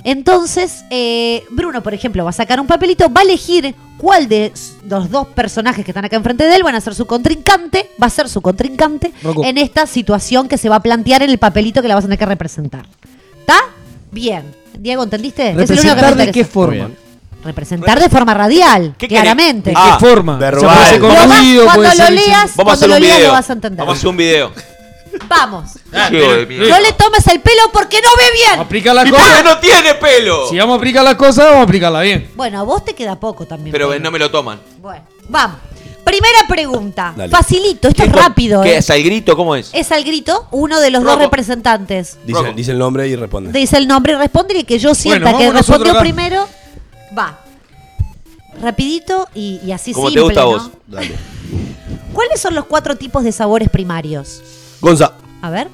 Entonces, 0.04 0.86
eh, 0.90 1.44
Bruno, 1.50 1.84
por 1.84 1.94
ejemplo, 1.94 2.24
va 2.24 2.30
a 2.30 2.34
sacar 2.34 2.60
un 2.60 2.68
papelito, 2.68 3.12
va 3.12 3.22
a 3.22 3.24
elegir 3.24 3.76
cuál 3.98 4.28
de 4.30 4.52
los 4.88 5.10
dos 5.10 5.28
personajes 5.30 5.84
que 5.84 5.92
están 5.92 6.06
acá 6.06 6.16
enfrente 6.16 6.44
de 6.46 6.56
él 6.56 6.64
van 6.64 6.76
a 6.76 6.82
ser 6.82 6.96
su 6.96 7.06
contrincante, 7.06 7.90
va 8.02 8.08
a 8.08 8.10
ser 8.12 8.30
su 8.30 8.42
contrincante 8.42 9.12
Rocco. 9.24 9.44
en 9.44 9.58
esta 9.58 9.86
situación 9.88 10.48
que 10.48 10.58
se 10.58 10.70
va 10.70 10.78
a 10.78 10.80
plantear 10.82 11.24
en 11.24 11.30
el 11.30 11.38
papelito 11.40 11.82
que 11.82 11.88
la 11.88 11.96
vas 11.96 12.04
a 12.04 12.08
tener 12.08 12.20
que 12.20 12.26
representar. 12.26 12.86
¿Está? 13.40 13.60
Bien. 14.18 14.55
Diego, 14.80 15.03
¿entendiste? 15.03 15.53
¿Representar 15.53 16.15
de 16.15 16.32
qué 16.32 16.43
forma? 16.43 16.89
Representar 17.43 17.99
de 17.99 18.09
forma 18.09 18.34
radial, 18.34 18.95
¿Qué 18.97 19.07
querés? 19.07 19.22
claramente. 19.22 19.70
¿De 19.70 19.76
Ah, 19.78 19.97
qué 19.99 20.05
forma? 20.07 20.38
verbal. 20.38 20.65
O 20.65 20.68
sea, 20.70 20.74
puede 20.76 20.89
ser 20.89 20.99
con 20.99 21.09
Lo 21.09 21.15
vas- 21.15 21.39
ruido, 21.39 21.63
cuando 21.65 21.82
puede 21.84 21.95
lo 21.97 22.03
ser- 22.05 22.13
leas, 22.13 22.28
Vamos 22.28 22.51
a 22.51 22.55
cuando 22.55 22.72
hacer 22.74 22.89
lo 22.89 22.95
un 22.95 23.01
leas 23.01 23.15
video. 23.18 23.28
lo 23.28 23.34
vas 23.34 23.49
a 23.49 23.53
entender. 23.53 23.78
Vamos 23.80 23.93
a 23.93 23.97
hacer 23.97 24.09
un 24.09 24.18
video. 24.18 24.51
Vamos. 25.30 25.72
Hijo 26.11 26.34
de 26.34 26.45
mierda. 26.45 26.68
No 26.70 26.80
le 26.82 26.91
tomes 26.93 27.28
el 27.28 27.39
pelo 27.41 27.61
porque 27.72 27.97
no 28.03 28.09
ve 28.18 28.24
bien. 28.34 28.59
Aplicar 28.59 28.95
la 28.95 29.07
¿Y 29.07 29.09
cosa. 29.11 29.24
por 29.24 29.36
qué 29.38 29.43
no 29.43 29.57
tiene 29.59 29.93
pelo? 29.95 30.49
Si 30.49 30.57
vamos 30.57 30.74
a 30.74 30.78
aplicar 30.78 31.03
la 31.03 31.15
cosa, 31.18 31.43
vamos 31.45 31.59
a 31.59 31.63
aplicarla 31.63 32.01
bien. 32.01 32.32
Bueno, 32.36 32.59
a 32.59 32.63
vos 32.63 32.84
te 32.84 32.93
queda 32.93 33.20
poco 33.20 33.45
también. 33.45 33.72
Pero 33.72 33.89
pelo. 33.89 33.99
no 34.03 34.11
me 34.11 34.20
lo 34.20 34.30
toman. 34.32 34.59
Bueno, 34.80 35.03
vamos. 35.30 35.57
Primera 36.08 36.39
pregunta. 36.47 37.14
Dale. 37.16 37.30
Facilito, 37.30 37.89
esto 37.89 38.03
es 38.03 38.10
¿Qué- 38.12 38.18
rápido. 38.18 38.62
¿Qué 38.64 38.76
¿eh? 38.76 38.78
es 38.78 38.89
al 38.89 39.03
grito? 39.03 39.36
¿Cómo 39.36 39.55
es? 39.55 39.70
Es 39.74 39.91
al 39.91 40.03
grito 40.03 40.47
uno 40.51 40.80
de 40.80 40.89
los 40.89 41.03
dos 41.03 41.18
representantes. 41.20 42.18
Dice, 42.55 42.72
el 42.72 42.78
nombre 42.80 43.08
y 43.08 43.16
responde. 43.16 43.51
Dice 43.58 43.78
el 43.78 43.88
nombre 43.88 44.14
y 44.14 44.16
responde 44.16 44.58
y 44.60 44.64
que 44.64 44.80
yo 44.80 44.95
sienta 44.95 45.32
Bueno, 45.34 45.38
que 45.38 45.45
nosotros 45.53 45.80
respondió 45.80 45.91
acá. 45.93 45.99
primero, 46.01 46.47
va. 47.18 47.39
Rapidito 48.62 49.28
y, 49.36 49.60
y 49.66 49.72
así 49.72 49.91
Como 49.93 50.08
te 50.08 50.14
simple, 50.20 50.24
gusta 50.24 50.41
a 50.41 50.43
¿no? 50.45 50.49
vos. 50.51 50.70
Dale. 50.88 51.12
¿Cuáles 52.14 52.39
son 52.41 52.55
los 52.55 52.66
cuatro 52.66 52.95
tipos 52.95 53.24
de 53.24 53.32
sabores 53.32 53.70
primarios? 53.70 54.41
Gonza. 54.82 55.14
A 55.41 55.49
ver. 55.49 55.68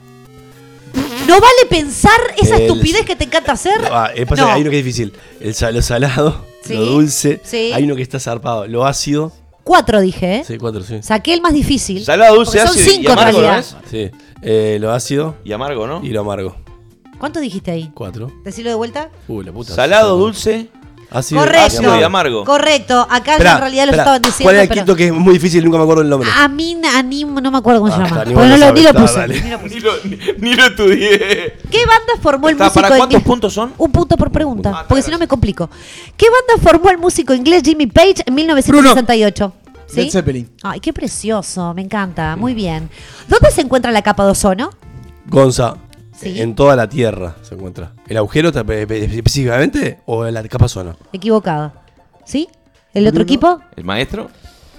No 1.27 1.33
vale 1.39 1.65
pensar 1.69 2.19
esa 2.41 2.55
El- 2.57 2.63
estupidez 2.63 3.05
que 3.05 3.15
te 3.15 3.23
encanta 3.25 3.53
hacer. 3.53 3.79
Ah, 3.91 4.09
eh, 4.13 4.25
pasa 4.25 4.41
No. 4.43 4.51
hay 4.51 4.61
uno 4.61 4.71
que 4.71 4.79
es 4.79 4.83
difícil. 4.85 5.13
El 5.39 5.53
sal- 5.55 5.73
lo 5.75 5.81
salado, 5.81 6.45
Sí, 6.65 6.73
lo 6.73 6.81
dulce. 6.85 7.39
sí. 7.43 7.71
Hay 7.73 7.83
uno 7.83 7.95
que 7.95 8.01
está 8.01 8.19
zarpado. 8.19 8.67
Lo 8.67 8.85
ácido. 8.85 9.31
Cuatro 9.63 10.01
dije, 10.01 10.37
¿eh? 10.37 10.43
Sí, 10.45 10.57
cuatro, 10.57 10.81
sí. 10.83 11.01
Saqué 11.01 11.33
el 11.33 11.41
más 11.41 11.53
difícil. 11.53 12.03
Salado, 12.03 12.35
dulce, 12.35 12.59
son 12.59 12.67
ácido 12.69 12.85
y 12.85 12.89
cinco 12.89 13.11
en 13.13 13.17
amargo, 13.19 13.37
¿no 13.41 13.47
realidad. 13.47 13.59
es? 13.59 13.89
Sí. 13.89 14.11
Eh, 14.41 14.77
lo 14.81 14.91
ácido 14.91 15.35
Y 15.45 15.53
amargo, 15.53 15.87
¿no? 15.87 16.01
y 16.03 16.09
lo 16.09 16.19
amargo. 16.21 16.55
¿Cuánto 17.17 17.39
dijiste 17.39 17.71
ahí? 17.71 17.89
Cuatro. 17.93 18.29
Decirlo 18.43 18.71
de 18.71 18.75
vuelta. 18.75 19.09
Uy, 19.29 19.45
la 19.45 19.53
puta. 19.53 19.73
Salado, 19.73 20.17
dulce. 20.17 20.69
Ácido, 21.13 21.41
Correcto. 21.41 21.65
ácido 21.67 21.99
y 21.99 22.03
amargo. 22.03 22.43
Correcto. 22.43 23.07
Acá 23.09 23.33
Esperá, 23.33 23.53
en 23.53 23.59
realidad 23.59 23.83
lo 23.85 23.91
esperá. 23.91 24.03
estaban 24.03 24.21
diciendo. 24.23 24.43
¿Cuál 24.45 24.55
era 24.55 24.63
el 24.63 24.67
pero- 24.69 24.81
quinto 24.81 24.95
que 24.95 25.05
es 25.07 25.13
muy 25.13 25.33
difícil? 25.33 25.63
Nunca 25.63 25.77
me 25.77 25.83
acuerdo 25.83 26.01
el 26.01 26.09
nombre. 26.09 26.29
A 26.35 26.47
mí, 26.47 26.77
a 26.95 27.03
mí 27.03 27.23
no 27.23 27.51
me 27.51 27.57
acuerdo 27.57 27.81
cómo 27.81 27.93
Ah, 27.93 27.95
se 27.97 28.03
llama. 28.03 28.07
está, 28.21 28.25
ni 28.25 28.33
Porque 28.33 28.49
vos 28.49 28.59
no 28.59 28.65
lo 28.65 28.65
lo, 28.67 28.73
ni 28.73 28.81
lo 28.81 28.87
sabés, 28.93 29.01
puse. 29.01 29.13
está, 29.13 29.21
dale. 29.21 29.41
ni 29.41 29.49
lo 29.49 29.59
puse. 29.59 29.75
Ni 29.75 29.79
lo, 29.81 29.91
ni- 30.03 30.17
ni 30.49 30.55
lo 30.55 30.65
estudié. 30.65 31.57
¿Qué 31.69 31.85
banda 31.85 32.13
formó 32.21 32.49
el 32.49 32.53
Está, 32.53 32.63
músico 32.65 32.81
¿Para 32.81 32.95
cuántos 32.97 33.13
inglés? 33.15 33.27
puntos 33.27 33.53
son? 33.53 33.73
Un 33.77 33.91
punto 33.91 34.17
por 34.17 34.31
pregunta, 34.31 34.71
Ah, 34.75 34.85
porque 34.87 35.03
si 35.03 35.11
no 35.11 35.17
me 35.19 35.27
complico. 35.27 35.69
¿Qué 36.17 36.25
banda 36.29 36.63
formó 36.69 36.89
el 36.89 36.97
músico 36.97 37.33
inglés 37.33 37.61
Jimmy 37.63 37.87
Page 37.87 38.23
en 38.25 38.33
1968? 38.35 39.53
¿Sí? 39.87 40.01
Led 40.05 40.09
Zeppelin. 40.11 40.49
Ay, 40.63 40.79
qué 40.79 40.91
precioso, 40.91 41.73
me 41.75 41.81
encanta, 41.83 42.35
muy 42.35 42.53
bien. 42.55 42.89
¿Dónde 43.27 43.51
se 43.51 43.61
encuentra 43.61 43.91
la 43.91 44.01
capa 44.01 44.25
de 44.25 44.31
ozono? 44.31 44.71
Gonza. 45.27 45.75
Sí. 46.23 46.41
En 46.41 46.55
toda 46.55 46.75
la 46.75 46.87
Tierra 46.89 47.35
se 47.41 47.55
encuentra. 47.55 47.91
¿El 48.07 48.17
agujero 48.17 48.49
específicamente 48.49 49.99
o 50.05 50.25
en 50.25 50.33
la 50.33 50.43
capa 50.47 50.67
zona? 50.67 50.95
Equivocada. 51.11 51.73
¿Sí? 52.25 52.47
¿El 52.93 53.07
otro 53.07 53.23
equipo? 53.23 53.59
¿El 53.75 53.83
maestro? 53.83 54.29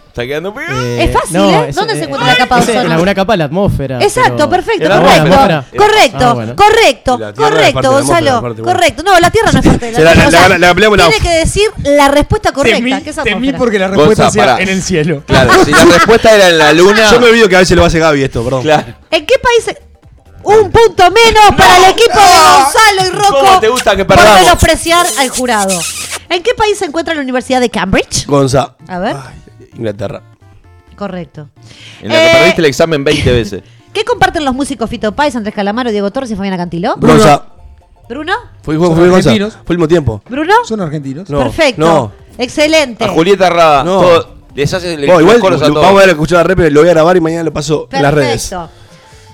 ¿Está 0.08 0.24
quedando 0.24 0.54
pegado? 0.54 0.80
Es 0.86 1.10
fácil, 1.12 1.36
¿eh? 1.40 1.72
¿Dónde 1.74 1.94
se 1.96 2.04
encuentra 2.04 2.28
la 2.28 2.36
capa 2.36 2.60
de? 2.60 2.72
En 2.72 2.92
alguna 2.92 3.14
capa 3.16 3.32
de 3.32 3.36
la 3.38 3.44
atmósfera. 3.46 4.00
Exacto, 4.00 4.48
pero- 4.48 4.50
perfecto, 4.50 4.84
¿En 4.84 4.88
la 4.88 5.00
correcto. 5.00 5.76
Correcto, 5.76 6.24
Ah, 6.24 6.34
bueno. 6.34 6.54
correcto, 6.56 7.18
correcto, 7.34 7.90
Gonzalo. 7.90 8.40
Correcto. 8.62 9.02
No, 9.02 9.18
la 9.18 9.30
Tierra 9.32 9.50
no 9.50 9.58
es 9.58 9.66
parte 9.66 9.86
de 9.86 9.92
la 9.92 10.14
la- 10.14 10.30
la- 10.30 10.48
la- 10.50 10.58
la 10.58 10.70
ampliamos 10.70 10.98
la- 10.98 11.08
Tiene 11.08 11.20
que 11.28 11.34
decir 11.34 11.68
la 11.82 12.06
respuesta 12.06 12.52
correcta, 12.52 12.78
Temí, 12.78 13.02
que 13.02 13.10
es 13.10 13.16
temí 13.24 13.52
porque 13.54 13.76
la 13.80 13.88
respuesta 13.88 14.22
Gonza, 14.26 14.30
sea 14.32 14.46
pará. 14.52 14.62
en 14.62 14.68
el 14.68 14.82
cielo. 14.84 15.24
Claro, 15.26 15.50
si 15.64 15.72
la 15.72 15.84
respuesta 15.84 16.32
era 16.32 16.48
en 16.48 16.58
la 16.58 16.72
luna. 16.72 17.10
Yo 17.10 17.18
me 17.20 17.26
olvido 17.30 17.48
que 17.48 17.56
a 17.56 17.58
veces 17.58 17.76
lo 17.76 17.84
hace 17.84 17.98
Gaby 17.98 18.22
esto, 18.22 18.44
perdón. 18.44 18.62
Claro. 18.62 18.94
¿En 19.10 19.26
qué 19.26 19.34
país? 19.42 19.76
Un 20.44 20.70
punto 20.70 21.04
menos 21.10 21.56
para 21.56 21.76
el 21.78 21.84
equipo 21.92 22.18
de 22.18 22.24
Gonzalo 22.24 23.06
y 23.06 23.10
Rocco. 23.10 23.38
¿Cómo 23.46 23.60
te 23.60 23.68
gusta 23.68 23.96
que 23.96 24.04
Por 24.04 24.16
perdamos? 24.16 24.40
menospreciar 24.42 25.06
al 25.18 25.28
jurado. 25.30 25.78
¿En 26.28 26.42
qué 26.42 26.54
país 26.54 26.78
se 26.78 26.84
encuentra 26.86 27.14
la 27.14 27.20
Universidad 27.22 27.60
de 27.60 27.70
Cambridge? 27.70 28.26
Gonza. 28.26 28.76
A 28.88 28.98
ver. 28.98 29.16
Inglaterra. 29.76 30.22
Correcto. 30.96 31.48
En 32.02 32.08
la 32.08 32.14
que 32.14 32.26
Eh, 32.26 32.32
perdiste 32.34 32.60
el 32.60 32.64
examen 32.66 33.04
20 33.04 33.32
veces. 33.32 33.62
¿Qué 33.92 34.04
comparten 34.04 34.44
los 34.44 34.54
músicos 34.54 34.88
Fito 34.90 35.12
Páez, 35.12 35.36
Andrés 35.36 35.54
Calamaro, 35.54 35.90
Diego 35.90 36.10
Torres 36.10 36.30
y 36.30 36.36
Fabiana 36.36 36.56
Cantiló? 36.56 36.94
Gonza. 36.98 37.44
¿Bruno? 38.08 38.32
Fue, 38.62 38.76
fue, 38.76 38.86
Son 38.88 38.96
fue 38.96 39.08
Gonza. 39.08 39.30
argentinos. 39.30 39.54
Fue 39.64 39.74
el 39.74 39.78
mismo 39.78 39.88
tiempo. 39.88 40.22
¿Bruno? 40.28 40.52
Son 40.64 40.80
argentinos. 40.80 41.28
No, 41.30 41.38
Perfecto. 41.38 41.80
No. 41.80 42.12
Excelente. 42.36 43.04
A 43.04 43.08
Julieta 43.08 43.48
Rada. 43.48 43.82
No. 43.84 44.00
todo- 44.00 44.34
les 44.54 44.72
hace 44.72 44.96
le- 44.96 45.06
Bueno, 45.06 45.20
igual 45.20 45.36
los 45.36 45.42
coros 45.42 45.62
a 45.62 45.68
lo- 45.68 45.74
todos. 45.74 45.86
vamos 45.86 45.98
a 46.00 46.04
ver 46.06 46.10
escuchar 46.10 46.38
la 46.38 46.44
rep, 46.54 46.70
lo 46.72 46.80
voy 46.80 46.88
a 46.88 46.92
grabar 46.92 47.16
y 47.16 47.20
mañana 47.20 47.42
lo 47.44 47.52
paso 47.52 47.88
en 47.90 48.02
las 48.02 48.14
redes. 48.14 48.48
Perfecto. 48.50 48.70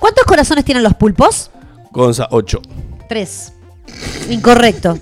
¿Cuántos 0.01 0.24
corazones 0.24 0.64
tienen 0.64 0.82
los 0.82 0.94
pulpos? 0.94 1.51
Gonza, 1.93 2.27
8. 2.32 2.60
Tres. 3.09 3.52
Incorrecto. 4.28 4.98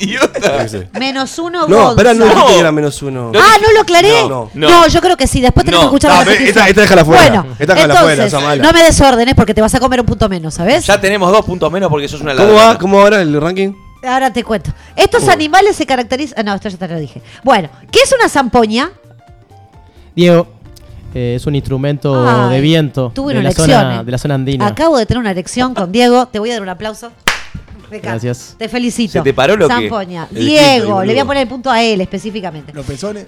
Idiota. 0.00 0.66
Menos 0.98 1.38
uno, 1.38 1.68
No, 1.68 1.90
espera, 1.90 2.14
no 2.14 2.24
dijiste 2.24 2.46
que 2.54 2.58
era 2.58 2.72
menos 2.72 3.00
uno. 3.02 3.30
Ah, 3.34 3.56
¿no 3.62 3.72
lo 3.72 3.80
aclaré? 3.82 4.10
No, 4.28 4.50
No, 4.54 4.88
yo 4.88 5.00
creo 5.00 5.16
que 5.16 5.26
sí. 5.26 5.40
Después 5.40 5.64
tenemos 5.64 5.84
No. 5.86 5.90
que 5.90 5.96
escuchar 5.96 6.10
No, 6.10 6.18
la 6.18 6.24
ve, 6.24 6.32
repetición. 6.32 6.58
esta- 6.58 6.68
esta 6.68 6.80
déjala 6.82 7.04
fuera. 7.04 7.22
Bueno, 7.28 7.46
Esta 7.58 7.74
déjala 7.74 7.94
entonces, 7.94 8.30
fuera, 8.32 8.46
mala. 8.46 8.62
no 8.64 8.72
me 8.72 8.82
desórdenes 8.84 9.34
porque 9.34 9.54
te 9.54 9.60
vas 9.60 9.74
a 9.74 9.80
comer 9.80 10.00
un 10.00 10.06
punto 10.06 10.28
menos, 10.28 10.54
¿sabes? 10.54 10.84
Ya 10.86 11.00
tenemos 11.00 11.30
dos 11.30 11.44
puntos 11.44 11.70
menos 11.70 11.88
porque 11.90 12.08
sos 12.08 12.20
una 12.20 12.32
¿Cómo 12.34 12.48
ladrona. 12.48 12.66
va? 12.72 12.78
¿Cómo 12.78 12.96
va 12.98 13.02
ahora 13.04 13.22
el 13.22 13.40
ranking? 13.40 13.72
Ahora 14.04 14.32
te 14.32 14.42
cuento. 14.42 14.72
Estos 14.96 15.28
animales 15.28 15.76
se 15.76 15.86
caracterizan... 15.86 16.40
ah, 16.40 16.42
No, 16.42 16.54
esto 16.56 16.68
ya 16.68 16.76
te 16.76 16.88
lo 16.88 16.98
dije. 16.98 17.22
Bueno, 17.44 17.68
¿qué 17.92 18.00
es 18.00 18.12
una 18.12 18.28
zampoña? 18.28 18.90
Diego, 20.16 20.48
eh, 21.14 21.34
es 21.36 21.46
un 21.46 21.54
instrumento 21.54 22.26
Ay, 22.26 22.54
de 22.54 22.60
viento 22.60 23.12
tuve 23.14 23.34
de 23.34 23.40
una 23.40 23.42
la, 23.44 23.48
elección, 23.50 23.66
zona, 23.68 24.00
eh. 24.00 24.04
de 24.04 24.10
la 24.12 24.18
zona 24.18 24.34
andina. 24.34 24.66
Acabo 24.66 24.96
de 24.96 25.06
tener 25.06 25.20
una 25.20 25.30
erección 25.30 25.74
con 25.74 25.92
Diego. 25.92 26.26
Te 26.26 26.38
voy 26.38 26.50
a 26.50 26.54
dar 26.54 26.62
un 26.62 26.68
aplauso. 26.68 27.10
Venga, 27.90 28.10
Gracias. 28.10 28.54
Te 28.58 28.68
felicito. 28.68 29.12
¿Se 29.12 29.20
te 29.20 29.34
paró 29.34 29.56
lo 29.56 29.68
que? 29.68 29.74
Zampoña. 29.74 30.28
El 30.34 30.46
Diego, 30.46 31.04
le 31.04 31.12
voy 31.12 31.20
a 31.20 31.24
poner 31.24 31.42
el 31.42 31.48
punto 31.48 31.70
a 31.70 31.82
él 31.82 32.00
específicamente. 32.00 32.72
Los 32.72 32.86
pezones. 32.86 33.26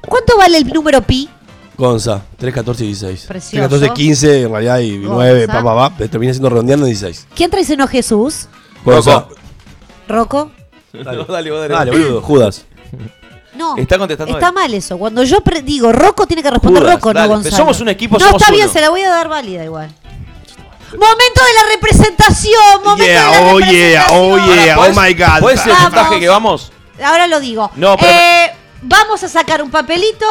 ¿Cuánto 0.00 0.36
vale 0.36 0.58
el 0.58 0.66
número 0.66 1.02
pi? 1.02 1.28
Gonza, 1.76 2.22
3, 2.38 2.54
14 2.54 2.84
y 2.84 2.86
16. 2.88 3.26
Precioso. 3.26 3.68
3, 3.68 3.80
14, 3.80 3.94
15 3.94 4.42
en 4.42 4.50
realidad 4.50 4.78
y 4.80 4.98
9, 4.98 5.46
Gonza. 5.46 5.62
pa, 5.62 5.62
pa, 5.62 5.90
pa, 5.96 6.08
termina 6.08 6.32
siendo 6.32 6.50
redondeando 6.50 6.86
en 6.86 6.90
16. 6.92 7.28
¿Quién 7.34 7.50
traicionó 7.50 7.84
a 7.84 7.86
Jesús? 7.86 8.48
Gonza. 8.84 9.26
¿Rocco? 10.08 10.50
Dale, 10.92 11.24
dale, 11.28 11.50
vos 11.50 11.60
dale. 11.60 11.74
Dale, 11.74 11.90
boludo, 11.90 12.22
Judas. 12.22 12.64
No. 13.54 13.76
Está 13.76 13.98
contestando 13.98 14.34
Está 14.34 14.48
él. 14.48 14.54
mal 14.54 14.72
eso. 14.74 14.98
Cuando 14.98 15.22
yo 15.24 15.40
pre- 15.40 15.62
digo 15.62 15.92
Rocco, 15.92 16.26
tiene 16.26 16.42
que 16.42 16.50
responder 16.50 16.82
Judas, 16.82 16.94
Rocco, 16.96 17.12
dale. 17.12 17.28
no 17.28 17.34
Gonzalo. 17.34 17.56
Somos 17.56 17.80
un 17.80 17.88
equipo, 17.88 18.18
No, 18.18 18.26
somos 18.26 18.42
está 18.42 18.52
bien, 18.52 18.64
uno. 18.64 18.72
se 18.72 18.80
la 18.80 18.90
voy 18.90 19.02
a 19.02 19.08
dar 19.10 19.28
válida 19.28 19.64
igual. 19.64 19.90
Momento 20.92 21.40
de 21.44 21.54
la 21.54 21.74
representación. 21.74 22.82
Momento 22.84 23.04
Yeah, 23.04 23.30
de 23.30 23.36
la 23.44 23.52
oh 23.52 23.60
yeah, 23.60 24.06
oh 24.10 24.36
yeah, 24.36 24.76
¿Podés- 24.76 24.96
oh 24.96 25.00
my 25.02 25.14
god. 25.14 25.40
¿Puede 25.40 25.56
ser 25.56 25.68
el 25.68 25.72
Vamos. 25.74 25.90
puntaje 25.90 26.20
que 26.20 26.28
vamos? 26.28 26.72
Ahora 27.04 27.26
lo 27.26 27.40
digo. 27.40 27.70
No, 27.76 27.96
pero- 27.96 28.10
Eh, 28.12 28.50
vamos 28.82 29.22
a 29.22 29.28
sacar 29.28 29.62
un 29.62 29.70
papelito. 29.70 30.26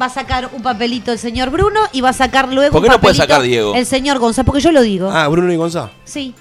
Va 0.00 0.06
a 0.06 0.10
sacar 0.10 0.50
un 0.52 0.62
papelito 0.62 1.10
el 1.12 1.18
señor 1.18 1.50
Bruno 1.50 1.80
y 1.92 2.00
va 2.02 2.10
a 2.10 2.12
sacar 2.12 2.52
luego 2.52 2.70
¿Por 2.72 2.82
qué 2.82 2.88
un 2.88 2.92
no 2.92 3.00
puede 3.00 3.16
sacar 3.16 3.42
Diego? 3.42 3.74
el 3.74 3.84
señor 3.84 4.18
Gonzalo, 4.18 4.46
porque 4.46 4.60
yo 4.60 4.70
lo 4.70 4.82
digo. 4.82 5.10
Ah, 5.12 5.26
Bruno 5.28 5.52
y 5.52 5.56
Gonza. 5.56 5.90
Sí. 6.04 6.34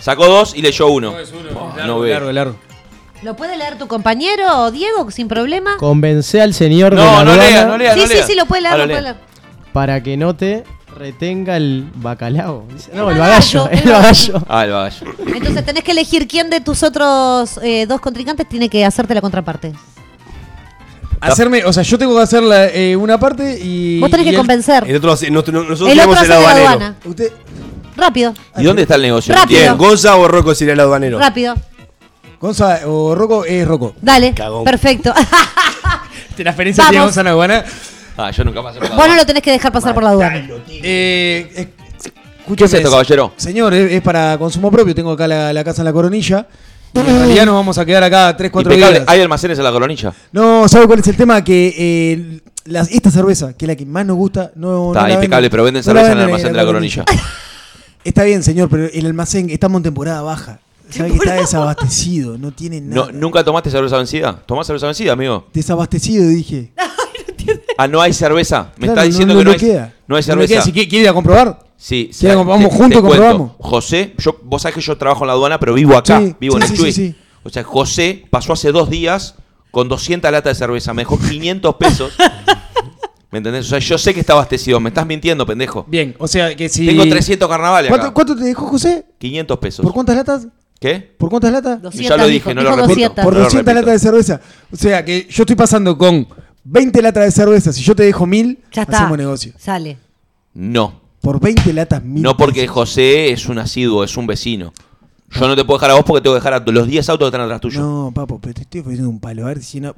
Sacó 0.00 0.26
dos 0.26 0.54
y 0.56 0.62
leyó 0.62 0.88
uno. 0.88 1.14
No 1.86 2.00
ve. 2.00 2.10
Largo, 2.10 2.32
largo. 2.32 2.56
¿Lo 3.22 3.36
puede 3.36 3.56
leer 3.58 3.76
tu 3.76 3.86
compañero, 3.86 4.70
Diego, 4.70 5.10
sin 5.10 5.28
problema? 5.28 5.76
Convencé 5.78 6.40
al 6.40 6.54
señor 6.54 6.94
de 6.94 7.02
No, 7.02 7.04
la 7.04 7.24
no 7.24 7.30
aduana 7.32 7.50
lea, 7.50 7.64
no 7.66 7.76
lea, 7.78 7.94
sí, 7.94 8.00
no 8.00 8.06
sí, 8.06 8.14
lea. 8.14 8.26
sí, 8.26 8.34
lo 8.34 8.46
puede 8.46 8.62
leer, 8.62 8.74
Ah, 8.74 8.76
lo 8.78 8.84
lo 8.86 8.88
puede 8.90 9.02
lee. 9.02 9.08
leer. 9.08 9.16
para 9.74 10.02
que 10.02 10.16
no 10.16 10.34
te 10.34 10.64
retenga 10.96 11.56
el 11.56 11.86
bacalao. 11.96 12.64
No, 12.94 13.10
El 13.10 13.14
el 13.16 13.20
bagallo, 13.20 13.64
bagallo. 13.64 13.82
el 13.84 13.92
bagallo. 13.92 14.42
Ah, 14.48 14.64
el 14.64 14.70
bagallo. 14.72 15.06
Entonces 15.34 15.64
tenés 15.66 15.84
que 15.84 15.92
elegir 15.92 16.26
quién 16.26 16.48
de 16.50 16.60
tus 16.60 16.82
otros 16.82 17.60
eh, 17.62 17.86
dos 17.86 18.00
contrincantes 18.00 18.48
tiene 18.48 18.68
que 18.70 18.84
hacerte 18.84 19.14
la 19.14 19.20
contraparte. 19.20 19.72
Hacerme, 21.20 21.64
o 21.66 21.72
sea, 21.72 21.82
yo 21.82 21.98
tengo 21.98 22.16
que 22.16 22.22
hacer 22.22 22.42
la, 22.42 22.66
eh, 22.68 22.96
una 22.96 23.20
parte 23.20 23.58
y. 23.62 24.00
Vos 24.00 24.10
tenés 24.10 24.24
y 24.24 24.30
que 24.30 24.30
el- 24.30 24.36
convencer. 24.38 24.84
El 24.88 24.96
otro, 24.96 25.10
nosotros 25.10 25.68
nosotros 25.68 25.92
El 25.92 26.00
otro 26.00 26.12
hace 26.12 26.22
el 26.22 26.28
de 26.28 26.34
la 26.34 26.40
aduanero. 26.40 26.68
aduana. 26.70 26.94
Usted, 27.04 27.32
Rápido, 27.96 28.32
¿Y 28.56 28.62
dónde 28.64 28.82
está 28.82 28.94
el 28.94 29.02
negocio? 29.02 29.34
Rápido. 29.34 29.60
¿Quién? 29.60 29.76
¿Gonza 29.76 30.16
o 30.16 30.26
Rocco 30.26 30.54
sería 30.54 30.72
el 30.72 30.80
aduanero? 30.80 31.18
rápido. 31.18 31.54
Gonza 32.40 32.80
o 32.86 33.14
Rocco 33.14 33.44
es 33.44 33.66
Rocco. 33.68 33.94
Dale, 34.00 34.32
Cagón. 34.34 34.64
perfecto. 34.64 35.12
¿Te 36.36 36.42
la 36.44 36.50
experiencia 36.50 36.84
tiene 36.84 36.98
Vamos. 36.98 37.08
Gonza 37.10 37.20
en 37.20 37.24
la 37.26 37.30
aduana? 37.32 37.64
Ah, 38.16 38.30
yo 38.30 38.44
nunca 38.44 38.62
pasé 38.62 38.78
por 38.78 38.88
la 38.90 38.96
Vos 38.96 39.08
no 39.08 39.14
lo 39.16 39.26
tenés 39.26 39.42
que 39.42 39.50
dejar 39.50 39.72
pasar 39.72 39.94
por 39.94 40.02
la 40.02 40.10
aduana. 40.10 40.36
Eh, 40.68 41.52
eh, 41.54 41.68
¿Qué 42.56 42.64
es 42.64 42.72
esto, 42.74 42.90
caballero? 42.90 43.32
Señor, 43.36 43.72
es, 43.74 43.92
es 43.92 44.02
para 44.02 44.36
consumo 44.38 44.70
propio. 44.70 44.94
Tengo 44.94 45.12
acá 45.12 45.28
la, 45.28 45.52
la 45.52 45.62
casa 45.64 45.82
en 45.82 45.86
la 45.86 45.92
coronilla. 45.92 46.46
Y 46.92 46.98
en 46.98 47.06
realidad 47.06 47.46
nos 47.46 47.54
vamos 47.54 47.78
a 47.78 47.84
quedar 47.84 48.02
acá 48.02 48.34
3, 48.36 48.50
4 48.50 48.72
Impecable. 48.72 48.98
días. 49.00 49.08
¿Hay 49.08 49.20
almacenes 49.20 49.56
en 49.58 49.64
la 49.64 49.70
colonilla? 49.70 50.12
No, 50.32 50.66
¿sabe 50.66 50.86
cuál 50.86 50.98
es 50.98 51.06
el 51.08 51.16
tema? 51.16 51.44
Que 51.44 51.74
eh, 51.78 52.40
las- 52.64 52.90
esta 52.90 53.10
cerveza, 53.12 53.52
que 53.52 53.64
es 53.64 53.68
la 53.68 53.76
que 53.76 53.86
más 53.86 54.04
nos 54.04 54.16
gusta, 54.16 54.50
no. 54.56 54.88
Está 54.88 55.02
no 55.02 55.08
la 55.08 55.14
impecable, 55.14 55.46
venden- 55.46 55.50
pero 55.50 55.64
venden 55.64 55.80
no 55.80 55.84
cerveza 55.84 56.06
en 56.06 56.12
el 56.12 56.16
venden 56.18 56.34
almacén 56.34 56.52
de 56.52 56.56
la 56.58 56.64
colonilla. 56.66 57.04
Está 58.04 58.24
bien, 58.24 58.42
señor, 58.42 58.68
pero 58.70 58.86
el 58.92 59.06
almacén 59.06 59.50
estamos 59.50 59.78
en 59.80 59.82
temporada 59.84 60.22
baja. 60.22 60.58
¿Sabe 60.98 61.10
que 61.10 61.16
está 61.16 61.34
desabastecido? 61.34 62.38
No 62.38 62.52
tiene 62.52 62.80
nada. 62.80 63.06
No, 63.06 63.12
¿Nunca 63.12 63.42
tomaste 63.44 63.70
cerveza 63.70 63.96
vencida? 63.96 64.42
¿Tomás 64.46 64.66
cerveza 64.66 64.86
vencida, 64.86 65.12
amigo? 65.12 65.46
Desabastecido, 65.52 66.26
dije. 66.28 66.72
Ah, 67.78 67.88
no 67.88 68.00
hay 68.02 68.12
cerveza. 68.12 68.72
Me 68.76 68.86
Claro, 68.86 68.92
está 68.92 69.02
diciendo 69.04 69.32
no, 69.34 69.40
que 69.40 69.44
no 69.44 69.50
no, 69.50 69.54
hay, 69.54 69.58
queda. 69.58 69.94
no 70.06 70.14
hay 70.16 70.20
No 70.20 70.22
cerveza. 70.22 70.60
Si 70.62 70.70
quiere, 70.72 70.88
quiere 70.88 71.04
ir 71.04 71.08
a 71.08 71.14
comprobar. 71.14 71.58
Sí, 71.78 72.10
¿Quiere 72.16 72.34
sí, 72.34 72.40
comp- 72.40 72.46
vamos 72.46 72.68
te- 72.70 72.76
juntos, 72.76 72.88
te 72.88 73.00
cuento. 73.00 73.08
comprobamos? 73.08 73.52
José, 73.58 74.14
yo, 74.18 74.36
vos 74.44 74.60
sabés 74.62 74.74
que 74.74 74.80
yo 74.82 74.98
trabajo 74.98 75.24
en 75.24 75.28
la 75.28 75.32
aduana, 75.32 75.58
pero 75.58 75.72
vivo 75.72 75.96
acá, 75.96 76.20
Sí, 76.20 76.36
vivo 76.38 76.56
sí, 76.56 76.56
en 76.58 76.62
el 76.62 76.68
sí, 76.68 76.76
Chuy. 76.76 76.92
sí, 76.92 77.08
sí. 77.08 77.14
O 77.42 77.48
sea, 77.48 77.64
José 77.64 78.24
pasó 78.28 78.52
hace 78.52 78.70
dos 78.70 78.90
días 78.90 79.34
con 79.70 79.88
200 79.88 80.30
latas 80.30 80.50
de 80.58 80.58
cerveza, 80.58 80.92
me 80.92 81.00
dejó 81.02 81.18
500 81.18 81.74
pesos. 81.76 82.12
¿Me 83.30 83.38
entendés? 83.38 83.66
O 83.66 83.70
sea, 83.70 83.78
yo 83.78 83.96
sé 83.96 84.12
que 84.12 84.20
está 84.20 84.34
abastecido. 84.34 84.78
Me 84.80 84.90
estás 84.90 85.06
mintiendo, 85.06 85.46
pendejo. 85.46 85.86
Bien, 85.88 86.14
o 86.18 86.28
sea 86.28 86.54
que 86.54 86.68
si. 86.68 86.84
Tengo 86.84 87.08
300 87.08 87.48
carnavales 87.48 87.88
¿Cuánto, 87.88 88.06
acá. 88.08 88.14
cuánto 88.14 88.36
te 88.36 88.44
dejó 88.44 88.66
José? 88.66 89.06
500 89.18 89.58
pesos. 89.58 89.82
¿Por 89.84 89.94
cuántas 89.94 90.16
latas? 90.16 90.46
¿Qué? 90.80 91.14
¿Por 91.18 91.28
cuántas 91.28 91.52
latas? 91.52 91.78
Ya 91.94 92.16
lo 92.16 92.26
dije, 92.26 92.54
no 92.54 92.62
lo 92.62 92.74
repito. 92.74 93.14
Por 93.16 93.34
No 93.34 93.38
lo 93.40 93.44
200 93.44 93.52
repito. 93.52 93.72
latas 93.74 93.92
de 93.92 93.98
cerveza. 94.08 94.40
O 94.72 94.76
sea 94.76 95.04
que 95.04 95.26
yo 95.30 95.42
estoy 95.42 95.54
pasando 95.54 95.96
con 95.98 96.26
20 96.64 97.02
latas 97.02 97.24
de 97.26 97.30
cerveza. 97.30 97.72
Si 97.72 97.82
yo 97.82 97.94
te 97.94 98.02
dejo 98.04 98.26
1000, 98.26 98.58
Ya 98.72 98.82
está. 98.82 98.96
hacemos 99.00 99.18
negocio. 99.18 99.52
Sale. 99.58 99.98
No. 100.54 100.98
Por 101.20 101.38
20 101.38 101.72
latas, 101.74 102.02
1000. 102.02 102.22
No 102.22 102.34
porque 102.36 102.66
José 102.66 103.30
es 103.30 103.46
un 103.46 103.58
asiduo, 103.58 104.02
es 104.04 104.16
un 104.16 104.26
vecino. 104.26 104.72
Yo 105.32 105.46
no 105.46 105.54
te 105.54 105.64
puedo 105.64 105.78
dejar 105.78 105.90
a 105.90 105.94
vos 105.94 106.04
porque 106.04 106.22
tengo 106.22 106.34
que 106.34 106.40
dejar 106.40 106.54
a 106.54 106.58
los 106.72 106.88
10 106.88 107.08
autos 107.10 107.26
que 107.26 107.28
están 107.28 107.42
atrás 107.42 107.60
tuyo. 107.60 107.80
No, 107.80 108.10
papo, 108.12 108.40
pero 108.40 108.54
te 108.54 108.62
estoy 108.62 108.80
ofreciendo 108.80 109.10
un 109.10 109.20
palo. 109.20 109.44
A 109.44 109.48
ver 109.48 109.62
si, 109.62 109.80
no, 109.80 109.94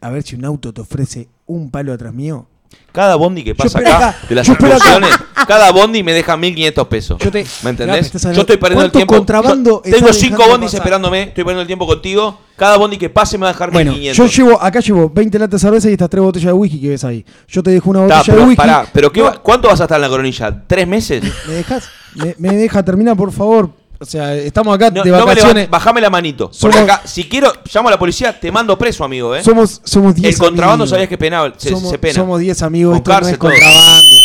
a 0.00 0.10
ver 0.10 0.22
si 0.22 0.36
un 0.36 0.44
auto 0.44 0.72
te 0.72 0.82
ofrece 0.82 1.28
un 1.46 1.70
palo 1.70 1.92
atrás 1.94 2.12
mío. 2.12 2.46
Cada 2.92 3.14
bondi 3.16 3.44
que 3.44 3.54
pasa 3.54 3.78
acá, 3.78 3.96
acá, 4.08 4.16
de 4.26 4.34
las 4.34 4.48
excursiones, 4.48 5.10
cada 5.46 5.70
bondi 5.70 6.02
me 6.02 6.14
deja 6.14 6.34
1500 6.34 6.86
pesos. 6.88 7.18
Yo 7.20 7.30
te- 7.30 7.44
¿Me 7.62 7.70
entendés? 7.70 8.10
Yo 8.10 8.40
estoy 8.40 8.56
perdiendo 8.56 8.86
el 8.86 8.90
¿Cuánto 8.90 8.98
tiempo. 8.98 9.14
contrabando 9.16 9.70
Yo 9.84 9.90
tengo 9.92 9.96
estás 9.98 10.16
5 10.16 10.36
dejando 10.36 10.52
bondis 10.52 10.66
pasar? 10.68 10.80
esperándome, 10.80 11.22
estoy 11.24 11.44
perdiendo 11.44 11.60
el 11.60 11.66
tiempo 11.66 11.86
contigo. 11.86 12.40
Cada 12.56 12.78
bondi 12.78 12.96
que 12.96 13.10
pase 13.10 13.36
me 13.36 13.42
va 13.42 13.50
a 13.50 13.52
dejar 13.52 13.70
Bueno, 13.70 13.92
1500. 13.92 14.34
yo 14.34 14.44
llevo, 14.44 14.62
acá 14.62 14.80
llevo 14.80 15.10
20 15.10 15.38
latas 15.38 15.60
de 15.60 15.66
cerveza 15.66 15.90
y 15.90 15.92
estas 15.92 16.08
tres 16.08 16.22
botellas 16.22 16.46
de 16.46 16.52
whisky 16.54 16.80
que 16.80 16.88
ves 16.88 17.04
ahí. 17.04 17.22
Yo 17.48 17.62
te 17.62 17.70
dejo 17.70 17.90
una 17.90 17.98
Ta, 17.98 18.04
botella 18.18 18.22
pero 18.24 18.38
de 18.38 18.44
whisky. 18.46 18.56
pará, 18.56 18.86
pero 18.90 19.12
¿qué 19.12 19.20
No, 19.20 19.26
va- 19.26 19.42
¿cuánto 19.42 19.68
vas 19.68 19.80
a 19.80 19.84
estar 19.84 19.96
en 19.96 20.02
la 20.02 20.08
coronilla? 20.08 20.62
¿Tres 20.66 20.88
meses? 20.88 21.22
¿Me 21.46 21.52
dejas? 21.52 21.90
¿Me, 22.14 22.34
me 22.38 22.54
deja 22.56 22.82
terminar, 22.82 23.14
por 23.14 23.30
favor? 23.30 23.70
O 23.98 24.04
sea, 24.04 24.34
estamos 24.34 24.74
acá 24.74 24.90
No, 24.90 25.02
de 25.02 25.10
no 25.10 25.16
me 25.18 25.24
vacaciones. 25.24 25.70
bajame 25.70 26.00
la 26.02 26.10
manito. 26.10 26.50
Porque 26.60 26.76
Somos- 26.78 26.90
acá, 26.90 27.02
si 27.06 27.24
quiero, 27.24 27.52
llamo 27.72 27.88
a 27.88 27.92
la 27.92 27.98
policía, 27.98 28.38
te 28.38 28.52
mando 28.52 28.76
preso, 28.76 29.04
amigo, 29.04 29.34
¿eh? 29.34 29.42
Somos, 29.42 29.80
somos 29.84 30.14
10 30.14 30.34
El 30.34 30.38
contrabando 30.40 30.82
amigos. 30.84 30.90
sabías 30.90 31.08
que 31.08 31.16
penaba, 31.18 31.52
se, 31.56 31.70
somos, 31.70 31.90
se 31.90 31.98
pena. 31.98 32.14
somos 32.14 32.38
10 32.40 32.62
amigos, 32.62 32.96
esto 32.98 33.10
no 33.10 33.28
es 33.28 33.38
todo. 33.38 33.50
contrabando. 33.50 34.16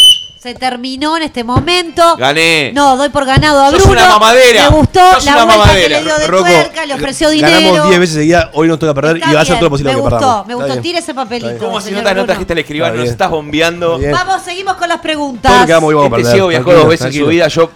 Se 0.42 0.56
terminó 0.56 1.16
en 1.18 1.24
este 1.24 1.44
momento. 1.44 2.18
Gané. 2.18 2.72
No, 2.74 2.98
doy 2.98 3.10
por 3.10 3.26
ganado 3.26 3.62
a 3.64 3.70
Sos 3.70 3.84
Bruno. 3.84 3.92
una 4.02 4.10
mamadera. 4.10 4.72
Me 4.72 4.76
gustó 4.76 5.00
Sos 5.14 5.24
la 5.26 5.34
una 5.36 5.46
vuelta 5.46 5.66
mamadera. 5.68 5.88
que 6.00 6.04
le 6.04 6.10
dio 6.10 6.18
de 6.18 6.28
Rocco, 6.28 6.44
tuerca, 6.46 6.86
le 6.88 6.94
ofreció 6.96 7.30
dinero. 7.30 7.54
Ganamos 7.62 7.88
10 7.90 8.00
veces 8.00 8.16
seguidas, 8.16 8.48
hoy 8.54 8.68
nos 8.68 8.80
toca 8.80 8.94
perder 8.96 9.18
Está 9.18 9.32
y 9.32 9.36
va 9.36 9.42
a 9.42 9.46
ser 9.46 9.54
bien, 9.54 9.60
todo 9.60 9.66
lo 9.68 9.70
posible 9.70 9.92
me 9.92 9.96
que 9.96 10.02
gustó, 10.02 10.18
perdamos. 10.18 10.48
me 10.48 10.54
gustó. 10.56 10.70
bien. 10.72 10.82
Tire 10.82 10.98
ese 11.00 11.14
papelito. 11.14 11.58
¿Cómo 11.60 11.80
si 11.80 11.92
no 11.92 12.02
te 12.04 12.16
no 12.16 12.26
trajiste 12.26 12.54
al 12.54 12.60
escribano? 12.60 12.94
Está 12.94 13.02
Nos 13.04 13.10
estás 13.12 13.30
bombeando. 13.30 14.00
Vamos, 14.12 14.42
seguimos 14.42 14.74
con 14.78 14.90
las 14.90 15.00
preguntas. 15.00 15.52
Todo 15.52 15.62
lo 15.62 15.68
que 15.68 15.74
vamos 15.74 15.94
a 16.14 16.18
Este 16.18 16.32
ciego 16.32 16.48
viajó 16.48 16.74
dos 16.74 16.88
veces 16.88 17.08
en 17.16 17.22
su 17.22 17.28
vida. 17.28 17.48
Yo 17.48 17.70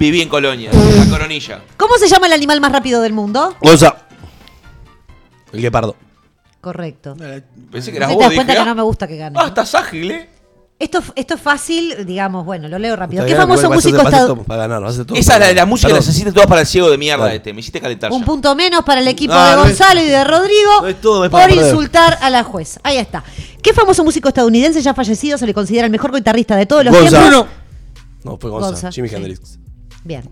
viví 0.00 0.20
en 0.22 0.28
Colonia, 0.28 0.70
en 0.72 0.98
la 0.98 1.06
coronilla. 1.08 1.62
¿Cómo 1.76 1.96
se 1.98 2.08
llama 2.08 2.26
el 2.26 2.32
animal 2.32 2.60
más 2.60 2.72
rápido 2.72 3.00
del 3.02 3.12
mundo? 3.12 3.54
Gonza. 3.60 3.94
El 5.52 5.60
guepardo. 5.60 5.94
Correcto. 6.60 7.14
Pensé 7.70 7.92
que 7.92 7.92
¿Sí 7.92 7.96
eras 7.96 8.08
te 8.08 8.14
vos, 8.14 8.20
das 8.22 8.30
dije, 8.30 8.36
cuenta 8.44 8.54
que 8.62 8.64
no 8.68 8.74
me 8.74 8.82
gusta 8.82 9.06
que 9.06 9.16
gane? 9.16 9.36
ah, 9.40 9.46
estás 9.46 9.74
ágil, 9.74 10.10
¿eh? 10.10 10.28
Esto, 10.78 11.02
esto 11.14 11.34
es 11.34 11.40
fácil, 11.42 12.06
digamos, 12.06 12.46
bueno, 12.46 12.66
lo 12.66 12.78
leo 12.78 12.96
rápido. 12.96 13.26
¿Qué 13.26 13.36
famoso 13.36 13.68
músico 13.70 13.98
todo 14.02 14.44
Esa 15.14 15.34
es 15.34 15.38
la, 15.38 15.38
la 15.38 15.46
ganar. 15.52 15.66
música 15.66 15.88
que 15.88 15.92
Perdón. 15.94 16.06
necesitas 16.06 16.32
todas 16.32 16.48
para 16.48 16.62
el 16.62 16.66
ciego 16.66 16.88
de 16.90 16.96
mierda 16.96 17.24
Dale. 17.24 17.36
este. 17.36 17.52
Me 17.52 17.60
hiciste 17.60 17.82
calentar. 17.82 18.10
Un 18.10 18.20
ya. 18.20 18.24
punto 18.26 18.54
menos 18.54 18.82
para 18.82 19.02
el 19.02 19.08
equipo 19.08 19.34
Ah, 19.34 19.50
de 19.50 19.56
no 19.56 19.62
es- 19.64 19.68
Gonzalo 19.78 20.00
y 20.00 20.06
de 20.06 20.24
Rodrigo 20.24 20.70
no 20.80 20.88
es 20.88 20.98
todo, 21.02 21.24
es 21.26 21.30
para 21.30 21.44
por 21.44 21.54
perder. 21.54 21.70
insultar 21.70 22.18
a 22.22 22.30
la 22.30 22.44
juez. 22.44 22.78
Ahí 22.82 22.96
está. 22.96 23.22
¿Qué 23.62 23.74
famoso 23.74 24.02
músico 24.04 24.28
estadounidense 24.28 24.80
ya 24.80 24.94
fallecido 24.94 25.36
se 25.36 25.44
le 25.46 25.52
considera 25.52 25.84
el 25.84 25.92
mejor 25.92 26.14
guitarrista 26.14 26.56
de 26.56 26.64
todos 26.64 26.82
los 26.86 26.94
Gonza. 26.98 27.18
tiempos? 27.28 27.46
No, 28.24 28.38
fue 28.38 28.48
Gonza. 28.50 28.68
Gonza, 28.70 28.90
Jimi 28.92 29.08
sí. 29.10 29.16
Hendrix. 29.16 29.58
Bien. 30.02 30.22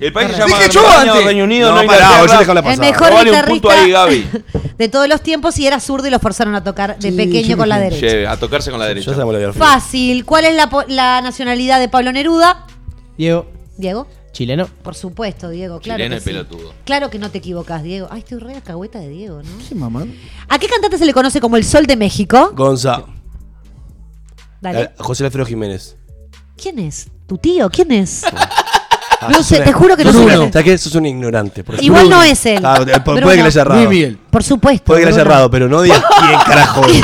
El 0.00 0.12
país 0.12 0.28
se 0.30 0.34
Dije 0.44 0.48
llama 0.50 0.66
yo 0.68 0.88
antes. 0.90 1.24
Reino 1.24 1.44
Unido, 1.44 1.70
No, 1.70 1.82
no, 1.82 1.86
pará, 1.86 2.04
Inglaterra. 2.22 2.38
dejala 2.40 2.60
El 2.72 2.80
mejor 2.80 3.08
Robale 3.10 3.30
un 3.30 3.44
punto 3.46 3.70
ahí, 3.70 3.90
Gaby. 3.92 4.28
de 4.78 4.88
todos 4.88 5.08
los 5.08 5.20
tiempos 5.22 5.56
y 5.58 5.66
era 5.68 5.78
zurdo 5.78 6.08
y 6.08 6.10
lo 6.10 6.18
forzaron 6.18 6.54
a 6.56 6.64
tocar 6.64 6.98
de 6.98 7.10
Sí, 7.12 7.16
pequeño 7.16 7.56
con 7.56 7.68
la 7.68 7.78
derecha. 7.78 8.00
Che, 8.08 8.26
a 8.26 8.36
tocarse 8.36 8.70
con 8.70 8.80
la 8.80 8.86
Ya 8.86 8.88
derecha. 8.88 9.12
sabemos 9.12 9.32
la 9.34 9.38
biografía. 9.38 9.64
Fácil. 9.64 10.24
¿Cuál 10.24 10.46
es 10.46 10.54
la, 10.56 10.68
po- 10.68 10.82
la 10.88 11.20
nacionalidad 11.20 11.78
de 11.78 11.88
Pablo 11.88 12.10
Neruda? 12.10 12.66
Diego, 13.16 13.46
Diego. 13.76 14.08
chileno. 14.32 14.66
Por 14.82 14.96
supuesto, 14.96 15.48
Diego. 15.48 15.78
Claro 15.78 15.98
Chileno 15.98 16.16
que 16.16 16.18
y 16.18 16.24
sí. 16.24 16.30
pelotudo. 16.30 16.74
Claro 16.84 17.08
que 17.08 17.20
no 17.20 17.30
te 17.30 17.38
equivocas, 17.38 17.84
Diego. 17.84 18.08
Ay, 18.10 18.18
estoy 18.18 18.38
re 18.40 18.60
cagüeta 18.64 18.98
de 18.98 19.08
Diego, 19.10 19.42
¿no? 19.44 19.60
Sí, 19.66 19.76
mamá. 19.76 20.04
¿A 20.48 20.58
qué 20.58 20.66
cantante 20.66 20.98
se 20.98 21.06
le 21.06 21.12
conoce 21.14 21.40
como 21.40 21.56
el 21.56 21.62
Sol 21.64 21.86
de 21.86 21.94
México? 21.96 22.50
Gonza. 22.56 23.04
Dale. 24.60 24.80
Eh, 24.82 24.90
José 24.98 25.24
Alfredo 25.24 25.46
Jiménez. 25.46 25.96
¿Quién 26.56 26.80
es? 26.80 27.08
¿Tu 27.28 27.38
tío? 27.38 27.70
¿Quién 27.70 27.92
es? 27.92 28.24
Ah, 29.26 29.30
No 29.30 29.42
sé, 29.42 29.60
te 29.60 29.72
juro 29.72 29.96
que 29.96 30.04
no 30.04 30.12
sos 30.12 30.20
sé. 30.20 30.38
una- 30.38 30.52
¿Sabes 30.52 30.64
qué? 30.64 30.78
Sos 30.78 30.94
un 30.94 31.06
ignorante. 31.06 31.64
por 31.64 31.74
eso. 31.76 31.84
Igual 31.84 32.08
no 32.10 32.22
es 32.22 32.44
él. 32.46 32.64
Ah, 32.64 32.78
pu- 32.80 32.84
puede 33.04 33.20
Bruno. 33.20 33.28
que 33.30 33.36
le 33.36 33.42
haya 33.42 33.60
errado. 33.60 33.76
Luis 33.80 33.88
Miguel. 33.90 34.18
Por 34.30 34.42
supuesto. 34.44 34.84
Puede 34.84 35.00
que 35.00 35.06
le 35.06 35.12
haya 35.12 35.22
Bruno. 35.22 35.34
errado, 35.34 35.50
pero 35.50 35.68
no 35.68 35.82
digas 35.82 36.02
quién 36.26 36.40
carajo 36.40 36.84
es. 36.86 37.02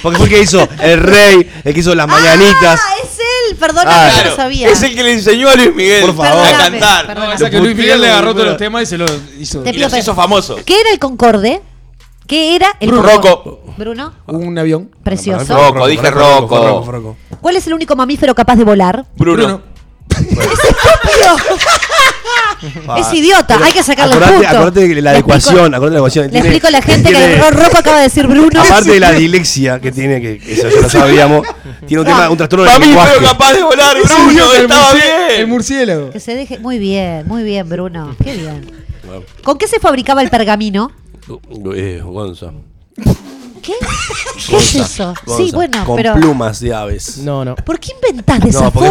Porque 0.00 0.16
fue 0.18 0.26
el 0.28 0.32
que 0.32 0.40
hizo 0.42 0.68
el 0.80 1.00
rey, 1.00 1.50
el 1.64 1.74
que 1.74 1.80
hizo 1.80 1.94
las 1.94 2.06
mañanitas. 2.06 2.80
Ah, 2.82 2.92
es 3.02 3.18
él. 3.50 3.56
Perdóname, 3.56 3.90
Ah, 3.92 4.10
claro. 4.12 4.30
no 4.30 4.36
sabía. 4.36 4.68
Es 4.68 4.82
el 4.82 4.94
que 4.94 5.02
le 5.02 5.12
enseñó 5.12 5.48
a 5.48 5.56
Luis 5.56 5.74
Miguel 5.74 6.02
Por 6.06 6.16
favor. 6.16 6.38
a 6.44 6.48
Perdóname, 6.50 6.78
cantar. 6.78 7.06
perdóname. 7.08 7.34
O 7.34 7.38
sea 7.38 7.50
que 7.50 7.58
Luis 7.60 7.76
Miguel 7.76 8.00
le 8.00 8.08
agarró 8.10 8.32
todos 8.32 8.46
los 8.46 8.56
temas 8.56 8.82
y 8.82 8.86
se 8.86 8.98
los 8.98 9.10
hizo. 9.40 9.60
Te 9.62 9.70
Y 9.70 9.72
pido 9.74 9.88
los 9.88 9.98
hizo 9.98 10.12
perdón. 10.12 10.16
famosos. 10.24 10.60
¿Qué 10.64 10.80
era 10.80 10.90
el 10.92 10.98
Concorde? 11.00 11.62
¿Qué 12.26 12.54
era 12.54 12.68
el 12.80 12.88
Bruno. 12.90 13.02
Concorde? 13.08 13.28
Rocco. 13.28 13.62
Bruno. 13.76 14.12
Un 14.26 14.56
avión. 14.58 14.90
Precioso. 15.02 15.52
Rocco, 15.54 15.86
dije 15.88 16.10
Rocco. 16.10 16.56
Rocco, 16.56 16.92
Rocco. 16.92 17.16
¿Cuál 17.40 17.56
es 17.56 17.66
el 17.66 17.74
único 17.74 17.96
mamífero 17.96 18.34
capaz 18.34 18.54
de 18.56 18.64
volar? 18.64 19.04
Bruno. 19.16 19.62
Es 22.98 23.12
idiota, 23.12 23.58
hay 23.62 23.72
que 23.72 23.82
sacarle 23.82 24.14
el 24.16 24.22
Acordate, 24.22 24.32
de 24.32 24.40
la 24.42 24.48
explico- 24.48 24.56
acordate 24.56 24.88
de 24.94 25.02
la 25.02 25.10
adecuación. 25.10 26.24
Le 26.24 26.30
Tiene- 26.30 26.38
explico 26.48 26.66
a 26.66 26.70
la 26.70 26.82
gente 26.82 27.10
que 27.10 27.16
tiene- 27.16 27.50
Rocco 27.50 27.78
acaba 27.78 27.96
de 27.98 28.02
decir 28.04 28.26
Bruno. 28.26 28.60
Aparte 28.62 28.90
de 28.90 29.00
la 29.00 29.12
dislexia 29.12 29.80
que 29.80 29.90
tiene, 29.92 30.20
que 30.20 30.40
eso 30.52 30.68
ya 30.68 30.80
lo 30.80 30.88
sabíamos, 30.88 31.46
tiene 31.86 32.00
un 32.02 32.06
tema, 32.06 32.30
un 32.30 32.36
trastorno 32.36 32.64
de 32.64 32.78
lenguaje. 32.78 33.16
capaz 33.22 33.52
de 33.54 33.62
volar, 33.62 33.96
Bruno, 34.02 34.52
el 34.54 34.62
estaba 34.62 34.92
murci- 34.92 35.00
El 35.30 35.36
bien. 35.36 35.48
murciélago. 35.48 36.10
Que 36.10 36.20
se 36.20 36.34
deje. 36.34 36.58
Muy 36.58 36.78
bien, 36.78 37.26
muy 37.26 37.42
bien, 37.42 37.68
Bruno. 37.68 38.14
Qué 38.22 38.34
bien. 38.36 38.70
¿Con 39.42 39.58
qué 39.58 39.66
se 39.66 39.78
fabricaba 39.80 40.22
el 40.22 40.30
pergamino? 40.30 40.92
Eh, 41.74 42.00
Gonza. 42.04 42.52
¿Qué? 43.62 43.74
¿Qué 44.48 44.56
es 44.56 44.74
eso? 44.74 45.14
Sí, 45.36 45.50
bueno, 45.52 45.84
Con 45.84 45.96
pero. 45.96 46.14
plumas 46.14 46.58
de 46.60 46.74
aves. 46.74 47.18
No, 47.18 47.44
no. 47.44 47.54
¿Por 47.54 47.78
qué 47.78 47.92
inventás 47.92 48.40
de 48.40 48.50
No, 48.50 48.58
esa 48.58 48.70
forma 48.70 48.90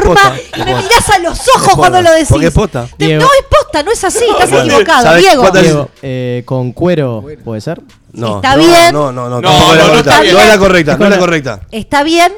y 0.56 0.60
me 0.60 0.73
posta. 0.73 0.81
mirás 0.81 1.10
a 1.10 1.19
los 1.19 1.39
ojos 1.49 1.61
posta, 1.64 1.76
cuando 1.76 2.02
lo 2.02 2.11
decís? 2.11 2.27
porque 2.30 2.48
es 2.48 2.53
posta. 2.53 2.88
Te- 2.98 3.15
no 3.18 3.26
es 3.26 3.45
posta, 3.49 3.84
no 3.84 3.91
es 3.91 4.03
así, 4.03 4.26
estás 4.31 4.49
Bueno, 4.49 4.65
equivocado. 4.65 5.03
¿sabes 5.03 5.22
Diego. 5.23 5.52
Diego, 5.52 5.89
eh, 6.02 6.43
con 6.45 6.72
cuero, 6.72 7.23
¿puede 7.43 7.61
ser? 7.61 7.81
No, 8.14 8.38
Está 8.38 8.56
no, 8.56 8.64
bien. 8.64 8.93
No, 8.93 9.11
no, 9.11 9.30
no, 9.30 9.41
No, 9.41 9.95
está 9.95 10.22
bien. 10.22 10.34
No 10.35 10.41
es 10.41 10.48
la 10.48 10.57
correcta, 10.57 10.98
no 10.98 11.06
es 11.06 11.11
la 11.11 11.19
correcta. 11.19 11.60
Está 11.72 12.03
bien, 12.03 12.31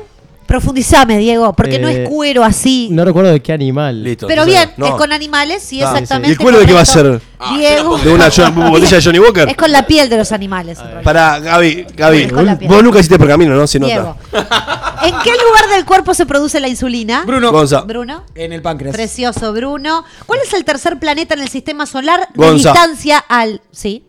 profundizame, 0.46 1.18
Diego, 1.18 1.54
porque 1.54 1.80
no 1.80 1.88
Eh, 1.90 2.04
es 2.04 2.10
cuero 2.10 2.44
así. 2.44 2.90
No 2.92 3.04
recuerdo 3.06 3.32
de 3.32 3.42
qué 3.42 3.54
animal. 3.54 4.04
Listo. 4.04 4.28
Pero 4.28 4.46
bien, 4.46 4.72
no. 4.78 4.88
es 4.88 4.94
con 4.94 5.12
animales, 5.12 5.64
sí, 5.64 5.82
Ah, 5.82 5.90
exactamente. 5.92 6.30
¿Y 6.30 6.32
el 6.34 6.38
cuero 6.38 6.60
de 6.60 6.66
qué 6.66 6.74
va 6.74 6.82
a 6.82 6.86
ser? 6.86 7.22
Diego. 7.58 7.98
¿De 7.98 8.14
una 8.14 8.30
botella 8.70 8.98
de 8.98 9.04
Johnny 9.04 9.20
Walker? 9.20 9.50
Es 9.50 9.58
con 9.58 9.72
la 9.72 9.86
piel 9.86 10.10
de 10.10 10.18
los 10.18 10.32
animales. 10.32 10.80
Para 11.04 11.40
Gaby, 11.40 11.88
Gaby, 11.96 12.26
vos 12.68 12.84
nunca 12.84 13.00
hiciste 13.00 13.18
pergamino, 13.20 13.56
¿no? 13.56 13.68
Se 13.68 13.80
Diego. 13.80 14.16
nota. 14.32 14.96
¿En 15.04 15.14
qué 15.24 15.32
lugar 15.32 15.68
del 15.76 15.86
cuerpo 15.86 16.14
se 16.14 16.26
produce 16.26 16.60
la 16.60 16.68
insulina? 16.70 17.24
Bruno. 17.26 17.52
Gonza. 17.52 17.82
Bruno. 17.82 18.24
En 18.36 18.54
el 18.54 18.62
páncreas. 18.62 18.96
Precioso, 18.96 19.52
Bruno. 19.54 20.06
¿Cuál 20.26 20.40
es 20.46 20.54
el 20.54 20.64
tercer 20.64 20.98
planeta 21.00 21.34
en 21.34 21.42
el 21.42 21.50
sistema 21.50 21.86
solar 21.86 22.22
de 22.22 22.26
Gonza. 22.36 22.72
distancia 22.72 23.18
al. 23.18 23.62
Sí. 23.72 24.06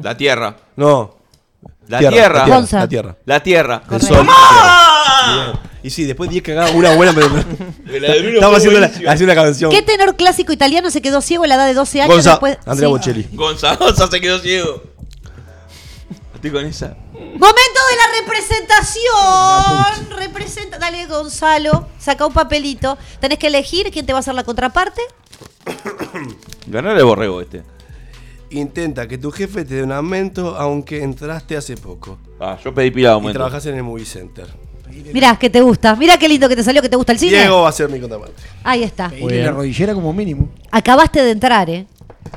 La 0.00 0.16
Tierra. 0.16 0.56
No. 0.76 1.17
La 1.88 1.98
Tierra. 1.98 2.12
La 2.12 2.44
tierra. 2.44 2.66
La 2.72 2.88
tierra. 2.88 3.16
La 3.24 3.40
Tierra. 3.40 3.82
El 3.90 4.02
sol. 4.02 4.26
Y 5.82 5.90
sí, 5.90 6.04
después 6.04 6.28
10 6.28 6.42
cagadas, 6.42 6.74
una 6.74 6.94
buena, 6.94 7.12
pero. 7.14 7.28
Estamos 7.28 8.58
haciendo, 8.58 8.80
la, 8.80 8.86
haciendo 8.86 9.24
una 9.24 9.34
canción. 9.34 9.70
¿Qué 9.70 9.80
tenor 9.82 10.16
clásico 10.16 10.52
italiano 10.52 10.90
se 10.90 11.00
quedó 11.00 11.20
ciego 11.20 11.44
a 11.44 11.46
la 11.46 11.54
edad 11.54 11.66
de 11.66 11.74
12 11.74 12.02
años 12.02 12.14
Gonza, 12.14 12.30
después? 12.30 12.58
Andrea 12.66 12.88
Sí. 12.88 12.92
Bocelli. 12.92 13.28
Gonza, 13.32 13.76
Gonza 13.76 14.08
se 14.08 14.20
quedó 14.20 14.38
ciego. 14.40 14.82
Estoy 16.34 16.50
con 16.50 16.64
esa. 16.66 16.96
Momento 17.12 17.80
de 17.90 17.96
la 17.96 18.20
representación. 18.20 20.18
Representa, 20.18 20.78
dale 20.78 21.06
Gonzalo, 21.06 21.88
saca 21.98 22.26
un 22.26 22.32
papelito. 22.32 22.98
Tenés 23.20 23.38
que 23.38 23.46
elegir 23.46 23.90
quién 23.92 24.04
te 24.04 24.12
va 24.12 24.18
a 24.18 24.20
hacer 24.20 24.34
la 24.34 24.44
contraparte. 24.44 25.00
Ganó 26.66 26.92
el 26.92 27.04
borrego 27.04 27.40
este. 27.40 27.62
Intenta 28.50 29.06
que 29.06 29.18
tu 29.18 29.30
jefe 29.30 29.64
te 29.64 29.74
dé 29.76 29.82
un 29.82 29.92
aumento 29.92 30.56
aunque 30.56 31.02
entraste 31.02 31.56
hace 31.56 31.76
poco. 31.76 32.18
Ah, 32.40 32.56
yo 32.64 32.72
pedí 32.72 32.90
pila 32.90 33.10
de 33.10 33.12
Y 33.12 33.16
aumento. 33.16 33.38
trabajas 33.38 33.66
en 33.66 33.74
el 33.76 33.82
movie 33.82 34.06
center. 34.06 34.46
Mirá, 35.12 35.36
que 35.38 35.50
te 35.50 35.60
gusta. 35.60 35.94
Mirá 35.96 36.16
qué 36.18 36.28
lindo 36.28 36.48
que 36.48 36.56
te 36.56 36.62
salió, 36.64 36.80
que 36.80 36.88
te 36.88 36.96
gusta 36.96 37.12
el 37.12 37.18
cine. 37.18 37.36
Diego 37.38 37.62
va 37.62 37.68
a 37.68 37.72
ser 37.72 37.88
mi 37.90 38.00
contraparte. 38.00 38.42
Ahí 38.64 38.82
está. 38.82 39.12
Y 39.14 39.28
la 39.28 39.52
rodillera 39.52 39.92
como 39.94 40.12
mínimo. 40.12 40.48
Acabaste 40.70 41.22
de 41.22 41.30
entrar, 41.30 41.68
¿eh? 41.68 41.86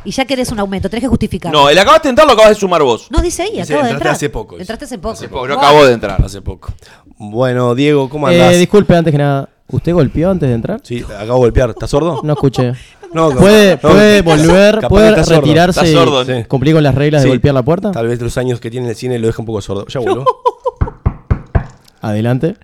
Y 0.04 0.12
ya 0.12 0.26
querés 0.26 0.52
un 0.52 0.60
aumento, 0.60 0.90
tenés 0.90 1.04
que 1.04 1.08
justificar. 1.08 1.52
No, 1.52 1.70
el 1.70 1.78
acabaste 1.78 2.08
de 2.08 2.12
entrar 2.12 2.28
lo 2.28 2.34
acabas 2.34 2.50
de 2.52 2.56
sumar 2.56 2.82
vos. 2.84 3.08
No 3.10 3.22
dice 3.22 3.44
ahí, 3.44 3.60
acabo 3.60 3.66
de 3.66 3.70
entraste 3.92 3.94
entrar. 3.94 4.14
hace 4.14 4.30
poco, 4.30 4.56
dice. 4.56 4.64
Entraste 4.64 4.86
hace 4.86 4.98
poco. 4.98 5.14
Hace 5.14 5.28
poco, 5.30 5.48
yo 5.48 5.54
acabo 5.58 5.86
de 5.86 5.94
entrar. 5.94 6.22
Hace 6.24 6.42
poco. 6.42 6.74
Bueno, 7.18 7.74
Diego, 7.76 8.10
¿cómo 8.10 8.28
andás? 8.28 8.54
Eh, 8.54 8.58
disculpe, 8.58 8.96
antes 8.96 9.12
que 9.12 9.18
nada, 9.18 9.50
¿usted 9.68 9.94
golpeó 9.94 10.30
antes 10.32 10.50
de 10.50 10.56
entrar? 10.56 10.82
Sí, 10.84 11.02
acabo 11.04 11.36
de 11.36 11.40
golpear. 11.40 11.70
¿Estás 11.72 11.90
sordo? 11.90 12.22
No 12.24 12.34
escuché. 12.34 12.74
No, 13.14 13.30
¿Puede, 13.32 13.76
no, 13.76 13.82
puede 13.82 14.24
capaz 14.24 14.38
volver, 14.38 14.80
que 14.80 14.88
puede 14.88 15.10
está 15.10 15.24
sordo. 15.26 15.42
retirarse 15.42 15.80
Está 15.86 16.00
sordo, 16.00 16.22
y 16.22 16.26
sí. 16.26 16.44
cumplir 16.48 16.74
con 16.76 16.84
las 16.84 16.96
reglas 16.96 17.22
Sí. 17.22 17.28
de 17.28 17.34
golpear 17.34 17.54
la 17.54 17.64
puerta? 17.64 17.92
Tal 17.92 18.08
vez 18.08 18.22
los 18.22 18.38
años 18.38 18.60
que 18.62 18.72
tiene 18.72 18.86
en 18.86 18.90
el 18.92 18.96
cine 18.96 19.20
lo 19.20 19.28
deja 19.28 19.42
un 19.42 19.46
poco 19.46 19.62
sordo. 19.62 19.86
Ya 19.88 20.00
vuelvo. 20.00 20.26
Adelante. 22.02 22.56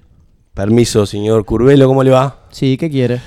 Permiso, 0.53 1.05
señor 1.05 1.45
Curvelo, 1.45 1.87
¿cómo 1.87 2.03
le 2.03 2.09
va? 2.11 2.37
Sí, 2.49 2.77
¿qué 2.77 2.89
quiere? 2.89 3.19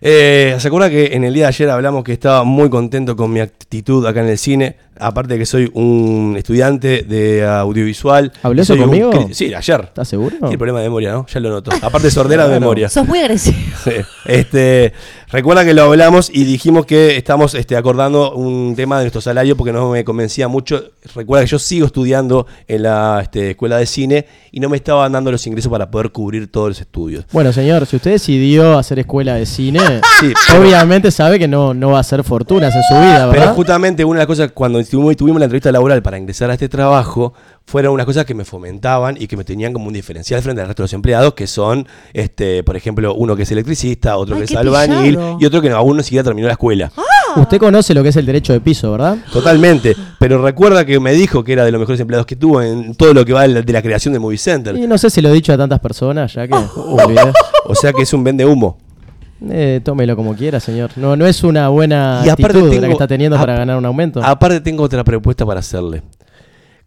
Eh, 0.00 0.54
¿Se 0.58 0.68
acuerda 0.68 0.90
que 0.90 1.14
en 1.14 1.24
el 1.24 1.34
día 1.34 1.44
de 1.44 1.48
ayer 1.48 1.70
hablamos 1.70 2.04
que 2.04 2.12
estaba 2.12 2.44
muy 2.44 2.68
contento 2.70 3.16
con 3.16 3.32
mi 3.32 3.40
actitud 3.40 4.06
acá 4.06 4.20
en 4.20 4.28
el 4.28 4.38
cine? 4.38 4.76
Aparte 4.98 5.34
de 5.34 5.38
que 5.40 5.46
soy 5.46 5.70
un 5.74 6.34
estudiante 6.38 7.02
de 7.02 7.44
audiovisual. 7.46 8.32
¿Habló 8.42 8.62
eso 8.62 8.74
un 8.74 8.80
conmigo? 8.80 9.10
Sí, 9.32 9.52
ayer. 9.54 9.80
¿Estás 9.84 10.08
seguro? 10.08 10.36
Sí, 10.40 10.52
el 10.52 10.58
problema 10.58 10.78
de 10.80 10.84
memoria, 10.86 11.12
¿no? 11.12 11.26
Ya 11.26 11.40
lo 11.40 11.50
noto. 11.50 11.70
Aparte 11.82 12.10
sordera 12.10 12.42
de 12.44 12.48
Claro. 12.50 12.60
memoria. 12.60 12.88
Sos 12.88 13.06
muy 13.06 13.18
agresivo. 13.20 13.56
Este, 14.26 14.94
recuerda 15.28 15.66
que 15.66 15.74
lo 15.74 15.82
hablamos 15.82 16.30
y 16.32 16.44
dijimos 16.44 16.86
que 16.86 17.16
estamos 17.18 17.54
este, 17.54 17.76
acordando 17.76 18.34
un 18.34 18.74
tema 18.74 18.96
de 18.98 19.04
nuestro 19.04 19.20
salario 19.20 19.54
porque 19.54 19.70
no 19.72 19.90
me 19.90 20.02
convencía 20.02 20.48
mucho. 20.48 20.82
Recuerda 21.14 21.44
que 21.44 21.50
yo 21.50 21.58
sigo 21.58 21.84
estudiando 21.86 22.46
en 22.66 22.84
la 22.84 23.20
este, 23.22 23.50
escuela 23.50 23.76
de 23.76 23.84
cine 23.84 24.26
y 24.50 24.60
no 24.60 24.70
me 24.70 24.76
estaban 24.78 25.12
dando 25.12 25.30
los 25.30 25.46
ingresos 25.46 25.70
para 25.70 25.90
poder 25.90 26.10
cubrir 26.10 26.50
todos 26.50 26.68
los 26.68 26.80
estudios. 26.80 27.26
Bueno, 27.32 27.52
señor, 27.52 27.84
si 27.86 27.96
usted 27.96 28.12
decidió 28.12 28.78
hacer 28.78 28.98
escuela 29.00 29.34
de 29.34 29.44
cine, 29.44 29.80
Sí, 30.20 30.32
pero- 30.48 30.62
obviamente 30.62 31.10
sabe 31.10 31.38
que 31.38 31.46
no, 31.48 31.74
no 31.74 31.90
va 31.90 31.98
a 31.98 32.00
hacer 32.00 32.24
fortunas 32.24 32.74
en 32.74 32.82
su 32.84 32.94
vida, 32.94 33.26
¿verdad? 33.26 33.32
Pero 33.32 33.54
justamente 33.54 34.04
una 34.06 34.20
de 34.20 34.22
las 34.22 34.26
cosas, 34.26 34.52
cuando 34.52 34.78
tuvimos, 34.90 35.16
tuvimos 35.16 35.40
la 35.40 35.46
entrevista 35.46 35.72
laboral 35.72 36.02
para 36.02 36.18
ingresar 36.18 36.50
a 36.50 36.54
este 36.54 36.68
trabajo, 36.68 37.34
fueron 37.66 37.94
unas 37.94 38.06
cosas 38.06 38.24
que 38.24 38.34
me 38.34 38.44
fomentaban 38.44 39.16
y 39.18 39.26
que 39.26 39.36
me 39.36 39.44
tenían 39.44 39.72
como 39.72 39.86
un 39.86 39.94
diferencial 39.94 40.42
frente 40.42 40.60
al 40.60 40.68
resto 40.68 40.82
de 40.82 40.84
los 40.84 40.92
empleados, 40.92 41.34
que 41.34 41.46
son, 41.46 41.86
este, 42.12 42.62
por 42.62 42.76
ejemplo, 42.76 43.14
uno 43.14 43.36
que 43.36 43.44
es 43.44 43.50
electricista, 43.50 44.16
otro 44.16 44.36
Ay, 44.36 44.42
que 44.42 44.52
es 44.52 44.56
albañil 44.56 45.16
pillado. 45.16 45.38
y 45.40 45.46
otro 45.46 45.62
que 45.62 45.70
aún 45.70 45.96
no 45.96 46.02
siquiera 46.02 46.24
terminó 46.24 46.46
la 46.46 46.52
escuela. 46.52 46.92
Usted 47.36 47.58
conoce 47.58 47.94
lo 47.94 48.02
que 48.02 48.10
es 48.10 48.16
el 48.16 48.26
derecho 48.26 48.52
de 48.52 48.60
piso, 48.60 48.92
¿verdad? 48.92 49.18
Totalmente. 49.32 49.96
Pero 50.20 50.40
recuerda 50.40 50.84
que 50.84 51.00
me 51.00 51.12
dijo 51.12 51.42
que 51.42 51.52
era 51.52 51.64
de 51.64 51.72
los 51.72 51.80
mejores 51.80 52.00
empleados 52.00 52.26
que 52.26 52.36
tuvo 52.36 52.62
en 52.62 52.94
todo 52.94 53.12
lo 53.12 53.24
que 53.24 53.32
va 53.32 53.48
de 53.48 53.72
la, 53.72 53.82
creación 53.82 54.14
de 54.14 54.20
Movie 54.20 54.38
Center. 54.38 54.76
Y 54.76 54.86
no 54.86 54.96
sé 54.98 55.10
si 55.10 55.20
lo 55.20 55.30
he 55.30 55.32
dicho 55.32 55.52
a 55.52 55.58
tantas 55.58 55.80
personas, 55.80 56.32
ya 56.32 56.46
que. 56.46 56.54
O 57.66 57.74
sea 57.74 57.94
que 57.94 58.02
es 58.02 58.12
un 58.12 58.22
vende 58.22 58.44
humo. 58.44 58.78
Eh, 59.50 59.80
tómelo 59.84 60.16
como 60.16 60.34
quiera, 60.34 60.60
señor. 60.60 60.90
No, 60.96 61.16
no 61.16 61.26
es 61.26 61.42
una 61.44 61.68
buena 61.68 62.22
Y 62.24 62.28
aparte 62.28 62.58
actitud 62.58 62.66
la 62.66 62.70
tengo- 62.80 62.86
que 62.86 62.92
está 62.92 63.06
teniendo 63.08 63.36
para 63.38 63.56
ganar 63.56 63.76
un 63.76 63.84
aumento. 63.86 64.22
Aparte 64.24 64.60
tengo 64.60 64.82
otra 64.82 65.04
propuesta 65.04 65.44
para 65.44 65.60
hacerle. 65.60 66.02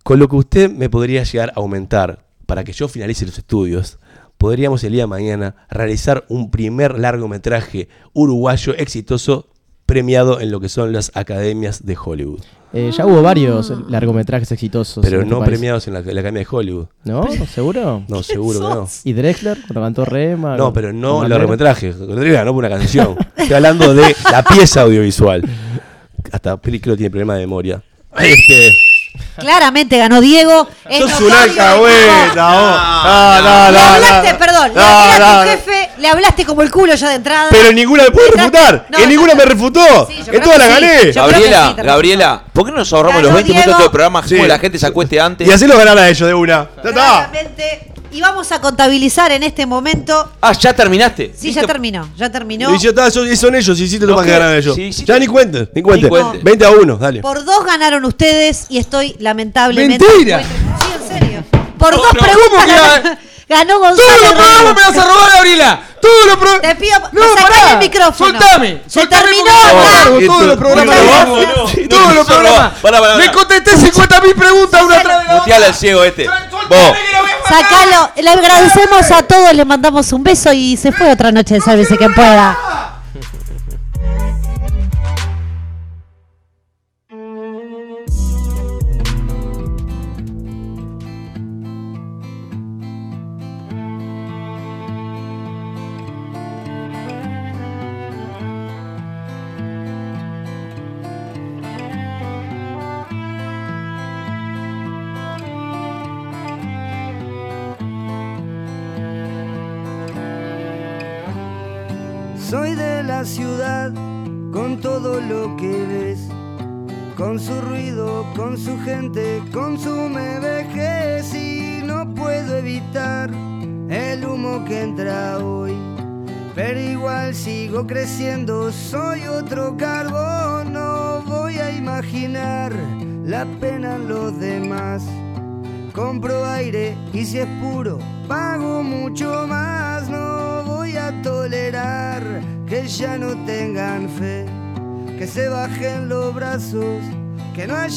Con 0.03 0.19
lo 0.19 0.27
que 0.27 0.35
usted 0.37 0.71
me 0.71 0.89
podría 0.89 1.23
llegar 1.23 1.49
a 1.55 1.59
aumentar 1.59 2.25
para 2.45 2.63
que 2.63 2.71
yo 2.71 2.87
finalice 2.87 3.25
los 3.25 3.37
estudios, 3.37 3.99
podríamos 4.37 4.83
el 4.83 4.93
día 4.93 5.03
de 5.03 5.07
mañana 5.07 5.55
realizar 5.69 6.25
un 6.29 6.49
primer 6.51 6.97
largometraje 6.97 7.89
uruguayo 8.13 8.73
exitoso 8.77 9.47
premiado 9.85 10.39
en 10.39 10.51
lo 10.51 10.59
que 10.59 10.69
son 10.69 10.93
las 10.93 11.11
academias 11.15 11.85
de 11.85 11.97
Hollywood. 12.01 12.41
Eh, 12.73 12.91
ya 12.95 13.05
hubo 13.05 13.21
varios 13.21 13.71
largometrajes 13.89 14.51
exitosos. 14.51 15.03
Pero 15.03 15.19
este 15.21 15.29
no 15.29 15.39
país. 15.39 15.49
premiados 15.49 15.87
en 15.87 15.93
la, 15.93 15.99
en 15.99 16.05
la 16.13 16.19
Academia 16.19 16.41
de 16.41 16.47
Hollywood. 16.49 16.87
¿No? 17.05 17.23
¿Seguro? 17.53 18.03
No, 18.09 18.21
seguro 18.23 18.59
que 18.59 18.65
no. 18.75 18.89
¿Y 19.05 19.13
Drexler? 19.13 19.57
Cuando 19.67 19.81
cantó 19.81 20.05
Rema. 20.05 20.57
No, 20.57 20.73
pero 20.73 20.91
no 20.91 21.25
largometraje. 21.27 21.91
Largometraje 21.93 22.45
no 22.45 22.53
por 22.53 22.65
una 22.65 22.69
canción. 22.69 23.15
Estoy 23.35 23.55
hablando 23.55 23.93
de 23.93 24.15
la 24.31 24.43
pieza 24.43 24.81
audiovisual. 24.81 25.43
Hasta 26.31 26.57
creo 26.57 26.79
que 26.81 26.97
tiene 26.97 27.09
problema 27.09 27.35
de 27.35 27.39
memoria. 27.41 27.81
Este. 28.19 28.73
Claramente 29.37 29.97
ganó 29.97 30.19
Diego. 30.21 30.67
Es 30.89 30.99
Sos 30.99 31.09
notorio 31.11 31.27
una 31.27 31.43
el 31.43 31.49
alcahueta, 31.51 32.29
tipo. 32.29 32.35
vos. 32.35 32.35
No, 32.35 33.41
no, 33.41 33.71
no, 33.71 34.31
no. 34.31 34.37
perdón, 34.39 34.67
le 34.69 34.75
No, 34.75 34.81
a 34.81 35.19
no, 35.19 35.25
tu 35.25 35.45
no. 35.45 35.51
jefe, 35.51 35.76
le 35.99 36.07
hablaste 36.07 36.45
como 36.45 36.61
el 36.61 36.71
culo 36.71 36.95
ya 36.95 37.09
de 37.09 37.15
entrada. 37.15 37.47
Pero 37.51 37.71
ninguna 37.71 38.03
me 38.03 38.11
puede 38.11 38.31
refutar. 38.31 38.87
No, 38.89 38.97
en 38.97 39.03
no, 39.03 39.09
ninguna 39.09 39.33
no. 39.33 39.39
me 39.39 39.45
refutó. 39.45 40.09
yo 40.09 40.33
en 40.33 40.41
todas 40.41 40.57
la 40.59 40.65
sí. 40.65 40.71
gané. 40.71 41.11
Gabriela, 41.11 41.73
sí, 41.75 41.81
Gabriela, 41.83 42.43
¿por 42.53 42.65
qué 42.65 42.71
no 42.71 42.77
nos 42.77 42.93
ahorramos 42.93 43.17
Ganó 43.17 43.27
los 43.27 43.35
20 43.35 43.53
minutos 43.53 43.79
del 43.79 43.89
programa? 43.91 44.27
Sí. 44.27 44.35
Como 44.35 44.47
la 44.47 44.59
gente 44.59 44.79
se 44.79 44.85
acueste 44.87 45.19
antes. 45.19 45.47
Y 45.47 45.51
así 45.51 45.67
lo 45.67 45.77
ganan 45.77 45.97
a 45.97 46.07
ellos 46.09 46.27
de 46.27 46.33
una. 46.33 46.69
Ya 46.83 46.89
está. 46.89 47.31
Y 48.09 48.21
vamos 48.21 48.51
a 48.51 48.61
contabilizar 48.61 49.31
en 49.31 49.43
este 49.43 49.65
momento. 49.65 50.31
Ah, 50.41 50.53
¿ya 50.53 50.73
terminaste? 50.73 51.33
Sí, 51.37 51.51
ya 51.51 51.63
terminó. 51.63 52.09
Ya 52.17 52.31
terminó. 52.31 52.73
Y 52.73 52.79
ya 52.79 52.89
está, 52.89 53.11
son, 53.11 53.35
son 53.35 53.53
ellos, 53.53 53.79
y 53.79 53.87
sí 53.87 53.99
te 53.99 54.05
lo 54.07 54.17
a 54.17 54.23
que- 54.23 54.31
ganar 54.31 54.47
a 54.49 54.57
ellos. 54.57 54.75
sí, 54.75 54.93
sí, 54.93 55.03
ya 55.05 55.15
te- 55.15 55.19
ni 55.19 55.27
cuenten, 55.27 55.69
ni 55.75 55.81
cuenten. 55.81 56.09
cuenten. 56.09 56.43
20 56.43 56.65
a 56.65 56.71
1, 56.71 56.95
dale. 56.97 57.21
Por 57.21 57.43
dos 57.43 57.65
ganaron 57.65 58.05
ustedes 58.05 58.65
y 58.69 58.77
estoy 58.77 59.15
lamentablemente. 59.19 60.05
¡Mentira! 60.05 60.41
Sí, 60.41 60.87
en 61.01 61.19
serio. 61.19 61.43
Por 61.77 61.95
dos 61.95 62.13
no, 62.13 62.19
preguntas 62.19 62.65
¿cómo 63.03 63.03
que 63.19 63.26
ganó, 63.47 63.79
Gonzalo. 63.79 64.07
Todos 64.07 64.21
los 64.21 64.31
programas 64.33 64.57
Ramos. 64.57 64.75
me 64.75 64.81
vas 64.81 64.97
a 64.97 65.07
robar, 65.07 65.31
Gabriela. 65.33 65.79
Todos 66.01 66.25
los 66.27 66.37
programas. 66.37 66.61
Te 66.61 66.75
pido, 66.75 66.99
No, 67.11 67.21
me 67.21 67.27
sacás 67.41 67.59
pará. 67.59 67.71
el 67.71 67.77
micrófono. 67.79 68.39
Soltame. 68.39 68.81
Soltame 68.87 69.23
terminó. 69.23 69.51
todos 70.27 70.43
los 70.45 70.57
programas. 70.57 71.25
Todos 71.89 72.07
no, 72.07 72.13
los 72.13 72.25
programas. 72.27 73.17
Le 73.17 73.31
contesté 73.31 73.77
50 73.77 74.21
mil 74.21 74.35
preguntas 74.35 74.83
una 74.83 74.97
atrás 74.99 75.19
de 75.21 75.27
la 75.27 75.39
Muteala 75.39 75.65
al 75.67 75.75
ciego 75.75 76.03
este. 76.03 76.29
Sacalo. 77.47 78.11
Le 78.15 78.29
agradecemos 78.29 79.11
a 79.11 79.23
todos, 79.23 79.53
le 79.53 79.65
mandamos 79.65 80.11
un 80.13 80.23
beso 80.23 80.51
y 80.53 80.75
se 80.77 80.91
fue 80.91 81.11
otra 81.11 81.31
noche 81.31 81.55
de 81.55 81.61
Sálvese 81.61 81.97
quien 81.97 82.13
pueda. 82.13 82.57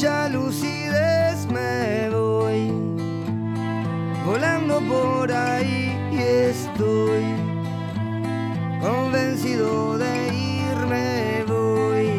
Haya 0.01 0.29
lucidez. 0.29 1.45
Me 1.51 2.09
voy 2.09 2.71
volando 4.25 4.79
por 4.81 5.31
ahí 5.31 5.95
y 6.11 6.17
estoy 6.17 7.23
convencido 8.81 9.97
de 9.97 10.27
irme. 10.27 11.43
Voy 11.47 12.09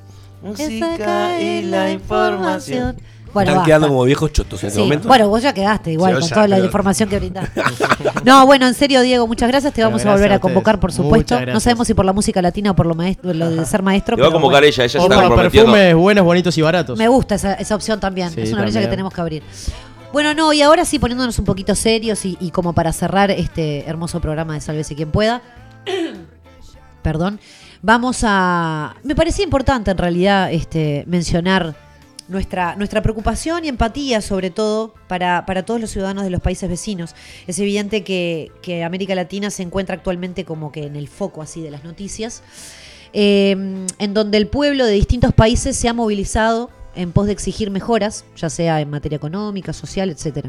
Música 0.42 1.40
y 1.42 1.62
la 1.64 1.92
información. 1.92 2.98
Bueno, 3.34 3.52
Están 3.52 3.56
basta. 3.60 3.66
quedando 3.66 3.88
como 3.88 4.04
viejos 4.04 4.34
chotos 4.34 4.62
en 4.62 4.68
este 4.68 4.80
Sí, 4.80 4.84
momento. 4.84 5.08
Bueno, 5.08 5.30
vos 5.30 5.42
ya 5.42 5.54
quedaste 5.54 5.94
igual 5.94 6.16
Sí, 6.16 6.20
con 6.20 6.30
ya, 6.30 6.36
toda 6.36 6.48
la 6.50 6.56
pero- 6.58 6.66
información 6.66 7.08
que 7.10 7.18
brindaste. 7.20 7.62
no, 8.26 8.46
bueno, 8.46 8.68
en 8.68 8.74
serio, 8.74 9.00
Diego, 9.02 9.26
muchas 9.26 9.48
gracias. 9.48 9.74
Te 9.74 9.82
vamos 9.82 10.06
a 10.06 10.12
volver 10.12 10.34
a 10.34 10.36
a 10.36 10.40
convocar, 10.40 10.82
por 10.82 10.92
supuesto. 10.92 11.40
No 11.46 11.62
sabemos 11.62 11.88
si 11.88 11.94
por 11.94 12.04
la 12.04 12.12
música 12.12 12.42
latina 12.42 12.72
o 12.72 12.76
por 12.76 12.86
lo, 12.88 12.94
maestro, 12.94 13.34
lo 13.34 13.50
de 13.52 13.66
ser 13.66 13.84
maestro. 13.84 14.18
Te 14.18 14.22
va 14.22 14.28
a 14.28 14.32
convocar 14.32 14.60
bueno. 14.62 14.68
ella, 14.68 14.84
ella 14.84 14.90
se 14.92 14.98
O 14.98 15.04
está 15.04 15.16
por 15.16 15.24
comprometiendo. 15.28 15.72
perfumes 15.72 15.96
buenos, 15.96 16.26
bonitos 16.26 16.58
y 16.58 16.62
baratos. 16.62 16.98
Me 17.00 17.08
gusta 17.08 17.36
esa, 17.36 17.54
esa 17.54 17.74
opción 17.76 18.02
también. 18.02 18.32
Sí, 18.32 18.42
es 18.42 18.52
una 18.52 18.64
brecha 18.64 18.82
que 18.82 18.88
tenemos 18.88 19.14
que 19.14 19.22
abrir. 19.22 19.44
Bueno, 20.12 20.34
no, 20.34 20.52
y 20.52 20.62
ahora 20.62 20.84
sí 20.84 21.00
poniéndonos 21.00 21.40
un 21.40 21.46
poquito 21.46 21.74
serios 21.74 22.26
y, 22.26 22.38
y 22.42 22.52
como 22.52 22.74
para 22.74 22.92
cerrar 22.92 23.32
este 23.32 23.88
hermoso 23.88 24.20
programa 24.20 24.56
de 24.56 24.60
Sálvese 24.62 24.94
quien 24.94 25.10
pueda. 25.10 25.42
Perdón. 27.02 27.40
Vamos 27.82 28.20
a. 28.24 28.96
Me 29.04 29.16
parecía 29.16 29.44
importante 29.44 29.92
en 29.92 29.98
realidad 29.98 30.52
este, 30.54 31.04
mencionar 31.08 31.76
nuestra, 32.28 32.76
nuestra 32.76 33.02
preocupación 33.02 33.66
y 33.66 33.70
empatía, 33.70 34.22
sobre 34.22 34.52
todo, 34.52 34.94
para, 35.08 35.46
para 35.48 35.64
todos 35.64 35.82
los 35.82 35.90
ciudadanos 35.90 36.24
de 36.24 36.30
los 36.30 36.42
países 36.42 36.70
vecinos. 36.70 37.16
Es 37.48 37.58
evidente 37.58 38.04
que, 38.04 38.84
América 38.86 39.16
Latina 39.16 39.50
se 39.50 39.64
encuentra 39.64 39.96
actualmente 39.96 40.46
como 40.46 40.72
que 40.72 40.84
en 40.84 40.96
el 40.96 41.08
foco 41.08 41.42
así 41.42 41.62
de 41.62 41.72
las 41.72 41.84
noticias, 41.84 42.44
eh, 43.14 43.86
en 43.98 44.14
donde 44.14 44.38
el 44.38 44.48
pueblo 44.48 44.86
de 44.86 44.94
distintos 44.94 45.34
países 45.34 45.76
se 45.76 45.90
ha 45.90 45.94
movilizado 45.94 46.70
en 46.96 47.12
pos 47.12 47.26
de 47.26 47.32
exigir 47.32 47.72
mejoras, 47.72 48.26
ya 48.38 48.50
sea 48.50 48.80
en 48.80 48.90
materia 48.92 49.16
económica, 49.16 49.74
social, 49.74 50.10
etc. 50.10 50.46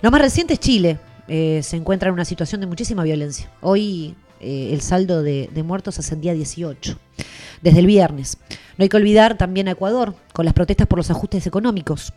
Lo 0.00 0.10
más 0.10 0.20
reciente 0.20 0.54
es 0.54 0.60
Chile. 0.60 0.98
eh, 1.28 1.60
se 1.62 1.76
encuentra 1.76 2.08
en 2.08 2.14
una 2.14 2.24
situación 2.24 2.60
de 2.60 2.66
muchísima 2.66 3.04
violencia. 3.04 3.50
Hoy 3.60 4.14
eh, 4.42 4.70
el 4.72 4.80
saldo 4.80 5.22
de, 5.22 5.48
muertos 5.64 5.98
ascendía 5.98 6.32
a 6.32 6.34
18, 6.34 6.98
desde 7.62 7.78
el 7.78 7.86
viernes. 7.86 8.38
No 8.76 8.82
hay 8.82 8.88
que 8.88 8.96
olvidar 8.96 9.38
también 9.38 9.68
a 9.68 9.72
Ecuador, 9.72 10.14
con 10.32 10.44
las 10.44 10.54
protestas 10.54 10.86
por 10.86 10.98
los 10.98 11.10
ajustes 11.10 11.46
económicos, 11.46 12.12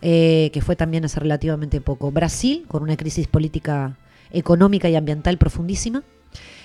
eh, 0.00 0.50
que 0.52 0.60
fue 0.60 0.76
también 0.76 1.04
hace 1.04 1.20
relativamente 1.20 1.80
poco. 1.80 2.10
Brasil, 2.10 2.64
con 2.68 2.82
una 2.82 2.96
crisis 2.96 3.28
política, 3.28 3.96
económica 4.32 4.88
y 4.88 4.96
ambiental 4.96 5.38
profundísima. 5.38 6.02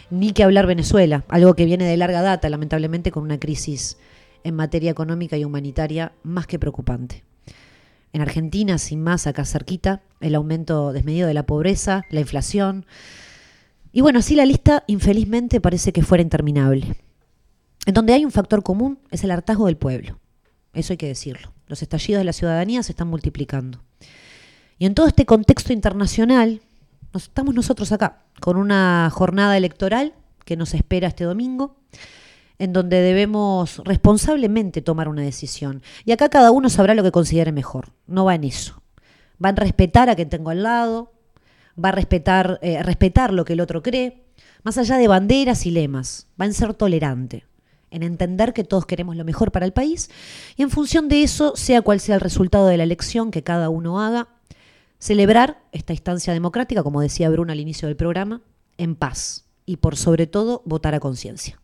Ni 0.09 0.31
que 0.31 0.43
hablar 0.43 0.67
Venezuela, 0.67 1.25
algo 1.27 1.53
que 1.53 1.65
viene 1.65 1.85
de 1.85 1.97
larga 1.97 2.21
data, 2.21 2.49
lamentablemente, 2.49 3.11
con 3.11 3.23
una 3.23 3.39
crisis 3.39 3.97
en 4.43 4.55
materia 4.55 4.89
económica 4.89 5.37
y 5.37 5.43
humanitaria 5.43 6.13
más 6.23 6.47
que 6.47 6.59
preocupante. 6.59 7.23
En 8.13 8.21
Argentina, 8.21 8.77
sin 8.77 9.03
más, 9.03 9.27
acá 9.27 9.45
cerquita, 9.45 10.01
el 10.21 10.35
aumento 10.35 10.93
desmedido 10.93 11.27
de 11.27 11.33
la 11.33 11.45
pobreza, 11.45 12.03
la 12.09 12.21
inflación. 12.21 12.85
Y 13.97 14.01
bueno, 14.01 14.19
así 14.19 14.35
la 14.35 14.45
lista, 14.45 14.83
infelizmente, 14.85 15.59
parece 15.59 15.91
que 15.91 16.03
fuera 16.03 16.21
interminable. 16.21 16.97
En 17.87 17.95
donde 17.95 18.13
hay 18.13 18.25
un 18.25 18.31
factor 18.31 18.61
común 18.61 18.99
es 19.09 19.23
el 19.23 19.31
hartazgo 19.31 19.65
del 19.65 19.75
pueblo. 19.75 20.19
Eso 20.75 20.93
hay 20.93 20.97
que 20.97 21.07
decirlo. 21.07 21.51
Los 21.65 21.81
estallidos 21.81 22.19
de 22.19 22.25
la 22.25 22.31
ciudadanía 22.31 22.83
se 22.83 22.91
están 22.91 23.07
multiplicando. 23.07 23.81
Y 24.77 24.85
en 24.85 24.93
todo 24.93 25.07
este 25.07 25.25
contexto 25.25 25.73
internacional, 25.73 26.61
nos, 27.11 27.23
estamos 27.23 27.55
nosotros 27.55 27.91
acá, 27.91 28.21
con 28.39 28.57
una 28.57 29.09
jornada 29.11 29.57
electoral 29.57 30.13
que 30.45 30.57
nos 30.57 30.75
espera 30.75 31.07
este 31.07 31.23
domingo, 31.23 31.77
en 32.59 32.73
donde 32.73 33.01
debemos 33.01 33.81
responsablemente 33.83 34.83
tomar 34.83 35.07
una 35.07 35.23
decisión. 35.23 35.81
Y 36.05 36.11
acá 36.11 36.29
cada 36.29 36.51
uno 36.51 36.69
sabrá 36.69 36.93
lo 36.93 37.01
que 37.01 37.11
considere 37.11 37.51
mejor. 37.51 37.93
No 38.05 38.25
va 38.25 38.35
en 38.35 38.43
eso. 38.43 38.79
Va 39.43 39.49
en 39.49 39.55
respetar 39.55 40.07
a 40.11 40.15
quien 40.15 40.29
tengo 40.29 40.51
al 40.51 40.61
lado, 40.61 41.16
va 41.83 41.89
a 41.89 41.93
respetar, 41.93 42.59
eh, 42.61 42.81
respetar 42.83 43.33
lo 43.33 43.45
que 43.45 43.53
el 43.53 43.61
otro 43.61 43.81
cree, 43.83 44.23
más 44.63 44.77
allá 44.77 44.97
de 44.97 45.07
banderas 45.07 45.65
y 45.65 45.71
lemas. 45.71 46.27
Va 46.39 46.45
en 46.45 46.53
ser 46.53 46.73
tolerante, 46.73 47.45
en 47.91 48.03
entender 48.03 48.53
que 48.53 48.63
todos 48.63 48.85
queremos 48.85 49.15
lo 49.15 49.23
mejor 49.23 49.51
para 49.51 49.65
el 49.65 49.73
país 49.73 50.09
y 50.55 50.63
en 50.63 50.69
función 50.69 51.07
de 51.07 51.23
eso, 51.23 51.55
sea 51.55 51.81
cual 51.81 51.99
sea 51.99 52.15
el 52.15 52.21
resultado 52.21 52.67
de 52.67 52.77
la 52.77 52.83
elección 52.83 53.31
que 53.31 53.43
cada 53.43 53.69
uno 53.69 54.01
haga, 54.01 54.27
celebrar 54.99 55.61
esta 55.71 55.93
instancia 55.93 56.33
democrática, 56.33 56.83
como 56.83 57.01
decía 57.01 57.29
Bruno 57.29 57.51
al 57.51 57.59
inicio 57.59 57.87
del 57.87 57.97
programa, 57.97 58.41
en 58.77 58.95
paz 58.95 59.45
y 59.65 59.77
por 59.77 59.95
sobre 59.95 60.27
todo 60.27 60.61
votar 60.65 60.95
a 60.95 60.99
conciencia. 60.99 61.59